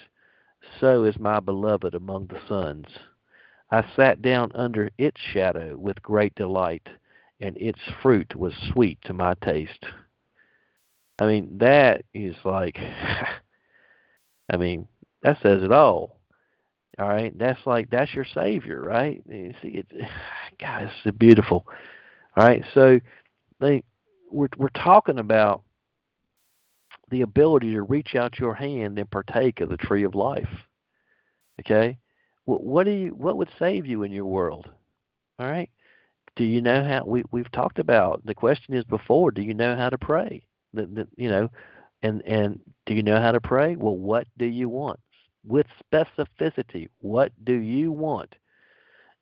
so 0.81 1.05
is 1.05 1.19
my 1.19 1.41
beloved 1.41 1.95
among 1.95 2.27
the 2.29 2.41
sons. 2.49 2.87
I 3.71 3.85
sat 3.97 4.23
down 4.23 4.53
under 4.55 4.91
its 4.99 5.21
shadow 5.33 5.77
with 5.77 6.03
great 6.03 6.35
delight, 6.35 6.87
and 7.41 7.57
its 7.57 7.81
fruit 8.03 8.35
was 8.37 8.55
sweet 8.73 8.99
to 9.05 9.13
my 9.13 9.35
taste. 9.43 9.85
I 11.19 11.27
mean, 11.27 11.59
that 11.59 12.05
is 12.15 12.37
like, 12.45 12.79
I 14.53 14.57
mean, 14.57 14.89
that 15.23 15.39
says 15.43 15.63
it 15.63 15.73
all. 15.73 16.21
All 16.99 17.09
right, 17.09 17.37
that's 17.39 17.65
like 17.65 17.89
that's 17.91 18.13
your 18.13 18.27
savior, 18.27 18.83
right? 18.83 19.23
You 19.27 19.55
see, 19.63 19.69
it, 19.69 19.87
God, 20.61 20.91
it's 21.05 21.17
beautiful. 21.17 21.67
Right, 22.37 22.65
so 22.73 22.99
they 23.61 23.83
we're 24.31 24.49
we're 24.57 24.69
talking 24.71 25.19
about 25.19 25.63
the 27.11 27.21
ability 27.21 27.73
to 27.73 27.83
reach 27.83 28.15
out 28.15 28.39
your 28.39 28.55
hand 28.55 28.99
and 28.99 29.11
partake 29.11 29.61
of 29.61 29.69
the 29.69 29.77
tree 29.77 30.05
of 30.05 30.15
life. 30.15 30.49
Okay, 31.61 31.99
what, 32.47 32.65
what 32.65 32.85
do 32.85 32.91
you 32.91 33.11
what 33.11 33.37
would 33.37 33.51
save 33.59 33.87
you 33.87 34.03
in 34.03 34.13
your 34.13 34.25
world? 34.25 34.71
All 35.39 35.47
right, 35.47 35.69
do 36.37 36.45
you 36.45 36.63
know 36.63 36.83
how 36.83 37.05
we 37.05 37.23
we've 37.31 37.51
talked 37.51 37.79
about 37.79 38.25
the 38.25 38.35
question 38.35 38.75
is 38.75 38.85
before? 38.85 39.31
Do 39.31 39.43
you 39.43 39.53
know 39.53 39.77
how 39.77 39.91
to 39.91 39.99
pray? 39.99 40.43
The, 40.73 41.07
you 41.17 41.29
know, 41.29 41.51
and 42.03 42.23
and 42.23 42.61
do 42.87 42.95
you 42.95 43.03
know 43.03 43.21
how 43.21 43.33
to 43.33 43.41
pray? 43.41 43.77
Well, 43.77 43.97
what 43.97 44.27
do 44.39 44.47
you 44.47 44.71
want? 44.71 44.99
With 45.45 45.67
specificity, 45.93 46.89
what 47.01 47.33
do 47.45 47.55
you 47.55 47.93
want? 47.93 48.35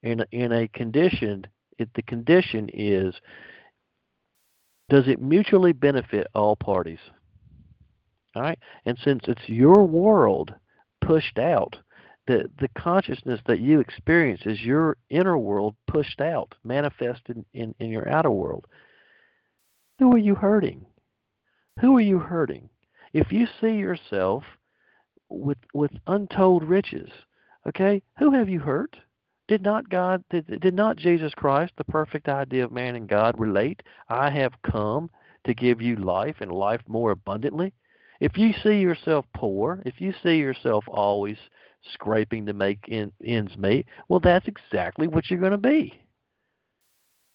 In 0.05 0.25
in 0.31 0.53
a 0.53 0.69
conditioned 0.69 1.49
it, 1.81 1.91
the 1.95 2.03
condition 2.03 2.69
is 2.73 3.15
does 4.89 5.07
it 5.07 5.23
mutually 5.23 5.73
benefit 5.73 6.27
all 6.35 6.57
parties? 6.57 6.99
All 8.35 8.43
right? 8.43 8.59
And 8.85 8.99
since 9.05 9.23
it's 9.29 9.49
your 9.49 9.85
world 9.87 10.53
pushed 11.01 11.39
out, 11.39 11.77
the, 12.27 12.51
the 12.61 12.69
consciousness 12.77 13.41
that 13.47 13.61
you 13.61 13.81
experience 13.81 14.43
is 14.45 14.61
your 14.61 14.97
inner 15.09 15.39
world 15.39 15.77
pushed 15.87 16.21
out, 16.21 16.55
manifested 16.65 17.45
in, 17.55 17.75
in 17.79 17.91
your 17.91 18.09
outer 18.09 18.31
world. 18.31 18.67
Who 19.99 20.13
are 20.13 20.19
you 20.19 20.35
hurting? 20.35 20.87
Who 21.81 21.97
are 21.97 22.03
you 22.03 22.19
hurting? 22.19 22.69
If 23.13 23.33
you 23.33 23.47
see 23.61 23.75
yourself 23.75 24.45
with 25.29 25.59
with 25.73 25.93
untold 26.07 26.65
riches, 26.65 27.11
okay, 27.69 28.03
who 28.19 28.33
have 28.33 28.49
you 28.49 28.61
hurt? 28.61 28.97
Did 29.51 29.63
not 29.63 29.91
God, 29.91 30.23
did, 30.31 30.61
did 30.61 30.75
not 30.75 30.97
Jesus 30.97 31.35
Christ, 31.35 31.73
the 31.77 31.83
perfect 31.83 32.29
idea 32.29 32.63
of 32.63 32.71
man 32.71 32.95
and 32.95 33.09
God, 33.09 33.35
relate? 33.37 33.83
I 34.09 34.31
have 34.31 34.53
come 34.63 35.11
to 35.43 35.55
give 35.55 35.83
you 35.83 35.97
life 35.97 36.37
and 36.39 36.53
life 36.53 36.83
more 36.87 37.11
abundantly. 37.11 37.73
If 38.21 38.39
you 38.39 38.53
see 38.53 38.79
yourself 38.79 39.27
poor, 39.35 39.83
if 39.85 40.01
you 40.01 40.15
see 40.23 40.37
yourself 40.37 40.85
always 40.87 41.37
scraping 41.93 42.47
to 42.47 42.53
make 42.53 42.89
ends 42.93 43.57
meet, 43.59 43.87
well, 44.09 44.21
that's 44.21 44.47
exactly 44.47 45.09
what 45.09 45.29
you're 45.29 45.41
going 45.41 45.51
to 45.51 45.59
be. 45.59 46.01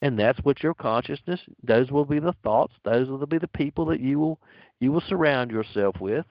And 0.01 0.17
that's 0.17 0.39
what 0.39 0.63
your 0.63 0.73
consciousness, 0.73 1.41
those 1.63 1.91
will 1.91 2.05
be 2.05 2.19
the 2.19 2.35
thoughts, 2.43 2.75
those 2.85 3.09
will 3.09 3.25
be 3.25 3.39
the 3.39 3.47
people 3.49 3.87
that 3.87 3.99
you 3.99 4.19
will 4.19 4.39
you 4.79 4.93
will 4.93 5.01
surround 5.01 5.51
yourself 5.51 5.99
with 5.99 6.25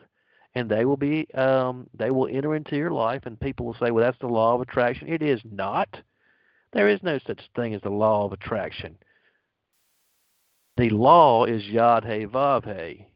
and 0.55 0.69
they 0.69 0.85
will 0.85 0.97
be 0.97 1.27
um, 1.35 1.89
they 1.95 2.11
will 2.11 2.29
enter 2.29 2.55
into 2.55 2.77
your 2.77 2.91
life, 2.91 3.23
and 3.27 3.39
people 3.39 3.67
will 3.67 3.75
say, 3.75 3.91
"Well, 3.91 4.05
that's 4.05 4.19
the 4.21 4.29
law 4.29 4.55
of 4.55 4.61
attraction." 4.61 5.09
It 5.09 5.23
is 5.23 5.41
not. 5.45 5.89
There 6.73 6.89
is 6.89 7.03
no 7.03 7.19
such 7.27 7.41
thing 7.55 7.75
as 7.75 7.83
the 7.83 7.91
law 7.91 8.25
of 8.25 8.33
attraction. 8.33 8.97
The 10.77 10.91
law 10.91 11.45
is 11.45 11.65
Yod 11.67 12.05
He 12.05 12.27
Vav 12.27 12.65
He. 12.65 13.07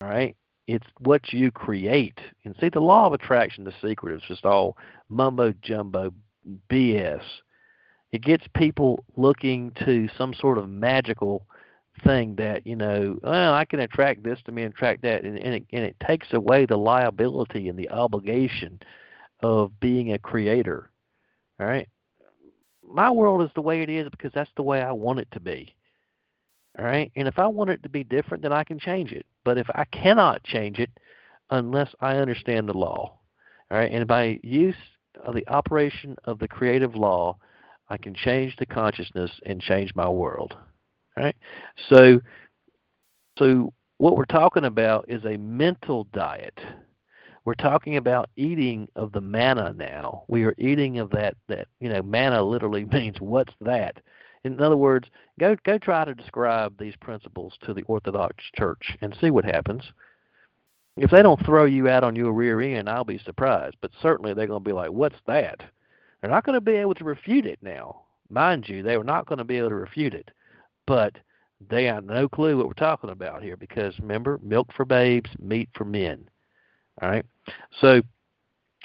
All 0.00 0.08
right, 0.08 0.36
it's 0.66 0.86
what 0.98 1.32
you 1.32 1.50
create. 1.50 2.18
And 2.44 2.54
see, 2.60 2.68
the 2.68 2.80
law 2.80 3.06
of 3.06 3.12
attraction, 3.12 3.64
the 3.64 3.74
secret 3.82 4.16
is 4.16 4.22
just 4.26 4.44
all 4.44 4.76
mumbo 5.08 5.52
jumbo 5.62 6.12
BS. 6.70 7.22
It 8.12 8.22
gets 8.22 8.44
people 8.56 9.04
looking 9.16 9.72
to 9.84 10.08
some 10.16 10.34
sort 10.34 10.58
of 10.58 10.68
magical 10.68 11.46
thing 12.04 12.36
that 12.36 12.66
you 12.66 12.76
know, 12.76 13.18
well, 13.22 13.54
I 13.54 13.64
can 13.64 13.80
attract 13.80 14.22
this 14.22 14.38
to 14.44 14.52
me 14.52 14.62
and 14.62 14.72
attract 14.72 15.02
that, 15.02 15.24
and, 15.24 15.38
and, 15.38 15.54
it, 15.54 15.64
and 15.72 15.84
it 15.84 15.96
takes 16.06 16.32
away 16.32 16.66
the 16.66 16.76
liability 16.76 17.68
and 17.68 17.78
the 17.78 17.90
obligation 17.90 18.80
of 19.42 19.78
being 19.80 20.12
a 20.12 20.18
creator. 20.18 20.90
All 21.58 21.66
right, 21.66 21.88
my 22.86 23.10
world 23.10 23.42
is 23.42 23.50
the 23.54 23.62
way 23.62 23.82
it 23.82 23.90
is 23.90 24.08
because 24.10 24.32
that's 24.34 24.50
the 24.56 24.62
way 24.62 24.80
I 24.80 24.92
want 24.92 25.20
it 25.20 25.28
to 25.32 25.40
be. 25.40 25.74
All 26.78 26.84
right, 26.84 27.10
and 27.16 27.26
if 27.26 27.38
I 27.38 27.46
want 27.46 27.70
it 27.70 27.82
to 27.82 27.88
be 27.88 28.04
different, 28.04 28.42
then 28.42 28.52
I 28.52 28.64
can 28.64 28.78
change 28.78 29.12
it. 29.12 29.26
But 29.44 29.58
if 29.58 29.66
I 29.74 29.84
cannot 29.84 30.44
change 30.44 30.78
it 30.78 30.90
unless 31.50 31.94
I 32.00 32.16
understand 32.16 32.68
the 32.68 32.76
law, 32.76 33.18
all 33.70 33.78
right, 33.78 33.90
and 33.90 34.06
by 34.06 34.40
use 34.42 34.76
of 35.24 35.34
the 35.34 35.46
operation 35.48 36.16
of 36.24 36.38
the 36.38 36.48
creative 36.48 36.94
law, 36.94 37.36
I 37.88 37.96
can 37.96 38.14
change 38.14 38.56
the 38.56 38.66
consciousness 38.66 39.32
and 39.44 39.60
change 39.60 39.94
my 39.94 40.08
world. 40.08 40.56
Right, 41.20 41.36
so 41.90 42.18
so 43.38 43.74
what 43.98 44.16
we're 44.16 44.24
talking 44.24 44.64
about 44.64 45.04
is 45.06 45.22
a 45.26 45.36
mental 45.36 46.04
diet. 46.14 46.58
We're 47.44 47.52
talking 47.52 47.98
about 47.98 48.30
eating 48.36 48.88
of 48.96 49.12
the 49.12 49.20
manna 49.20 49.74
now. 49.76 50.24
We 50.28 50.44
are 50.44 50.54
eating 50.56 50.98
of 50.98 51.10
that 51.10 51.36
that 51.48 51.68
you 51.78 51.90
know 51.90 52.00
manna 52.00 52.42
literally 52.42 52.84
means 52.92 53.20
what's 53.20 53.52
that? 53.60 53.98
In 54.44 54.62
other 54.62 54.78
words, 54.78 55.08
go 55.38 55.56
go 55.62 55.76
try 55.76 56.06
to 56.06 56.14
describe 56.14 56.78
these 56.78 56.96
principles 56.96 57.52
to 57.64 57.74
the 57.74 57.82
Orthodox 57.82 58.42
Church 58.56 58.96
and 59.02 59.14
see 59.20 59.30
what 59.30 59.44
happens. 59.44 59.92
If 60.96 61.10
they 61.10 61.22
don't 61.22 61.44
throw 61.44 61.66
you 61.66 61.86
out 61.86 62.02
on 62.02 62.16
your 62.16 62.32
rear 62.32 62.62
end, 62.62 62.88
I'll 62.88 63.04
be 63.04 63.18
surprised. 63.18 63.76
But 63.82 63.90
certainly 64.00 64.32
they're 64.32 64.46
going 64.46 64.64
to 64.64 64.68
be 64.68 64.72
like, 64.72 64.90
"What's 64.90 65.20
that?" 65.26 65.60
They're 66.22 66.30
not 66.30 66.46
going 66.46 66.54
to 66.54 66.62
be 66.62 66.76
able 66.76 66.94
to 66.94 67.04
refute 67.04 67.44
it 67.44 67.58
now, 67.60 68.04
mind 68.30 68.70
you. 68.70 68.82
They 68.82 68.94
are 68.94 69.04
not 69.04 69.26
going 69.26 69.38
to 69.38 69.44
be 69.44 69.58
able 69.58 69.68
to 69.68 69.74
refute 69.74 70.14
it, 70.14 70.30
but 70.90 71.14
they 71.70 71.84
have 71.84 72.02
no 72.02 72.28
clue 72.28 72.56
what 72.56 72.66
we're 72.66 72.72
talking 72.72 73.10
about 73.10 73.44
here 73.44 73.56
because 73.56 73.96
remember, 74.00 74.40
milk 74.42 74.72
for 74.76 74.84
babes, 74.84 75.30
meat 75.38 75.68
for 75.72 75.84
men. 75.84 76.28
All 77.00 77.08
right, 77.08 77.24
so 77.80 78.02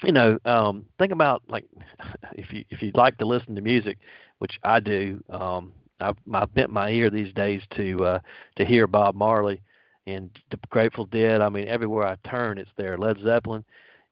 you 0.04 0.12
know, 0.12 0.38
um, 0.44 0.84
think 1.00 1.10
about 1.10 1.42
like 1.48 1.64
if 2.34 2.52
you 2.52 2.64
if 2.70 2.80
you'd 2.80 2.96
like 2.96 3.18
to 3.18 3.26
listen 3.26 3.56
to 3.56 3.60
music, 3.60 3.98
which 4.38 4.60
I 4.62 4.78
do. 4.78 5.20
Um, 5.30 5.72
I've, 5.98 6.16
I've 6.32 6.54
bent 6.54 6.70
my 6.70 6.90
ear 6.90 7.10
these 7.10 7.32
days 7.32 7.62
to 7.74 8.04
uh, 8.04 8.18
to 8.54 8.64
hear 8.64 8.86
Bob 8.86 9.16
Marley 9.16 9.60
and 10.06 10.30
the 10.52 10.58
Grateful 10.70 11.06
Dead. 11.06 11.40
I 11.40 11.48
mean, 11.48 11.66
everywhere 11.66 12.06
I 12.06 12.28
turn, 12.28 12.58
it's 12.58 12.70
there. 12.76 12.96
Led 12.96 13.18
Zeppelin. 13.20 13.64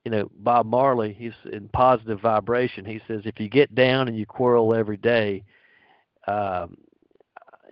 You 0.05 0.11
know, 0.11 0.31
Bob 0.39 0.67
Marley. 0.67 1.13
He's 1.13 1.33
in 1.53 1.69
positive 1.69 2.21
vibration. 2.21 2.85
He 2.85 3.01
says 3.07 3.23
if 3.25 3.39
you 3.39 3.49
get 3.49 3.73
down 3.77 4.09
and 4.09 4.17
you 4.19 4.27
quarrel 4.27 4.75
every 4.75 4.97
day, 4.97 5.45
um, 6.27 6.77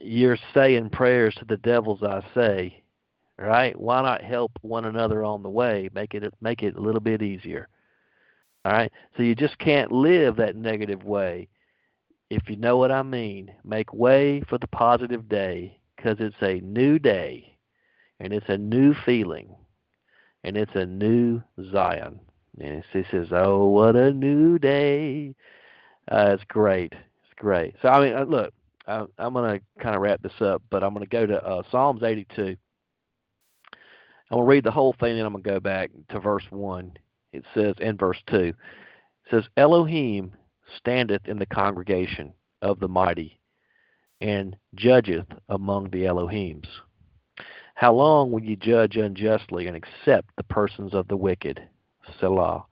you're 0.02 0.38
saying 0.54 0.90
prayers 0.90 1.34
to 1.36 1.44
the 1.44 1.56
devils. 1.56 2.02
I 2.02 2.22
say, 2.34 2.82
right? 3.38 3.78
Why 3.78 4.02
not 4.02 4.22
help 4.22 4.52
one 4.62 4.84
another 4.84 5.24
on 5.24 5.42
the 5.42 5.50
way? 5.50 5.88
Make 5.94 6.14
it 6.14 6.32
make 6.40 6.62
it 6.62 6.76
a 6.76 6.80
little 6.80 7.00
bit 7.00 7.22
easier. 7.22 7.68
All 8.64 8.72
right. 8.72 8.92
So 9.16 9.22
you 9.22 9.34
just 9.34 9.58
can't 9.58 9.90
live 9.90 10.36
that 10.36 10.56
negative 10.56 11.04
way 11.04 11.48
if 12.32 12.48
you 12.48 12.56
know 12.56 12.78
what 12.78 12.90
I 12.90 13.02
mean, 13.02 13.52
make 13.62 13.92
way 13.92 14.40
for 14.48 14.56
the 14.56 14.66
positive 14.66 15.28
day 15.28 15.78
because 15.94 16.16
it's 16.18 16.40
a 16.40 16.60
new 16.60 16.98
day 16.98 17.58
and 18.20 18.32
it's 18.32 18.48
a 18.48 18.56
new 18.56 18.94
feeling 18.94 19.54
and 20.42 20.56
it's 20.56 20.74
a 20.74 20.86
new 20.86 21.42
Zion. 21.70 22.20
And 22.58 22.82
he 22.90 23.04
says, 23.10 23.28
"Oh, 23.32 23.66
what 23.66 23.96
a 23.96 24.12
new 24.12 24.58
day!" 24.58 25.34
Uh, 26.10 26.30
it's 26.34 26.44
great. 26.44 26.94
It's 26.94 27.34
great. 27.36 27.74
So 27.82 27.88
I 27.88 28.02
mean, 28.02 28.14
uh, 28.14 28.24
look, 28.24 28.54
I, 28.86 29.04
I'm 29.18 29.32
going 29.32 29.58
to 29.58 29.82
kind 29.82 29.94
of 29.94 30.02
wrap 30.02 30.22
this 30.22 30.40
up, 30.40 30.62
but 30.70 30.82
I'm 30.82 30.94
going 30.94 31.06
to 31.06 31.10
go 31.10 31.26
to 31.26 31.42
uh, 31.42 31.62
Psalms 31.70 32.02
82. 32.02 32.42
I'm 32.42 34.38
going 34.38 34.44
to 34.44 34.48
read 34.48 34.64
the 34.64 34.70
whole 34.70 34.94
thing, 34.98 35.18
and 35.18 35.26
I'm 35.26 35.32
going 35.32 35.44
to 35.44 35.50
go 35.50 35.60
back 35.60 35.90
to 36.10 36.20
verse 36.20 36.44
one. 36.50 36.92
It 37.32 37.44
says, 37.54 37.74
in 37.78 37.96
verse 37.96 38.18
two, 38.26 38.54
it 39.24 39.30
says, 39.30 39.44
"Elohim 39.56 40.32
standeth 40.76 41.26
in 41.26 41.38
the 41.38 41.46
congregation 41.46 42.32
of 42.60 42.80
the 42.80 42.88
mighty, 42.88 43.38
and 44.20 44.56
judgeth 44.74 45.26
among 45.48 45.90
the 45.90 46.04
Elohims. 46.04 46.66
How 47.74 47.92
long 47.94 48.30
will 48.30 48.42
ye 48.42 48.56
judge 48.56 48.96
unjustly 48.96 49.66
and 49.66 49.76
accept 49.76 50.28
the 50.36 50.44
persons 50.44 50.94
of 50.94 51.08
the 51.08 51.16
wicked? 51.16 51.60
Selah. 52.20 52.64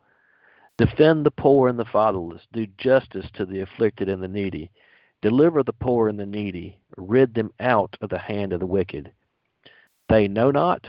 Defend 0.78 1.26
the 1.26 1.30
poor 1.30 1.68
and 1.68 1.78
the 1.78 1.84
fatherless. 1.84 2.42
Do 2.52 2.66
justice 2.78 3.26
to 3.34 3.44
the 3.44 3.60
afflicted 3.60 4.08
and 4.08 4.22
the 4.22 4.28
needy. 4.28 4.70
Deliver 5.22 5.62
the 5.62 5.72
poor 5.72 6.08
and 6.08 6.18
the 6.18 6.26
needy. 6.26 6.78
Rid 6.96 7.34
them 7.34 7.52
out 7.60 7.96
of 8.00 8.10
the 8.10 8.18
hand 8.18 8.52
of 8.52 8.60
the 8.60 8.66
wicked. 8.66 9.12
They 10.08 10.28
know 10.28 10.50
not, 10.50 10.86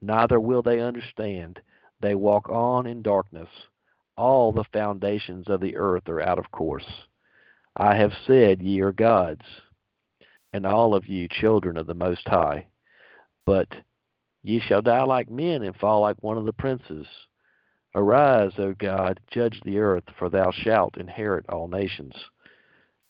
neither 0.00 0.40
will 0.40 0.62
they 0.62 0.80
understand. 0.80 1.60
They 2.00 2.14
walk 2.14 2.48
on 2.48 2.86
in 2.86 3.02
darkness 3.02 3.48
all 4.16 4.52
the 4.52 4.64
foundations 4.72 5.48
of 5.48 5.60
the 5.60 5.76
earth 5.76 6.08
are 6.08 6.20
out 6.20 6.38
of 6.38 6.50
course. 6.50 6.86
I 7.76 7.96
have 7.96 8.12
said, 8.26 8.62
Ye 8.62 8.80
are 8.80 8.92
gods, 8.92 9.44
and 10.52 10.64
all 10.64 10.94
of 10.94 11.08
you 11.08 11.28
children 11.28 11.76
of 11.76 11.86
the 11.86 11.94
Most 11.94 12.26
High. 12.28 12.66
But 13.44 13.68
ye 14.42 14.60
shall 14.60 14.82
die 14.82 15.02
like 15.02 15.30
men 15.30 15.62
and 15.62 15.74
fall 15.76 16.00
like 16.02 16.22
one 16.22 16.38
of 16.38 16.46
the 16.46 16.52
princes. 16.52 17.06
Arise, 17.94 18.52
O 18.58 18.74
God, 18.74 19.20
judge 19.30 19.60
the 19.64 19.78
earth, 19.78 20.04
for 20.18 20.28
thou 20.28 20.50
shalt 20.50 20.96
inherit 20.96 21.48
all 21.48 21.68
nations. 21.68 22.14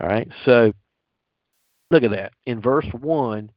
All 0.00 0.08
right, 0.08 0.28
so 0.44 0.72
look 1.90 2.02
at 2.02 2.10
that. 2.10 2.32
In 2.46 2.60
verse 2.60 2.86
1, 2.92 3.50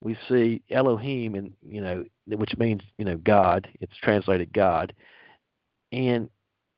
we 0.00 0.16
see 0.28 0.62
Elohim, 0.70 1.34
and 1.34 1.52
you 1.62 1.80
know, 1.80 2.04
which 2.26 2.56
means 2.56 2.82
you 2.98 3.04
know 3.04 3.16
God. 3.16 3.68
It's 3.80 3.96
translated 3.96 4.52
God, 4.52 4.92
and 5.92 6.28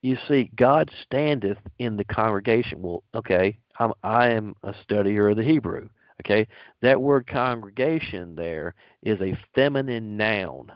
you 0.05 0.18
see, 0.28 0.51
God 0.55 0.90
standeth 1.02 1.56
in 1.78 1.97
the 1.97 2.05
congregation. 2.05 2.82
Well, 2.82 3.02
okay, 3.14 3.59
I'm, 3.78 3.93
I 4.02 4.28
am 4.28 4.55
a 4.62 4.74
studier 4.86 5.31
of 5.31 5.39
the 5.39 5.43
Hebrew. 5.43 5.89
Okay, 6.20 6.47
that 6.82 7.01
word 7.01 7.26
congregation 7.26 8.36
there 8.36 8.74
is 9.02 9.18
a 9.22 9.39
feminine 9.55 10.18
noun. 10.18 10.70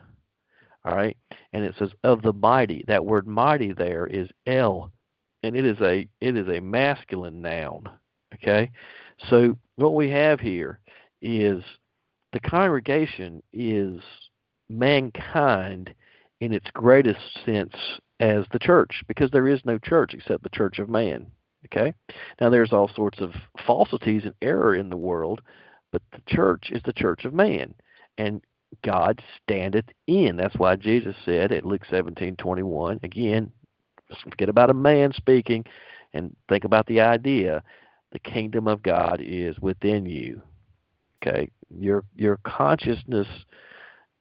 All 0.83 0.95
right, 0.95 1.15
and 1.53 1.63
it 1.63 1.75
says 1.77 1.91
of 2.03 2.23
the 2.23 2.33
mighty. 2.33 2.83
That 2.87 3.05
word 3.05 3.27
mighty 3.27 3.71
there 3.71 4.07
is 4.07 4.29
El, 4.47 4.91
and 5.43 5.55
it 5.55 5.63
is 5.63 5.79
a 5.79 6.07
it 6.19 6.35
is 6.35 6.47
a 6.47 6.59
masculine 6.59 7.41
noun. 7.41 7.83
Okay, 8.35 8.71
so 9.29 9.57
what 9.75 9.95
we 9.95 10.09
have 10.11 10.39
here 10.39 10.79
is 11.21 11.63
the 12.31 12.39
congregation 12.39 13.41
is 13.51 13.99
mankind 14.69 15.93
in 16.41 16.53
its 16.53 16.69
greatest 16.73 17.19
sense 17.45 17.75
as 18.19 18.45
the 18.51 18.59
church 18.59 19.03
because 19.07 19.31
there 19.31 19.47
is 19.47 19.59
no 19.65 19.77
church 19.77 20.13
except 20.13 20.43
the 20.43 20.49
church 20.49 20.79
of 20.79 20.89
man. 20.89 21.25
Okay? 21.65 21.93
Now 22.39 22.49
there's 22.49 22.71
all 22.71 22.89
sorts 22.95 23.19
of 23.19 23.33
falsities 23.65 24.23
and 24.23 24.33
error 24.41 24.75
in 24.75 24.89
the 24.89 24.97
world, 24.97 25.41
but 25.91 26.01
the 26.11 26.21
church 26.27 26.69
is 26.71 26.81
the 26.85 26.93
church 26.93 27.25
of 27.25 27.33
man. 27.33 27.73
And 28.17 28.41
God 28.83 29.21
standeth 29.43 29.85
in. 30.07 30.37
That's 30.37 30.55
why 30.55 30.75
Jesus 30.75 31.15
said 31.25 31.51
at 31.51 31.65
Luke 31.65 31.83
seventeen 31.89 32.35
twenty 32.35 32.63
one, 32.63 32.99
again, 33.03 33.51
forget 34.23 34.49
about 34.49 34.69
a 34.69 34.75
man 34.75 35.11
speaking 35.13 35.65
and 36.13 36.35
think 36.47 36.63
about 36.63 36.85
the 36.85 37.01
idea. 37.01 37.63
The 38.11 38.19
kingdom 38.19 38.67
of 38.67 38.81
God 38.81 39.21
is 39.21 39.59
within 39.59 40.05
you. 40.05 40.41
Okay? 41.21 41.49
Your 41.69 42.03
your 42.15 42.37
consciousness, 42.43 43.27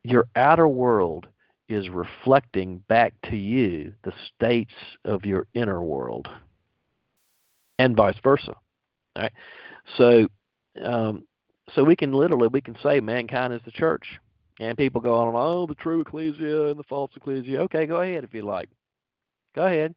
your 0.05 0.27
outer 0.37 0.69
world 0.69 1.27
is 1.69 1.89
reflecting 1.91 2.79
back 2.89 3.15
to 3.31 3.37
you 3.37 3.93
the 4.05 4.13
states 4.35 4.73
of 5.05 5.25
your 5.25 5.47
inner 5.55 5.83
world, 5.83 6.29
and 7.79 7.97
vice 7.97 8.17
versa. 8.23 8.55
Right, 9.17 9.33
so 9.97 10.29
um, 10.83 11.25
so 11.75 11.85
we 11.85 11.97
can 11.97 12.13
literally 12.13 12.49
we 12.49 12.61
can 12.61 12.77
say 12.83 13.01
mankind 13.01 13.53
is 13.53 13.61
the 13.65 13.71
church, 13.71 14.19
and 14.61 14.77
people 14.77 15.01
go 15.01 15.15
on, 15.15 15.35
oh, 15.37 15.67
the 15.67 15.75
true 15.75 16.01
ecclesia 16.01 16.67
and 16.67 16.79
the 16.79 16.85
false 16.85 17.11
ecclesia. 17.17 17.61
Okay, 17.63 17.87
go 17.87 18.01
ahead 18.01 18.25
if 18.25 18.35
you 18.35 18.43
like. 18.43 18.69
Go 19.55 19.67
ahead, 19.67 19.95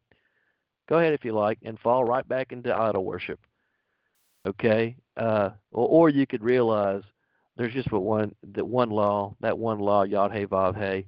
go 0.88 0.98
ahead 0.98 1.14
if 1.14 1.24
you 1.24 1.32
like, 1.32 1.58
and 1.62 1.78
fall 1.78 2.04
right 2.04 2.26
back 2.26 2.52
into 2.52 2.74
idol 2.74 3.04
worship. 3.04 3.40
Okay, 4.46 4.96
uh, 5.16 5.50
or, 5.70 5.88
or 5.88 6.08
you 6.08 6.26
could 6.26 6.42
realize 6.42 7.02
there's 7.56 7.72
just 7.72 7.92
what 7.92 8.02
one 8.02 8.34
that 8.54 8.66
one 8.66 8.90
law, 8.90 9.34
that 9.40 9.58
one 9.58 9.78
law, 9.78 10.02
Yod 10.02 10.32
Hey 10.32 10.46
Vav 10.46 10.76
Hey 10.76 11.06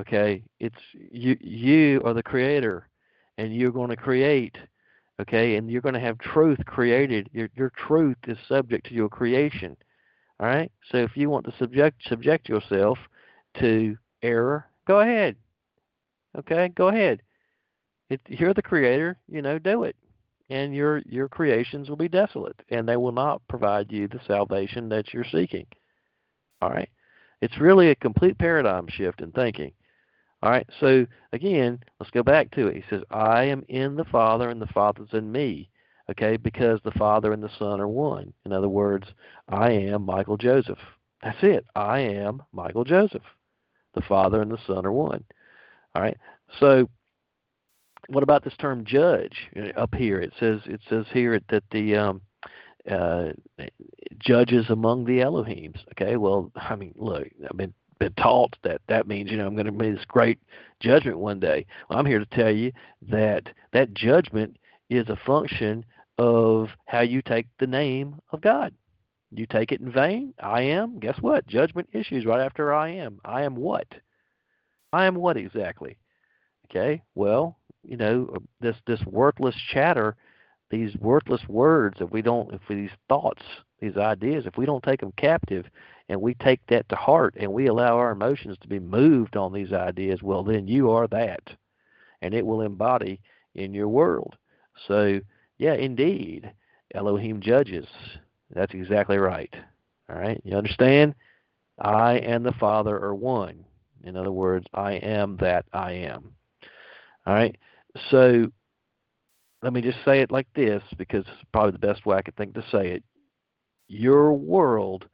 Okay, 0.00 0.42
it's 0.58 0.80
you. 0.94 1.36
You 1.40 2.00
are 2.04 2.14
the 2.14 2.22
creator, 2.22 2.88
and 3.36 3.54
you're 3.54 3.72
going 3.72 3.90
to 3.90 3.96
create. 3.96 4.56
Okay, 5.20 5.56
and 5.56 5.70
you're 5.70 5.82
going 5.82 5.94
to 5.94 6.00
have 6.00 6.18
truth 6.18 6.64
created. 6.64 7.28
Your 7.32 7.50
your 7.54 7.70
truth 7.70 8.16
is 8.26 8.38
subject 8.48 8.86
to 8.86 8.94
your 8.94 9.10
creation. 9.10 9.76
All 10.38 10.46
right. 10.46 10.72
So 10.90 10.98
if 10.98 11.16
you 11.16 11.28
want 11.28 11.44
to 11.46 11.54
subject 11.58 12.08
subject 12.08 12.48
yourself 12.48 12.98
to 13.58 13.98
error, 14.22 14.70
Go 14.90 14.98
ahead. 14.98 15.36
Okay, 16.36 16.68
go 16.74 16.88
ahead. 16.88 17.22
It, 18.08 18.20
you're 18.26 18.54
the 18.54 18.60
creator, 18.60 19.16
you 19.28 19.40
know, 19.40 19.56
do 19.60 19.84
it. 19.84 19.94
And 20.50 20.74
your 20.74 20.98
your 21.06 21.28
creations 21.28 21.88
will 21.88 21.96
be 21.96 22.08
desolate, 22.08 22.60
and 22.70 22.88
they 22.88 22.96
will 22.96 23.12
not 23.12 23.40
provide 23.48 23.90
you 23.90 24.08
the 24.08 24.20
salvation 24.26 24.88
that 24.88 25.14
you're 25.14 25.24
seeking. 25.24 25.66
All 26.60 26.70
right. 26.70 26.90
It's 27.40 27.58
really 27.58 27.90
a 27.90 27.94
complete 27.94 28.36
paradigm 28.36 28.86
shift 28.88 29.22
in 29.22 29.30
thinking. 29.32 29.72
All 30.42 30.50
right. 30.50 30.68
So 30.80 31.06
again, 31.32 31.78
let's 31.98 32.10
go 32.10 32.22
back 32.22 32.50
to 32.52 32.66
it. 32.66 32.76
He 32.76 32.84
says, 32.90 33.02
"I 33.10 33.44
am 33.44 33.64
in 33.68 33.94
the 33.96 34.04
Father, 34.04 34.48
and 34.50 34.60
the 34.60 34.66
Father's 34.66 35.12
in 35.12 35.30
me." 35.30 35.70
Okay, 36.10 36.36
because 36.36 36.80
the 36.82 36.90
Father 36.92 37.32
and 37.32 37.42
the 37.42 37.56
Son 37.56 37.80
are 37.80 37.86
one. 37.86 38.32
In 38.44 38.52
other 38.52 38.68
words, 38.68 39.06
I 39.48 39.70
am 39.70 40.04
Michael 40.04 40.36
Joseph. 40.36 40.80
That's 41.22 41.42
it. 41.42 41.64
I 41.76 42.00
am 42.00 42.42
Michael 42.52 42.84
Joseph. 42.84 43.22
The 43.94 44.02
Father 44.02 44.42
and 44.42 44.50
the 44.50 44.58
Son 44.66 44.84
are 44.84 44.92
one. 44.92 45.22
All 45.94 46.02
right. 46.02 46.16
So, 46.58 46.88
what 48.10 48.22
about 48.22 48.44
this 48.44 48.56
term 48.58 48.84
judge 48.84 49.48
up 49.76 49.94
here? 49.94 50.20
It 50.20 50.32
says 50.38 50.60
it 50.66 50.80
says 50.88 51.06
here 51.12 51.40
that 51.48 51.64
the 51.70 51.96
um, 51.96 52.20
uh, 52.90 53.30
judges 54.18 54.66
among 54.68 55.04
the 55.04 55.18
Elohims. 55.18 55.78
Okay. 55.92 56.16
Well, 56.16 56.50
I 56.56 56.76
mean, 56.76 56.94
look, 56.96 57.28
I've 57.48 57.56
been 57.56 57.74
been 57.98 58.12
taught 58.14 58.56
that 58.64 58.80
that 58.88 59.06
means 59.06 59.30
you 59.30 59.36
know 59.36 59.46
I'm 59.46 59.54
going 59.54 59.66
to 59.66 59.72
make 59.72 59.94
this 59.94 60.04
great 60.06 60.40
judgment 60.80 61.18
one 61.18 61.38
day. 61.38 61.66
Well, 61.88 61.98
I'm 61.98 62.06
here 62.06 62.18
to 62.18 62.26
tell 62.26 62.50
you 62.50 62.72
that 63.08 63.44
that 63.72 63.94
judgment 63.94 64.56
is 64.88 65.08
a 65.08 65.16
function 65.16 65.84
of 66.18 66.68
how 66.86 67.00
you 67.00 67.22
take 67.22 67.46
the 67.58 67.66
name 67.66 68.16
of 68.32 68.40
God. 68.40 68.74
You 69.32 69.46
take 69.46 69.70
it 69.70 69.80
in 69.80 69.92
vain. 69.92 70.34
I 70.42 70.62
am. 70.62 70.98
Guess 70.98 71.18
what? 71.20 71.46
Judgment 71.46 71.88
issues 71.92 72.26
right 72.26 72.44
after 72.44 72.74
I 72.74 72.88
am. 72.90 73.20
I 73.24 73.42
am 73.42 73.54
what? 73.54 73.86
I 74.92 75.06
am 75.06 75.14
what 75.14 75.36
exactly? 75.36 75.98
Okay. 76.68 77.02
Well, 77.14 77.59
you 77.82 77.96
know, 77.96 78.34
this 78.60 78.76
this 78.86 79.00
worthless 79.06 79.54
chatter, 79.72 80.16
these 80.70 80.94
worthless 80.96 81.42
words, 81.48 81.98
if 82.00 82.10
we 82.10 82.22
don't, 82.22 82.52
if 82.52 82.60
these 82.68 82.90
thoughts, 83.08 83.42
these 83.80 83.96
ideas, 83.96 84.46
if 84.46 84.56
we 84.56 84.66
don't 84.66 84.84
take 84.84 85.00
them 85.00 85.12
captive, 85.16 85.66
and 86.08 86.20
we 86.20 86.34
take 86.34 86.60
that 86.68 86.88
to 86.88 86.96
heart, 86.96 87.34
and 87.38 87.52
we 87.52 87.66
allow 87.66 87.96
our 87.96 88.12
emotions 88.12 88.56
to 88.60 88.68
be 88.68 88.78
moved 88.78 89.36
on 89.36 89.52
these 89.52 89.72
ideas, 89.72 90.22
well, 90.22 90.42
then 90.42 90.66
you 90.66 90.90
are 90.90 91.06
that, 91.08 91.42
and 92.22 92.34
it 92.34 92.44
will 92.44 92.62
embody 92.62 93.20
in 93.54 93.74
your 93.74 93.88
world. 93.88 94.36
So, 94.86 95.20
yeah, 95.58 95.74
indeed, 95.74 96.52
Elohim 96.94 97.40
judges. 97.40 97.86
That's 98.54 98.74
exactly 98.74 99.18
right. 99.18 99.54
All 100.08 100.16
right, 100.16 100.40
you 100.44 100.56
understand? 100.56 101.14
I 101.78 102.14
and 102.18 102.44
the 102.44 102.52
Father 102.52 102.96
are 102.96 103.14
one. 103.14 103.64
In 104.02 104.16
other 104.16 104.32
words, 104.32 104.66
I 104.74 104.94
am 104.94 105.36
that 105.38 105.66
I 105.72 105.92
am. 105.92 106.32
All 107.26 107.34
right, 107.34 107.56
so 108.10 108.50
let 109.62 109.72
me 109.72 109.80
just 109.80 109.98
say 110.04 110.20
it 110.20 110.30
like 110.30 110.48
this 110.54 110.82
because 110.96 111.24
it's 111.26 111.44
probably 111.52 111.72
the 111.72 111.78
best 111.78 112.06
way 112.06 112.16
I 112.16 112.22
could 112.22 112.36
think 112.36 112.54
to 112.54 112.64
say 112.70 112.88
it. 112.88 113.02
Your 113.88 114.32
world 114.32 115.06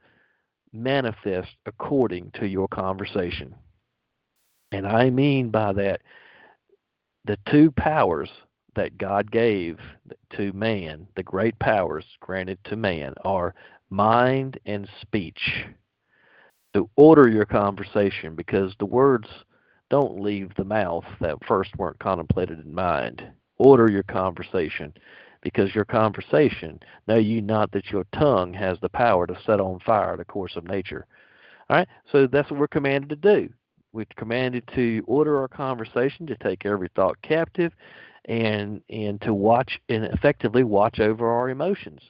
manifests 0.71 1.55
according 1.65 2.31
to 2.39 2.47
your 2.47 2.67
conversation. 2.67 3.55
And 4.71 4.87
I 4.87 5.09
mean 5.09 5.49
by 5.49 5.73
that 5.73 6.01
the 7.25 7.37
two 7.49 7.71
powers 7.71 8.29
that 8.75 8.97
God 8.97 9.31
gave 9.31 9.79
to 10.37 10.53
man, 10.53 11.07
the 11.15 11.23
great 11.23 11.57
powers 11.59 12.05
granted 12.21 12.59
to 12.65 12.75
man, 12.75 13.13
are 13.25 13.55
mind 13.89 14.59
and 14.65 14.87
speech. 15.01 15.65
To 16.73 16.89
order 16.95 17.27
your 17.27 17.45
conversation 17.45 18.35
because 18.35 18.75
the 18.77 18.85
words 18.85 19.27
don't 19.89 20.19
leave 20.19 20.53
the 20.55 20.63
mouth 20.63 21.05
that 21.21 21.43
first 21.45 21.75
weren't 21.77 21.99
contemplated 21.99 22.59
in 22.59 22.73
mind. 22.73 23.25
Order 23.57 23.89
your 23.89 24.03
conversation 24.03 24.93
because 25.41 25.73
your 25.73 25.85
conversation, 25.85 26.79
know 27.07 27.15
you 27.17 27.41
not 27.41 27.71
that 27.71 27.91
your 27.91 28.05
tongue 28.13 28.53
has 28.53 28.77
the 28.81 28.89
power 28.89 29.25
to 29.27 29.37
set 29.45 29.59
on 29.59 29.79
fire 29.79 30.17
the 30.17 30.25
course 30.25 30.55
of 30.55 30.65
nature. 30.65 31.05
All 31.69 31.77
right, 31.77 31.87
so 32.11 32.27
that's 32.27 32.49
what 32.49 32.59
we're 32.59 32.67
commanded 32.67 33.09
to 33.09 33.15
do. 33.15 33.49
We're 33.93 34.05
commanded 34.15 34.67
to 34.75 35.03
order 35.07 35.39
our 35.39 35.47
conversation, 35.47 36.27
to 36.27 36.35
take 36.37 36.65
every 36.65 36.89
thought 36.95 37.21
captive, 37.21 37.73
and 38.25 38.81
and 38.89 39.21
to 39.21 39.33
watch 39.33 39.79
and 39.89 40.03
effectively 40.05 40.63
watch 40.63 40.99
over 40.99 41.29
our 41.29 41.49
emotions 41.49 42.01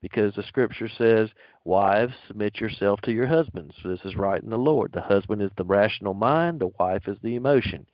because 0.00 0.34
the 0.34 0.42
scripture 0.42 0.88
says 0.88 1.28
wives 1.66 2.14
submit 2.26 2.60
yourself 2.60 3.00
to 3.02 3.12
your 3.12 3.26
husbands. 3.26 3.74
This 3.84 4.00
is 4.04 4.16
right 4.16 4.42
in 4.42 4.50
the 4.50 4.56
lord. 4.56 4.92
The 4.92 5.00
husband 5.02 5.42
is 5.42 5.50
the 5.56 5.64
rational 5.64 6.14
mind 6.14 6.60
the 6.60 6.70
wife 6.78 7.08
is 7.08 7.18
the 7.22 7.34
emotion. 7.34 7.86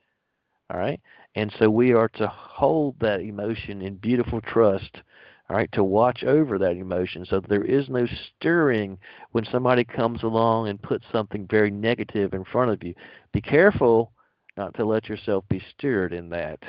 All 0.69 0.79
right? 0.79 1.01
And 1.35 1.53
so 1.59 1.69
we 1.69 1.93
are 1.93 2.09
to 2.09 2.27
hold 2.27 2.95
that 2.99 3.19
emotion 3.19 3.81
in 3.81 3.95
beautiful 3.95 4.39
trust 4.41 5.01
all 5.49 5.57
right 5.57 5.71
to 5.73 5.83
watch 5.83 6.23
over 6.23 6.57
that 6.57 6.77
emotion 6.77 7.25
so 7.25 7.39
that 7.39 7.49
there 7.49 7.65
is 7.65 7.89
no 7.89 8.07
stirring 8.07 8.97
when 9.31 9.45
somebody 9.45 9.83
comes 9.83 10.23
along 10.23 10.69
and 10.69 10.81
puts 10.81 11.05
something 11.11 11.45
very 11.47 11.69
negative 11.69 12.33
in 12.33 12.45
front 12.45 12.71
of 12.71 12.81
you. 12.83 12.93
Be 13.33 13.41
careful 13.41 14.13
not 14.55 14.73
to 14.75 14.85
let 14.85 15.09
yourself 15.09 15.43
be 15.49 15.61
stirred 15.77 16.13
in 16.13 16.29
that 16.29 16.59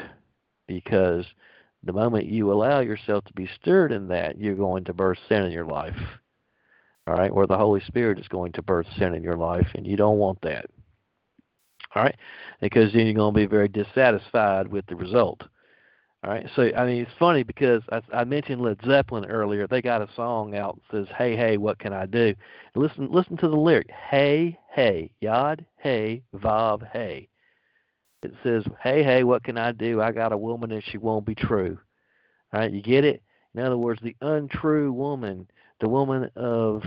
because 0.67 1.25
the 1.85 1.93
moment 1.93 2.27
you 2.27 2.53
allow 2.53 2.81
yourself 2.81 3.25
to 3.27 3.33
be 3.35 3.49
stirred 3.61 3.93
in 3.93 4.09
that, 4.09 4.39
you're 4.39 4.55
going 4.55 4.85
to 4.85 4.95
burst 4.95 5.21
sin 5.29 5.45
in 5.45 5.53
your 5.53 5.67
life. 5.67 5.97
All 7.07 7.15
right, 7.15 7.35
where 7.35 7.47
the 7.47 7.59
Holy 7.59 7.81
Spirit 7.83 8.19
is 8.19 8.29
going 8.29 8.53
to 8.53 8.63
birth 8.63 8.87
sin 8.99 9.15
in 9.15 9.23
your 9.23 9.37
life, 9.37 9.69
and 9.75 9.87
you 9.87 9.97
don't 9.97 10.19
want 10.19 10.41
that. 10.43 10.67
All 11.95 12.03
right, 12.03 12.17
because 12.61 12.93
then 12.93 13.07
you're 13.07 13.15
going 13.15 13.35
to 13.35 13.41
be 13.41 13.47
very 13.47 13.69
dissatisfied 13.69 14.69
with 14.69 14.87
the 14.87 14.97
result. 14.97 15.43
All 16.25 16.31
right, 16.31 16.49
so 16.57 16.71
I 16.75 16.87
mean 16.87 17.03
it's 17.03 17.19
funny 17.19 17.43
because 17.43 17.83
I, 17.93 18.01
I 18.11 18.25
mentioned 18.25 18.63
Led 18.63 18.79
Zeppelin 18.87 19.27
earlier. 19.27 19.67
They 19.67 19.83
got 19.83 20.01
a 20.01 20.09
song 20.17 20.57
out 20.57 20.81
that 20.91 21.07
says 21.07 21.15
"Hey 21.19 21.37
Hey, 21.37 21.59
what 21.59 21.79
can 21.79 21.93
I 21.93 22.07
do?" 22.07 22.35
Listen, 22.75 23.13
listen 23.13 23.37
to 23.39 23.49
the 23.49 23.57
lyric: 23.57 23.91
Hey 23.91 24.59
Hey, 24.73 25.11
Yod 25.21 25.67
Hey 25.77 26.23
Vav 26.35 26.91
Hey. 26.91 27.29
It 28.23 28.33
says, 28.43 28.65
"Hey, 28.83 29.03
hey, 29.03 29.23
what 29.23 29.45
can 29.45 29.59
I 29.59 29.73
do? 29.73 30.01
I 30.01 30.13
got 30.13 30.33
a 30.33 30.39
woman 30.39 30.73
and 30.73 30.83
she 30.83 30.97
won't 30.97 31.27
be 31.27 31.35
true." 31.35 31.79
All 32.55 32.61
right, 32.61 32.73
you 32.73 32.81
get 32.81 33.05
it? 33.05 33.23
In 33.55 33.61
other 33.61 33.77
words, 33.77 34.01
the 34.01 34.17
untrue 34.23 34.93
woman, 34.95 35.47
the 35.81 35.89
woman 35.89 36.31
of 36.37 36.83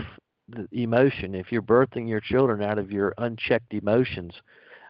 the 0.48 0.68
emotion. 0.72 1.34
If 1.34 1.52
you're 1.52 1.62
birthing 1.62 2.08
your 2.08 2.20
children 2.20 2.62
out 2.62 2.78
of 2.78 2.90
your 2.90 3.14
unchecked 3.18 3.74
emotions, 3.74 4.34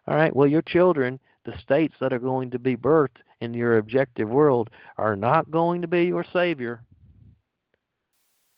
all 0.07 0.17
right. 0.17 0.35
Well, 0.35 0.49
your 0.49 0.63
children, 0.63 1.21
the 1.45 1.59
states 1.59 1.95
that 2.01 2.13
are 2.13 2.19
going 2.19 2.51
to 2.51 2.59
be 2.59 2.77
birthed 2.77 3.19
in 3.41 3.55
your 3.55 3.79
objective 3.79 4.29
world, 4.29 4.71
are 4.97 5.17
not 5.17 5.51
going 5.51 5.83
to 5.83 5.89
be 5.89 6.05
your 6.05 6.25
savior. 6.33 6.83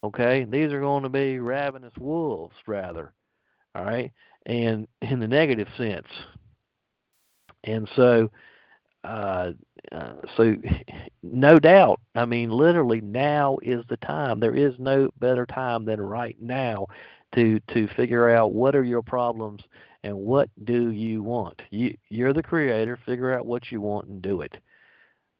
Okay, 0.02 0.44
these 0.44 0.72
are 0.72 0.80
going 0.80 1.02
to 1.02 1.08
be 1.08 1.38
ravenous 1.38 1.92
wolves, 1.98 2.54
rather. 2.66 3.12
All 3.74 3.84
right, 3.84 4.12
and 4.46 4.86
in 5.02 5.20
the 5.20 5.28
negative 5.28 5.68
sense. 5.76 6.06
And 7.64 7.88
so, 7.94 8.30
uh, 9.04 9.52
uh, 9.92 10.12
so 10.36 10.56
no 11.22 11.58
doubt, 11.58 12.00
I 12.14 12.24
mean, 12.26 12.50
literally, 12.50 13.00
now 13.00 13.58
is 13.62 13.84
the 13.88 13.96
time. 13.98 14.40
There 14.40 14.54
is 14.54 14.74
no 14.78 15.10
better 15.18 15.46
time 15.46 15.84
than 15.84 16.00
right 16.00 16.36
now 16.40 16.86
to 17.34 17.60
to 17.72 17.88
figure 17.96 18.28
out 18.28 18.52
what 18.52 18.74
are 18.74 18.84
your 18.84 19.02
problems 19.02 19.62
and 20.02 20.16
what 20.16 20.50
do 20.64 20.90
you 20.90 21.22
want. 21.22 21.60
You 21.70 21.96
you're 22.08 22.32
the 22.32 22.42
creator. 22.42 22.98
Figure 23.06 23.36
out 23.36 23.46
what 23.46 23.70
you 23.70 23.80
want 23.80 24.08
and 24.08 24.20
do 24.20 24.42
it. 24.42 24.56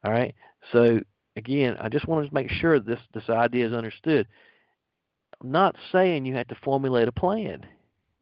All 0.03 0.11
right. 0.11 0.33
So 0.71 0.99
again, 1.35 1.77
I 1.79 1.89
just 1.89 2.07
wanted 2.07 2.29
to 2.29 2.33
make 2.33 2.49
sure 2.49 2.79
this 2.79 2.99
this 3.13 3.29
idea 3.29 3.67
is 3.67 3.73
understood. 3.73 4.27
I'm 5.41 5.51
not 5.51 5.75
saying 5.91 6.25
you 6.25 6.35
have 6.35 6.47
to 6.47 6.57
formulate 6.63 7.07
a 7.07 7.13
plan. 7.13 7.65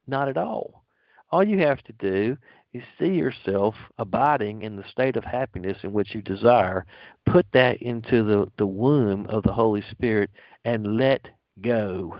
Not 0.07 0.29
at 0.29 0.37
all. 0.37 0.83
All 1.31 1.43
you 1.43 1.59
have 1.59 1.81
to 1.83 1.93
do 1.93 2.37
you 2.71 2.81
see 2.99 3.13
yourself 3.13 3.75
abiding 3.97 4.61
in 4.61 4.75
the 4.75 4.87
state 4.89 5.15
of 5.15 5.23
happiness 5.23 5.77
in 5.83 5.91
which 5.91 6.13
you 6.13 6.21
desire, 6.21 6.85
put 7.25 7.45
that 7.53 7.81
into 7.81 8.23
the, 8.23 8.51
the 8.57 8.67
womb 8.67 9.25
of 9.27 9.43
the 9.43 9.53
Holy 9.53 9.83
Spirit 9.89 10.29
and 10.65 10.97
let 10.97 11.27
go. 11.61 12.17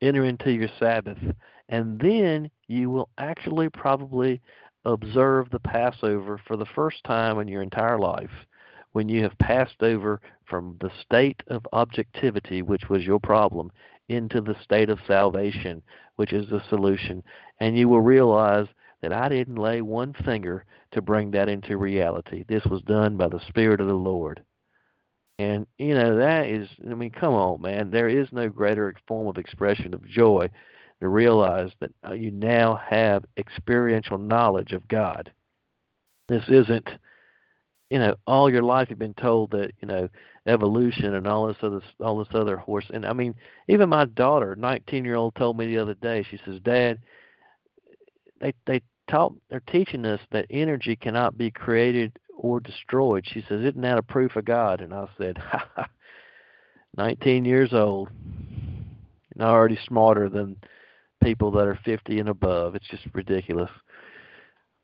Enter 0.00 0.24
into 0.24 0.52
your 0.52 0.68
Sabbath. 0.78 1.18
And 1.68 1.98
then 1.98 2.50
you 2.68 2.90
will 2.90 3.08
actually 3.18 3.68
probably 3.70 4.40
observe 4.84 5.50
the 5.50 5.60
Passover 5.60 6.40
for 6.46 6.56
the 6.56 6.66
first 6.66 7.02
time 7.04 7.38
in 7.40 7.48
your 7.48 7.62
entire 7.62 7.98
life 7.98 8.30
when 8.92 9.08
you 9.08 9.22
have 9.22 9.36
passed 9.38 9.82
over 9.82 10.20
from 10.44 10.76
the 10.80 10.90
state 11.02 11.42
of 11.48 11.66
objectivity, 11.72 12.62
which 12.62 12.88
was 12.88 13.02
your 13.02 13.18
problem, 13.18 13.72
into 14.08 14.40
the 14.40 14.54
state 14.62 14.90
of 14.90 15.00
salvation, 15.06 15.82
which 16.16 16.32
is 16.32 16.48
the 16.50 16.62
solution. 16.68 17.22
And 17.58 17.76
you 17.76 17.88
will 17.88 18.02
realize 18.02 18.68
that 19.04 19.12
I 19.12 19.28
didn't 19.28 19.56
lay 19.56 19.82
one 19.82 20.14
finger 20.24 20.64
to 20.92 21.02
bring 21.02 21.30
that 21.32 21.50
into 21.50 21.76
reality. 21.76 22.44
This 22.48 22.64
was 22.64 22.80
done 22.82 23.18
by 23.18 23.28
the 23.28 23.40
Spirit 23.48 23.80
of 23.80 23.86
the 23.86 23.92
Lord. 23.92 24.42
And, 25.38 25.66
you 25.78 25.94
know, 25.94 26.16
that 26.16 26.46
is, 26.46 26.68
I 26.88 26.94
mean, 26.94 27.10
come 27.10 27.34
on, 27.34 27.60
man. 27.60 27.90
There 27.90 28.08
is 28.08 28.28
no 28.32 28.48
greater 28.48 28.94
form 29.06 29.26
of 29.26 29.36
expression 29.36 29.92
of 29.92 30.08
joy 30.08 30.48
to 31.00 31.08
realize 31.08 31.70
that 31.80 31.90
uh, 32.08 32.14
you 32.14 32.30
now 32.30 32.80
have 32.88 33.24
experiential 33.36 34.16
knowledge 34.16 34.72
of 34.72 34.88
God. 34.88 35.30
This 36.28 36.44
isn't, 36.48 36.88
you 37.90 37.98
know, 37.98 38.14
all 38.26 38.50
your 38.50 38.62
life 38.62 38.88
you've 38.88 38.98
been 38.98 39.12
told 39.12 39.50
that, 39.50 39.72
you 39.82 39.88
know, 39.88 40.08
evolution 40.46 41.14
and 41.14 41.26
all 41.26 41.46
this 41.46 41.56
other 41.62 41.82
all 42.00 42.18
this 42.18 42.34
other 42.34 42.56
horse. 42.56 42.86
And 42.92 43.04
I 43.04 43.12
mean, 43.12 43.34
even 43.68 43.88
my 43.90 44.06
daughter, 44.06 44.56
19 44.56 45.04
year 45.04 45.16
old, 45.16 45.34
told 45.34 45.58
me 45.58 45.66
the 45.66 45.78
other 45.78 45.94
day. 45.94 46.22
She 46.22 46.38
says, 46.44 46.60
"Dad, 46.60 47.00
they 48.40 48.52
they 48.66 48.80
taught 49.08 49.34
they're 49.48 49.60
teaching 49.60 50.04
us 50.04 50.20
that 50.30 50.46
energy 50.50 50.96
cannot 50.96 51.36
be 51.36 51.50
created 51.50 52.18
or 52.36 52.60
destroyed." 52.60 53.26
She 53.26 53.42
says, 53.42 53.62
"Isn't 53.62 53.82
that 53.82 53.98
a 53.98 54.02
proof 54.02 54.36
of 54.36 54.44
God?" 54.44 54.80
And 54.80 54.92
I 54.94 55.06
said, 55.16 55.38
ha, 55.38 55.68
ha, 55.74 55.88
"19 56.96 57.44
years 57.44 57.72
old, 57.72 58.10
and 59.32 59.42
already 59.42 59.76
smarter 59.76 60.28
than 60.28 60.56
people 61.22 61.50
that 61.52 61.66
are 61.66 61.78
50 61.84 62.18
and 62.20 62.28
above. 62.28 62.74
It's 62.74 62.88
just 62.88 63.06
ridiculous." 63.14 63.70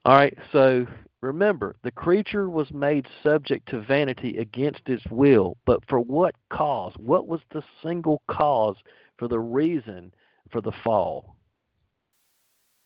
All 0.04 0.16
right, 0.16 0.36
so 0.50 0.86
remember, 1.20 1.76
the 1.82 1.90
creature 1.90 2.48
was 2.48 2.72
made 2.72 3.06
subject 3.22 3.68
to 3.68 3.80
vanity 3.80 4.38
against 4.38 4.88
its 4.88 5.04
will, 5.10 5.58
but 5.66 5.84
for 5.86 6.00
what 6.00 6.34
cause? 6.48 6.94
What 6.96 7.26
was 7.26 7.42
the 7.50 7.62
single 7.82 8.22
cause 8.26 8.76
for 9.18 9.28
the 9.28 9.40
reason 9.40 10.14
for 10.50 10.62
the 10.62 10.72
fall? 10.72 11.36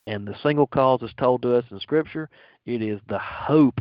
And 0.06 0.26
the 0.26 0.36
single 0.42 0.66
cause 0.66 1.02
is 1.02 1.14
told 1.14 1.42
to 1.42 1.56
us 1.56 1.64
in 1.70 1.80
Scripture 1.80 2.28
it 2.66 2.82
is 2.82 3.00
the 3.08 3.18
hope 3.18 3.80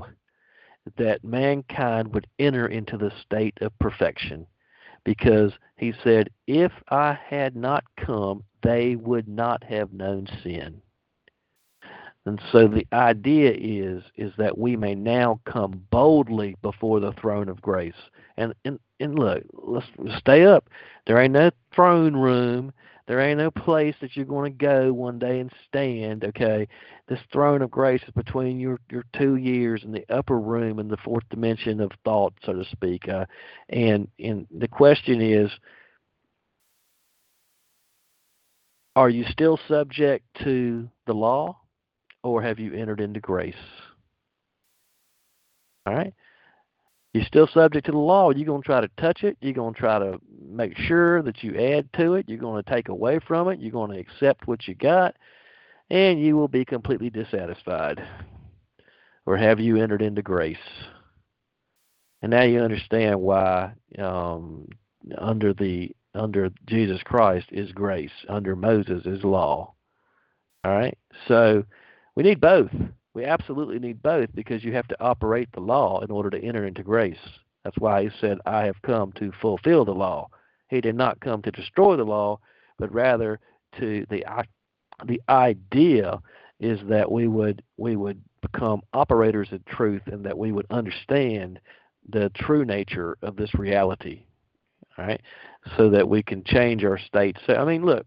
that 0.97 1.23
mankind 1.23 2.13
would 2.13 2.27
enter 2.39 2.67
into 2.67 2.97
the 2.97 3.11
state 3.21 3.57
of 3.61 3.77
perfection. 3.79 4.47
Because 5.03 5.53
he 5.75 5.93
said, 6.03 6.29
If 6.47 6.71
I 6.89 7.13
had 7.13 7.55
not 7.55 7.83
come, 7.97 8.43
they 8.61 8.95
would 8.95 9.27
not 9.27 9.63
have 9.65 9.91
known 9.91 10.27
sin. 10.43 10.81
And 12.25 12.41
so 12.51 12.67
the 12.67 12.87
idea 12.93 13.51
is 13.53 14.03
is 14.15 14.31
that 14.37 14.57
we 14.57 14.77
may 14.77 14.95
now 14.95 15.41
come 15.45 15.83
boldly 15.89 16.55
before 16.61 17.01
the 17.01 17.11
throne 17.13 17.49
of 17.49 17.61
grace. 17.61 17.93
And 18.37 18.53
and, 18.63 18.79
and 18.99 19.19
look, 19.19 19.43
let's 19.53 19.87
stay 20.17 20.45
up. 20.45 20.69
There 21.05 21.17
ain't 21.17 21.33
no 21.33 21.51
throne 21.73 22.15
room. 22.15 22.71
There 23.07 23.19
ain't 23.19 23.39
no 23.39 23.51
place 23.51 23.95
that 24.01 24.15
you're 24.15 24.25
going 24.25 24.53
to 24.53 24.65
go 24.65 24.93
one 24.93 25.19
day 25.19 25.39
and 25.39 25.51
stand. 25.67 26.23
Okay, 26.23 26.67
this 27.07 27.19
throne 27.31 27.61
of 27.61 27.69
grace 27.69 28.01
is 28.03 28.13
between 28.13 28.59
your 28.59 28.79
your 28.89 29.03
two 29.13 29.35
years 29.35 29.83
in 29.83 29.91
the 29.91 30.05
upper 30.09 30.39
room 30.39 30.79
in 30.79 30.87
the 30.87 30.97
fourth 30.97 31.27
dimension 31.29 31.81
of 31.81 31.91
thought, 32.05 32.33
so 32.45 32.53
to 32.53 32.65
speak. 32.71 33.09
Uh, 33.09 33.25
and 33.69 34.07
and 34.19 34.47
the 34.57 34.67
question 34.67 35.21
is, 35.21 35.51
are 38.95 39.09
you 39.09 39.25
still 39.25 39.59
subject 39.67 40.25
to 40.43 40.89
the 41.05 41.13
law? 41.13 41.57
or 42.23 42.41
have 42.41 42.59
you 42.59 42.73
entered 42.73 43.01
into 43.01 43.19
grace? 43.19 43.55
All 45.85 45.93
right? 45.93 46.13
You're 47.13 47.25
still 47.25 47.47
subject 47.47 47.85
to 47.85 47.91
the 47.91 47.97
law. 47.97 48.31
You're 48.31 48.47
going 48.47 48.63
to 48.63 48.65
try 48.65 48.81
to 48.81 48.89
touch 48.97 49.23
it. 49.23 49.37
You're 49.39 49.53
going 49.53 49.75
to 49.75 49.79
try 49.79 49.99
to 49.99 50.19
make 50.41 50.75
sure 50.77 51.21
that 51.21 51.43
you 51.43 51.55
add 51.55 51.87
to 51.93 52.15
it. 52.15 52.27
You're 52.27 52.39
going 52.39 52.63
to 52.63 52.69
take 52.69 52.89
away 52.89 53.19
from 53.27 53.49
it. 53.49 53.59
You're 53.59 53.71
going 53.71 53.91
to 53.91 53.99
accept 53.99 54.47
what 54.47 54.67
you 54.67 54.73
got, 54.73 55.15
and 55.91 56.19
you 56.19 56.35
will 56.35 56.47
be 56.47 56.65
completely 56.65 57.11
dissatisfied. 57.11 58.03
Or 59.25 59.37
have 59.37 59.59
you 59.59 59.77
entered 59.77 60.01
into 60.01 60.23
grace? 60.23 60.57
And 62.21 62.31
now 62.31 62.43
you 62.43 62.61
understand 62.61 63.21
why 63.21 63.73
um, 63.99 64.67
under 65.17 65.53
the 65.53 65.91
under 66.15 66.51
Jesus 66.67 67.01
Christ 67.03 67.47
is 67.51 67.71
grace, 67.71 68.11
under 68.29 68.55
Moses 68.55 69.05
is 69.05 69.23
law. 69.23 69.73
All 70.63 70.71
right? 70.71 70.97
So 71.27 71.65
we 72.15 72.23
need 72.23 72.39
both. 72.39 72.71
We 73.13 73.25
absolutely 73.25 73.79
need 73.79 74.01
both 74.01 74.29
because 74.33 74.63
you 74.63 74.73
have 74.73 74.87
to 74.87 75.01
operate 75.01 75.49
the 75.53 75.59
law 75.59 76.01
in 76.01 76.09
order 76.09 76.29
to 76.31 76.43
enter 76.43 76.65
into 76.65 76.83
grace. 76.83 77.17
That's 77.63 77.77
why 77.77 78.03
he 78.03 78.09
said, 78.19 78.39
I 78.45 78.65
have 78.65 78.81
come 78.81 79.11
to 79.13 79.31
fulfill 79.41 79.85
the 79.85 79.91
law. 79.91 80.29
He 80.69 80.81
did 80.81 80.95
not 80.95 81.19
come 81.19 81.41
to 81.43 81.51
destroy 81.51 81.95
the 81.95 82.03
law, 82.03 82.39
but 82.77 82.91
rather 82.93 83.39
to 83.79 84.05
the 84.09 84.25
the 85.05 85.21
idea 85.29 86.19
is 86.59 86.79
that 86.87 87.11
we 87.11 87.27
would 87.27 87.63
we 87.77 87.95
would 87.95 88.21
become 88.41 88.81
operators 88.93 89.51
of 89.51 89.63
truth 89.65 90.01
and 90.07 90.25
that 90.25 90.37
we 90.37 90.51
would 90.51 90.65
understand 90.69 91.59
the 92.09 92.29
true 92.35 92.65
nature 92.65 93.17
of 93.21 93.35
this 93.35 93.53
reality. 93.55 94.23
All 94.97 95.05
right? 95.05 95.21
So 95.77 95.89
that 95.89 96.07
we 96.07 96.21
can 96.23 96.43
change 96.43 96.83
our 96.83 96.97
state. 96.97 97.37
So 97.45 97.53
I 97.55 97.65
mean, 97.65 97.85
look, 97.85 98.05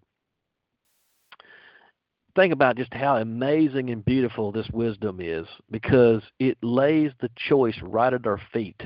think 2.37 2.53
about 2.53 2.77
just 2.77 2.95
how 2.95 3.17
amazing 3.17 3.91
and 3.91 4.05
beautiful 4.05 4.53
this 4.53 4.69
wisdom 4.73 5.19
is 5.21 5.47
because 5.71 6.23
it 6.39 6.59
lays 6.63 7.11
the 7.21 7.31
choice 7.37 7.79
right 7.83 8.13
at 8.13 8.27
our 8.27 8.41
feet, 8.53 8.81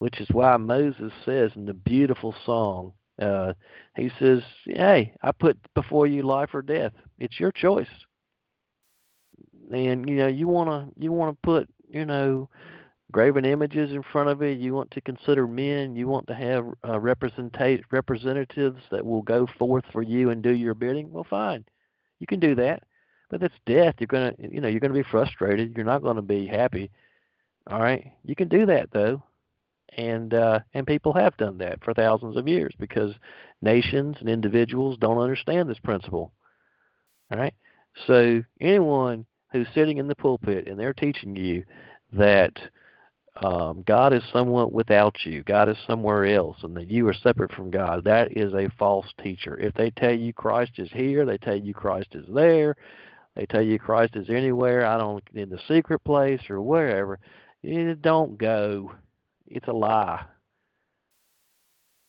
which 0.00 0.20
is 0.20 0.28
why 0.32 0.56
Moses 0.56 1.12
says 1.24 1.52
in 1.54 1.64
the 1.64 1.72
beautiful 1.72 2.34
song, 2.44 2.92
uh, 3.22 3.54
he 3.96 4.10
says, 4.18 4.42
Hey, 4.66 5.14
I 5.22 5.32
put 5.32 5.56
before 5.74 6.06
you 6.06 6.22
life 6.22 6.50
or 6.52 6.62
death. 6.62 6.92
It's 7.18 7.40
your 7.40 7.52
choice. 7.52 7.88
And 9.72 10.08
you 10.08 10.16
know, 10.16 10.28
you 10.28 10.48
wanna 10.48 10.88
you 10.98 11.12
wanna 11.12 11.36
put, 11.42 11.68
you 11.88 12.04
know, 12.04 12.48
graven 13.12 13.44
images 13.44 13.92
in 13.92 14.02
front 14.02 14.28
of 14.28 14.42
it. 14.42 14.58
You 14.58 14.74
want 14.74 14.90
to 14.92 15.00
consider 15.00 15.46
men. 15.46 15.96
You 15.96 16.08
want 16.08 16.26
to 16.28 16.34
have 16.34 16.66
uh, 16.86 16.98
representatives 17.00 18.82
that 18.90 19.04
will 19.04 19.22
go 19.22 19.46
forth 19.58 19.84
for 19.92 20.02
you 20.02 20.30
and 20.30 20.42
do 20.42 20.54
your 20.54 20.74
bidding. 20.74 21.10
Well, 21.10 21.26
fine. 21.28 21.64
You 22.20 22.26
can 22.26 22.40
do 22.40 22.54
that, 22.56 22.82
but 23.30 23.40
that's 23.40 23.54
death. 23.66 23.94
You're 23.98 24.06
gonna, 24.08 24.34
you 24.38 24.60
know, 24.60 24.68
you're 24.68 24.80
gonna 24.80 24.94
be 24.94 25.02
frustrated. 25.02 25.76
You're 25.76 25.86
not 25.86 26.02
gonna 26.02 26.22
be 26.22 26.46
happy. 26.46 26.90
All 27.70 27.80
right, 27.80 28.12
you 28.24 28.34
can 28.34 28.48
do 28.48 28.66
that 28.66 28.90
though, 28.92 29.22
and 29.96 30.32
uh, 30.34 30.60
and 30.74 30.86
people 30.86 31.12
have 31.12 31.36
done 31.36 31.58
that 31.58 31.82
for 31.84 31.94
thousands 31.94 32.36
of 32.36 32.48
years 32.48 32.74
because 32.78 33.12
nations 33.60 34.16
and 34.20 34.28
individuals 34.28 34.96
don't 34.98 35.18
understand 35.18 35.68
this 35.68 35.78
principle. 35.78 36.32
All 37.30 37.38
right, 37.38 37.54
so 38.06 38.42
anyone 38.60 39.26
who's 39.52 39.66
sitting 39.74 39.98
in 39.98 40.08
the 40.08 40.14
pulpit 40.14 40.66
and 40.66 40.78
they're 40.78 40.94
teaching 40.94 41.36
you 41.36 41.64
that 42.12 42.52
um, 43.42 43.84
God 43.86 44.12
is 44.12 44.22
somewhat 44.32 44.72
without 44.72 45.16
you, 45.24 45.42
God 45.44 45.68
is 45.68 45.76
somewhere 45.86 46.26
else, 46.26 46.56
and 46.62 46.76
that 46.76 46.90
you 46.90 47.06
are 47.08 47.14
separate 47.14 47.52
from 47.52 47.70
God, 47.70 48.04
that 48.04 48.36
is 48.36 48.52
a 48.54 48.70
false 48.78 49.06
teacher. 49.22 49.56
If 49.58 49.74
they 49.74 49.90
tell 49.90 50.14
you 50.14 50.32
Christ 50.32 50.72
is 50.78 50.90
here, 50.92 51.24
they 51.24 51.38
tell 51.38 51.56
you 51.56 51.72
Christ 51.72 52.08
is 52.14 52.26
there, 52.28 52.74
they 53.36 53.46
tell 53.46 53.62
you 53.62 53.78
Christ 53.78 54.16
is 54.16 54.28
anywhere, 54.28 54.84
I 54.84 54.98
don't 54.98 55.22
in 55.34 55.50
the 55.50 55.60
secret 55.68 56.02
place 56.04 56.40
or 56.50 56.60
wherever, 56.60 57.20
don't 58.00 58.38
go. 58.38 58.92
It's 59.46 59.68
a 59.68 59.72
lie. 59.72 60.24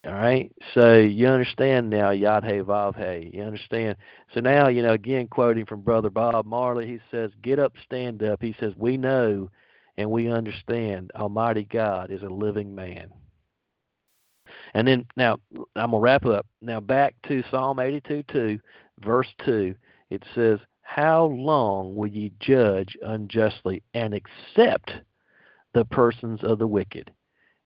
All 0.06 0.14
right, 0.14 0.50
so 0.74 0.98
you 0.98 1.28
understand 1.28 1.90
now, 1.90 2.12
Yod 2.12 2.46
Hey 2.46 2.62
Vav 2.62 2.96
Hey. 2.96 3.30
You 3.34 3.44
understand? 3.44 3.98
So 4.34 4.40
now, 4.40 4.70
you 4.70 4.82
know, 4.82 4.94
again, 4.94 5.28
quoting 5.28 5.66
from 5.66 5.82
Brother 5.82 6.10
Bob 6.10 6.46
Marley, 6.46 6.88
he 6.88 7.00
says, 7.12 7.32
"Get 7.42 7.60
up, 7.60 7.74
stand 7.84 8.24
up." 8.24 8.42
He 8.42 8.56
says, 8.62 8.74
"We 8.78 8.96
know 8.96 9.50
and 10.00 10.10
we 10.10 10.32
understand 10.32 11.12
Almighty 11.14 11.66
God 11.66 12.10
is 12.10 12.24
a 12.24 12.30
living 12.30 12.74
man. 12.74 13.10
And 14.74 14.88
then 14.88 15.06
now 15.18 15.40
I'm 15.76 15.92
gonna 15.92 16.00
wrap 16.00 16.26
up. 16.26 16.48
Now 16.62 16.80
back 16.80 17.16
to 17.28 17.44
Psalm 17.52 17.80
82 17.80 18.24
2, 18.32 18.60
verse 19.02 19.28
2. 19.46 19.76
It 20.10 20.24
says, 20.34 20.60
How 20.82 21.26
long 21.26 21.96
will 21.96 22.08
ye 22.08 22.32
judge 22.40 22.96
unjustly 23.02 23.84
and 23.94 24.14
accept 24.14 24.94
the 25.74 25.84
persons 25.84 26.40
of 26.44 26.60
the 26.60 26.68
wicked? 26.68 27.12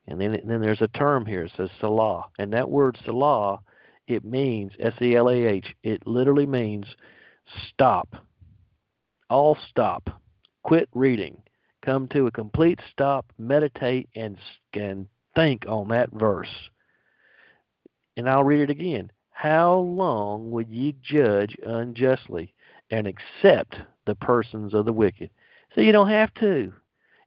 And 0.08 0.20
then, 0.20 0.42
then 0.44 0.60
there's 0.60 0.82
a 0.82 0.88
term 0.88 1.28
here. 1.28 1.44
It 1.44 1.52
says 1.56 1.70
Selah, 1.80 2.24
And 2.40 2.52
that 2.54 2.70
word 2.70 2.98
Selah, 3.06 3.60
it 4.08 4.26
means 4.26 4.72
S 4.80 4.94
E 5.00 5.16
L 5.16 5.30
A 5.30 5.36
H. 5.36 5.68
It 5.84 6.08
literally 6.08 6.48
means 6.48 6.88
stop. 7.70 8.16
All 9.30 9.56
stop. 9.70 10.20
Quit 10.64 10.90
reading 10.96 11.38
come 11.84 12.08
to 12.10 12.28
a 12.28 12.32
complete 12.32 12.80
stop, 12.92 13.26
meditate, 13.38 14.10
and, 14.16 14.38
and 14.74 15.08
think 15.36 15.66
on 15.68 15.90
that 15.90 16.12
verse. 16.12 16.70
And 18.18 18.30
I'll 18.30 18.44
read 18.44 18.62
it 18.62 18.70
again. 18.70 19.12
How 19.32 19.76
long 19.76 20.52
would 20.52 20.70
ye 20.70 20.96
judge 21.02 21.56
unjustly 21.66 22.54
and 22.92 23.08
accept 23.08 23.76
the 24.06 24.16
persons 24.16 24.74
of 24.74 24.86
the 24.86 24.94
wicked? 24.94 25.30
So 25.76 25.82
you 25.82 25.92
don't 25.92 26.10
have 26.10 26.34
to. 26.36 26.72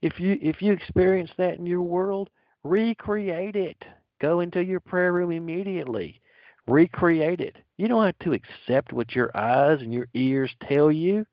If 0.02 0.20
you 0.20 0.38
if 0.40 0.62
you 0.62 0.72
experience 0.72 1.30
that 1.36 1.58
in 1.58 1.66
your 1.66 1.82
world, 1.82 2.30
recreate 2.62 3.56
it. 3.56 3.84
Go 4.20 4.40
into 4.40 4.62
your 4.62 4.80
prayer 4.80 5.12
room 5.12 5.32
immediately. 5.32 6.20
Recreate 6.66 7.40
it. 7.40 7.56
You 7.76 7.88
don't 7.88 8.04
have 8.04 8.18
to 8.20 8.32
accept 8.32 8.92
what 8.92 9.14
your 9.14 9.36
eyes 9.36 9.80
and 9.80 9.92
your 9.92 10.08
ears 10.14 10.50
tell 10.68 10.90
you. 10.90 11.26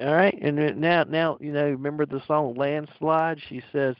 All 0.00 0.14
right, 0.14 0.36
and 0.40 0.80
now, 0.80 1.04
now 1.04 1.38
you 1.40 1.52
know. 1.52 1.66
Remember 1.68 2.06
the 2.06 2.22
song 2.26 2.54
"Landslide"? 2.54 3.40
She 3.48 3.62
says, 3.72 3.96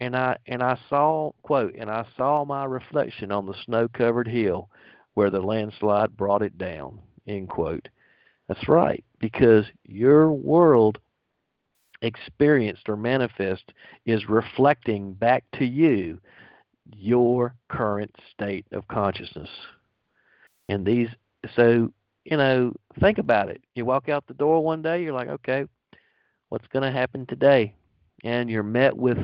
"And 0.00 0.16
I 0.16 0.36
and 0.46 0.62
I 0.62 0.78
saw 0.88 1.32
quote, 1.42 1.74
and 1.76 1.90
I 1.90 2.06
saw 2.16 2.44
my 2.44 2.64
reflection 2.64 3.30
on 3.30 3.46
the 3.46 3.54
snow-covered 3.64 4.28
hill, 4.28 4.68
where 5.14 5.30
the 5.30 5.40
landslide 5.40 6.16
brought 6.16 6.42
it 6.42 6.58
down." 6.58 7.00
End 7.26 7.48
quote. 7.48 7.88
That's 8.48 8.68
right, 8.68 9.04
because 9.18 9.66
your 9.84 10.32
world 10.32 10.98
experienced 12.00 12.88
or 12.88 12.96
manifest 12.96 13.72
is 14.06 14.28
reflecting 14.28 15.12
back 15.12 15.44
to 15.52 15.64
you 15.64 16.18
your 16.96 17.54
current 17.68 18.14
state 18.32 18.66
of 18.72 18.88
consciousness. 18.88 19.50
And 20.68 20.86
these, 20.86 21.08
so, 21.54 21.92
you 22.30 22.36
know, 22.36 22.72
think 23.00 23.18
about 23.18 23.48
it. 23.48 23.62
You 23.74 23.86
walk 23.86 24.08
out 24.08 24.26
the 24.26 24.34
door 24.34 24.62
one 24.62 24.82
day, 24.82 25.02
you're 25.02 25.14
like, 25.14 25.28
okay, 25.28 25.64
what's 26.50 26.68
going 26.68 26.82
to 26.82 26.96
happen 26.96 27.24
today? 27.26 27.74
And 28.22 28.50
you're 28.50 28.62
met 28.62 28.96
with 28.96 29.18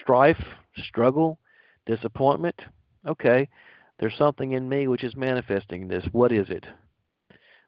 strife, 0.00 0.42
struggle, 0.76 1.38
disappointment. 1.86 2.60
Okay, 3.06 3.48
there's 4.00 4.16
something 4.18 4.52
in 4.52 4.68
me 4.68 4.88
which 4.88 5.04
is 5.04 5.14
manifesting 5.14 5.86
this. 5.86 6.04
What 6.10 6.32
is 6.32 6.50
it? 6.50 6.66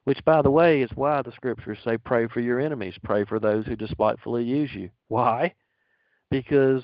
Which, 0.03 0.25
by 0.25 0.41
the 0.41 0.51
way, 0.51 0.81
is 0.81 0.89
why 0.93 1.21
the 1.21 1.31
scriptures 1.31 1.77
say, 1.85 1.97
pray 1.97 2.27
for 2.27 2.41
your 2.41 2.59
enemies, 2.59 2.95
pray 3.01 3.23
for 3.23 3.39
those 3.39 3.65
who 3.65 3.77
despitefully 3.77 4.43
use 4.43 4.71
you. 4.73 4.89
Why? 5.07 5.53
Because 6.29 6.83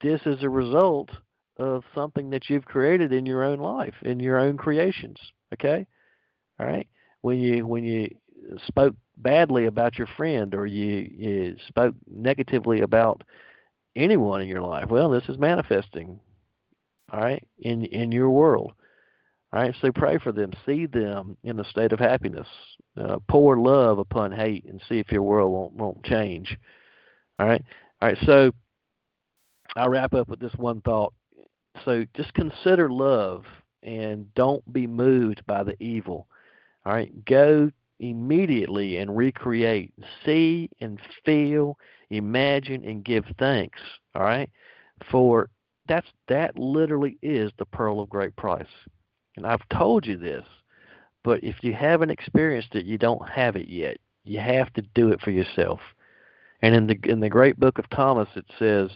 this 0.00 0.20
is 0.26 0.42
a 0.42 0.48
result 0.48 1.10
of 1.58 1.82
something 1.92 2.30
that 2.30 2.48
you've 2.48 2.64
created 2.64 3.12
in 3.12 3.26
your 3.26 3.42
own 3.42 3.58
life, 3.58 3.94
in 4.02 4.20
your 4.20 4.38
own 4.38 4.56
creations. 4.56 5.18
Okay? 5.52 5.86
All 6.60 6.66
right? 6.66 6.86
When 7.22 7.38
you 7.38 7.66
when 7.66 7.84
you 7.84 8.08
spoke 8.66 8.94
badly 9.16 9.66
about 9.66 9.98
your 9.98 10.08
friend 10.16 10.54
or 10.54 10.66
you, 10.66 11.08
you 11.12 11.56
spoke 11.68 11.94
negatively 12.10 12.80
about 12.80 13.22
anyone 13.94 14.40
in 14.40 14.48
your 14.48 14.62
life, 14.62 14.88
well, 14.88 15.10
this 15.10 15.28
is 15.28 15.38
manifesting, 15.38 16.18
all 17.12 17.20
right, 17.20 17.46
in 17.58 17.84
in 17.84 18.12
your 18.12 18.30
world. 18.30 18.72
All 19.52 19.60
right, 19.60 19.74
so 19.80 19.90
pray 19.90 20.18
for 20.18 20.30
them. 20.30 20.52
See 20.64 20.86
them 20.86 21.36
in 21.42 21.58
a 21.58 21.64
state 21.64 21.92
of 21.92 21.98
happiness. 21.98 22.46
Uh, 22.96 23.18
pour 23.28 23.58
love 23.58 23.98
upon 23.98 24.30
hate, 24.30 24.64
and 24.64 24.80
see 24.88 24.98
if 24.98 25.10
your 25.10 25.22
world 25.22 25.52
won't 25.52 25.72
won't 25.74 26.04
change. 26.04 26.56
All 27.38 27.46
right, 27.46 27.64
all 28.00 28.08
right. 28.08 28.18
So 28.24 28.52
I'll 29.76 29.88
wrap 29.88 30.14
up 30.14 30.28
with 30.28 30.38
this 30.40 30.54
one 30.56 30.80
thought. 30.82 31.12
So 31.84 32.04
just 32.16 32.32
consider 32.34 32.90
love, 32.90 33.44
and 33.82 34.32
don't 34.34 34.72
be 34.72 34.86
moved 34.86 35.44
by 35.46 35.64
the 35.64 35.80
evil. 35.82 36.28
All 36.84 36.92
right, 36.92 37.24
go 37.24 37.70
immediately 37.98 38.96
and 38.96 39.16
recreate. 39.16 39.92
See 40.24 40.70
and 40.80 40.98
feel, 41.24 41.76
imagine, 42.10 42.84
and 42.84 43.04
give 43.04 43.24
thanks. 43.38 43.78
All 44.14 44.22
right, 44.22 44.50
for 45.10 45.50
that's 45.86 46.08
that 46.28 46.58
literally 46.58 47.18
is 47.22 47.52
the 47.58 47.66
pearl 47.66 48.00
of 48.00 48.08
great 48.08 48.34
price. 48.36 48.66
And 49.36 49.46
I've 49.46 49.68
told 49.68 50.06
you 50.06 50.16
this, 50.16 50.44
but 51.24 51.42
if 51.44 51.56
you 51.62 51.72
haven't 51.74 52.10
experienced 52.10 52.74
it, 52.74 52.86
you 52.86 52.98
don't 52.98 53.28
have 53.28 53.56
it 53.56 53.68
yet. 53.68 53.98
You 54.24 54.40
have 54.40 54.72
to 54.74 54.82
do 54.94 55.10
it 55.10 55.20
for 55.20 55.30
yourself. 55.30 55.80
And 56.62 56.74
in 56.74 56.86
the 56.86 56.98
in 57.04 57.20
the 57.20 57.28
great 57.28 57.58
book 57.58 57.78
of 57.78 57.88
Thomas, 57.90 58.28
it 58.36 58.44
says 58.58 58.90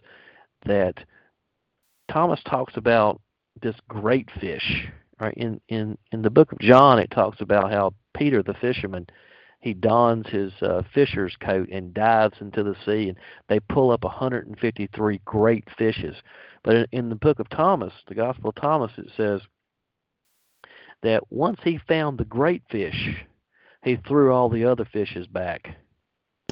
that 0.66 0.94
Thomas 2.10 2.40
talks 2.44 2.76
about 2.76 3.20
this 3.62 3.76
great 3.88 4.28
fish. 4.40 4.86
Right 5.20 5.34
in 5.36 5.60
in 5.68 5.96
in 6.12 6.22
the 6.22 6.30
book 6.30 6.52
of 6.52 6.58
John, 6.58 6.98
it 6.98 7.10
talks 7.10 7.40
about 7.40 7.70
how 7.70 7.94
Peter 8.14 8.42
the 8.42 8.54
fisherman 8.54 9.06
he 9.64 9.72
dons 9.72 10.28
his 10.28 10.52
uh, 10.60 10.82
fisher's 10.92 11.34
coat 11.36 11.70
and 11.72 11.94
dives 11.94 12.36
into 12.42 12.62
the 12.62 12.76
sea, 12.84 13.08
and 13.08 13.16
they 13.48 13.58
pull 13.60 13.92
up 13.92 14.04
153 14.04 15.20
great 15.24 15.64
fishes. 15.78 16.16
But 16.62 16.76
in, 16.76 16.86
in 16.92 17.08
the 17.08 17.14
book 17.14 17.38
of 17.38 17.48
Thomas, 17.48 17.94
the 18.06 18.14
Gospel 18.14 18.50
of 18.50 18.56
Thomas, 18.56 18.92
it 18.98 19.10
says 19.16 19.40
that 21.02 21.22
once 21.32 21.60
he 21.64 21.80
found 21.88 22.18
the 22.18 22.26
great 22.26 22.62
fish, 22.70 23.24
he 23.82 23.96
threw 23.96 24.34
all 24.34 24.50
the 24.50 24.66
other 24.66 24.84
fishes 24.84 25.26
back. 25.26 25.76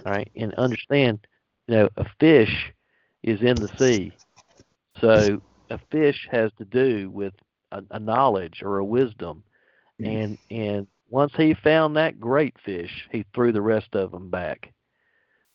Right, 0.07 0.33
and 0.35 0.55
understand, 0.55 1.27
you 1.69 1.77
know, 1.77 1.89
a 1.99 2.07
fish 2.19 2.73
is 3.23 3.43
in 3.43 3.57
the 3.57 3.69
sea, 3.77 4.13
so 5.03 5.43
a 5.69 5.79
fish 5.91 6.27
has 6.31 6.51
to 6.57 6.65
do 6.65 7.11
with 7.11 7.35
a, 7.73 7.82
a 7.93 7.99
knowledge 7.99 8.62
or 8.62 8.78
a 8.78 8.85
wisdom, 8.85 9.43
and 9.99 10.39
and 10.51 10.86
once 11.11 11.32
he 11.36 11.55
found 11.55 11.97
that 11.97 12.20
great 12.20 12.55
fish, 12.65 13.09
he 13.11 13.24
threw 13.35 13.53
the 13.53 13.61
rest 13.61 13.94
of 13.94 14.11
them 14.11 14.31
back. 14.31 14.73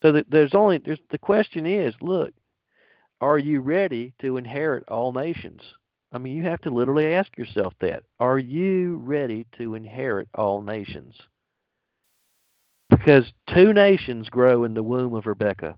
So 0.02 0.12
that 0.12 0.30
there's 0.30 0.54
only 0.54 0.78
there's 0.78 1.00
the 1.10 1.18
question 1.18 1.66
is, 1.66 1.94
look, 2.02 2.34
are 3.22 3.40
you 3.40 3.62
ready 3.62 4.14
to 4.22 4.38
inherit 4.38 4.88
all 4.88 5.12
nations? 5.12 5.62
I 6.12 6.20
mean, 6.20 6.38
you 6.38 6.44
have 6.44 6.62
to 6.62 6.70
literally 6.70 7.14
ask 7.14 7.38
yourself 7.38 7.74
that. 7.82 8.04
Are 8.20 8.40
you 8.40 8.98
ready 8.98 9.46
to 9.58 9.76
inherit 9.76 10.30
all 10.36 10.62
nations? 10.62 11.16
Because 12.90 13.26
two 13.54 13.74
nations 13.74 14.30
grow 14.30 14.64
in 14.64 14.74
the 14.74 14.84
womb 14.84 15.14
of 15.16 15.26
Rebecca. 15.26 15.78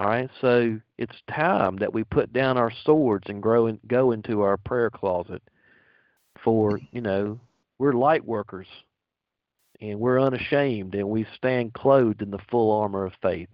All 0.00 0.06
right, 0.06 0.30
so 0.40 0.80
it's 0.96 1.22
time 1.30 1.76
that 1.76 1.92
we 1.92 2.04
put 2.04 2.32
down 2.32 2.56
our 2.56 2.72
swords 2.84 3.28
and 3.28 3.42
grow 3.42 3.66
and 3.66 3.78
go 3.86 4.12
into 4.12 4.40
our 4.40 4.56
prayer 4.56 4.88
closet. 4.88 5.42
For 6.42 6.80
you 6.90 7.02
know, 7.02 7.38
we're 7.78 7.92
light 7.92 8.24
workers, 8.24 8.66
and 9.78 10.00
we're 10.00 10.18
unashamed, 10.18 10.94
and 10.94 11.10
we 11.10 11.26
stand 11.36 11.74
clothed 11.74 12.22
in 12.22 12.30
the 12.30 12.38
full 12.50 12.72
armor 12.80 13.04
of 13.04 13.12
faith. 13.20 13.50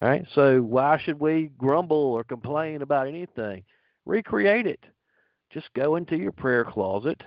All 0.00 0.08
right, 0.08 0.24
so 0.32 0.60
why 0.62 0.96
should 0.98 1.18
we 1.18 1.50
grumble 1.58 1.96
or 1.96 2.22
complain 2.22 2.82
about 2.82 3.08
anything? 3.08 3.64
recreate 4.04 4.68
it. 4.68 4.84
Just 5.50 5.66
go 5.74 5.96
into 5.96 6.16
your 6.16 6.30
prayer 6.30 6.64
closet, 6.64 7.20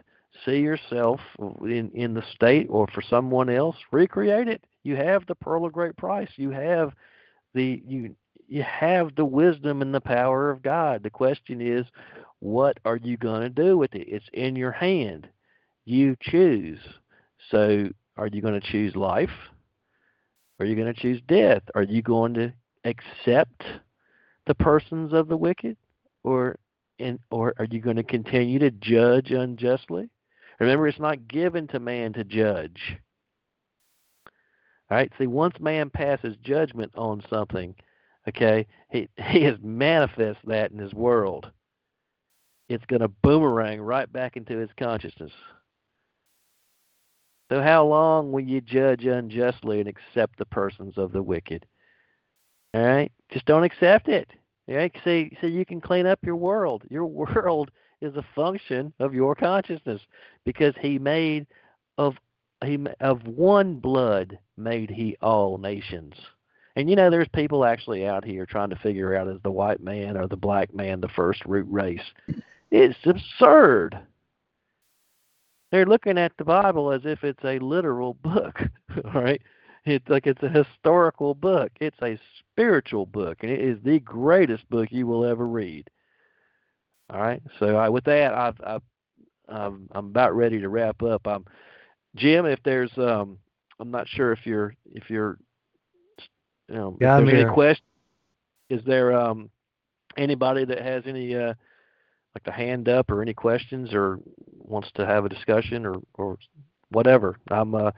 see 0.45 0.59
yourself 0.59 1.19
in, 1.63 1.91
in 1.93 2.13
the 2.13 2.23
state 2.33 2.67
or 2.69 2.87
for 2.87 3.01
someone 3.01 3.49
else, 3.49 3.75
recreate 3.91 4.47
it. 4.47 4.63
You 4.83 4.95
have 4.95 5.25
the 5.25 5.35
pearl 5.35 5.65
of 5.65 5.73
great 5.73 5.97
price. 5.97 6.29
You 6.37 6.51
have 6.51 6.93
the 7.53 7.81
you 7.85 8.15
you 8.47 8.63
have 8.63 9.15
the 9.15 9.25
wisdom 9.25 9.81
and 9.81 9.93
the 9.93 10.01
power 10.01 10.49
of 10.49 10.61
God. 10.61 11.03
The 11.03 11.09
question 11.09 11.61
is, 11.61 11.85
what 12.39 12.79
are 12.83 12.97
you 12.97 13.15
going 13.15 13.41
to 13.41 13.49
do 13.49 13.77
with 13.77 13.93
it? 13.93 14.07
It's 14.07 14.25
in 14.33 14.55
your 14.55 14.71
hand. 14.71 15.29
You 15.85 16.15
choose. 16.19 16.79
So, 17.51 17.89
are 18.17 18.27
you 18.27 18.41
going 18.41 18.59
to 18.59 18.71
choose 18.71 18.95
life? 18.95 19.29
Are 20.59 20.65
you 20.65 20.75
going 20.75 20.93
to 20.93 20.99
choose 20.99 21.21
death? 21.27 21.63
Are 21.75 21.83
you 21.83 22.01
going 22.01 22.33
to 22.33 22.53
accept 22.83 23.63
the 24.47 24.55
persons 24.55 25.13
of 25.13 25.27
the 25.27 25.37
wicked? 25.37 25.77
Or 26.23 26.57
and 26.99 27.19
or 27.31 27.53
are 27.57 27.67
you 27.69 27.79
going 27.79 27.95
to 27.95 28.03
continue 28.03 28.59
to 28.59 28.71
judge 28.71 29.31
unjustly? 29.31 30.09
Remember, 30.59 30.87
it's 30.87 30.99
not 30.99 31.27
given 31.27 31.67
to 31.67 31.79
man 31.79 32.13
to 32.13 32.23
judge. 32.25 32.97
All 34.89 34.97
right. 34.97 35.11
See, 35.17 35.27
once 35.27 35.59
man 35.59 35.89
passes 35.89 36.35
judgment 36.41 36.91
on 36.95 37.23
something, 37.29 37.75
okay, 38.27 38.65
he 38.89 39.07
he 39.29 39.43
has 39.43 39.57
manifest 39.61 40.39
that 40.45 40.71
in 40.71 40.79
his 40.79 40.93
world. 40.93 41.51
It's 42.69 42.85
going 42.85 43.01
to 43.01 43.07
boomerang 43.07 43.81
right 43.81 44.11
back 44.11 44.37
into 44.37 44.57
his 44.57 44.69
consciousness. 44.77 45.31
So, 47.51 47.61
how 47.61 47.85
long 47.85 48.31
will 48.31 48.43
you 48.43 48.61
judge 48.61 49.05
unjustly 49.05 49.79
and 49.79 49.89
accept 49.89 50.37
the 50.37 50.45
persons 50.45 50.97
of 50.97 51.11
the 51.11 51.23
wicked? 51.23 51.65
All 52.75 52.83
right, 52.83 53.11
just 53.31 53.45
don't 53.45 53.63
accept 53.63 54.07
it. 54.07 54.29
Yeah, 54.67 54.87
see, 55.03 55.35
so 55.41 55.47
you 55.47 55.65
can 55.65 55.81
clean 55.81 56.05
up 56.05 56.19
your 56.23 56.35
world. 56.35 56.83
Your 56.91 57.05
world 57.07 57.71
is 58.01 58.15
a 58.15 58.25
function 58.35 58.93
of 58.99 59.15
your 59.15 59.33
consciousness 59.35 60.01
because 60.45 60.75
he 60.79 60.99
made 60.99 61.47
of 61.97 62.15
he 62.63 62.77
of 62.99 63.25
one 63.25 63.75
blood 63.75 64.37
made 64.59 64.89
he 64.89 65.15
all 65.21 65.57
nations. 65.57 66.13
And 66.75 66.89
you 66.89 66.95
know, 66.95 67.09
there's 67.09 67.27
people 67.29 67.65
actually 67.65 68.05
out 68.05 68.23
here 68.23 68.45
trying 68.45 68.69
to 68.69 68.75
figure 68.75 69.15
out 69.15 69.27
is 69.27 69.41
the 69.43 69.51
white 69.51 69.81
man 69.81 70.17
or 70.17 70.27
the 70.27 70.37
black 70.37 70.73
man 70.73 71.01
the 71.01 71.09
first 71.09 71.43
root 71.45 71.67
race. 71.69 72.01
It's 72.71 72.97
absurd. 73.05 73.99
They're 75.71 75.85
looking 75.85 76.17
at 76.17 76.31
the 76.37 76.45
Bible 76.45 76.91
as 76.91 77.01
if 77.05 77.23
it's 77.23 77.43
a 77.43 77.59
literal 77.59 78.15
book, 78.15 78.59
all 79.05 79.11
right? 79.21 79.41
It's 79.85 80.07
like 80.09 80.27
it's 80.27 80.43
a 80.43 80.49
historical 80.49 81.33
book. 81.33 81.71
It's 81.79 82.01
a 82.01 82.19
spiritual 82.39 83.05
book, 83.05 83.39
and 83.41 83.51
it 83.51 83.59
is 83.59 83.77
the 83.83 83.99
greatest 83.99 84.69
book 84.69 84.89
you 84.91 85.07
will 85.07 85.25
ever 85.25 85.47
read. 85.47 85.89
All 87.09 87.19
right. 87.19 87.41
So 87.59 87.75
I, 87.75 87.89
with 87.89 88.03
that, 88.05 88.33
I've, 88.33 88.61
I've, 88.63 88.81
I'm, 89.47 89.89
I'm 89.91 90.07
about 90.07 90.35
ready 90.35 90.59
to 90.59 90.69
wrap 90.69 91.01
up. 91.01 91.25
I'm, 91.25 91.45
Jim, 92.15 92.45
if 92.45 92.61
there's, 92.63 92.95
um, 92.97 93.39
I'm 93.79 93.91
not 93.91 94.07
sure 94.07 94.31
if 94.31 94.45
you're, 94.45 94.73
if 94.93 95.09
you're, 95.09 95.37
you 96.67 96.75
know, 96.75 96.97
yeah, 96.99 97.19
if 97.19 97.25
there's 97.25 97.43
any 97.43 97.53
question, 97.53 97.85
is 98.69 98.81
there 98.85 99.13
um, 99.13 99.49
anybody 100.17 100.65
that 100.65 100.81
has 100.81 101.03
any, 101.05 101.35
uh, 101.35 101.53
like 102.35 102.45
a 102.45 102.51
hand 102.51 102.87
up 102.89 103.09
or 103.09 103.21
any 103.21 103.33
questions 103.33 103.93
or 103.93 104.19
wants 104.57 104.91
to 104.95 105.05
have 105.05 105.25
a 105.25 105.29
discussion 105.29 105.85
or, 105.85 105.95
or 106.15 106.37
whatever? 106.89 107.37
I'm, 107.49 107.73
uh, 107.73 107.91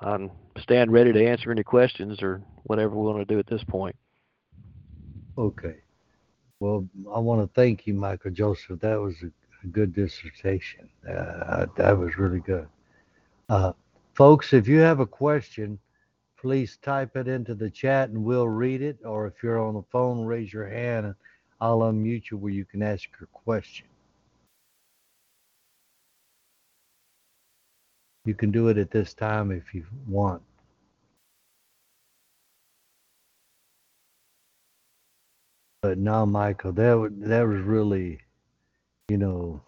I'm 0.00 0.30
stand 0.58 0.92
ready 0.92 1.12
to 1.12 1.26
answer 1.26 1.50
any 1.50 1.62
questions 1.62 2.22
or 2.22 2.42
whatever 2.64 2.94
we 2.94 3.06
want 3.06 3.26
to 3.26 3.34
do 3.34 3.38
at 3.38 3.46
this 3.46 3.64
point. 3.64 3.96
Okay. 5.38 5.76
Well, 6.60 6.86
I 7.14 7.18
want 7.18 7.42
to 7.42 7.60
thank 7.60 7.86
you, 7.86 7.94
Michael 7.94 8.30
Joseph. 8.30 8.80
That 8.80 9.00
was 9.00 9.14
a, 9.22 9.26
a 9.62 9.66
good 9.68 9.94
dissertation. 9.94 10.88
Uh, 11.08 11.66
that 11.76 11.96
was 11.96 12.16
really 12.16 12.40
good. 12.40 12.66
Uh, 13.48 13.72
folks, 14.16 14.52
if 14.54 14.66
you 14.66 14.78
have 14.78 15.00
a 15.00 15.06
question, 15.06 15.78
please 16.38 16.78
type 16.78 17.16
it 17.16 17.28
into 17.28 17.54
the 17.54 17.70
chat 17.70 18.08
and 18.08 18.24
we'll 18.24 18.48
read 18.48 18.82
it. 18.82 18.98
Or 19.04 19.26
if 19.26 19.42
you're 19.42 19.62
on 19.62 19.74
the 19.74 19.84
phone, 19.92 20.24
raise 20.24 20.52
your 20.52 20.68
hand 20.68 21.06
and 21.06 21.14
I'll 21.60 21.80
unmute 21.80 22.30
you 22.30 22.38
where 22.38 22.52
you 22.52 22.64
can 22.64 22.82
ask 22.82 23.08
your 23.20 23.28
question. 23.32 23.86
You 28.24 28.34
can 28.34 28.50
do 28.50 28.68
it 28.68 28.78
at 28.78 28.90
this 28.90 29.14
time 29.14 29.52
if 29.52 29.74
you 29.74 29.84
want. 30.08 30.42
But 35.82 35.98
now, 35.98 36.24
Michael, 36.24 36.72
that 36.72 37.12
that 37.20 37.46
was 37.46 37.60
really, 37.60 38.20
you 39.08 39.18
know, 39.18 39.60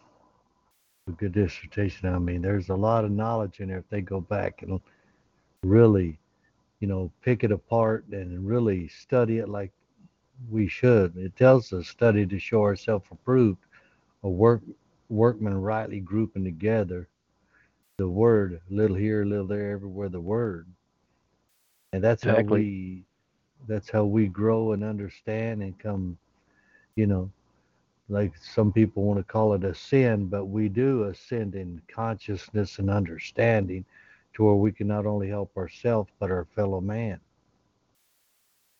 a 1.08 1.12
good 1.12 1.32
dissertation. 1.32 2.12
I 2.12 2.18
mean, 2.18 2.42
there's 2.42 2.68
a 2.68 2.74
lot 2.74 3.04
of 3.04 3.10
knowledge 3.10 3.60
in 3.60 3.68
there 3.68 3.78
if 3.78 3.88
they 3.88 4.00
go 4.00 4.20
back 4.20 4.62
and 4.62 4.80
really, 5.62 6.18
you 6.80 6.88
know, 6.88 7.10
pick 7.22 7.44
it 7.44 7.52
apart 7.52 8.04
and 8.12 8.46
really 8.46 8.88
study 8.88 9.38
it 9.38 9.48
like 9.48 9.72
we 10.50 10.68
should. 10.68 11.16
It 11.16 11.36
tells 11.36 11.72
us 11.72 11.88
study 11.88 12.26
to 12.26 12.38
show 12.38 12.62
ourselves 12.62 13.06
approved, 13.10 13.58
a 14.22 14.28
work 14.28 14.62
workman 15.08 15.60
rightly 15.60 16.00
grouping 16.00 16.44
together 16.44 17.08
the 17.96 18.08
word, 18.08 18.60
little 18.70 18.96
here, 18.96 19.24
little 19.24 19.46
there, 19.46 19.72
everywhere 19.72 20.08
the 20.08 20.20
word. 20.20 20.66
And 21.92 22.04
that's 22.04 22.22
how 22.22 22.40
we 22.40 23.04
that's 23.66 23.90
how 23.90 24.04
we 24.04 24.28
grow 24.28 24.72
and 24.72 24.84
understand 24.84 25.62
and 25.62 25.76
come, 25.78 26.16
you 26.94 27.06
know, 27.06 27.30
like 28.08 28.32
some 28.36 28.72
people 28.72 29.02
want 29.02 29.18
to 29.18 29.24
call 29.24 29.54
it 29.54 29.64
a 29.64 29.74
sin, 29.74 30.26
but 30.26 30.46
we 30.46 30.68
do 30.68 31.04
ascend 31.04 31.54
in 31.54 31.80
consciousness 31.88 32.78
and 32.78 32.90
understanding 32.90 33.84
to 34.34 34.44
where 34.44 34.54
we 34.54 34.72
can 34.72 34.86
not 34.86 35.06
only 35.06 35.28
help 35.28 35.56
ourselves 35.56 36.10
but 36.18 36.30
our 36.30 36.46
fellow 36.54 36.80
man. 36.80 37.20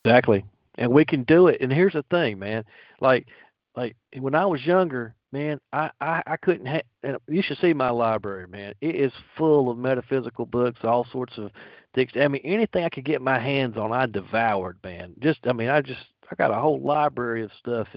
Exactly. 0.04 0.44
And 0.76 0.92
we 0.92 1.04
can 1.04 1.24
do 1.24 1.48
it. 1.48 1.60
And 1.60 1.72
here's 1.72 1.92
the 1.94 2.04
thing, 2.10 2.38
man. 2.38 2.64
Like 3.00 3.26
like 3.76 3.96
when 4.18 4.34
I 4.34 4.46
was 4.46 4.64
younger, 4.64 5.14
man, 5.32 5.60
I 5.72 5.90
I, 6.00 6.22
I 6.26 6.36
couldn't 6.36 6.66
ha- 6.66 7.16
you 7.28 7.42
should 7.42 7.58
see 7.58 7.74
my 7.74 7.90
library, 7.90 8.46
man. 8.46 8.74
It 8.80 8.94
is 8.94 9.12
full 9.36 9.70
of 9.70 9.78
metaphysical 9.78 10.46
books, 10.46 10.80
all 10.84 11.04
sorts 11.04 11.36
of 11.38 11.50
things. 11.94 12.12
I 12.14 12.28
mean, 12.28 12.42
anything 12.44 12.84
I 12.84 12.88
could 12.88 13.04
get 13.04 13.20
my 13.20 13.38
hands 13.38 13.76
on, 13.76 13.92
I 13.92 14.06
devoured, 14.06 14.78
man. 14.82 15.14
Just 15.18 15.40
I 15.46 15.52
mean, 15.52 15.68
I 15.68 15.80
just 15.82 16.06
I 16.30 16.34
got 16.36 16.50
a 16.50 16.60
whole 16.60 16.80
library 16.80 17.42
of 17.42 17.50
stuff. 17.58 17.88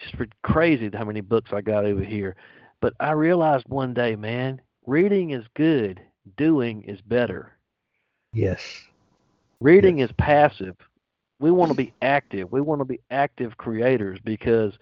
It's 0.00 0.32
crazy 0.42 0.90
how 0.92 1.04
many 1.04 1.20
books 1.20 1.52
I 1.52 1.60
got 1.60 1.84
over 1.84 2.02
here. 2.02 2.36
But 2.80 2.94
I 3.00 3.12
realized 3.12 3.66
one 3.68 3.92
day, 3.94 4.16
man, 4.16 4.60
reading 4.86 5.30
is 5.30 5.44
good, 5.54 6.00
doing 6.36 6.82
is 6.82 7.00
better. 7.02 7.52
Yes. 8.32 8.60
Reading 9.60 9.98
is 9.98 10.10
passive. 10.12 10.76
We 11.38 11.50
want 11.50 11.70
to 11.70 11.76
be 11.76 11.92
active. 12.00 12.50
We 12.52 12.60
want 12.60 12.80
to 12.80 12.84
be 12.84 13.00
active 13.10 13.56
creators 13.56 14.18
because, 14.24 14.74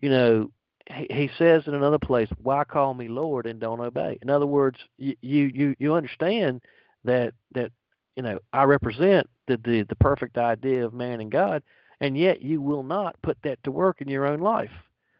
you 0.00 0.10
know, 0.10 0.50
he, 0.92 1.06
he 1.10 1.30
says 1.38 1.66
in 1.66 1.74
another 1.74 1.98
place, 1.98 2.28
"Why 2.42 2.64
call 2.64 2.94
me 2.94 3.08
Lord 3.08 3.46
and 3.46 3.60
don't 3.60 3.80
obey?" 3.80 4.18
In 4.22 4.30
other 4.30 4.46
words, 4.46 4.78
you 4.98 5.16
you 5.20 5.50
you, 5.54 5.76
you 5.78 5.94
understand 5.94 6.62
that 7.04 7.34
that 7.54 7.70
you 8.16 8.22
know 8.22 8.38
I 8.52 8.64
represent 8.64 9.28
the, 9.46 9.56
the 9.56 9.82
the 9.82 9.96
perfect 9.96 10.38
idea 10.38 10.84
of 10.84 10.94
man 10.94 11.20
and 11.20 11.30
God, 11.30 11.62
and 12.00 12.16
yet 12.16 12.42
you 12.42 12.60
will 12.60 12.82
not 12.82 13.20
put 13.22 13.38
that 13.42 13.62
to 13.64 13.70
work 13.70 14.00
in 14.00 14.08
your 14.08 14.26
own 14.26 14.40
life. 14.40 14.70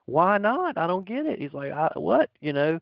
Why 0.06 0.38
not? 0.38 0.76
I 0.76 0.86
don't 0.86 1.06
get 1.06 1.26
it. 1.26 1.38
He's 1.38 1.52
like, 1.52 1.72
I, 1.72 1.90
what? 1.94 2.30
You 2.40 2.52
know, 2.52 2.80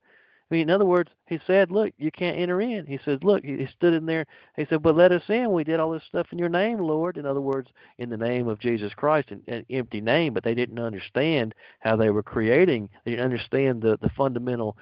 I 0.50 0.54
mean, 0.54 0.62
in 0.62 0.70
other 0.70 0.86
words, 0.86 1.10
he 1.26 1.38
said, 1.46 1.70
look, 1.70 1.92
you 1.98 2.10
can't 2.10 2.38
enter 2.38 2.60
in. 2.62 2.86
He 2.86 2.98
says, 3.04 3.18
look, 3.22 3.44
he 3.44 3.66
stood 3.76 3.92
in 3.92 4.06
there. 4.06 4.24
He 4.56 4.64
said, 4.64 4.82
but 4.82 4.96
let 4.96 5.12
us 5.12 5.22
in. 5.28 5.52
We 5.52 5.62
did 5.62 5.78
all 5.78 5.90
this 5.90 6.04
stuff 6.08 6.28
in 6.32 6.38
your 6.38 6.48
name, 6.48 6.78
Lord. 6.78 7.18
In 7.18 7.26
other 7.26 7.42
words, 7.42 7.68
in 7.98 8.08
the 8.08 8.16
name 8.16 8.48
of 8.48 8.58
Jesus 8.58 8.94
Christ, 8.94 9.30
an, 9.30 9.42
an 9.46 9.66
empty 9.68 10.00
name. 10.00 10.32
But 10.32 10.44
they 10.44 10.54
didn't 10.54 10.78
understand 10.78 11.54
how 11.80 11.96
they 11.96 12.08
were 12.08 12.22
creating. 12.22 12.88
They 13.04 13.10
didn't 13.10 13.26
understand 13.26 13.82
the 13.82 13.98
the 14.00 14.10
fundamental 14.16 14.78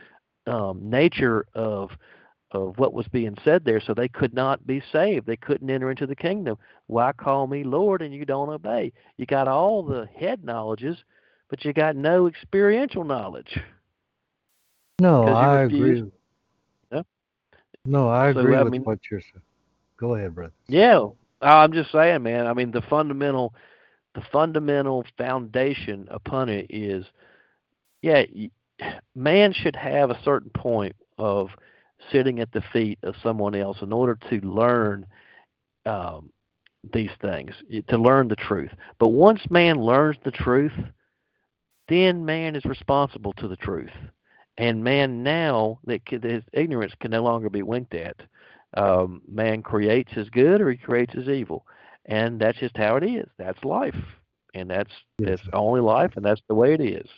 um, 0.46 0.88
nature 0.88 1.46
of 1.54 1.90
of 2.64 2.78
what 2.78 2.92
was 2.92 3.06
being 3.08 3.36
said 3.44 3.64
there. 3.64 3.80
So 3.80 3.94
they 3.94 4.08
could 4.08 4.34
not 4.34 4.66
be 4.66 4.82
saved. 4.92 5.26
They 5.26 5.36
couldn't 5.36 5.70
enter 5.70 5.90
into 5.90 6.06
the 6.06 6.16
kingdom. 6.16 6.56
Why 6.86 7.12
call 7.12 7.46
me 7.46 7.64
Lord 7.64 8.02
and 8.02 8.14
you 8.14 8.24
don't 8.24 8.48
obey? 8.48 8.92
You 9.16 9.26
got 9.26 9.48
all 9.48 9.82
the 9.82 10.08
head 10.18 10.44
knowledges, 10.44 10.96
but 11.48 11.64
you 11.64 11.72
got 11.72 11.96
no 11.96 12.26
experiential 12.26 13.04
knowledge. 13.04 13.58
No, 15.00 15.24
I 15.24 15.62
agree. 15.62 16.10
Yeah. 16.90 17.02
No, 17.84 18.08
I 18.08 18.32
So, 18.32 18.40
agree 18.40 18.56
I 18.56 18.62
with 18.62 18.72
mean- 18.72 18.84
what 18.84 18.98
you're 19.10 19.20
saying. 19.20 19.42
Go 19.98 20.14
ahead, 20.14 20.34
brother. 20.34 20.52
Yeah, 20.68 20.98
uh, 20.98 21.10
I'm 21.40 21.72
just 21.72 21.90
saying, 21.90 22.22
man. 22.22 22.46
I 22.46 22.52
mean, 22.52 22.70
the 22.70 22.82
fundamental, 22.82 23.54
the 24.14 24.20
fundamental 24.30 25.04
foundation 25.16 26.06
upon 26.10 26.50
it 26.50 26.66
is, 26.68 27.06
yeah, 28.02 28.24
man 29.14 29.54
should 29.54 29.74
have 29.76 30.10
a 30.10 30.22
certain 30.22 30.50
point 30.50 30.94
of 31.18 31.48
sitting 32.12 32.40
at 32.40 32.52
the 32.52 32.62
feet 32.72 32.98
of 33.02 33.14
someone 33.22 33.54
else 33.54 33.78
in 33.82 33.92
order 33.92 34.18
to 34.30 34.40
learn 34.40 35.06
um, 35.84 36.30
these 36.92 37.10
things, 37.20 37.52
to 37.88 37.98
learn 37.98 38.28
the 38.28 38.36
truth. 38.36 38.70
But 38.98 39.08
once 39.08 39.40
man 39.50 39.80
learns 39.80 40.16
the 40.24 40.30
truth, 40.30 40.72
then 41.88 42.24
man 42.24 42.56
is 42.56 42.64
responsible 42.64 43.32
to 43.34 43.48
the 43.48 43.56
truth, 43.56 43.90
and 44.58 44.82
man 44.82 45.22
now 45.22 45.78
that 45.84 46.02
his 46.08 46.42
ignorance 46.52 46.92
can 47.00 47.10
no 47.12 47.22
longer 47.22 47.48
be 47.48 47.62
winked 47.62 47.94
at 47.94 48.16
um, 48.76 49.22
man 49.28 49.62
creates 49.62 50.12
his 50.12 50.28
good 50.30 50.60
or 50.60 50.70
he 50.70 50.76
creates 50.76 51.12
his 51.14 51.28
evil, 51.28 51.66
and 52.06 52.38
that's 52.38 52.58
just 52.58 52.76
how 52.76 52.96
it 52.96 53.04
is. 53.04 53.26
That's 53.38 53.62
life, 53.64 53.96
and 54.54 54.70
that's 54.70 54.92
Yes. 55.18 55.38
that's 55.38 55.48
only 55.52 55.80
life, 55.80 56.12
and 56.16 56.24
that's 56.24 56.42
the 56.48 56.54
way 56.54 56.74
it 56.74 56.80
is. 56.80 57.08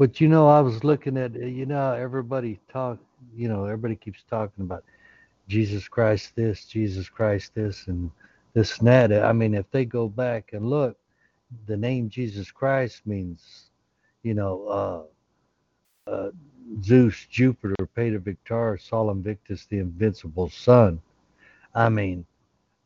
But 0.00 0.18
you 0.18 0.28
know, 0.28 0.48
I 0.48 0.60
was 0.60 0.82
looking 0.82 1.18
at 1.18 1.34
you 1.34 1.66
know 1.66 1.92
everybody 1.92 2.58
talk. 2.72 2.98
You 3.36 3.48
know, 3.48 3.66
everybody 3.66 3.96
keeps 3.96 4.22
talking 4.30 4.64
about 4.64 4.82
Jesus 5.46 5.88
Christ 5.88 6.34
this, 6.34 6.64
Jesus 6.64 7.10
Christ 7.10 7.54
this, 7.54 7.86
and 7.86 8.10
this 8.54 8.78
and 8.78 8.88
that. 8.88 9.12
I 9.12 9.34
mean, 9.34 9.54
if 9.54 9.70
they 9.70 9.84
go 9.84 10.08
back 10.08 10.54
and 10.54 10.70
look, 10.70 10.96
the 11.66 11.76
name 11.76 12.08
Jesus 12.08 12.50
Christ 12.50 13.06
means, 13.06 13.68
you 14.22 14.32
know, 14.32 15.08
uh, 16.08 16.10
uh, 16.10 16.30
Zeus, 16.82 17.26
Jupiter, 17.28 17.86
Pater 17.94 18.20
Victor, 18.20 18.78
Sol 18.80 19.10
Invictus, 19.10 19.66
the 19.66 19.80
invincible 19.80 20.48
sun. 20.48 21.02
I 21.74 21.90
mean, 21.90 22.24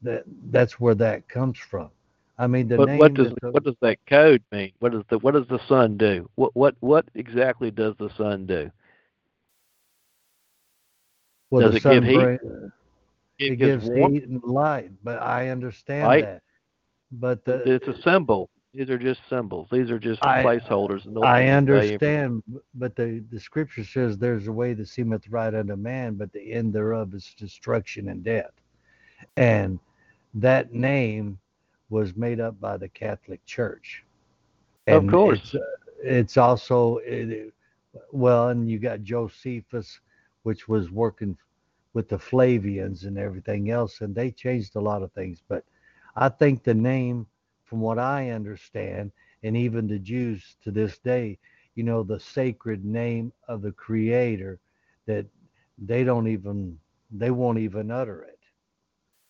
that 0.03 0.24
that's 0.51 0.81
where 0.81 0.97
that 0.97 1.28
comes 1.28 1.59
from. 1.59 1.91
I 2.39 2.47
mean, 2.47 2.69
the 2.69 2.78
What 2.78 2.89
name. 2.89 2.98
what 2.98 3.15
does 3.15 3.28
that 3.28 3.40
the- 3.43 3.52
what 3.52 3.65
does 3.65 3.77
that 3.81 3.98
code 4.06 4.43
mean? 4.51 4.73
What 4.81 4.93
does 4.93 5.05
the 5.09 5.19
what 5.19 5.35
does 5.35 5.47
the 5.48 5.61
sun 5.69 5.97
do? 5.97 6.28
What 6.35 6.55
what 6.55 6.74
what 6.81 7.06
exactly 7.15 7.70
does 7.70 7.94
the 7.98 8.11
sun 8.16 8.47
do? 8.47 8.70
well, 11.51 11.62
does 11.62 11.73
the 11.73 11.77
it 11.78 11.82
give 11.82 12.02
sun 12.02 12.02
heat? 12.05 12.40
It, 13.39 13.52
it 13.52 13.56
gives 13.56 13.85
gives 13.85 13.97
heat 13.97 14.24
and 14.28 14.43
light, 14.43 14.90
but 15.02 15.20
I 15.23 15.48
understand 15.51 16.06
Light. 16.06 16.24
that. 16.24 16.43
But 17.12 17.44
the, 17.44 17.62
It's 17.74 17.86
a 17.86 18.01
symbol. 18.02 18.51
These 18.73 18.90
are 18.90 18.98
just 18.98 19.20
symbols. 19.31 19.69
These 19.70 19.90
are 19.90 20.01
just 20.01 20.20
I- 20.23 20.43
placeholders. 20.43 21.06
I 21.24 21.47
understand, 21.48 22.43
but 22.74 22.97
the, 22.97 23.24
the 23.31 23.39
scripture 23.39 23.85
says 23.85 24.19
there's 24.19 24.48
a 24.48 24.52
way 24.52 24.73
that 24.74 24.89
seemeth 24.89 25.28
right 25.28 25.55
unto 25.55 25.77
man, 25.77 26.15
but 26.15 26.32
the 26.32 26.52
end 26.52 26.73
thereof 26.73 27.15
is 27.15 27.32
destruction 27.39 28.09
and 28.09 28.24
death. 28.24 28.51
And 29.36 29.78
that 30.35 30.73
name 30.73 31.39
was 31.90 32.16
made 32.16 32.40
up 32.40 32.61
by 32.61 32.77
the 32.77 32.89
Catholic 32.89 33.44
Church. 33.44 34.05
Of 34.86 35.06
course. 35.06 35.40
It's, 35.40 35.55
uh, 35.55 35.59
it's 36.02 36.36
also, 36.36 36.98
it, 37.05 37.52
well, 38.12 38.48
and 38.48 38.69
you 38.69 38.78
got 38.78 39.02
Josephus, 39.02 40.01
which 40.43 40.69
was 40.69 40.90
working 40.90 41.36
with 41.94 42.09
the 42.09 42.19
Flavians 42.19 43.05
and 43.05 43.19
everything 43.19 43.70
else, 43.70 44.01
and 44.01 44.15
they 44.15 44.31
changed 44.31 44.77
a 44.77 44.81
lot 44.81 45.02
of 45.02 45.12
things. 45.12 45.43
But 45.48 45.65
I 46.16 46.28
think 46.28 46.62
the 46.62 46.74
name, 46.74 47.27
from 47.65 47.81
what 47.81 47.98
I 47.98 48.31
understand, 48.31 49.12
and 49.43 49.56
even 49.56 49.86
the 49.86 49.98
Jews 49.98 50.56
to 50.65 50.70
this 50.70 50.98
day, 50.98 51.39
you 51.74 51.85
know, 51.85 52.02
the 52.02 52.20
sacred 52.20 52.85
name 52.85 53.32
of 53.48 53.62
the 53.62 53.73
Creator, 53.73 54.59
that 55.06 55.27
they 55.78 56.05
don't 56.05 56.28
even, 56.28 56.78
they 57.11 57.31
won't 57.31 57.59
even 57.59 57.90
utter 57.90 58.23
it. 58.23 58.39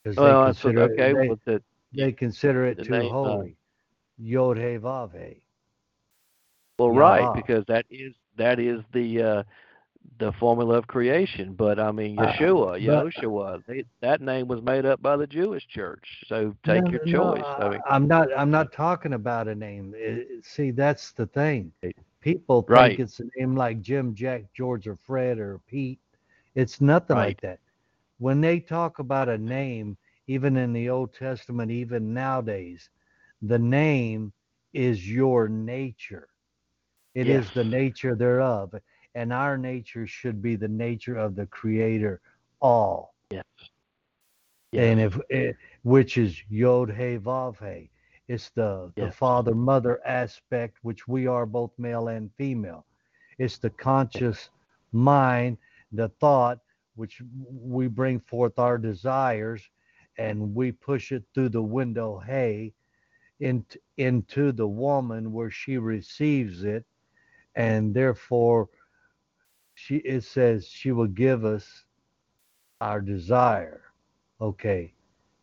Because 0.02 0.16
Well, 0.18 0.44
they 0.44 0.52
that's 0.52 0.64
what- 0.64 0.76
okay. 0.76 1.12
they, 1.12 1.28
well, 1.28 1.39
the, 1.44 1.62
they 1.97 2.12
consider 2.12 2.65
it 2.66 2.79
the 2.79 2.83
too 2.83 3.09
uh, 3.25 3.43
holy. 3.43 3.57
Yod 4.19 4.57
He 4.59 4.77
Vav 4.79 5.12
He. 5.12 5.45
Well, 6.79 6.91
right, 6.91 7.31
because 7.33 7.65
that 7.69 7.87
is 7.91 8.15
that 8.37 8.59
is 8.59 8.81
the 8.93 9.23
uh, 9.23 9.43
the 10.19 10.33
formula 10.33 10.77
of 10.79 10.87
creation. 10.87 11.55
But 11.55 11.79
I 11.79 11.93
mean, 11.93 12.19
Uh, 12.19 12.33
Yeshua, 12.81 13.62
they, 13.66 13.85
that 14.01 14.21
name 14.21 14.49
was 14.49 14.62
made 14.62 14.85
up 14.87 15.03
by 15.03 15.16
the 15.16 15.27
Jewish 15.27 15.66
church. 15.69 16.07
So 16.29 16.55
take 16.65 16.85
No, 16.85 16.91
your 16.91 17.01
no, 17.05 17.35
choice. 17.35 17.45
I 17.59 17.69
mean, 17.69 17.81
I, 17.89 17.97
am 17.97 18.07
not. 18.07 18.29
I'm 18.37 18.51
not 18.51 18.73
talking 18.73 19.12
about 19.15 19.49
a 19.49 19.55
name. 19.55 19.95
It- 19.97 20.45
see, 20.45 20.71
that's 20.71 21.12
the 21.12 21.27
thing. 21.27 21.73
People 22.21 22.62
think 22.62 22.99
Right. 22.99 22.99
it's 22.99 23.21
a 23.21 23.25
name 23.37 23.55
like 23.57 23.81
Jim, 23.81 24.15
Jack, 24.15 24.45
George, 24.55 24.87
or 24.87 24.97
Fred 24.97 25.39
or 25.39 25.59
Pete. 25.66 26.01
It's 26.55 26.81
nothing 26.81 27.16
Right. 27.16 27.29
like 27.29 27.41
that. 27.43 27.61
When 28.19 28.41
they 28.41 28.61
talk 28.61 28.99
about 28.99 29.29
a 29.29 29.39
name, 29.39 29.97
even 30.26 30.56
in 30.56 30.72
the 30.72 30.88
Old 30.88 31.14
Testament, 31.14 31.70
even 31.70 32.14
nowadays, 32.14 32.88
the 33.42 33.59
name 33.59 34.32
is 34.72 35.09
your 35.09 35.48
nature. 35.48 36.28
It 37.14 37.28
is 37.28 37.51
the 37.52 37.64
nature 37.64 38.14
thereof. 38.14 38.74
And 39.14 39.32
our 39.32 39.56
nature 39.56 40.06
should 40.06 40.42
be 40.42 40.56
the 40.56 40.68
nature 40.68 41.16
of 41.16 41.36
the 41.36 41.46
Creator, 41.46 42.20
all. 42.60 43.14
Yes. 43.30 43.44
And 44.72 45.01
if 45.01 45.20
it, 45.28 45.56
which 45.82 46.18
is 46.18 46.42
Yod 46.48 46.90
He 46.90 47.18
Vav 47.18 47.56
He. 47.59 47.90
It's 48.26 48.51
the, 48.51 48.90
the 48.96 49.12
father 49.12 49.55
mother 49.55 50.01
aspect, 50.06 50.78
which 50.82 51.06
we 51.06 51.26
are 51.26 51.44
both 51.44 51.70
male 51.78 52.09
and 52.09 52.30
female. 52.38 52.86
It's 53.38 53.59
the 53.59 53.70
conscious 53.70 54.48
mind, 54.92 55.59
the 55.92 56.09
thought, 56.09 56.59
which 56.96 57.20
we 57.46 57.86
bring 57.86 58.20
forth 58.20 58.59
our 58.59 58.78
desires 58.78 59.62
and 60.19 60.55
we 60.55 60.73
push 60.73 61.12
it 61.12 61.24
through 61.35 61.49
the 61.51 61.62
window 61.62 62.19
Hey 62.19 62.73
into, 63.41 63.78
into 63.97 64.53
the 64.53 64.66
woman 64.66 65.32
where 65.32 65.51
she 65.51 65.78
receives 65.78 66.65
it 66.65 66.85
and 67.57 67.95
therefore 67.95 68.69
she 69.74 69.97
it 69.97 70.23
says 70.24 70.66
she 70.66 70.93
will 70.93 71.07
give 71.07 71.45
us 71.45 71.85
our 72.81 73.01
desire. 73.01 73.82
Okay 74.41 74.95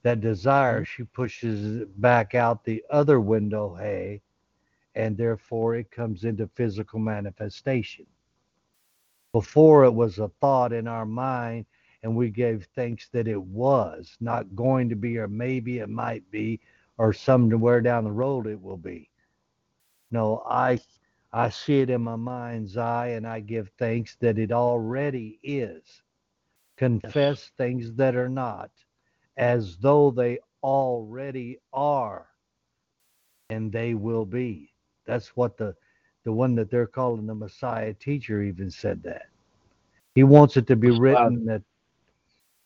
that 0.03 0.22
desire 0.22 0.81
mm-hmm. 0.81 0.84
she 0.84 1.03
pushes 1.03 1.85
back 1.98 2.35
out 2.35 2.64
the 2.64 2.84
other 2.89 3.19
window 3.19 3.76
Hey 3.76 4.22
and 4.95 5.18
therefore 5.18 5.76
it 5.76 5.89
comes 5.91 6.26
into 6.26 6.49
physical 6.56 6.99
manifestation. 6.99 8.06
Before 9.31 9.85
it 9.85 9.91
was 9.91 10.19
a 10.19 10.30
thought 10.41 10.73
in 10.73 10.88
our 10.88 11.06
mind 11.06 11.65
and 12.03 12.15
we 12.15 12.30
gave 12.30 12.68
thanks 12.76 13.10
that 13.10 13.28
it 13.28 13.41
was 13.41 14.15
not 14.19 14.56
going 14.56 14.90
to 14.90 14.95
be 14.95 15.18
or 15.18 15.28
maybe 15.28 15.80
it 15.80 15.90
might 15.90 16.30
be 16.32 16.60
or 16.98 17.14
somewhere 17.14 17.82
down 17.82 18.03
the 18.03 18.11
road 18.11 18.48
it 18.48 18.61
will 18.61 18.78
be. 18.78 19.10
No 20.11 20.44
i 20.48 20.80
i 21.34 21.49
see 21.49 21.80
it 21.82 21.90
in 21.90 22.02
my 22.02 22.15
mind's 22.15 22.78
eye 22.78 23.10
and 23.10 23.26
i 23.26 23.40
give 23.40 23.69
thanks 23.78 24.15
that 24.19 24.38
it 24.38 24.52
already 24.52 25.40
is. 25.44 26.02
Confess 26.78 27.52
things 27.57 27.94
that 27.94 28.15
are 28.15 28.30
not 28.30 28.72
as 29.38 29.78
though 29.78 30.11
they 30.11 30.40
already 30.64 31.60
are 31.73 32.28
and 33.49 33.72
they 33.72 33.94
will 33.94 34.26
be. 34.26 34.73
That's 35.06 35.36
what 35.36 35.57
the 35.57 35.76
the 36.23 36.32
one 36.32 36.56
that 36.56 36.69
they're 36.69 36.88
calling 36.88 37.26
the 37.26 37.36
messiah 37.36 37.94
teacher 37.94 38.41
even 38.41 38.69
said 38.69 39.02
that. 39.03 39.28
He 40.14 40.23
wants 40.23 40.57
it 40.57 40.68
to 40.68 40.76
be 40.76 40.91
written 40.91 41.45
that 41.45 41.64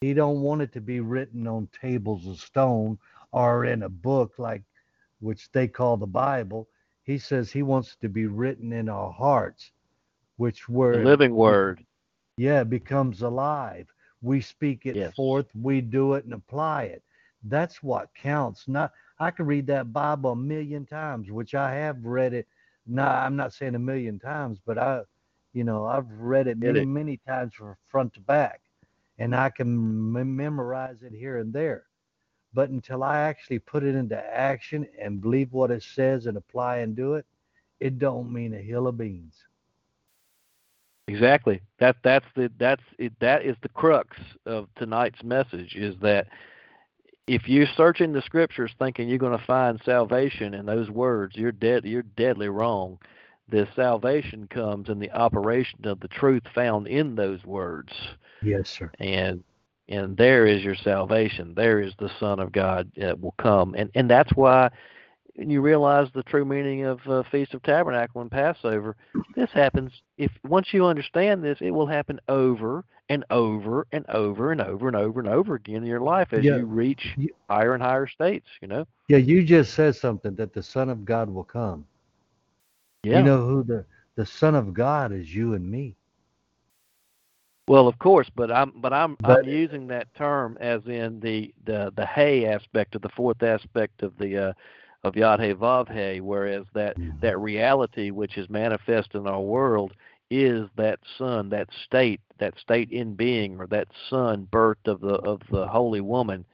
he 0.01 0.13
don't 0.13 0.41
want 0.41 0.61
it 0.61 0.72
to 0.73 0.81
be 0.81 0.99
written 0.99 1.47
on 1.47 1.67
tables 1.81 2.27
of 2.27 2.38
stone 2.39 2.97
or 3.31 3.65
in 3.65 3.84
a 3.84 3.89
book 3.89 4.34
like 4.38 4.63
which 5.19 5.51
they 5.51 5.67
call 5.67 5.97
the 5.97 6.05
bible 6.07 6.67
he 7.03 7.17
says 7.17 7.51
he 7.51 7.61
wants 7.63 7.93
it 7.93 8.01
to 8.01 8.09
be 8.09 8.26
written 8.26 8.72
in 8.73 8.89
our 8.89 9.11
hearts 9.11 9.72
which 10.38 10.67
The 10.91 10.97
were 10.97 10.99
living 10.99 11.35
word. 11.35 11.85
yeah, 12.38 12.61
it 12.61 12.69
becomes 12.69 13.22
alive. 13.22 13.88
We 14.22 14.41
speak 14.41 14.85
it 14.85 14.99
Yes. 14.99 15.15
forth, 15.15 15.47
we 15.55 15.81
do 15.81 16.13
it 16.13 16.26
and 16.26 16.34
apply 16.34 16.84
it. 16.84 17.03
That's 17.43 17.84
what 17.84 18.13
counts. 18.15 18.67
Not 18.67 18.91
I 19.19 19.31
could 19.31 19.47
read 19.47 19.67
that 19.67 19.93
Bible 19.93 20.31
a 20.31 20.35
million 20.35 20.85
times, 20.85 21.31
which 21.31 21.53
I 21.55 21.73
have 21.76 22.03
read 22.05 22.34
it. 22.34 22.47
Now 22.85 23.09
I'm 23.23 23.35
not 23.35 23.53
saying 23.53 23.76
a 23.76 23.80
million 23.80 24.19
times, 24.19 24.59
but 24.65 24.77
I, 24.77 25.01
you 25.53 25.63
know, 25.63 25.85
I've 25.85 26.09
read 26.11 26.47
it 26.47 26.57
many, 26.57 26.85
many 26.85 27.17
times 27.17 27.53
from 27.53 27.76
front 27.88 28.13
to 28.15 28.22
back, 28.22 28.61
and 29.17 29.35
I 29.35 29.49
can 29.49 30.11
mem- 30.11 30.35
memorize 30.35 31.01
it 31.01 31.13
here 31.13 31.37
and 31.37 31.53
there. 31.53 31.85
But 32.53 32.69
until 32.69 33.03
I 33.03 33.19
actually 33.19 33.59
put 33.59 33.83
it 33.83 33.95
into 33.95 34.15
action 34.17 34.87
and 35.01 35.21
believe 35.21 35.51
what 35.51 35.71
it 35.71 35.83
says 35.83 36.25
and 36.25 36.37
apply 36.37 36.77
and 36.77 36.95
do 36.95 37.15
it, 37.15 37.25
it 37.79 37.99
don't 37.99 38.31
mean 38.31 38.53
a 38.53 38.61
hill 38.61 38.87
of 38.87 38.97
beans. 38.97 39.35
Exactly. 41.07 41.61
That 41.79 41.97
that's 42.03 42.25
the 42.35 42.51
that's 42.57 42.81
it, 42.97 43.13
that 43.19 43.45
is 43.45 43.55
the 43.61 43.69
crux 43.69 44.17
of 44.45 44.67
tonight's 44.75 45.23
message 45.23 45.75
is 45.75 45.95
that 46.01 46.27
if 47.27 47.47
you're 47.47 47.67
searching 47.77 48.11
the 48.11 48.21
scriptures 48.21 48.71
thinking 48.79 49.07
you're 49.07 49.17
going 49.17 49.37
to 49.37 49.45
find 49.45 49.79
salvation 49.85 50.53
in 50.53 50.65
those 50.65 50.89
words, 50.89 51.35
you're 51.35 51.51
dead 51.51 51.85
you're 51.85 52.01
deadly 52.01 52.49
wrong. 52.49 52.97
The 53.49 53.67
salvation 53.76 54.47
comes 54.47 54.89
in 54.89 54.99
the 54.99 55.11
operation 55.11 55.80
of 55.85 55.99
the 55.99 56.07
truth 56.07 56.43
found 56.53 56.88
in 56.88 57.15
those 57.15 57.43
words. 57.45 57.93
Yes, 58.41 58.69
sir. 58.69 58.91
And 58.99 59.43
and 59.88 60.17
there 60.17 60.47
is 60.47 60.63
your 60.63 60.76
salvation. 60.76 61.53
There 61.55 61.80
is 61.80 61.93
the 61.99 62.09
Son 62.19 62.39
of 62.39 62.51
God 62.51 62.91
that 62.97 63.19
will 63.19 63.35
come. 63.38 63.76
And 63.77 63.91
and 63.93 64.09
that's 64.09 64.31
why 64.35 64.69
when 65.35 65.49
you 65.49 65.61
realize 65.61 66.07
the 66.13 66.23
true 66.23 66.45
meaning 66.45 66.85
of 66.85 66.99
uh, 67.07 67.23
Feast 67.30 67.53
of 67.53 67.61
Tabernacle 67.61 68.22
and 68.22 68.31
Passover, 68.31 68.95
this 69.35 69.51
happens. 69.51 69.91
If 70.17 70.31
once 70.43 70.73
you 70.73 70.85
understand 70.85 71.43
this, 71.43 71.57
it 71.61 71.72
will 71.72 71.88
happen 71.88 72.19
over 72.30 72.84
and 73.09 73.23
over 73.30 73.85
and 73.91 74.05
over 74.09 74.51
and 74.51 74.61
over 74.61 74.88
and 74.88 74.95
over 74.95 75.19
and 75.19 75.30
over 75.30 75.55
again 75.55 75.77
in 75.77 75.85
your 75.85 75.99
life 75.99 76.34
as 76.34 76.43
Yeah. 76.43 76.57
you 76.57 76.65
reach 76.65 77.15
higher 77.49 77.73
and 77.76 77.84
higher 77.84 78.07
states. 78.07 78.47
You 78.61 78.69
know. 78.69 78.88
Yeah, 79.07 79.17
you 79.17 79.43
just 79.43 79.73
said 79.76 79.95
something 79.95 80.34
that 80.35 80.53
the 80.53 80.63
Son 80.63 80.89
of 80.89 81.05
God 81.05 81.30
will 81.30 81.43
come. 81.43 81.85
Yeah. 83.06 83.19
You 83.19 83.23
know 83.23 83.45
who 83.45 83.64
the 83.64 83.86
the 84.15 84.26
Son 84.26 84.56
of 84.56 84.73
God 84.73 85.11
is? 85.11 85.34
You 85.34 85.53
and 85.53 85.69
me. 85.69 85.95
Well, 87.68 87.88
of 87.88 87.98
course, 87.99 88.30
but 88.36 88.52
I'm 88.52 88.73
but 88.76 88.94
I'm 88.94 89.18
But- 89.22 89.41
I'm 89.41 89.48
using 89.48 89.88
that 89.88 90.14
term 90.15 90.57
as 90.60 90.82
in 90.86 91.19
the 91.19 91.53
the 91.65 91.91
the 91.95 92.06
Hey 92.06 92.45
aspect 92.45 92.95
of 92.95 93.02
the 93.02 93.10
fourth 93.10 93.41
aspect 93.44 94.03
of 94.03 94.18
the 94.18 94.49
uh, 94.49 94.53
of 95.03 95.15
Yod 95.15 95.40
He 95.40 95.53
Vav 95.53 95.90
He, 95.90 96.22
whereas 96.22 96.65
that 96.73 96.95
that 97.22 97.40
reality 97.40 98.11
which 98.11 98.38
is 98.38 98.49
manifest 98.49 99.15
in 99.15 99.27
our 99.27 99.41
world 99.41 99.94
is 100.32 100.68
that 100.76 100.99
son, 101.18 101.49
that 101.49 101.69
state, 101.86 102.19
that 102.40 102.57
state 102.60 102.91
in 102.91 103.14
being, 103.15 103.60
or 103.60 103.68
that 103.68 103.88
son 104.10 104.48
birth 104.52 104.86
of 104.86 105.02
the 105.02 105.15
of 105.15 105.41
the 105.52 105.68
holy 105.68 106.02
woman, 106.02 106.45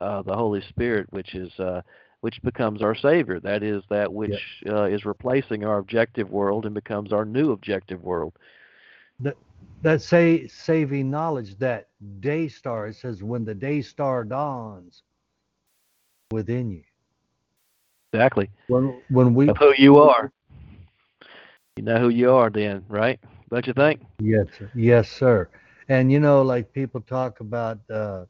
uh, 0.00 0.22
the 0.22 0.36
Holy 0.36 0.60
Spirit, 0.62 1.06
which 1.10 1.34
is 1.34 1.52
uh, 1.58 1.82
which 2.22 2.40
becomes 2.42 2.82
our 2.82 2.94
Savior. 2.94 3.40
That 3.40 3.62
is 3.62 3.82
that 3.90 4.12
which 4.12 4.62
uh, 4.68 4.84
is 4.84 5.04
replacing 5.04 5.64
our 5.64 5.78
objective 5.78 6.30
world 6.30 6.64
and 6.64 6.74
becomes 6.74 7.12
our 7.12 7.24
new 7.24 7.50
objective 7.50 8.02
world. 8.02 8.32
That 9.82 10.00
say 10.00 10.46
saving 10.46 11.10
knowledge, 11.10 11.58
that 11.58 11.88
day 12.20 12.46
star. 12.48 12.86
It 12.86 12.94
says 12.94 13.22
when 13.22 13.44
the 13.44 13.54
day 13.54 13.82
star 13.82 14.24
dawns 14.24 15.02
within 16.30 16.70
you. 16.70 16.84
Exactly. 18.12 18.48
When 18.68 19.02
when 19.08 19.34
we 19.34 19.48
Of 19.48 19.56
who 19.56 19.74
you 19.76 19.98
are. 19.98 20.30
You 21.76 21.82
know 21.82 21.98
who 21.98 22.10
you 22.10 22.30
are 22.32 22.50
then, 22.50 22.84
right? 22.88 23.18
Don't 23.50 23.66
you 23.66 23.72
think? 23.72 24.00
Yes, 24.20 24.46
sir. 24.56 24.70
yes, 24.76 25.10
sir. 25.10 25.48
And 25.88 26.12
you 26.12 26.20
know, 26.20 26.42
like 26.42 26.72
people 26.72 27.00
talk 27.00 27.40
about, 27.40 27.78
uh, 27.90 28.26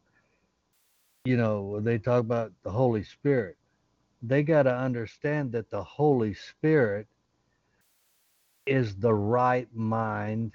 you 1.26 1.36
know, 1.36 1.78
they 1.80 1.98
talk 1.98 2.20
about 2.20 2.52
the 2.62 2.70
Holy 2.70 3.04
Spirit. 3.04 3.56
They 4.22 4.42
got 4.42 4.64
to 4.64 4.74
understand 4.74 5.52
that 5.52 5.70
the 5.70 5.82
Holy 5.82 6.34
Spirit 6.34 7.06
is 8.66 8.94
the 8.94 9.12
right 9.12 9.68
mind. 9.74 10.52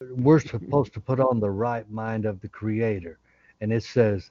We're 0.00 0.40
supposed 0.40 0.94
to 0.94 1.00
put 1.00 1.18
on 1.18 1.40
the 1.40 1.50
right 1.50 1.88
mind 1.90 2.24
of 2.24 2.40
the 2.40 2.48
Creator, 2.48 3.18
and 3.60 3.72
it 3.72 3.82
says, 3.82 4.30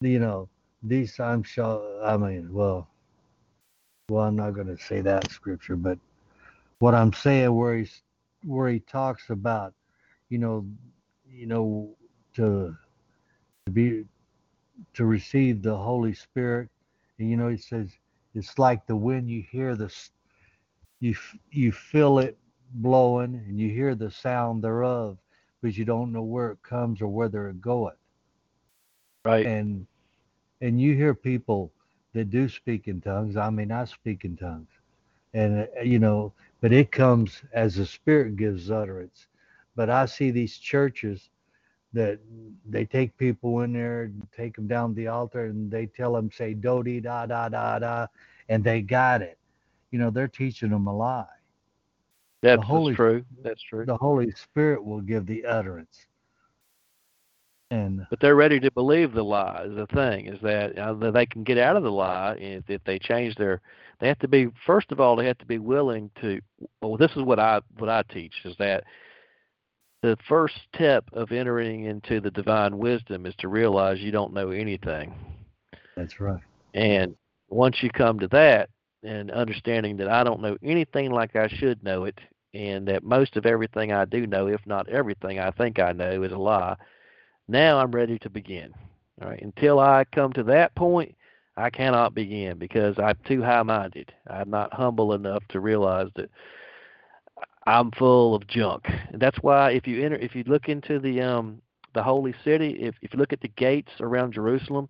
you 0.00 0.18
know, 0.18 0.48
these 0.82 1.18
I'm 1.20 1.42
shall. 1.42 2.00
I 2.02 2.16
mean, 2.16 2.52
well, 2.52 2.88
well, 4.08 4.24
I'm 4.24 4.36
not 4.36 4.52
going 4.52 4.66
to 4.66 4.78
say 4.78 5.00
that 5.00 5.30
scripture, 5.30 5.76
but 5.76 5.98
what 6.78 6.94
I'm 6.94 7.12
saying, 7.12 7.54
where 7.54 7.76
he's 7.78 8.02
where 8.44 8.68
he 8.68 8.80
talks 8.80 9.30
about, 9.30 9.74
you 10.28 10.38
know, 10.38 10.66
you 11.30 11.46
know, 11.46 11.96
to 12.34 12.76
to 13.66 13.72
be 13.72 14.04
to 14.94 15.04
receive 15.04 15.62
the 15.62 15.76
Holy 15.76 16.14
Spirit, 16.14 16.68
and 17.18 17.30
you 17.30 17.36
know, 17.36 17.48
he 17.48 17.56
says 17.56 17.90
it's 18.34 18.58
like 18.58 18.86
the 18.86 18.96
wind. 18.96 19.30
You 19.30 19.42
hear 19.50 19.76
the, 19.76 19.94
you 21.00 21.14
you 21.50 21.72
feel 21.72 22.18
it 22.18 22.38
blowing, 22.74 23.34
and 23.34 23.58
you 23.58 23.70
hear 23.70 23.94
the 23.94 24.10
sound 24.10 24.62
thereof, 24.64 25.18
but 25.62 25.76
you 25.76 25.84
don't 25.84 26.12
know 26.12 26.22
where 26.22 26.50
it 26.50 26.62
comes 26.62 27.00
or 27.00 27.08
whether 27.08 27.48
it 27.48 27.60
goeth. 27.60 27.94
Right. 29.24 29.46
And 29.46 29.86
and 30.60 30.80
you 30.80 30.94
hear 30.94 31.14
people 31.14 31.72
that 32.12 32.30
do 32.30 32.48
speak 32.48 32.88
in 32.88 33.00
tongues. 33.00 33.36
I 33.36 33.50
mean, 33.50 33.70
I 33.72 33.84
speak 33.84 34.24
in 34.24 34.36
tongues, 34.36 34.70
and 35.34 35.68
uh, 35.78 35.82
you 35.82 35.98
know, 35.98 36.32
but 36.60 36.72
it 36.72 36.90
comes 36.92 37.42
as 37.52 37.76
the 37.76 37.86
Spirit 37.86 38.36
gives 38.36 38.70
utterance. 38.70 39.26
But 39.76 39.90
I 39.90 40.06
see 40.06 40.30
these 40.30 40.56
churches 40.56 41.30
that 41.94 42.18
they 42.68 42.84
take 42.84 43.16
people 43.16 43.60
in 43.60 43.72
there 43.72 44.02
and 44.02 44.26
take 44.36 44.54
them 44.56 44.66
down 44.66 44.94
the 44.94 45.06
altar 45.06 45.46
and 45.46 45.70
they 45.70 45.86
tell 45.86 46.12
them 46.12 46.30
say 46.32 46.52
do 46.54 46.82
da 47.00 47.26
da 47.26 47.48
da 47.48 47.78
da, 47.78 48.06
and 48.48 48.62
they 48.62 48.80
got 48.82 49.22
it. 49.22 49.38
You 49.90 49.98
know, 49.98 50.10
they're 50.10 50.28
teaching 50.28 50.70
them 50.70 50.86
a 50.86 50.94
lie. 50.94 51.26
That's, 52.42 52.62
Holy- 52.62 52.92
that's 52.92 52.96
true. 52.96 53.24
That's 53.42 53.62
true. 53.62 53.86
The 53.86 53.96
Holy 53.96 54.30
Spirit 54.32 54.84
will 54.84 55.00
give 55.00 55.24
the 55.24 55.46
utterance. 55.46 56.06
And 57.70 58.06
But 58.10 58.20
they're 58.20 58.36
ready 58.36 58.60
to 58.60 58.70
believe 58.70 59.12
the 59.12 59.24
lie. 59.24 59.64
Is 59.66 59.74
the 59.74 59.86
thing 59.86 60.26
is 60.26 60.40
that, 60.42 60.78
uh, 60.78 61.10
they 61.10 61.26
can 61.26 61.42
get 61.42 61.58
out 61.58 61.76
of 61.76 61.82
the 61.82 61.90
lie 61.90 62.36
if, 62.38 62.68
if 62.68 62.84
they 62.84 62.98
change 62.98 63.34
their. 63.36 63.62
They 64.00 64.08
have 64.08 64.18
to 64.18 64.28
be 64.28 64.48
first 64.66 64.92
of 64.92 65.00
all 65.00 65.16
they 65.16 65.26
have 65.26 65.38
to 65.38 65.46
be 65.46 65.58
willing 65.58 66.10
to. 66.20 66.40
Well, 66.82 66.96
this 66.96 67.12
is 67.12 67.22
what 67.22 67.38
I 67.38 67.60
what 67.78 67.88
I 67.88 68.02
teach 68.02 68.34
is 68.44 68.54
that 68.58 68.84
the 70.04 70.18
first 70.28 70.54
step 70.74 71.06
of 71.14 71.32
entering 71.32 71.84
into 71.84 72.20
the 72.20 72.30
divine 72.30 72.76
wisdom 72.76 73.24
is 73.24 73.34
to 73.38 73.48
realize 73.48 74.00
you 74.00 74.10
don't 74.10 74.34
know 74.34 74.50
anything. 74.50 75.14
that's 75.96 76.20
right. 76.20 76.42
And 76.74 77.16
once 77.48 77.82
you 77.82 77.88
come 77.88 78.18
to 78.18 78.28
that 78.28 78.68
and 79.02 79.30
understanding 79.30 79.96
that 79.96 80.10
I 80.10 80.22
don't 80.22 80.42
know 80.42 80.58
anything 80.62 81.10
like 81.10 81.36
I 81.36 81.48
should 81.48 81.82
know 81.82 82.04
it, 82.04 82.20
and 82.52 82.86
that 82.86 83.02
most 83.02 83.38
of 83.38 83.46
everything 83.46 83.92
I 83.92 84.04
do 84.04 84.26
know, 84.26 84.46
if 84.46 84.60
not 84.66 84.90
everything 84.90 85.38
I 85.38 85.50
think 85.50 85.78
I 85.78 85.92
know, 85.92 86.22
is 86.22 86.32
a 86.32 86.36
lie, 86.36 86.76
now 87.48 87.78
I'm 87.78 87.90
ready 87.90 88.18
to 88.18 88.28
begin. 88.28 88.74
All 89.22 89.30
right. 89.30 89.40
Until 89.40 89.80
I 89.80 90.04
come 90.12 90.34
to 90.34 90.42
that 90.42 90.74
point, 90.74 91.16
I 91.56 91.70
cannot 91.70 92.14
begin 92.14 92.58
because 92.58 92.98
I'm 92.98 93.16
too 93.24 93.42
high 93.42 93.62
minded. 93.62 94.12
I'm 94.28 94.50
not 94.50 94.74
humble 94.74 95.14
enough 95.14 95.44
to 95.48 95.60
realize 95.60 96.08
that 96.16 96.28
I'm 97.66 97.90
full 97.92 98.34
of 98.34 98.46
junk. 98.46 98.84
And 99.10 99.20
that's 99.20 99.38
why 99.38 99.72
if 99.72 99.86
you 99.86 100.04
enter 100.04 100.16
if 100.16 100.34
you 100.34 100.44
look 100.46 100.68
into 100.68 100.98
the 100.98 101.20
um 101.20 101.60
the 101.94 102.02
holy 102.02 102.34
city, 102.44 102.76
if 102.80 102.94
if 103.02 103.12
you 103.12 103.18
look 103.18 103.32
at 103.32 103.40
the 103.40 103.48
gates 103.48 103.92
around 104.00 104.34
Jerusalem, 104.34 104.88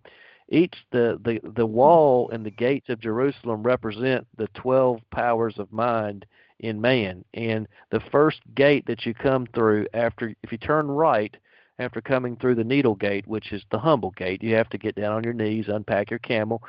each 0.48 0.74
the, 0.90 1.20
the 1.24 1.40
the 1.55 1.66
wall 1.66 2.30
and 2.30 2.44
the 2.44 2.51
gates 2.51 2.88
of 2.88 3.01
Jerusalem 3.01 3.62
represent 3.62 4.26
the 4.36 4.48
twelve 4.55 5.01
powers 5.10 5.59
of 5.59 5.72
mind 5.72 6.26
in 6.60 6.80
man. 6.80 7.24
And 7.34 7.68
the 7.90 8.01
first 8.01 8.40
gate 8.55 8.86
that 8.86 9.06
you 9.06 9.14
come 9.14 9.46
through 9.55 9.86
after 9.94 10.34
if 10.42 10.51
you 10.51 10.59
turn 10.59 10.88
right 10.88 11.36
after 11.78 12.01
coming 12.01 12.36
through 12.36 12.55
the 12.55 12.64
needle 12.64 12.94
gate, 12.94 13.26
which 13.26 13.52
is 13.52 13.62
the 13.70 13.78
humble 13.78 14.12
gate, 14.12 14.42
you 14.42 14.55
have 14.55 14.70
to 14.70 14.78
get 14.78 14.94
down 14.94 15.12
on 15.12 15.24
your 15.24 15.32
knees, 15.32 15.66
unpack 15.68 16.10
your 16.10 16.20
camel 16.20 16.62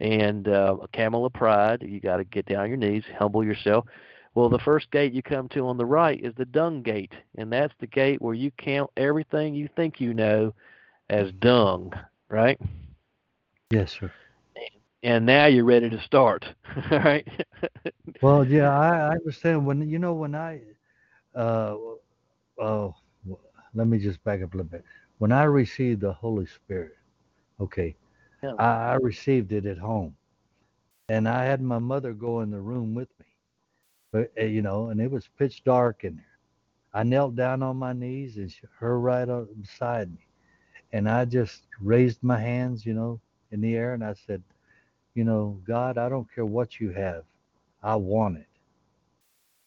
and 0.00 0.48
uh, 0.48 0.76
a 0.82 0.88
camel 0.88 1.24
of 1.24 1.32
pride. 1.32 1.82
You 1.86 2.00
got 2.00 2.16
to 2.16 2.24
get 2.24 2.46
down 2.46 2.62
on 2.62 2.68
your 2.68 2.76
knees, 2.76 3.04
humble 3.18 3.44
yourself. 3.44 3.86
Well, 4.34 4.48
the 4.48 4.58
first 4.58 4.90
gate 4.90 5.12
you 5.12 5.22
come 5.22 5.48
to 5.50 5.66
on 5.66 5.76
the 5.76 5.86
right 5.86 6.20
is 6.20 6.34
the 6.34 6.44
dung 6.44 6.82
gate, 6.82 7.12
and 7.36 7.52
that's 7.52 7.74
the 7.80 7.86
gate 7.86 8.20
where 8.20 8.34
you 8.34 8.50
count 8.52 8.90
everything 8.96 9.54
you 9.54 9.68
think 9.76 10.00
you 10.00 10.14
know 10.14 10.54
as 11.08 11.32
dung, 11.32 11.92
right? 12.28 12.58
Yes, 13.70 13.92
sir. 13.92 14.12
And 15.02 15.26
now 15.26 15.46
you're 15.46 15.64
ready 15.64 15.88
to 15.90 16.00
start, 16.00 16.44
right? 16.90 17.26
Well, 18.20 18.44
yeah, 18.46 18.70
I, 18.70 18.96
I 18.96 19.10
understand. 19.12 19.66
When 19.66 19.88
you 19.88 19.98
know, 19.98 20.14
when 20.14 20.34
I, 20.34 20.60
uh, 21.34 21.76
oh, 22.58 22.94
let 23.74 23.86
me 23.86 23.98
just 23.98 24.22
back 24.24 24.42
up 24.42 24.54
a 24.54 24.56
little 24.56 24.70
bit. 24.70 24.84
When 25.18 25.32
I 25.32 25.44
received 25.44 26.00
the 26.00 26.12
Holy 26.12 26.46
Spirit, 26.46 26.92
okay, 27.60 27.94
Yeah. 28.42 28.54
I, 28.58 28.92
I 28.92 28.94
received 28.94 29.52
it 29.52 29.66
at 29.66 29.78
home, 29.78 30.14
and 31.08 31.28
I 31.28 31.44
had 31.44 31.60
my 31.62 31.78
mother 31.78 32.12
go 32.12 32.40
in 32.40 32.50
the 32.50 32.60
room 32.60 32.94
with 32.94 33.08
me, 33.20 33.21
but 34.12 34.30
uh, 34.40 34.44
you 34.44 34.62
know, 34.62 34.90
and 34.90 35.00
it 35.00 35.10
was 35.10 35.28
pitch 35.38 35.64
dark 35.64 36.04
in 36.04 36.16
there. 36.16 36.24
I 36.94 37.02
knelt 37.02 37.34
down 37.34 37.62
on 37.62 37.76
my 37.78 37.94
knees, 37.94 38.36
and 38.36 38.50
she, 38.52 38.60
her 38.78 39.00
right 39.00 39.26
beside 39.60 40.12
me, 40.12 40.26
and 40.92 41.08
I 41.08 41.24
just 41.24 41.62
raised 41.80 42.22
my 42.22 42.38
hands, 42.38 42.84
you 42.84 42.94
know, 42.94 43.20
in 43.50 43.60
the 43.60 43.74
air, 43.74 43.94
and 43.94 44.04
I 44.04 44.14
said, 44.26 44.42
you 45.14 45.24
know, 45.24 45.58
God, 45.66 45.98
I 45.98 46.08
don't 46.08 46.32
care 46.34 46.46
what 46.46 46.78
you 46.80 46.90
have. 46.90 47.24
I 47.82 47.96
want 47.96 48.38
it. 48.38 48.46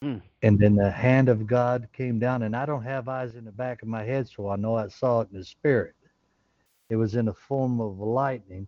Mm. 0.03 0.22
And 0.43 0.59
then 0.59 0.76
the 0.76 0.91
hand 0.91 1.30
of 1.30 1.47
God 1.47 1.88
came 1.93 2.19
down, 2.19 2.43
and 2.43 2.55
I 2.55 2.65
don't 2.65 2.84
have 2.84 3.07
eyes 3.07 3.35
in 3.35 3.45
the 3.45 3.51
back 3.51 3.81
of 3.81 3.88
my 3.88 4.03
head, 4.03 4.27
so 4.27 4.49
I 4.49 4.55
know 4.55 4.76
I 4.76 4.88
saw 4.88 5.22
it 5.22 5.30
in 5.31 5.39
the 5.39 5.45
spirit. 5.45 5.95
It 6.89 6.95
was 6.95 7.15
in 7.15 7.26
the 7.26 7.34
form 7.34 7.81
of 7.81 7.99
lightning. 7.99 8.67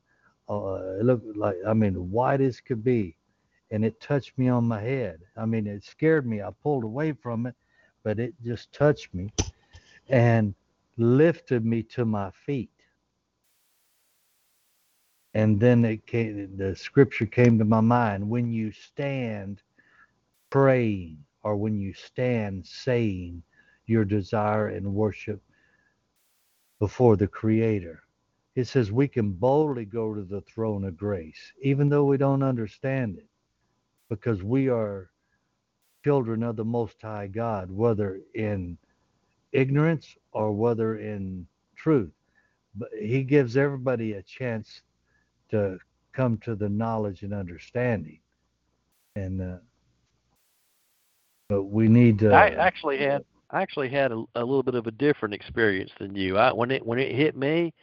Uh, 0.49 0.98
it 0.99 1.06
looked 1.06 1.38
like, 1.38 1.58
I 1.68 1.74
mean, 1.74 2.10
white 2.10 2.41
as 2.41 2.60
could 2.60 2.84
be. 2.84 3.16
And 3.72 3.84
it 3.84 3.99
touched 3.99 4.38
me 4.38 4.48
on 4.48 4.68
my 4.68 4.81
head. 4.81 5.19
I 5.35 5.45
mean, 5.45 5.68
it 5.68 5.84
scared 5.84 6.26
me. 6.26 6.41
I 6.41 6.49
pulled 6.64 6.84
away 6.84 7.11
from 7.14 7.45
it, 7.45 7.56
but 8.03 8.19
it 8.19 8.34
just 8.44 8.72
touched 8.72 9.14
me 9.14 9.31
and 10.10 10.56
lifted 10.98 11.65
me 11.65 11.84
to 11.84 12.06
my 12.06 12.31
feet. 12.31 12.72
And 15.34 15.60
then 15.60 15.85
it 15.85 16.07
came, 16.07 16.57
the 16.57 16.76
scripture 16.76 17.26
came 17.26 17.60
to 17.60 17.65
my 17.65 17.81
mind 17.81 18.27
when 18.27 18.52
you 18.52 18.72
stand 18.72 19.61
praying 20.49 21.23
or 21.44 21.56
when 21.56 21.77
you 21.80 21.94
stand 21.94 22.65
saying 22.65 23.44
your 23.85 24.06
desire 24.06 24.69
and 24.69 24.94
worship 24.94 25.41
before 26.80 27.18
the 27.18 27.27
Creator. 27.27 28.03
It 28.56 28.65
says 28.65 28.91
we 28.91 29.07
can 29.07 29.31
boldly 29.31 29.85
go 29.85 30.15
to 30.15 30.23
the 30.23 30.41
throne 30.41 30.84
of 30.85 30.98
grace, 30.98 31.53
even 31.61 31.89
though 31.89 32.06
we 32.06 32.18
don't 32.18 32.44
understand 32.44 33.18
it, 33.18 33.27
because 34.10 34.44
we 34.44 34.70
are 34.70 35.10
children 36.04 36.44
of 36.44 36.56
the 36.56 36.66
Most 36.66 36.96
High 37.02 37.28
God, 37.28 37.72
whether 37.72 38.22
in 38.34 38.78
ignorance 39.52 40.16
or 40.32 40.52
whether 40.52 40.98
in 40.98 41.48
truth. 41.76 42.12
But 42.76 42.90
He 43.00 43.24
gives 43.24 43.58
everybody 43.58 44.14
a 44.14 44.24
chance 44.24 44.82
to 45.52 45.80
come 46.14 46.38
to 46.40 46.56
the 46.56 46.70
knowledge 46.70 47.24
and 47.24 47.34
understanding. 47.34 48.20
And 49.16 49.42
uh, 49.42 49.58
but 51.50 51.64
we 51.64 51.88
need 51.88 52.20
to. 52.20 52.32
I 52.32 52.50
actually 52.50 53.00
had 53.00 53.24
I 53.50 53.62
actually 53.62 53.90
had 53.90 54.12
a, 54.12 54.24
a 54.36 54.42
little 54.42 54.64
bit 54.64 54.76
of 54.76 54.88
a 54.88 54.92
different 54.92 55.34
experience 55.34 55.92
than 56.00 56.16
you. 56.16 56.38
I 56.38 56.52
when 56.52 56.72
it 56.72 56.86
when 56.86 57.00
it 57.00 57.16
hit 57.16 57.36
me, 57.36 57.74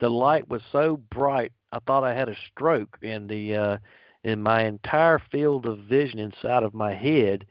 the 0.00 0.10
light 0.10 0.48
was 0.48 0.62
so 0.72 0.98
bright 1.10 1.52
I 1.74 1.78
thought 1.86 2.04
I 2.04 2.14
had 2.14 2.28
a 2.28 2.36
stroke, 2.52 2.96
and 3.02 3.28
the 3.28 3.56
uh, 3.56 3.78
and 4.24 4.42
my 4.42 4.64
entire 4.64 5.20
field 5.30 5.66
of 5.66 5.78
vision 5.80 6.18
inside 6.18 6.62
of 6.62 6.74
my 6.74 6.94
head 6.94 7.46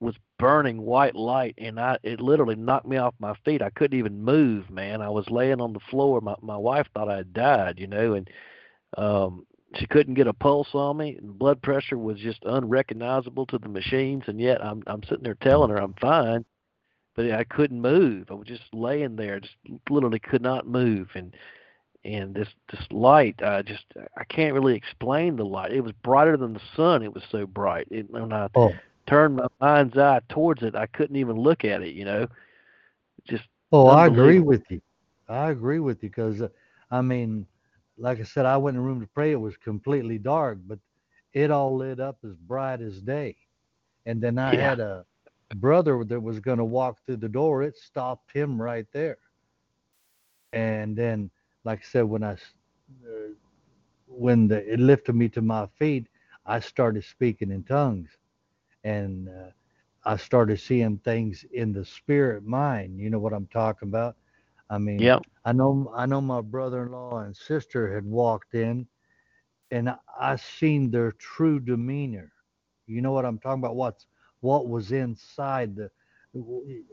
was 0.00 0.14
burning 0.38 0.82
white 0.82 1.14
light, 1.14 1.54
and 1.58 1.80
I 1.80 1.98
it 2.02 2.20
literally 2.20 2.56
knocked 2.56 2.86
me 2.86 2.96
off 2.96 3.14
my 3.18 3.34
feet. 3.44 3.62
I 3.62 3.70
couldn't 3.70 3.98
even 3.98 4.22
move, 4.22 4.70
man. 4.70 5.02
I 5.02 5.08
was 5.08 5.28
laying 5.30 5.60
on 5.60 5.72
the 5.72 5.80
floor. 5.90 6.20
My 6.20 6.36
my 6.40 6.56
wife 6.56 6.86
thought 6.94 7.08
I 7.08 7.16
had 7.18 7.32
died, 7.32 7.78
you 7.78 7.86
know, 7.86 8.14
and 8.14 8.30
um 8.96 9.46
she 9.74 9.86
couldn't 9.86 10.14
get 10.14 10.28
a 10.28 10.32
pulse 10.32 10.68
on 10.74 10.96
me 10.96 11.16
and 11.16 11.38
blood 11.38 11.60
pressure 11.60 11.98
was 11.98 12.18
just 12.18 12.38
unrecognizable 12.44 13.46
to 13.46 13.58
the 13.58 13.68
machines 13.68 14.22
and 14.26 14.40
yet 14.40 14.64
I'm 14.64 14.82
I'm 14.86 15.02
sitting 15.02 15.24
there 15.24 15.36
telling 15.40 15.70
her 15.70 15.76
I'm 15.76 15.94
fine 16.00 16.44
but 17.16 17.30
I 17.32 17.44
couldn't 17.44 17.80
move. 17.80 18.30
I 18.30 18.34
was 18.34 18.46
just 18.46 18.62
laying 18.74 19.16
there, 19.16 19.40
just 19.40 19.56
literally 19.88 20.18
could 20.18 20.42
not 20.42 20.66
move 20.66 21.08
and 21.14 21.34
and 22.06 22.34
this 22.34 22.48
this 22.72 22.86
light 22.92 23.42
I 23.42 23.62
just 23.62 23.84
I 24.16 24.24
can't 24.24 24.54
really 24.54 24.76
explain 24.76 25.36
the 25.36 25.44
light. 25.44 25.72
It 25.72 25.82
was 25.82 25.92
brighter 26.04 26.36
than 26.36 26.54
the 26.54 26.60
sun. 26.76 27.02
It 27.02 27.14
was 27.14 27.24
so 27.30 27.46
bright. 27.46 27.88
It, 27.90 28.10
when 28.10 28.32
I 28.32 28.48
Oh, 28.54 28.80
turned 29.08 29.36
my 29.36 29.46
mind's 29.60 29.96
eye 29.98 30.20
towards 30.28 30.62
it, 30.62 30.76
I 30.76 30.86
couldn't 30.86 31.16
even 31.16 31.36
look 31.36 31.64
at 31.64 31.82
it, 31.82 31.94
you 31.94 32.04
know. 32.04 32.28
Just 33.28 33.44
oh, 33.72 33.86
I 33.88 34.06
agree 34.06 34.40
with 34.40 34.64
you. 34.70 34.80
I 35.28 35.50
agree 35.50 35.78
with 35.80 36.02
you 36.02 36.10
because, 36.10 36.40
uh, 36.42 36.48
I 36.90 37.02
mean, 37.02 37.46
like 37.98 38.20
I 38.20 38.24
said, 38.24 38.46
I 38.46 38.56
went 38.58 38.76
in 38.76 38.82
the 38.82 38.88
room 38.88 39.00
to 39.00 39.06
pray. 39.08 39.32
It 39.32 39.40
was 39.40 39.56
completely 39.56 40.18
dark, 40.18 40.58
but 40.66 40.78
it 41.32 41.50
all 41.50 41.76
lit 41.76 42.00
up 42.00 42.18
as 42.24 42.36
bright 42.36 42.80
as 42.80 43.00
day. 43.02 43.36
And 44.06 44.22
then 44.22 44.38
I 44.38 44.54
Yeah. 44.54 44.70
had 44.70 44.80
a 44.80 45.04
brother 45.56 46.04
that 46.04 46.20
was 46.20 46.40
going 46.40 46.58
to 46.58 46.64
walk 46.64 46.98
through 47.04 47.18
the 47.18 47.28
door. 47.28 47.62
It 47.62 47.76
stopped 47.76 48.32
him 48.32 48.60
right 48.60 48.86
there. 48.92 49.18
And 50.52 50.96
then, 50.96 51.30
like 51.66 51.80
I 51.80 51.84
said, 51.84 52.04
when 52.04 52.24
I, 52.24 52.34
s- 52.34 52.54
uh, 53.06 53.34
when 54.06 54.48
the, 54.48 54.72
it 54.72 54.80
lifted 54.80 55.14
me 55.16 55.28
to 55.30 55.42
my 55.42 55.66
feet, 55.78 56.08
I 56.46 56.60
started 56.60 57.04
speaking 57.04 57.50
in 57.52 57.64
tongues, 57.64 58.10
and 58.84 59.28
uh, 59.28 59.50
I 60.04 60.16
started 60.16 60.58
seeing 60.60 60.98
things 60.98 61.44
in 61.52 61.72
the 61.72 61.84
spirit 61.84 62.44
mind. 62.44 62.98
You 63.00 63.10
know 63.10 63.18
what 63.20 63.34
I'm 63.34 63.48
talking 63.48 63.88
about? 63.88 64.16
I 64.70 64.78
mean, 64.78 65.12
yeah. 65.12 65.34
I 65.44 65.52
know 65.52 65.92
I 65.96 66.06
know 66.06 66.20
my 66.22 66.40
brother-in-law 66.42 67.18
and 67.20 67.36
sister 67.36 67.94
had 67.94 68.04
walked 68.04 68.54
in, 68.54 68.86
and 69.70 69.90
I, 69.90 69.96
I 70.18 70.36
seen 70.36 70.90
their 70.90 71.12
true 71.12 71.60
demeanor. 71.60 72.32
You 72.86 73.02
know 73.02 73.12
what 73.12 73.24
I'm 73.26 73.38
talking 73.38 73.62
about? 73.62 73.76
What's 73.76 74.06
what 74.40 74.68
was 74.68 74.92
inside 74.92 75.76
the? 75.76 75.90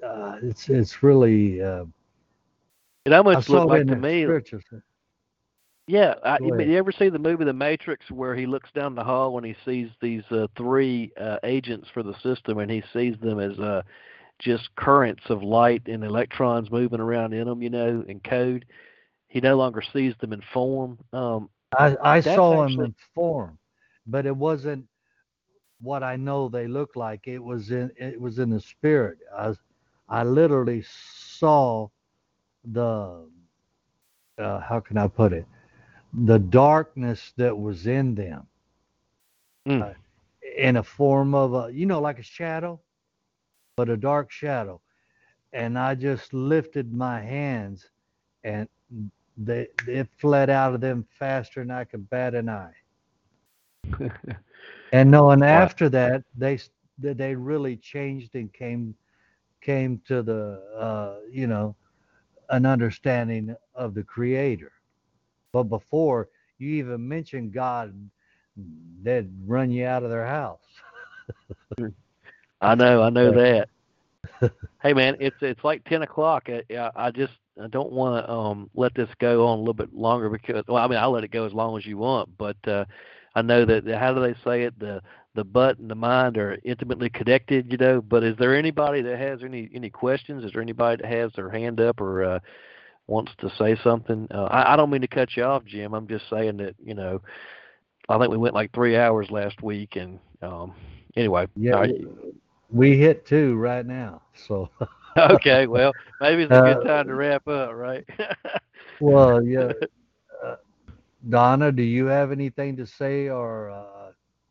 Uh, 0.05 0.37
it's 0.43 0.69
it's 0.69 1.03
really. 1.03 1.61
Uh, 1.61 1.85
It 3.05 3.13
almost 3.13 3.49
looked 3.49 3.67
like 3.67 3.87
to 3.87 3.95
me. 3.95 4.25
Yeah, 5.85 6.13
I, 6.23 6.39
Go 6.39 6.57
you, 6.57 6.77
ever 6.77 6.93
see 6.93 7.09
the 7.09 7.19
movie 7.19 7.43
The 7.43 7.51
Matrix 7.51 8.09
where 8.09 8.35
he 8.35 8.45
looks 8.45 8.71
down 8.71 8.95
the 8.95 9.03
hall 9.03 9.33
when 9.33 9.43
he 9.43 9.55
sees 9.65 9.89
these 10.01 10.23
uh, 10.31 10.47
three 10.55 11.11
uh, 11.19 11.37
agents 11.43 11.89
for 11.93 12.03
the 12.03 12.17
system 12.21 12.59
and 12.59 12.71
he 12.71 12.81
sees 12.93 13.17
them 13.19 13.39
as 13.39 13.59
uh, 13.59 13.81
just 14.39 14.73
currents 14.77 15.23
of 15.29 15.43
light 15.43 15.81
and 15.87 16.03
electrons 16.05 16.71
moving 16.71 17.01
around 17.01 17.33
in 17.33 17.47
them, 17.47 17.61
you 17.61 17.69
know, 17.69 18.03
in 18.07 18.21
code. 18.21 18.65
He 19.27 19.41
no 19.41 19.57
longer 19.57 19.81
sees 19.81 20.13
them 20.21 20.31
in 20.31 20.41
form. 20.53 20.99
Um, 21.11 21.49
I 21.77 21.97
I 22.01 22.21
saw 22.21 22.61
him 22.63 22.69
actually- 22.69 22.85
in 22.85 22.95
form, 23.13 23.57
but 24.07 24.25
it 24.25 24.35
wasn't 24.35 24.85
what 25.81 26.01
I 26.01 26.15
know 26.15 26.47
they 26.47 26.67
look 26.67 26.95
like. 26.95 27.27
It 27.27 27.43
was 27.43 27.71
in 27.71 27.91
it 27.97 28.19
was 28.19 28.39
in 28.39 28.51
the 28.51 28.61
spirit. 28.61 29.17
I 29.37 29.53
I 30.07 30.23
literally 30.23 30.83
saw 30.87 31.89
the 32.63 33.27
uh, 34.37 34.59
how 34.61 34.79
can 34.79 34.97
I 34.97 35.07
put 35.07 35.33
it? 35.33 35.45
The 36.13 36.39
darkness 36.39 37.33
that 37.37 37.57
was 37.57 37.87
in 37.87 38.15
them. 38.15 38.47
Mm. 39.67 39.81
Uh, 39.81 39.93
in 40.57 40.77
a 40.77 40.83
form 40.83 41.33
of 41.33 41.53
a 41.53 41.73
you 41.73 41.85
know 41.85 42.01
like 42.01 42.19
a 42.19 42.23
shadow, 42.23 42.79
but 43.75 43.89
a 43.89 43.97
dark 43.97 44.31
shadow. 44.31 44.81
And 45.53 45.77
I 45.77 45.95
just 45.95 46.33
lifted 46.33 46.93
my 46.93 47.21
hands 47.21 47.89
and 48.43 48.67
they 49.37 49.67
it 49.87 50.07
fled 50.17 50.49
out 50.49 50.73
of 50.73 50.81
them 50.81 51.05
faster 51.17 51.61
than 51.61 51.71
I 51.71 51.83
could 51.85 52.09
bat 52.09 52.35
an 52.35 52.49
eye. 52.49 52.73
And 54.93 55.09
no, 55.09 55.31
and 55.31 55.43
after 55.43 55.89
that, 55.89 56.23
they 56.37 56.59
they 56.99 57.33
really 57.33 57.75
changed 57.77 58.35
and 58.35 58.53
came 58.53 58.93
came 59.59 59.99
to 60.05 60.21
the 60.21 60.61
uh, 60.77 61.15
you 61.31 61.47
know 61.47 61.75
an 62.49 62.65
understanding 62.65 63.55
of 63.75 63.93
the 63.93 64.03
Creator. 64.03 64.71
But 65.51 65.63
before 65.63 66.29
you 66.57 66.69
even 66.75 67.07
mentioned 67.07 67.53
God, 67.53 67.93
they'd 69.01 69.29
run 69.45 69.71
you 69.71 69.85
out 69.85 70.03
of 70.03 70.09
their 70.09 70.25
house. 70.25 70.59
I 72.61 72.75
know, 72.75 73.01
I 73.01 73.09
know 73.09 73.31
that. 73.31 73.69
hey 74.83 74.93
man, 74.93 75.15
it's 75.19 75.35
it's 75.41 75.63
like 75.63 75.83
ten 75.85 76.01
o'clock. 76.01 76.47
I, 76.47 76.63
I 76.75 76.91
I 76.95 77.11
just 77.11 77.33
I 77.61 77.67
don't 77.67 77.91
want 77.91 78.25
to 78.25 78.31
um 78.31 78.69
let 78.75 78.93
this 78.95 79.09
go 79.19 79.47
on 79.47 79.57
a 79.57 79.61
little 79.61 79.73
bit 79.73 79.93
longer 79.93 80.29
because 80.29 80.63
well 80.67 80.83
I 80.83 80.87
mean 80.87 80.99
I'll 80.99 81.11
let 81.11 81.23
it 81.23 81.31
go 81.31 81.45
as 81.45 81.53
long 81.53 81.77
as 81.77 81.85
you 81.85 81.97
want, 81.97 82.29
but 82.37 82.57
uh 82.67 82.85
I 83.35 83.41
know 83.41 83.65
that 83.65 83.87
how 83.87 84.13
do 84.13 84.21
they 84.21 84.35
say 84.43 84.63
it 84.63 84.77
the 84.79 85.01
the 85.35 85.43
butt 85.43 85.79
and 85.79 85.89
the 85.89 85.95
mind 85.95 86.37
are 86.37 86.57
intimately 86.63 87.09
connected, 87.09 87.71
you 87.71 87.77
know. 87.77 88.01
But 88.01 88.23
is 88.23 88.35
there 88.37 88.55
anybody 88.55 89.01
that 89.01 89.17
has 89.19 89.43
any 89.43 89.69
any 89.73 89.89
questions? 89.89 90.43
Is 90.43 90.51
there 90.53 90.61
anybody 90.61 91.01
that 91.01 91.09
has 91.11 91.31
their 91.35 91.49
hand 91.49 91.79
up 91.79 91.99
or 92.01 92.23
uh, 92.23 92.39
wants 93.07 93.31
to 93.39 93.49
say 93.57 93.75
something? 93.83 94.27
Uh, 94.31 94.43
I, 94.43 94.73
I 94.73 94.75
don't 94.75 94.89
mean 94.89 95.01
to 95.01 95.07
cut 95.07 95.35
you 95.35 95.43
off, 95.43 95.65
Jim. 95.65 95.93
I'm 95.93 96.07
just 96.07 96.29
saying 96.29 96.57
that 96.57 96.75
you 96.83 96.93
know 96.93 97.21
I 98.09 98.17
think 98.17 98.31
we 98.31 98.37
went 98.37 98.53
like 98.53 98.71
three 98.73 98.97
hours 98.97 99.31
last 99.31 99.61
week, 99.61 99.95
and 99.95 100.19
um 100.41 100.73
anyway. 101.15 101.47
Yeah, 101.55 101.73
right. 101.73 101.95
we 102.71 102.97
hit 102.97 103.25
two 103.25 103.55
right 103.55 103.85
now. 103.85 104.21
So 104.47 104.69
okay, 105.17 105.67
well, 105.67 105.93
maybe 106.19 106.43
it's 106.43 106.55
a 106.55 106.61
good 106.61 106.79
Uh, 106.79 106.83
time 106.83 107.07
to 107.07 107.15
wrap 107.15 107.47
up, 107.47 107.73
right? 107.73 108.05
well, 108.99 109.41
yeah. 109.43 109.71
Uh, 110.43 110.55
Donna, 111.29 111.71
do 111.71 111.83
you 111.83 112.05
have 112.07 112.31
anything 112.31 112.75
to 112.77 112.85
say 112.85 113.29
or 113.29 113.69
uh, 113.69 113.92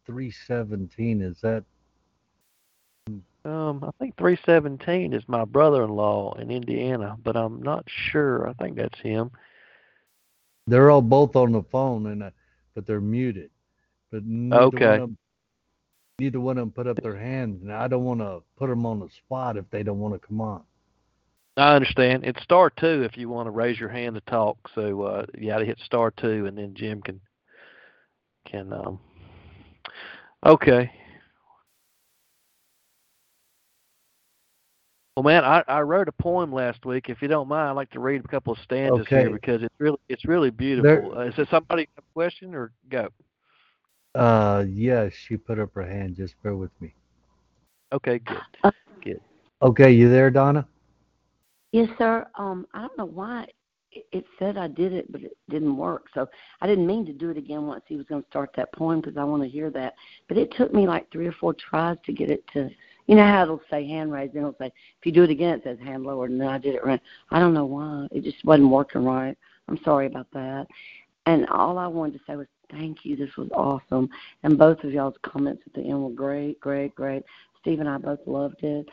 317 0.06 1.20
is 1.22 1.40
that 1.42 1.64
um, 3.44 3.82
I 3.82 3.90
think 3.98 4.16
317 4.16 5.12
is 5.12 5.22
my 5.26 5.44
brother-in-law 5.44 6.34
in 6.34 6.50
Indiana, 6.50 7.16
but 7.24 7.36
I'm 7.36 7.60
not 7.62 7.84
sure. 7.88 8.48
I 8.48 8.52
think 8.54 8.76
that's 8.76 9.00
him. 9.00 9.30
they're 10.66 10.90
all 10.90 11.02
both 11.02 11.34
on 11.36 11.52
the 11.52 11.62
phone 11.64 12.06
and 12.06 12.22
uh, 12.22 12.30
but 12.74 12.86
they're 12.86 13.00
muted. 13.00 13.50
But 14.10 14.24
neither 14.24 14.62
Okay. 14.64 14.86
one 14.86 14.98
them, 15.00 15.16
neither 16.18 16.40
one 16.40 16.58
of 16.58 16.62
them 16.62 16.70
put 16.70 16.86
up 16.86 17.02
their 17.02 17.16
hands, 17.16 17.62
and 17.62 17.72
I 17.72 17.88
don't 17.88 18.04
want 18.04 18.20
to 18.20 18.42
put 18.56 18.68
them 18.68 18.86
on 18.86 19.00
the 19.00 19.08
spot 19.24 19.56
if 19.56 19.68
they 19.70 19.82
don't 19.82 19.98
want 19.98 20.14
to 20.14 20.26
come 20.26 20.40
on. 20.40 20.62
I 21.56 21.74
understand. 21.74 22.24
It's 22.24 22.42
star 22.42 22.70
two 22.70 23.02
if 23.02 23.16
you 23.16 23.28
want 23.28 23.46
to 23.46 23.50
raise 23.50 23.78
your 23.78 23.88
hand 23.90 24.14
to 24.14 24.20
talk. 24.22 24.56
So 24.74 25.02
uh, 25.02 25.26
you 25.36 25.48
got 25.48 25.58
to 25.58 25.66
hit 25.66 25.78
star 25.84 26.10
two, 26.12 26.46
and 26.46 26.56
then 26.56 26.74
Jim 26.74 27.02
can 27.02 27.20
can. 28.46 28.72
Um, 28.72 29.00
okay. 30.44 30.90
Well, 35.16 35.24
man, 35.24 35.44
I, 35.44 35.62
I 35.68 35.80
wrote 35.82 36.08
a 36.08 36.12
poem 36.12 36.52
last 36.52 36.86
week. 36.86 37.10
If 37.10 37.20
you 37.20 37.28
don't 37.28 37.48
mind, 37.48 37.68
I'd 37.68 37.72
like 37.72 37.90
to 37.90 38.00
read 38.00 38.24
a 38.24 38.28
couple 38.28 38.54
of 38.54 38.58
stanzas 38.60 39.06
here 39.08 39.30
because 39.30 39.62
it's 39.62 39.74
really 39.78 39.98
it's 40.08 40.24
really 40.24 40.50
beautiful. 40.50 41.10
There- 41.10 41.20
Uh, 41.24 41.28
is 41.28 41.36
there 41.36 41.46
somebody 41.50 41.88
have 41.96 42.04
a 42.04 42.12
question 42.14 42.54
or 42.54 42.72
go? 42.88 43.08
Uh, 44.14 44.64
yes, 44.68 45.12
she 45.12 45.36
put 45.36 45.58
up 45.58 45.70
her 45.74 45.82
hand. 45.86 46.16
Just 46.16 46.34
bear 46.42 46.54
with 46.56 46.70
me. 46.80 46.94
Okay, 47.92 48.18
good, 48.20 48.40
good. 49.04 49.20
Okay, 49.60 49.92
you 49.92 50.08
there, 50.08 50.30
Donna? 50.30 50.66
Yes, 51.72 51.88
sir. 51.98 52.26
Um, 52.36 52.66
I 52.74 52.80
don't 52.80 52.96
know 52.98 53.04
why 53.04 53.46
it, 54.12 54.24
said 54.38 54.56
I 54.56 54.68
did 54.68 54.92
it, 54.92 55.10
but 55.10 55.22
it 55.22 55.36
didn't 55.50 55.76
work. 55.76 56.06
So 56.14 56.28
I 56.60 56.66
didn't 56.66 56.86
mean 56.86 57.04
to 57.06 57.12
do 57.12 57.30
it 57.30 57.36
again 57.36 57.66
once 57.66 57.82
he 57.86 57.96
was 57.96 58.06
going 58.06 58.22
to 58.22 58.28
start 58.28 58.50
that 58.56 58.72
poem 58.72 59.00
because 59.00 59.16
I 59.16 59.24
want 59.24 59.42
to 59.42 59.48
hear 59.48 59.70
that. 59.70 59.94
But 60.28 60.38
it 60.38 60.54
took 60.56 60.72
me 60.72 60.86
like 60.86 61.10
three 61.10 61.26
or 61.26 61.32
four 61.32 61.54
tries 61.54 61.96
to 62.06 62.12
get 62.12 62.30
it 62.30 62.44
to. 62.54 62.70
You 63.06 63.16
know 63.16 63.26
how 63.26 63.42
it'll 63.42 63.60
say 63.70 63.86
hand 63.86 64.12
raised, 64.12 64.34
and 64.34 64.42
it'll 64.42 64.56
say 64.58 64.66
if 64.66 65.06
you 65.06 65.12
do 65.12 65.24
it 65.24 65.30
again, 65.30 65.58
it 65.58 65.64
says 65.64 65.78
hand 65.80 66.04
lowered, 66.04 66.30
and 66.30 66.40
then 66.40 66.48
I 66.48 66.58
did 66.58 66.74
it 66.74 66.84
right. 66.84 67.00
I 67.30 67.38
don't 67.40 67.54
know 67.54 67.66
why. 67.66 68.06
It 68.12 68.22
just 68.22 68.44
wasn't 68.44 68.70
working 68.70 69.04
right. 69.04 69.36
I'm 69.68 69.78
sorry 69.84 70.06
about 70.06 70.28
that. 70.32 70.66
And 71.26 71.46
all 71.48 71.78
I 71.78 71.86
wanted 71.86 72.14
to 72.14 72.24
say 72.26 72.36
was 72.36 72.46
thank 72.70 73.04
you. 73.04 73.16
This 73.16 73.36
was 73.36 73.48
awesome. 73.54 74.08
And 74.42 74.58
both 74.58 74.82
of 74.82 74.92
y'all's 74.92 75.14
comments 75.22 75.62
at 75.66 75.74
the 75.74 75.82
end 75.82 76.02
were 76.02 76.10
great, 76.10 76.58
great, 76.60 76.94
great. 76.94 77.22
Steve 77.60 77.80
and 77.80 77.88
I 77.88 77.98
both 77.98 78.18
loved 78.26 78.62
it. 78.62 78.88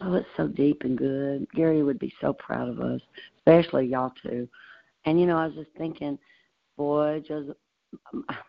Oh, 0.00 0.14
it's 0.14 0.28
so 0.36 0.48
deep 0.48 0.82
and 0.82 0.98
good. 0.98 1.46
Gary 1.54 1.82
would 1.82 1.98
be 1.98 2.12
so 2.20 2.32
proud 2.32 2.68
of 2.68 2.80
us, 2.80 3.00
especially 3.38 3.86
y'all 3.86 4.12
two. 4.22 4.48
And 5.04 5.20
you 5.20 5.26
know, 5.26 5.38
I 5.38 5.46
was 5.46 5.54
just 5.54 5.70
thinking, 5.78 6.18
boy, 6.76 7.22
Joseph. 7.26 7.56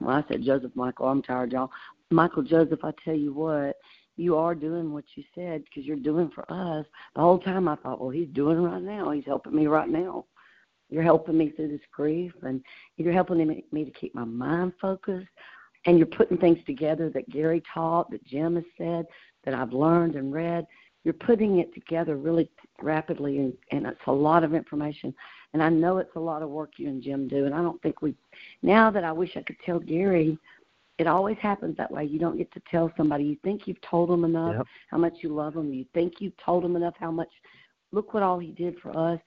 Well, 0.01 0.17
I 0.17 0.23
said 0.27 0.41
Joseph 0.43 0.71
Michael. 0.73 1.07
I'm 1.07 1.21
tired, 1.21 1.51
y'all. 1.51 1.69
Michael 2.09 2.41
Joseph. 2.41 2.83
I 2.83 2.91
tell 3.03 3.15
you 3.15 3.31
what, 3.31 3.75
you 4.17 4.35
are 4.37 4.55
doing 4.55 4.91
what 4.91 5.03
you 5.15 5.23
said 5.35 5.63
because 5.65 5.85
you're 5.85 5.97
doing 5.97 6.31
for 6.33 6.51
us. 6.51 6.85
The 7.15 7.21
whole 7.21 7.37
time 7.37 7.67
I 7.67 7.75
thought, 7.75 8.01
well, 8.01 8.09
he's 8.09 8.29
doing 8.29 8.63
right 8.63 8.81
now. 8.81 9.11
He's 9.11 9.25
helping 9.25 9.55
me 9.55 9.67
right 9.67 9.89
now. 9.89 10.25
You're 10.89 11.03
helping 11.03 11.37
me 11.37 11.49
through 11.49 11.69
this 11.69 11.81
grief, 11.91 12.31
and 12.43 12.63
you're 12.97 13.13
helping 13.13 13.63
me, 13.71 13.85
to 13.85 13.91
keep 13.91 14.15
my 14.15 14.23
mind 14.23 14.73
focused. 14.79 15.27
And 15.85 15.97
you're 15.97 16.07
putting 16.07 16.37
things 16.37 16.59
together 16.65 17.11
that 17.11 17.29
Gary 17.29 17.61
taught, 17.71 18.09
that 18.09 18.25
Jim 18.25 18.55
has 18.55 18.65
said, 18.77 19.05
that 19.43 19.53
I've 19.53 19.73
learned 19.73 20.15
and 20.15 20.33
read 20.33 20.65
you're 21.05 21.13
putting 21.13 21.59
it 21.59 21.73
together 21.73 22.17
really 22.17 22.49
rapidly 22.81 23.37
and, 23.37 23.53
and 23.71 23.85
it's 23.85 24.01
a 24.07 24.11
lot 24.11 24.43
of 24.43 24.53
information. 24.53 25.13
And 25.53 25.63
i 25.63 25.69
know 25.69 25.99
it's 25.99 26.15
a 26.17 26.19
lot 26.19 26.41
of 26.41 26.49
work 26.49 26.71
you 26.75 26.89
and 26.89 27.01
jim 27.01 27.29
do 27.29 27.45
and 27.45 27.55
i 27.55 27.61
don't 27.61 27.81
think 27.81 28.01
we 28.01 28.13
now 28.61 28.91
that 28.91 29.05
i 29.05 29.11
wish 29.13 29.37
i 29.37 29.41
could 29.41 29.55
tell 29.65 29.79
gary 29.79 30.37
it 30.97 31.07
always 31.07 31.37
happens 31.41 31.75
that 31.77 31.91
way. 31.91 32.05
You 32.05 32.19
don't 32.19 32.37
get 32.37 32.51
to 32.53 32.61
tell 32.71 32.91
somebody. 32.95 33.25
You 33.25 33.35
think 33.43 33.67
you've 33.67 33.81
told 33.81 34.09
them 34.09 34.23
enough 34.23 34.55
Yep. 34.55 34.67
how 34.89 34.97
much 34.97 35.13
you 35.21 35.29
love 35.29 35.53
them 35.53 35.73
you 35.73 35.85
think 35.93 36.21
you've 36.21 36.37
told 36.37 36.63
them 36.63 36.75
enough 36.75 36.95
how 36.99 37.11
much 37.11 37.29
look 37.91 38.13
what 38.13 38.23
all 38.23 38.39
he 38.39 38.51
did 38.51 38.77
for 38.79 38.97
us. 38.97 39.19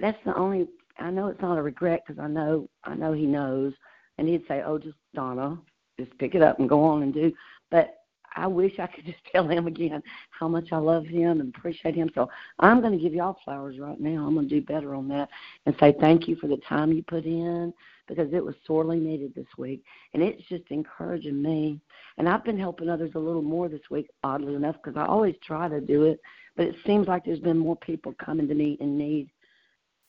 That's 0.00 0.18
the 0.24 0.36
only 0.36 0.68
i 0.98 1.10
know 1.10 1.28
it's 1.28 1.40
not 1.40 1.58
a 1.58 1.62
regret 1.62 2.02
because 2.06 2.20
i 2.22 2.28
know 2.28 2.68
i 2.84 2.94
know 2.94 3.12
he 3.12 3.26
knows. 3.26 3.72
And 4.18 4.28
he'd 4.28 4.46
say 4.46 4.62
oh 4.62 4.78
just 4.78 4.96
donna 5.14 5.58
just 5.98 6.16
pick 6.18 6.34
it 6.34 6.42
up 6.42 6.58
and 6.58 6.68
go 6.68 6.82
on 6.84 7.02
and 7.02 7.12
do. 7.12 7.32
But 7.70 8.01
I 8.36 8.46
wish 8.46 8.78
I 8.78 8.86
could 8.86 9.04
just 9.06 9.18
tell 9.32 9.46
him 9.48 9.66
again 9.66 10.02
how 10.30 10.48
much 10.48 10.68
I 10.72 10.78
love 10.78 11.06
him 11.06 11.40
and 11.40 11.54
appreciate 11.54 11.94
him. 11.94 12.10
So 12.14 12.28
I'm 12.58 12.80
going 12.80 12.92
to 12.92 13.02
give 13.02 13.14
y'all 13.14 13.38
flowers 13.44 13.78
right 13.78 14.00
now. 14.00 14.26
I'm 14.26 14.34
going 14.34 14.48
to 14.48 14.60
do 14.60 14.64
better 14.66 14.94
on 14.94 15.08
that 15.08 15.28
and 15.66 15.74
say 15.80 15.94
thank 16.00 16.28
you 16.28 16.36
for 16.36 16.46
the 16.46 16.58
time 16.68 16.92
you 16.92 17.02
put 17.02 17.24
in 17.24 17.72
because 18.08 18.32
it 18.32 18.44
was 18.44 18.54
sorely 18.66 18.98
needed 18.98 19.34
this 19.34 19.46
week. 19.56 19.82
And 20.14 20.22
it's 20.22 20.42
just 20.48 20.64
encouraging 20.70 21.42
me. 21.42 21.80
And 22.18 22.28
I've 22.28 22.44
been 22.44 22.58
helping 22.58 22.88
others 22.88 23.12
a 23.14 23.18
little 23.18 23.42
more 23.42 23.68
this 23.68 23.80
week, 23.90 24.10
oddly 24.22 24.54
enough, 24.54 24.76
because 24.82 24.96
I 24.98 25.06
always 25.06 25.34
try 25.46 25.68
to 25.68 25.80
do 25.80 26.04
it. 26.04 26.20
But 26.56 26.66
it 26.66 26.76
seems 26.84 27.08
like 27.08 27.24
there's 27.24 27.38
been 27.38 27.58
more 27.58 27.76
people 27.76 28.14
coming 28.22 28.48
to 28.48 28.54
me 28.54 28.76
in 28.80 28.98
need. 28.98 29.30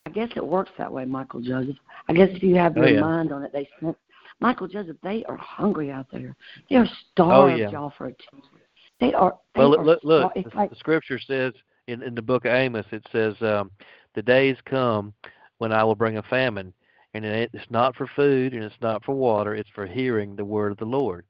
I 0.05 0.09
guess 0.09 0.29
it 0.35 0.45
works 0.45 0.71
that 0.77 0.91
way, 0.91 1.05
Michael 1.05 1.39
Joseph. 1.39 1.77
I 2.09 2.13
guess 2.13 2.29
if 2.33 2.43
you 2.43 2.55
have 2.55 2.77
Oh, 2.77 2.81
your 2.81 2.95
yeah. 2.95 2.99
mind 2.99 3.31
on 3.31 3.43
it, 3.43 3.53
they 3.53 3.69
sense 3.79 3.95
Michael 4.43 4.67
Joseph, 4.67 4.97
they 5.01 5.23
are 5.23 5.37
hungry 5.37 5.89
out 5.89 6.07
there. 6.11 6.35
They 6.69 6.75
are 6.75 6.85
starved, 7.13 7.53
Oh, 7.53 7.55
yeah. 7.55 7.69
y'all, 7.69 7.93
for 7.97 8.07
attention. 8.07 8.59
They 8.99 9.13
are. 9.13 9.37
They 9.55 9.61
Well, 9.61 9.79
are 9.79 9.85
look, 9.85 9.99
look, 10.03 10.31
star- 10.31 10.33
it's 10.35 10.51
the, 10.51 10.57
like 10.57 10.69
the 10.69 10.75
scripture 10.75 11.17
says 11.17 11.53
in, 11.87 12.03
in 12.03 12.13
the 12.13 12.21
book 12.21 12.43
of 12.43 12.51
Amos, 12.51 12.85
it 12.91 13.07
says, 13.09 13.41
um, 13.41 13.71
"The 14.15 14.21
days 14.21 14.57
come 14.65 15.13
when 15.59 15.71
I 15.71 15.85
will 15.85 15.95
bring 15.95 16.17
a 16.17 16.23
famine, 16.23 16.73
and 17.13 17.23
it, 17.23 17.51
it's 17.53 17.71
not 17.71 17.95
for 17.95 18.05
food 18.17 18.53
and 18.53 18.65
it's 18.65 18.75
not 18.81 19.05
for 19.05 19.15
water; 19.15 19.55
it's 19.55 19.69
for 19.73 19.87
hearing 19.87 20.35
the 20.35 20.43
word 20.43 20.73
of 20.73 20.77
the 20.77 20.85
Lord." 20.85 21.25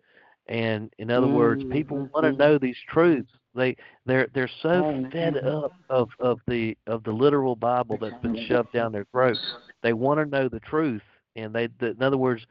And 0.48 0.92
in 0.98 1.12
other 1.12 1.28
words, 1.28 1.64
people 1.72 2.10
want 2.16 2.26
to 2.26 2.32
know 2.32 2.58
these 2.58 2.78
truths. 2.90 3.32
They 3.54 3.78
they're 4.08 4.28
they're 4.34 4.50
so 4.64 4.86
Amen. 4.90 5.12
fed 5.12 5.38
up 5.38 5.72
of 5.90 6.10
of 6.20 6.40
the 6.48 6.76
of 6.88 7.04
the 7.04 7.12
literal 7.12 7.56
Bible 7.56 8.00
that's 8.02 8.22
been 8.24 8.44
shoved 8.48 8.74
down 8.74 8.92
their 8.92 9.06
throat. 9.12 9.38
They 9.84 9.94
want 9.94 10.20
to 10.20 10.26
know 10.26 10.50
the 10.50 10.60
truth, 10.62 11.04
and 11.36 11.54
they, 11.54 11.68
the, 11.80 11.92
in 11.92 12.02
other 12.02 12.18
words, 12.18 12.46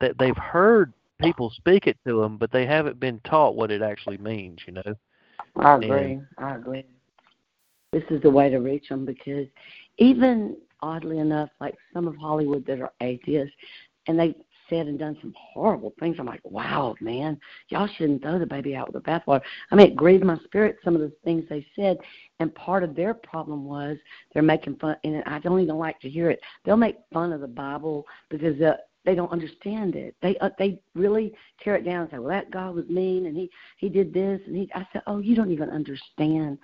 that 0.00 0.18
they've 0.18 0.36
heard 0.36 0.92
people 1.20 1.50
speak 1.50 1.86
it 1.86 1.96
to 2.06 2.20
them, 2.20 2.36
but 2.36 2.52
they 2.52 2.66
haven't 2.66 3.00
been 3.00 3.20
taught 3.24 3.56
what 3.56 3.70
it 3.70 3.82
actually 3.82 4.18
means. 4.18 4.60
You 4.66 4.74
know. 4.74 4.94
I 5.56 5.76
agree. 5.76 6.20
I 6.38 6.56
agree. 6.56 6.84
This 7.92 8.04
is 8.10 8.20
the 8.22 8.30
way 8.30 8.50
to 8.50 8.58
reach 8.58 8.88
them 8.88 9.04
because 9.04 9.46
even 9.96 10.56
oddly 10.80 11.18
enough, 11.18 11.50
like 11.60 11.74
some 11.92 12.06
of 12.06 12.16
Hollywood 12.16 12.66
that 12.66 12.80
are 12.80 12.92
atheists, 13.00 13.54
and 14.06 14.18
they've 14.18 14.34
said 14.68 14.86
and 14.86 14.98
done 14.98 15.16
some 15.20 15.34
horrible 15.36 15.94
things. 15.98 16.16
I'm 16.18 16.26
like, 16.26 16.40
wow, 16.44 16.94
man, 17.00 17.38
y'all 17.68 17.88
shouldn't 17.96 18.22
throw 18.22 18.38
the 18.38 18.46
baby 18.46 18.76
out 18.76 18.92
with 18.92 19.02
the 19.02 19.10
bathwater. 19.10 19.40
I 19.70 19.74
mean, 19.74 19.88
it 19.88 19.96
grieved 19.96 20.24
my 20.24 20.36
spirit 20.44 20.76
some 20.84 20.94
of 20.94 21.00
the 21.00 21.12
things 21.24 21.44
they 21.48 21.66
said, 21.74 21.96
and 22.38 22.54
part 22.54 22.84
of 22.84 22.94
their 22.94 23.14
problem 23.14 23.64
was 23.64 23.96
they're 24.32 24.42
making 24.42 24.76
fun, 24.76 24.96
and 25.04 25.22
I 25.26 25.38
don't 25.38 25.60
even 25.60 25.76
like 25.76 25.98
to 26.00 26.10
hear 26.10 26.30
it. 26.30 26.40
They'll 26.64 26.76
make 26.76 26.96
fun 27.12 27.32
of 27.32 27.40
the 27.40 27.48
Bible 27.48 28.04
because 28.28 28.60
uh, 28.60 28.74
they 29.04 29.14
don't 29.14 29.32
understand 29.32 29.96
it. 29.96 30.14
They 30.20 30.36
uh, 30.38 30.50
they 30.58 30.80
really 30.94 31.32
tear 31.62 31.76
it 31.76 31.84
down 31.84 32.02
and 32.02 32.10
say, 32.10 32.18
well, 32.18 32.28
that 32.28 32.50
God 32.50 32.74
was 32.74 32.88
mean, 32.88 33.26
and 33.26 33.36
he 33.36 33.50
he 33.76 33.88
did 33.88 34.12
this, 34.12 34.40
and 34.46 34.56
he. 34.56 34.70
I 34.74 34.86
said, 34.92 35.02
oh, 35.06 35.18
you 35.18 35.34
don't 35.34 35.50
even 35.50 35.70
understand 35.70 36.58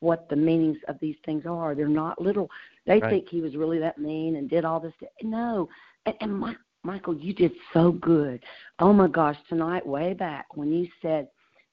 what 0.00 0.28
the 0.28 0.36
meanings 0.36 0.78
of 0.86 0.96
these 1.00 1.16
things 1.24 1.44
are. 1.46 1.74
They're 1.74 1.88
not 1.88 2.20
little. 2.20 2.50
They 2.86 3.00
right. 3.00 3.10
think 3.10 3.28
he 3.28 3.40
was 3.40 3.56
really 3.56 3.78
that 3.78 3.98
mean 3.98 4.36
and 4.36 4.48
did 4.48 4.64
all 4.64 4.80
this. 4.80 4.92
No, 5.22 5.68
and, 6.06 6.14
and 6.20 6.38
my, 6.38 6.54
Michael, 6.82 7.16
you 7.16 7.32
did 7.32 7.52
so 7.72 7.92
good. 7.92 8.44
Oh 8.78 8.92
my 8.92 9.08
gosh, 9.08 9.36
tonight, 9.48 9.86
way 9.86 10.14
back 10.14 10.46
when 10.56 10.70
you 10.70 10.88
said 11.02 11.28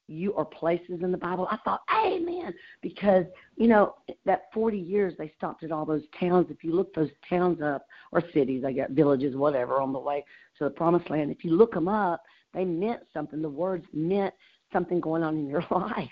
you 0.07 0.32
or 0.32 0.45
places 0.45 1.02
in 1.02 1.11
the 1.11 1.18
Bible, 1.18 1.48
I 1.49 1.57
thought, 1.57 1.82
Amen, 1.94 2.53
because 2.82 3.26
you 3.57 3.68
know 3.68 3.95
that 4.26 4.44
40 4.53 4.77
years 4.77 5.14
they 5.18 5.32
stopped 5.38 5.64
at 5.64 5.72
all 5.72 5.86
those 5.86 6.03
towns. 6.19 6.48
If 6.49 6.64
you 6.64 6.73
look 6.73 6.94
those 6.94 7.10
towns 7.30 7.61
up 7.61 7.86
or 8.11 8.22
cities, 8.34 8.64
I 8.65 8.72
got 8.72 8.91
villages, 8.91 9.36
whatever, 9.36 9.82
on 9.82 9.94
the 9.94 9.99
way 9.99 10.23
to 10.57 10.65
the 10.65 10.69
Promised 10.69 11.10
Land. 11.10 11.32
If 11.32 11.44
you 11.44 11.52
look 11.52 11.73
them 11.73 11.88
up, 11.88 12.23
they 12.53 12.65
meant 12.65 13.02
something. 13.14 13.41
The 13.41 13.49
words 13.49 13.86
meant 13.94 14.34
something 14.72 14.99
going 14.99 15.23
on 15.23 15.38
in 15.38 15.48
your 15.48 15.65
life. 15.72 16.10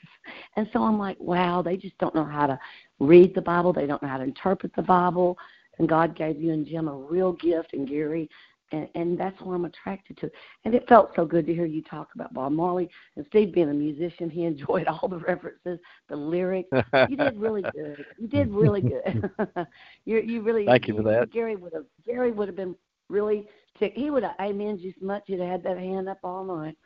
And 0.56 0.68
so 0.74 0.84
I'm 0.84 0.98
like, 0.98 1.20
wow, 1.20 1.62
they 1.62 1.78
just 1.78 1.98
don't 1.98 2.16
know 2.16 2.26
how 2.26 2.48
to 2.48 2.60
read 3.00 3.36
the 3.36 3.42
Bible. 3.42 3.74
They 3.74 3.86
don't 3.86 4.02
know 4.02 4.10
how 4.10 4.18
to 4.18 4.24
interpret 4.24 4.76
the 4.76 4.82
Bible. 4.82 5.38
And 5.80 5.90
God 5.90 6.16
gave 6.16 6.40
you 6.40 6.54
and 6.54 6.68
Jim 6.68 6.88
a 6.88 6.96
real 6.96 7.34
gift, 7.34 7.74
and 7.74 7.88
Gary 7.88 8.30
and, 8.74 8.90
and 8.96 9.18
that's 9.18 9.40
why 9.40 9.54
I'm 9.54 9.66
attracted 9.66 10.18
to. 10.18 10.32
And 10.66 10.74
it 10.74 10.88
felt 10.90 11.12
so 11.16 11.26
good 11.26 11.46
to 11.46 11.54
hear 11.54 11.66
you 11.66 11.84
talk 11.84 12.10
about 12.16 12.34
Bob 12.34 12.52
Marley 12.52 12.90
and 13.16 13.26
Steve 13.30 13.54
being 13.54 13.70
a 13.70 13.74
musician. 13.74 14.30
He 14.30 14.44
enjoyed 14.46 14.88
all 14.88 15.08
the 15.08 15.20
references, 15.20 15.80
the 16.10 16.16
lyrics. 16.16 16.70
You 17.08 17.16
did 17.16 17.38
really 17.38 17.62
good. 17.62 18.06
You 18.18 18.28
did 18.28 18.50
really 18.50 18.82
good. 18.82 19.30
you 20.06 20.20
you 20.20 20.42
really. 20.42 20.66
Thank 20.66 20.88
you, 20.88 20.96
you 20.96 21.04
for 21.04 21.10
that. 21.10 21.32
Gary 21.32 21.56
would 21.56 21.74
have 21.74 21.86
Gary 22.06 22.32
would 22.32 22.48
have 22.48 22.58
been 22.58 22.76
really 23.10 23.48
ticked. 23.78 23.98
He 23.98 24.10
would 24.10 24.24
have 24.24 24.36
amen 24.42 24.80
you 24.80 24.92
so 25.00 25.06
much. 25.06 25.24
He'd 25.28 25.40
have 25.40 25.50
had 25.50 25.64
that 25.64 25.78
hand 25.78 26.10
up 26.10 26.20
all 26.24 26.44
night. 26.44 26.78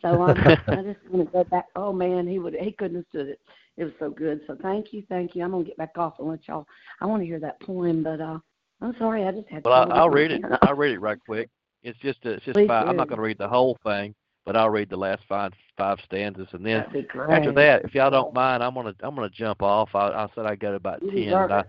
So 0.00 0.22
I'm, 0.22 0.40
I 0.68 0.82
just 0.82 0.98
want 1.10 1.26
to 1.26 1.32
go 1.32 1.44
back. 1.44 1.66
Oh 1.74 1.92
man, 1.92 2.26
he 2.26 2.38
would 2.38 2.54
he 2.54 2.72
couldn't 2.72 2.96
have 2.96 3.06
stood 3.08 3.28
it. 3.28 3.40
It 3.76 3.84
was 3.84 3.92
so 3.98 4.10
good. 4.10 4.42
So 4.46 4.56
thank 4.62 4.92
you, 4.92 5.02
thank 5.08 5.34
you. 5.34 5.42
I'm 5.42 5.50
gonna 5.50 5.64
get 5.64 5.76
back 5.76 5.96
off 5.96 6.14
and 6.18 6.28
let 6.28 6.46
y'all. 6.46 6.66
I 7.00 7.06
want 7.06 7.22
to 7.22 7.26
hear 7.26 7.40
that 7.40 7.60
poem, 7.60 8.04
but 8.04 8.20
uh 8.20 8.38
I'm 8.82 8.94
sorry, 8.98 9.24
I 9.24 9.32
just 9.32 9.48
had. 9.48 9.64
Well, 9.64 9.74
I'll, 9.74 9.92
I'll 9.92 10.10
read 10.10 10.32
it. 10.32 10.42
I'll 10.62 10.74
read 10.74 10.92
it 10.92 11.00
right 11.00 11.18
quick. 11.24 11.48
It's 11.82 11.98
just 12.00 12.24
a, 12.24 12.32
it's 12.32 12.44
just 12.44 12.54
Please 12.54 12.66
five. 12.66 12.84
do. 12.84 12.90
I'm 12.90 12.96
not 12.96 13.08
going 13.08 13.18
to 13.18 13.22
read 13.22 13.38
the 13.38 13.48
whole 13.48 13.78
thing, 13.84 14.14
but 14.44 14.56
I'll 14.56 14.70
read 14.70 14.90
the 14.90 14.96
last 14.96 15.22
five 15.28 15.52
five 15.78 15.98
stanzas, 16.04 16.48
and 16.52 16.66
then 16.66 16.78
That'd 16.78 16.92
be 16.92 17.02
great. 17.02 17.30
after 17.30 17.52
that, 17.52 17.84
if 17.84 17.94
y'all 17.94 18.10
don't 18.10 18.34
mind, 18.34 18.62
I'm 18.62 18.74
gonna 18.74 18.94
I'm 19.00 19.14
gonna 19.14 19.30
jump 19.30 19.62
off. 19.62 19.94
I, 19.94 20.08
I 20.08 20.28
said 20.34 20.46
I 20.46 20.56
go 20.56 20.70
to 20.70 20.76
about 20.76 21.02
You 21.02 21.12
ten, 21.12 21.32
but 21.32 21.52
I, 21.52 21.64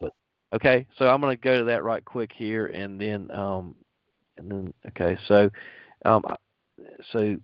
but 0.00 0.12
okay, 0.54 0.86
so 0.98 1.08
I'm 1.08 1.20
gonna 1.20 1.36
go 1.36 1.58
to 1.58 1.64
that 1.64 1.82
right 1.82 2.04
quick 2.04 2.30
here, 2.34 2.66
and 2.66 3.00
then 3.00 3.30
um, 3.30 3.74
and 4.36 4.50
then 4.50 4.74
okay, 4.88 5.18
so 5.26 5.50
um, 6.04 6.22
so 7.10 7.36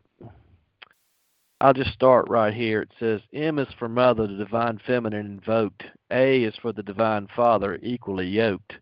I'll 1.61 1.73
just 1.73 1.93
start 1.93 2.29
right 2.29 2.53
here. 2.53 2.83
It 2.83 2.93
says 3.01 3.21
M 3.33 3.59
is 3.59 3.69
for 3.79 3.89
mother, 3.89 4.27
the 4.27 4.35
divine 4.35 4.79
feminine 4.87 5.27
invoked. 5.27 5.85
A 6.11 6.45
is 6.45 6.55
for 6.61 6.73
the 6.73 6.83
divine 6.83 7.29
father, 7.35 7.79
equally 7.83 8.27
yoked. 8.27 8.75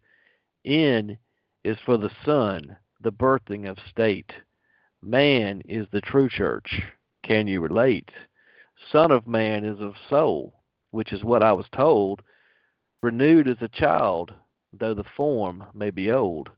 N 0.66 1.18
is 1.62 1.78
for 1.80 1.98
the 1.98 2.10
Son, 2.24 2.78
the 2.98 3.12
birthing 3.12 3.68
of 3.68 3.78
state. 3.80 4.32
Man 5.02 5.60
is 5.66 5.86
the 5.90 6.00
true 6.00 6.26
church. 6.26 6.82
Can 7.22 7.46
you 7.46 7.60
relate? 7.60 8.10
Son 8.90 9.10
of 9.10 9.26
man 9.26 9.66
is 9.66 9.78
of 9.78 9.98
soul, 10.08 10.62
which 10.90 11.12
is 11.12 11.22
what 11.22 11.42
I 11.42 11.52
was 11.52 11.68
told, 11.68 12.22
renewed 13.02 13.46
as 13.46 13.60
a 13.60 13.68
child, 13.68 14.32
though 14.72 14.94
the 14.94 15.04
form 15.04 15.66
may 15.74 15.90
be 15.90 16.10
old. 16.10 16.48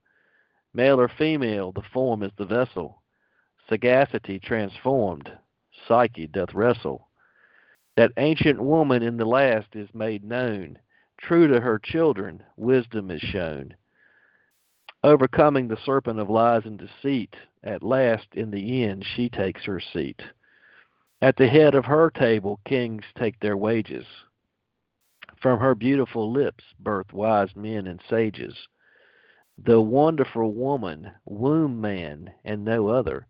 Male 0.73 1.01
or 1.01 1.09
female, 1.09 1.73
the 1.73 1.83
form 1.83 2.23
is 2.23 2.33
the 2.37 2.47
vessel. 2.47 3.03
Sagacity 3.69 4.39
transformed, 4.39 5.37
psyche 5.89 6.29
doth 6.29 6.55
wrestle. 6.55 7.09
That 7.97 8.13
ancient 8.19 8.61
woman 8.63 9.03
in 9.03 9.17
the 9.17 9.25
last 9.25 9.75
is 9.75 9.93
made 9.93 10.23
known. 10.23 10.79
True 11.19 11.49
to 11.49 11.61
her 11.61 11.81
children, 11.81 12.45
wisdom 12.57 13.11
is 13.11 13.21
shown 13.21 13.75
overcoming 15.07 15.69
the 15.69 15.79
serpent 15.85 16.19
of 16.19 16.29
lies 16.29 16.63
and 16.65 16.79
deceit, 16.79 17.37
at 17.63 17.83
last 17.83 18.27
in 18.33 18.51
the 18.51 18.83
end 18.83 19.05
she 19.15 19.29
takes 19.29 19.65
her 19.65 19.81
seat. 19.81 20.21
At 21.23 21.37
the 21.37 21.47
head 21.47 21.77
of 21.77 21.85
her 21.85 22.11
table 22.11 22.59
kings 22.67 23.05
take 23.17 23.39
their 23.39 23.57
wages. 23.57 24.05
From 25.41 25.61
her 25.61 25.77
beautiful 25.77 26.33
lips 26.33 26.65
birth 26.81 27.13
wise 27.13 27.55
men 27.55 27.87
and 27.87 28.01
sages. 28.11 28.57
The 29.65 29.81
wonderful 29.81 30.53
woman, 30.53 31.13
womb 31.25 31.81
man, 31.81 32.33
and 32.45 32.65
no 32.65 32.89
other. 32.89 33.29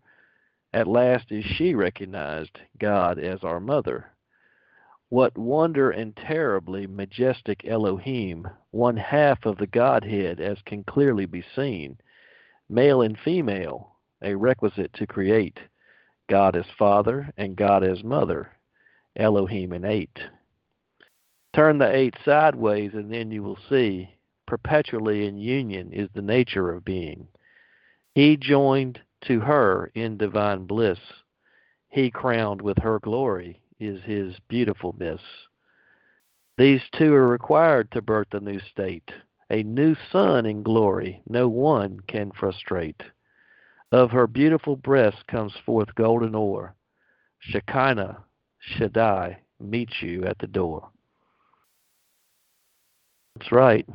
At 0.73 0.87
last 0.87 1.31
is 1.31 1.45
she 1.45 1.75
recognized, 1.75 2.59
God 2.79 3.19
as 3.19 3.43
our 3.43 3.59
mother. 3.59 4.11
What 5.09 5.37
wonder 5.37 5.89
and 5.89 6.13
terribly 6.17 6.85
majestic 6.85 7.65
Elohim, 7.65 8.45
one 8.71 8.97
half 8.97 9.45
of 9.45 9.57
the 9.57 9.67
Godhead 9.67 10.41
as 10.41 10.61
can 10.63 10.83
clearly 10.83 11.25
be 11.25 11.45
seen, 11.55 11.97
male 12.67 13.01
and 13.01 13.17
female, 13.17 13.95
a 14.21 14.35
requisite 14.35 14.91
to 14.95 15.07
create, 15.07 15.59
God 16.27 16.57
as 16.57 16.65
Father 16.77 17.31
and 17.37 17.55
God 17.55 17.85
as 17.85 18.03
Mother, 18.03 18.51
Elohim 19.15 19.71
in 19.71 19.85
eight. 19.85 20.19
Turn 21.53 21.77
the 21.77 21.89
eight 21.95 22.15
sideways 22.25 22.93
and 22.93 23.09
then 23.09 23.31
you 23.31 23.43
will 23.43 23.59
see, 23.69 24.09
perpetually 24.45 25.25
in 25.25 25.37
union 25.37 25.93
is 25.93 26.09
the 26.13 26.21
nature 26.21 26.69
of 26.69 26.83
being. 26.83 27.29
He 28.13 28.35
joined 28.35 28.99
to 29.21 29.39
her 29.39 29.89
in 29.95 30.17
divine 30.17 30.65
bliss, 30.65 30.99
he 31.87 32.11
crowned 32.11 32.61
with 32.61 32.79
her 32.79 32.99
glory 32.99 33.61
is 33.79 34.01
his 34.03 34.35
beautifulness. 34.47 35.21
These 36.57 36.81
two 36.97 37.13
are 37.13 37.27
required 37.27 37.91
to 37.91 38.01
birth 38.01 38.33
a 38.33 38.39
new 38.39 38.59
state, 38.59 39.09
a 39.49 39.63
new 39.63 39.95
sun 40.11 40.45
in 40.45 40.63
glory 40.63 41.21
no 41.27 41.47
one 41.47 41.99
can 42.07 42.31
frustrate. 42.31 43.01
Of 43.91 44.11
her 44.11 44.27
beautiful 44.27 44.75
breast 44.75 45.25
comes 45.27 45.53
forth 45.65 45.95
golden 45.95 46.35
ore. 46.35 46.75
Shekinah, 47.39 48.23
Shaddai, 48.59 49.37
meet 49.59 50.01
you 50.01 50.25
at 50.25 50.37
the 50.39 50.47
door. 50.47 50.89
That's 53.35 53.51
right. 53.51 53.87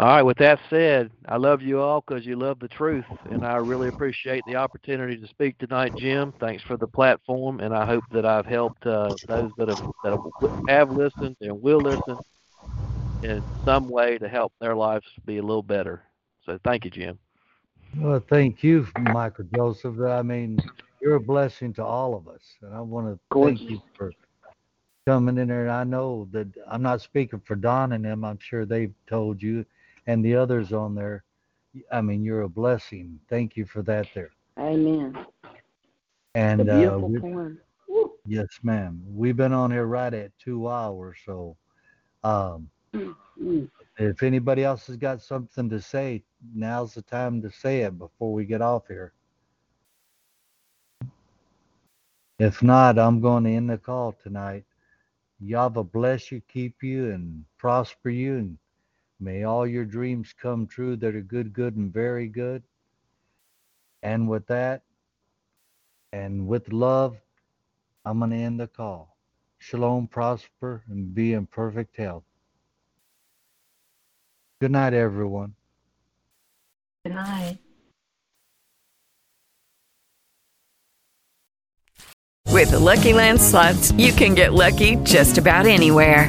All 0.00 0.06
right, 0.06 0.22
with 0.22 0.38
that 0.38 0.60
said, 0.70 1.10
I 1.26 1.38
love 1.38 1.60
you 1.60 1.80
all 1.80 2.04
because 2.06 2.24
you 2.24 2.36
love 2.36 2.60
the 2.60 2.68
truth, 2.68 3.04
and 3.30 3.44
I 3.44 3.56
really 3.56 3.88
appreciate 3.88 4.44
the 4.44 4.54
opportunity 4.54 5.16
to 5.16 5.26
speak 5.26 5.58
tonight, 5.58 5.96
Jim. 5.96 6.32
Thanks 6.38 6.62
for 6.62 6.76
the 6.76 6.86
platform, 6.86 7.58
and 7.58 7.74
I 7.74 7.84
hope 7.84 8.04
that 8.12 8.24
I've 8.24 8.46
helped 8.46 8.86
uh, 8.86 9.16
those 9.26 9.50
that 9.56 9.66
have, 9.66 9.80
that 10.04 10.20
have 10.68 10.92
listened 10.92 11.34
and 11.40 11.60
will 11.60 11.80
listen 11.80 12.16
in 13.22 13.42
some 13.64 13.88
way 13.88 14.18
to 14.18 14.28
help 14.28 14.52
their 14.60 14.76
lives 14.76 15.04
be 15.26 15.38
a 15.38 15.42
little 15.42 15.64
better. 15.64 16.04
So 16.46 16.60
thank 16.64 16.84
you, 16.84 16.92
Jim. 16.92 17.18
Well, 17.96 18.22
thank 18.30 18.62
you, 18.62 18.86
Michael 19.00 19.46
Joseph. 19.52 19.98
I 20.00 20.22
mean, 20.22 20.60
you're 21.02 21.16
a 21.16 21.20
blessing 21.20 21.72
to 21.74 21.84
all 21.84 22.14
of 22.14 22.28
us, 22.28 22.42
and 22.62 22.72
I 22.72 22.80
want 22.80 23.08
to 23.08 23.18
thank 23.36 23.62
you 23.62 23.80
for 23.96 24.12
coming 25.08 25.38
in 25.38 25.48
there. 25.48 25.62
And 25.62 25.72
I 25.72 25.82
know 25.82 26.28
that 26.30 26.46
I'm 26.70 26.82
not 26.82 27.00
speaking 27.00 27.40
for 27.44 27.56
Don 27.56 27.94
and 27.94 28.04
them. 28.04 28.24
I'm 28.24 28.38
sure 28.40 28.64
they've 28.64 28.94
told 29.08 29.42
you 29.42 29.64
and 30.08 30.24
the 30.24 30.34
others 30.34 30.72
on 30.72 30.94
there. 30.94 31.22
I 31.92 32.00
mean, 32.00 32.24
you're 32.24 32.42
a 32.42 32.48
blessing. 32.48 33.20
Thank 33.28 33.56
you 33.56 33.64
for 33.66 33.82
that 33.82 34.08
there. 34.14 34.30
Amen. 34.58 35.16
And 36.34 36.62
It's 36.62 36.70
a 36.70 36.74
uh, 36.74 36.98
beautiful 36.98 37.08
we- 37.08 37.20
poem. 37.20 37.58
Yes, 38.26 38.48
ma'am. 38.62 39.00
We've 39.06 39.36
been 39.36 39.52
on 39.52 39.70
here 39.70 39.86
right 39.86 40.12
at 40.12 40.36
two 40.38 40.68
hours, 40.68 41.18
so 41.24 41.56
um, 42.24 42.68
Mm. 43.40 43.70
if 43.98 44.22
anybody 44.22 44.64
else 44.64 44.86
has 44.88 44.96
got 44.96 45.22
something 45.22 45.70
to 45.70 45.80
say, 45.80 46.24
now's 46.54 46.94
the 46.94 47.02
time 47.02 47.40
to 47.42 47.50
say 47.50 47.82
it 47.82 47.96
before 47.98 48.32
we 48.32 48.44
get 48.44 48.60
off 48.60 48.88
here. 48.88 49.12
If 52.38 52.62
not, 52.62 52.98
I'm 52.98 53.20
going 53.20 53.44
to 53.44 53.50
end 53.50 53.70
the 53.70 53.78
call 53.78 54.12
tonight. 54.12 54.64
Yahweh 55.40 55.82
bless 55.84 56.32
you, 56.32 56.40
keep 56.48 56.82
you, 56.82 57.12
and 57.12 57.44
prosper 57.58 58.10
you, 58.10 58.36
and 58.38 58.58
may 59.20 59.44
all 59.44 59.66
your 59.66 59.84
dreams 59.84 60.34
come 60.40 60.66
true 60.66 60.96
that 60.96 61.14
are 61.14 61.20
good, 61.20 61.52
good, 61.52 61.76
and 61.76 61.92
very 61.92 62.28
good. 62.28 62.62
And 64.02 64.28
with 64.28 64.46
that, 64.46 64.82
and 66.12 66.46
with 66.46 66.72
love, 66.72 67.16
I'm 68.04 68.18
going 68.18 68.30
to 68.30 68.36
end 68.36 68.60
the 68.60 68.68
call. 68.68 69.16
Shalom, 69.58 70.06
prosper, 70.06 70.82
and 70.88 71.14
be 71.14 71.32
in 71.32 71.46
perfect 71.46 71.96
health. 71.96 72.22
Good 74.60 74.70
night, 74.70 74.94
everyone. 74.94 75.54
Good 77.04 77.14
night. 77.14 77.58
With 82.48 82.70
the 82.70 82.78
Lucky 82.78 83.12
Land 83.12 83.40
slots, 83.40 83.92
you 83.92 84.12
can 84.12 84.34
get 84.34 84.52
lucky 84.52 84.96
just 85.04 85.38
about 85.38 85.66
anywhere. 85.66 86.28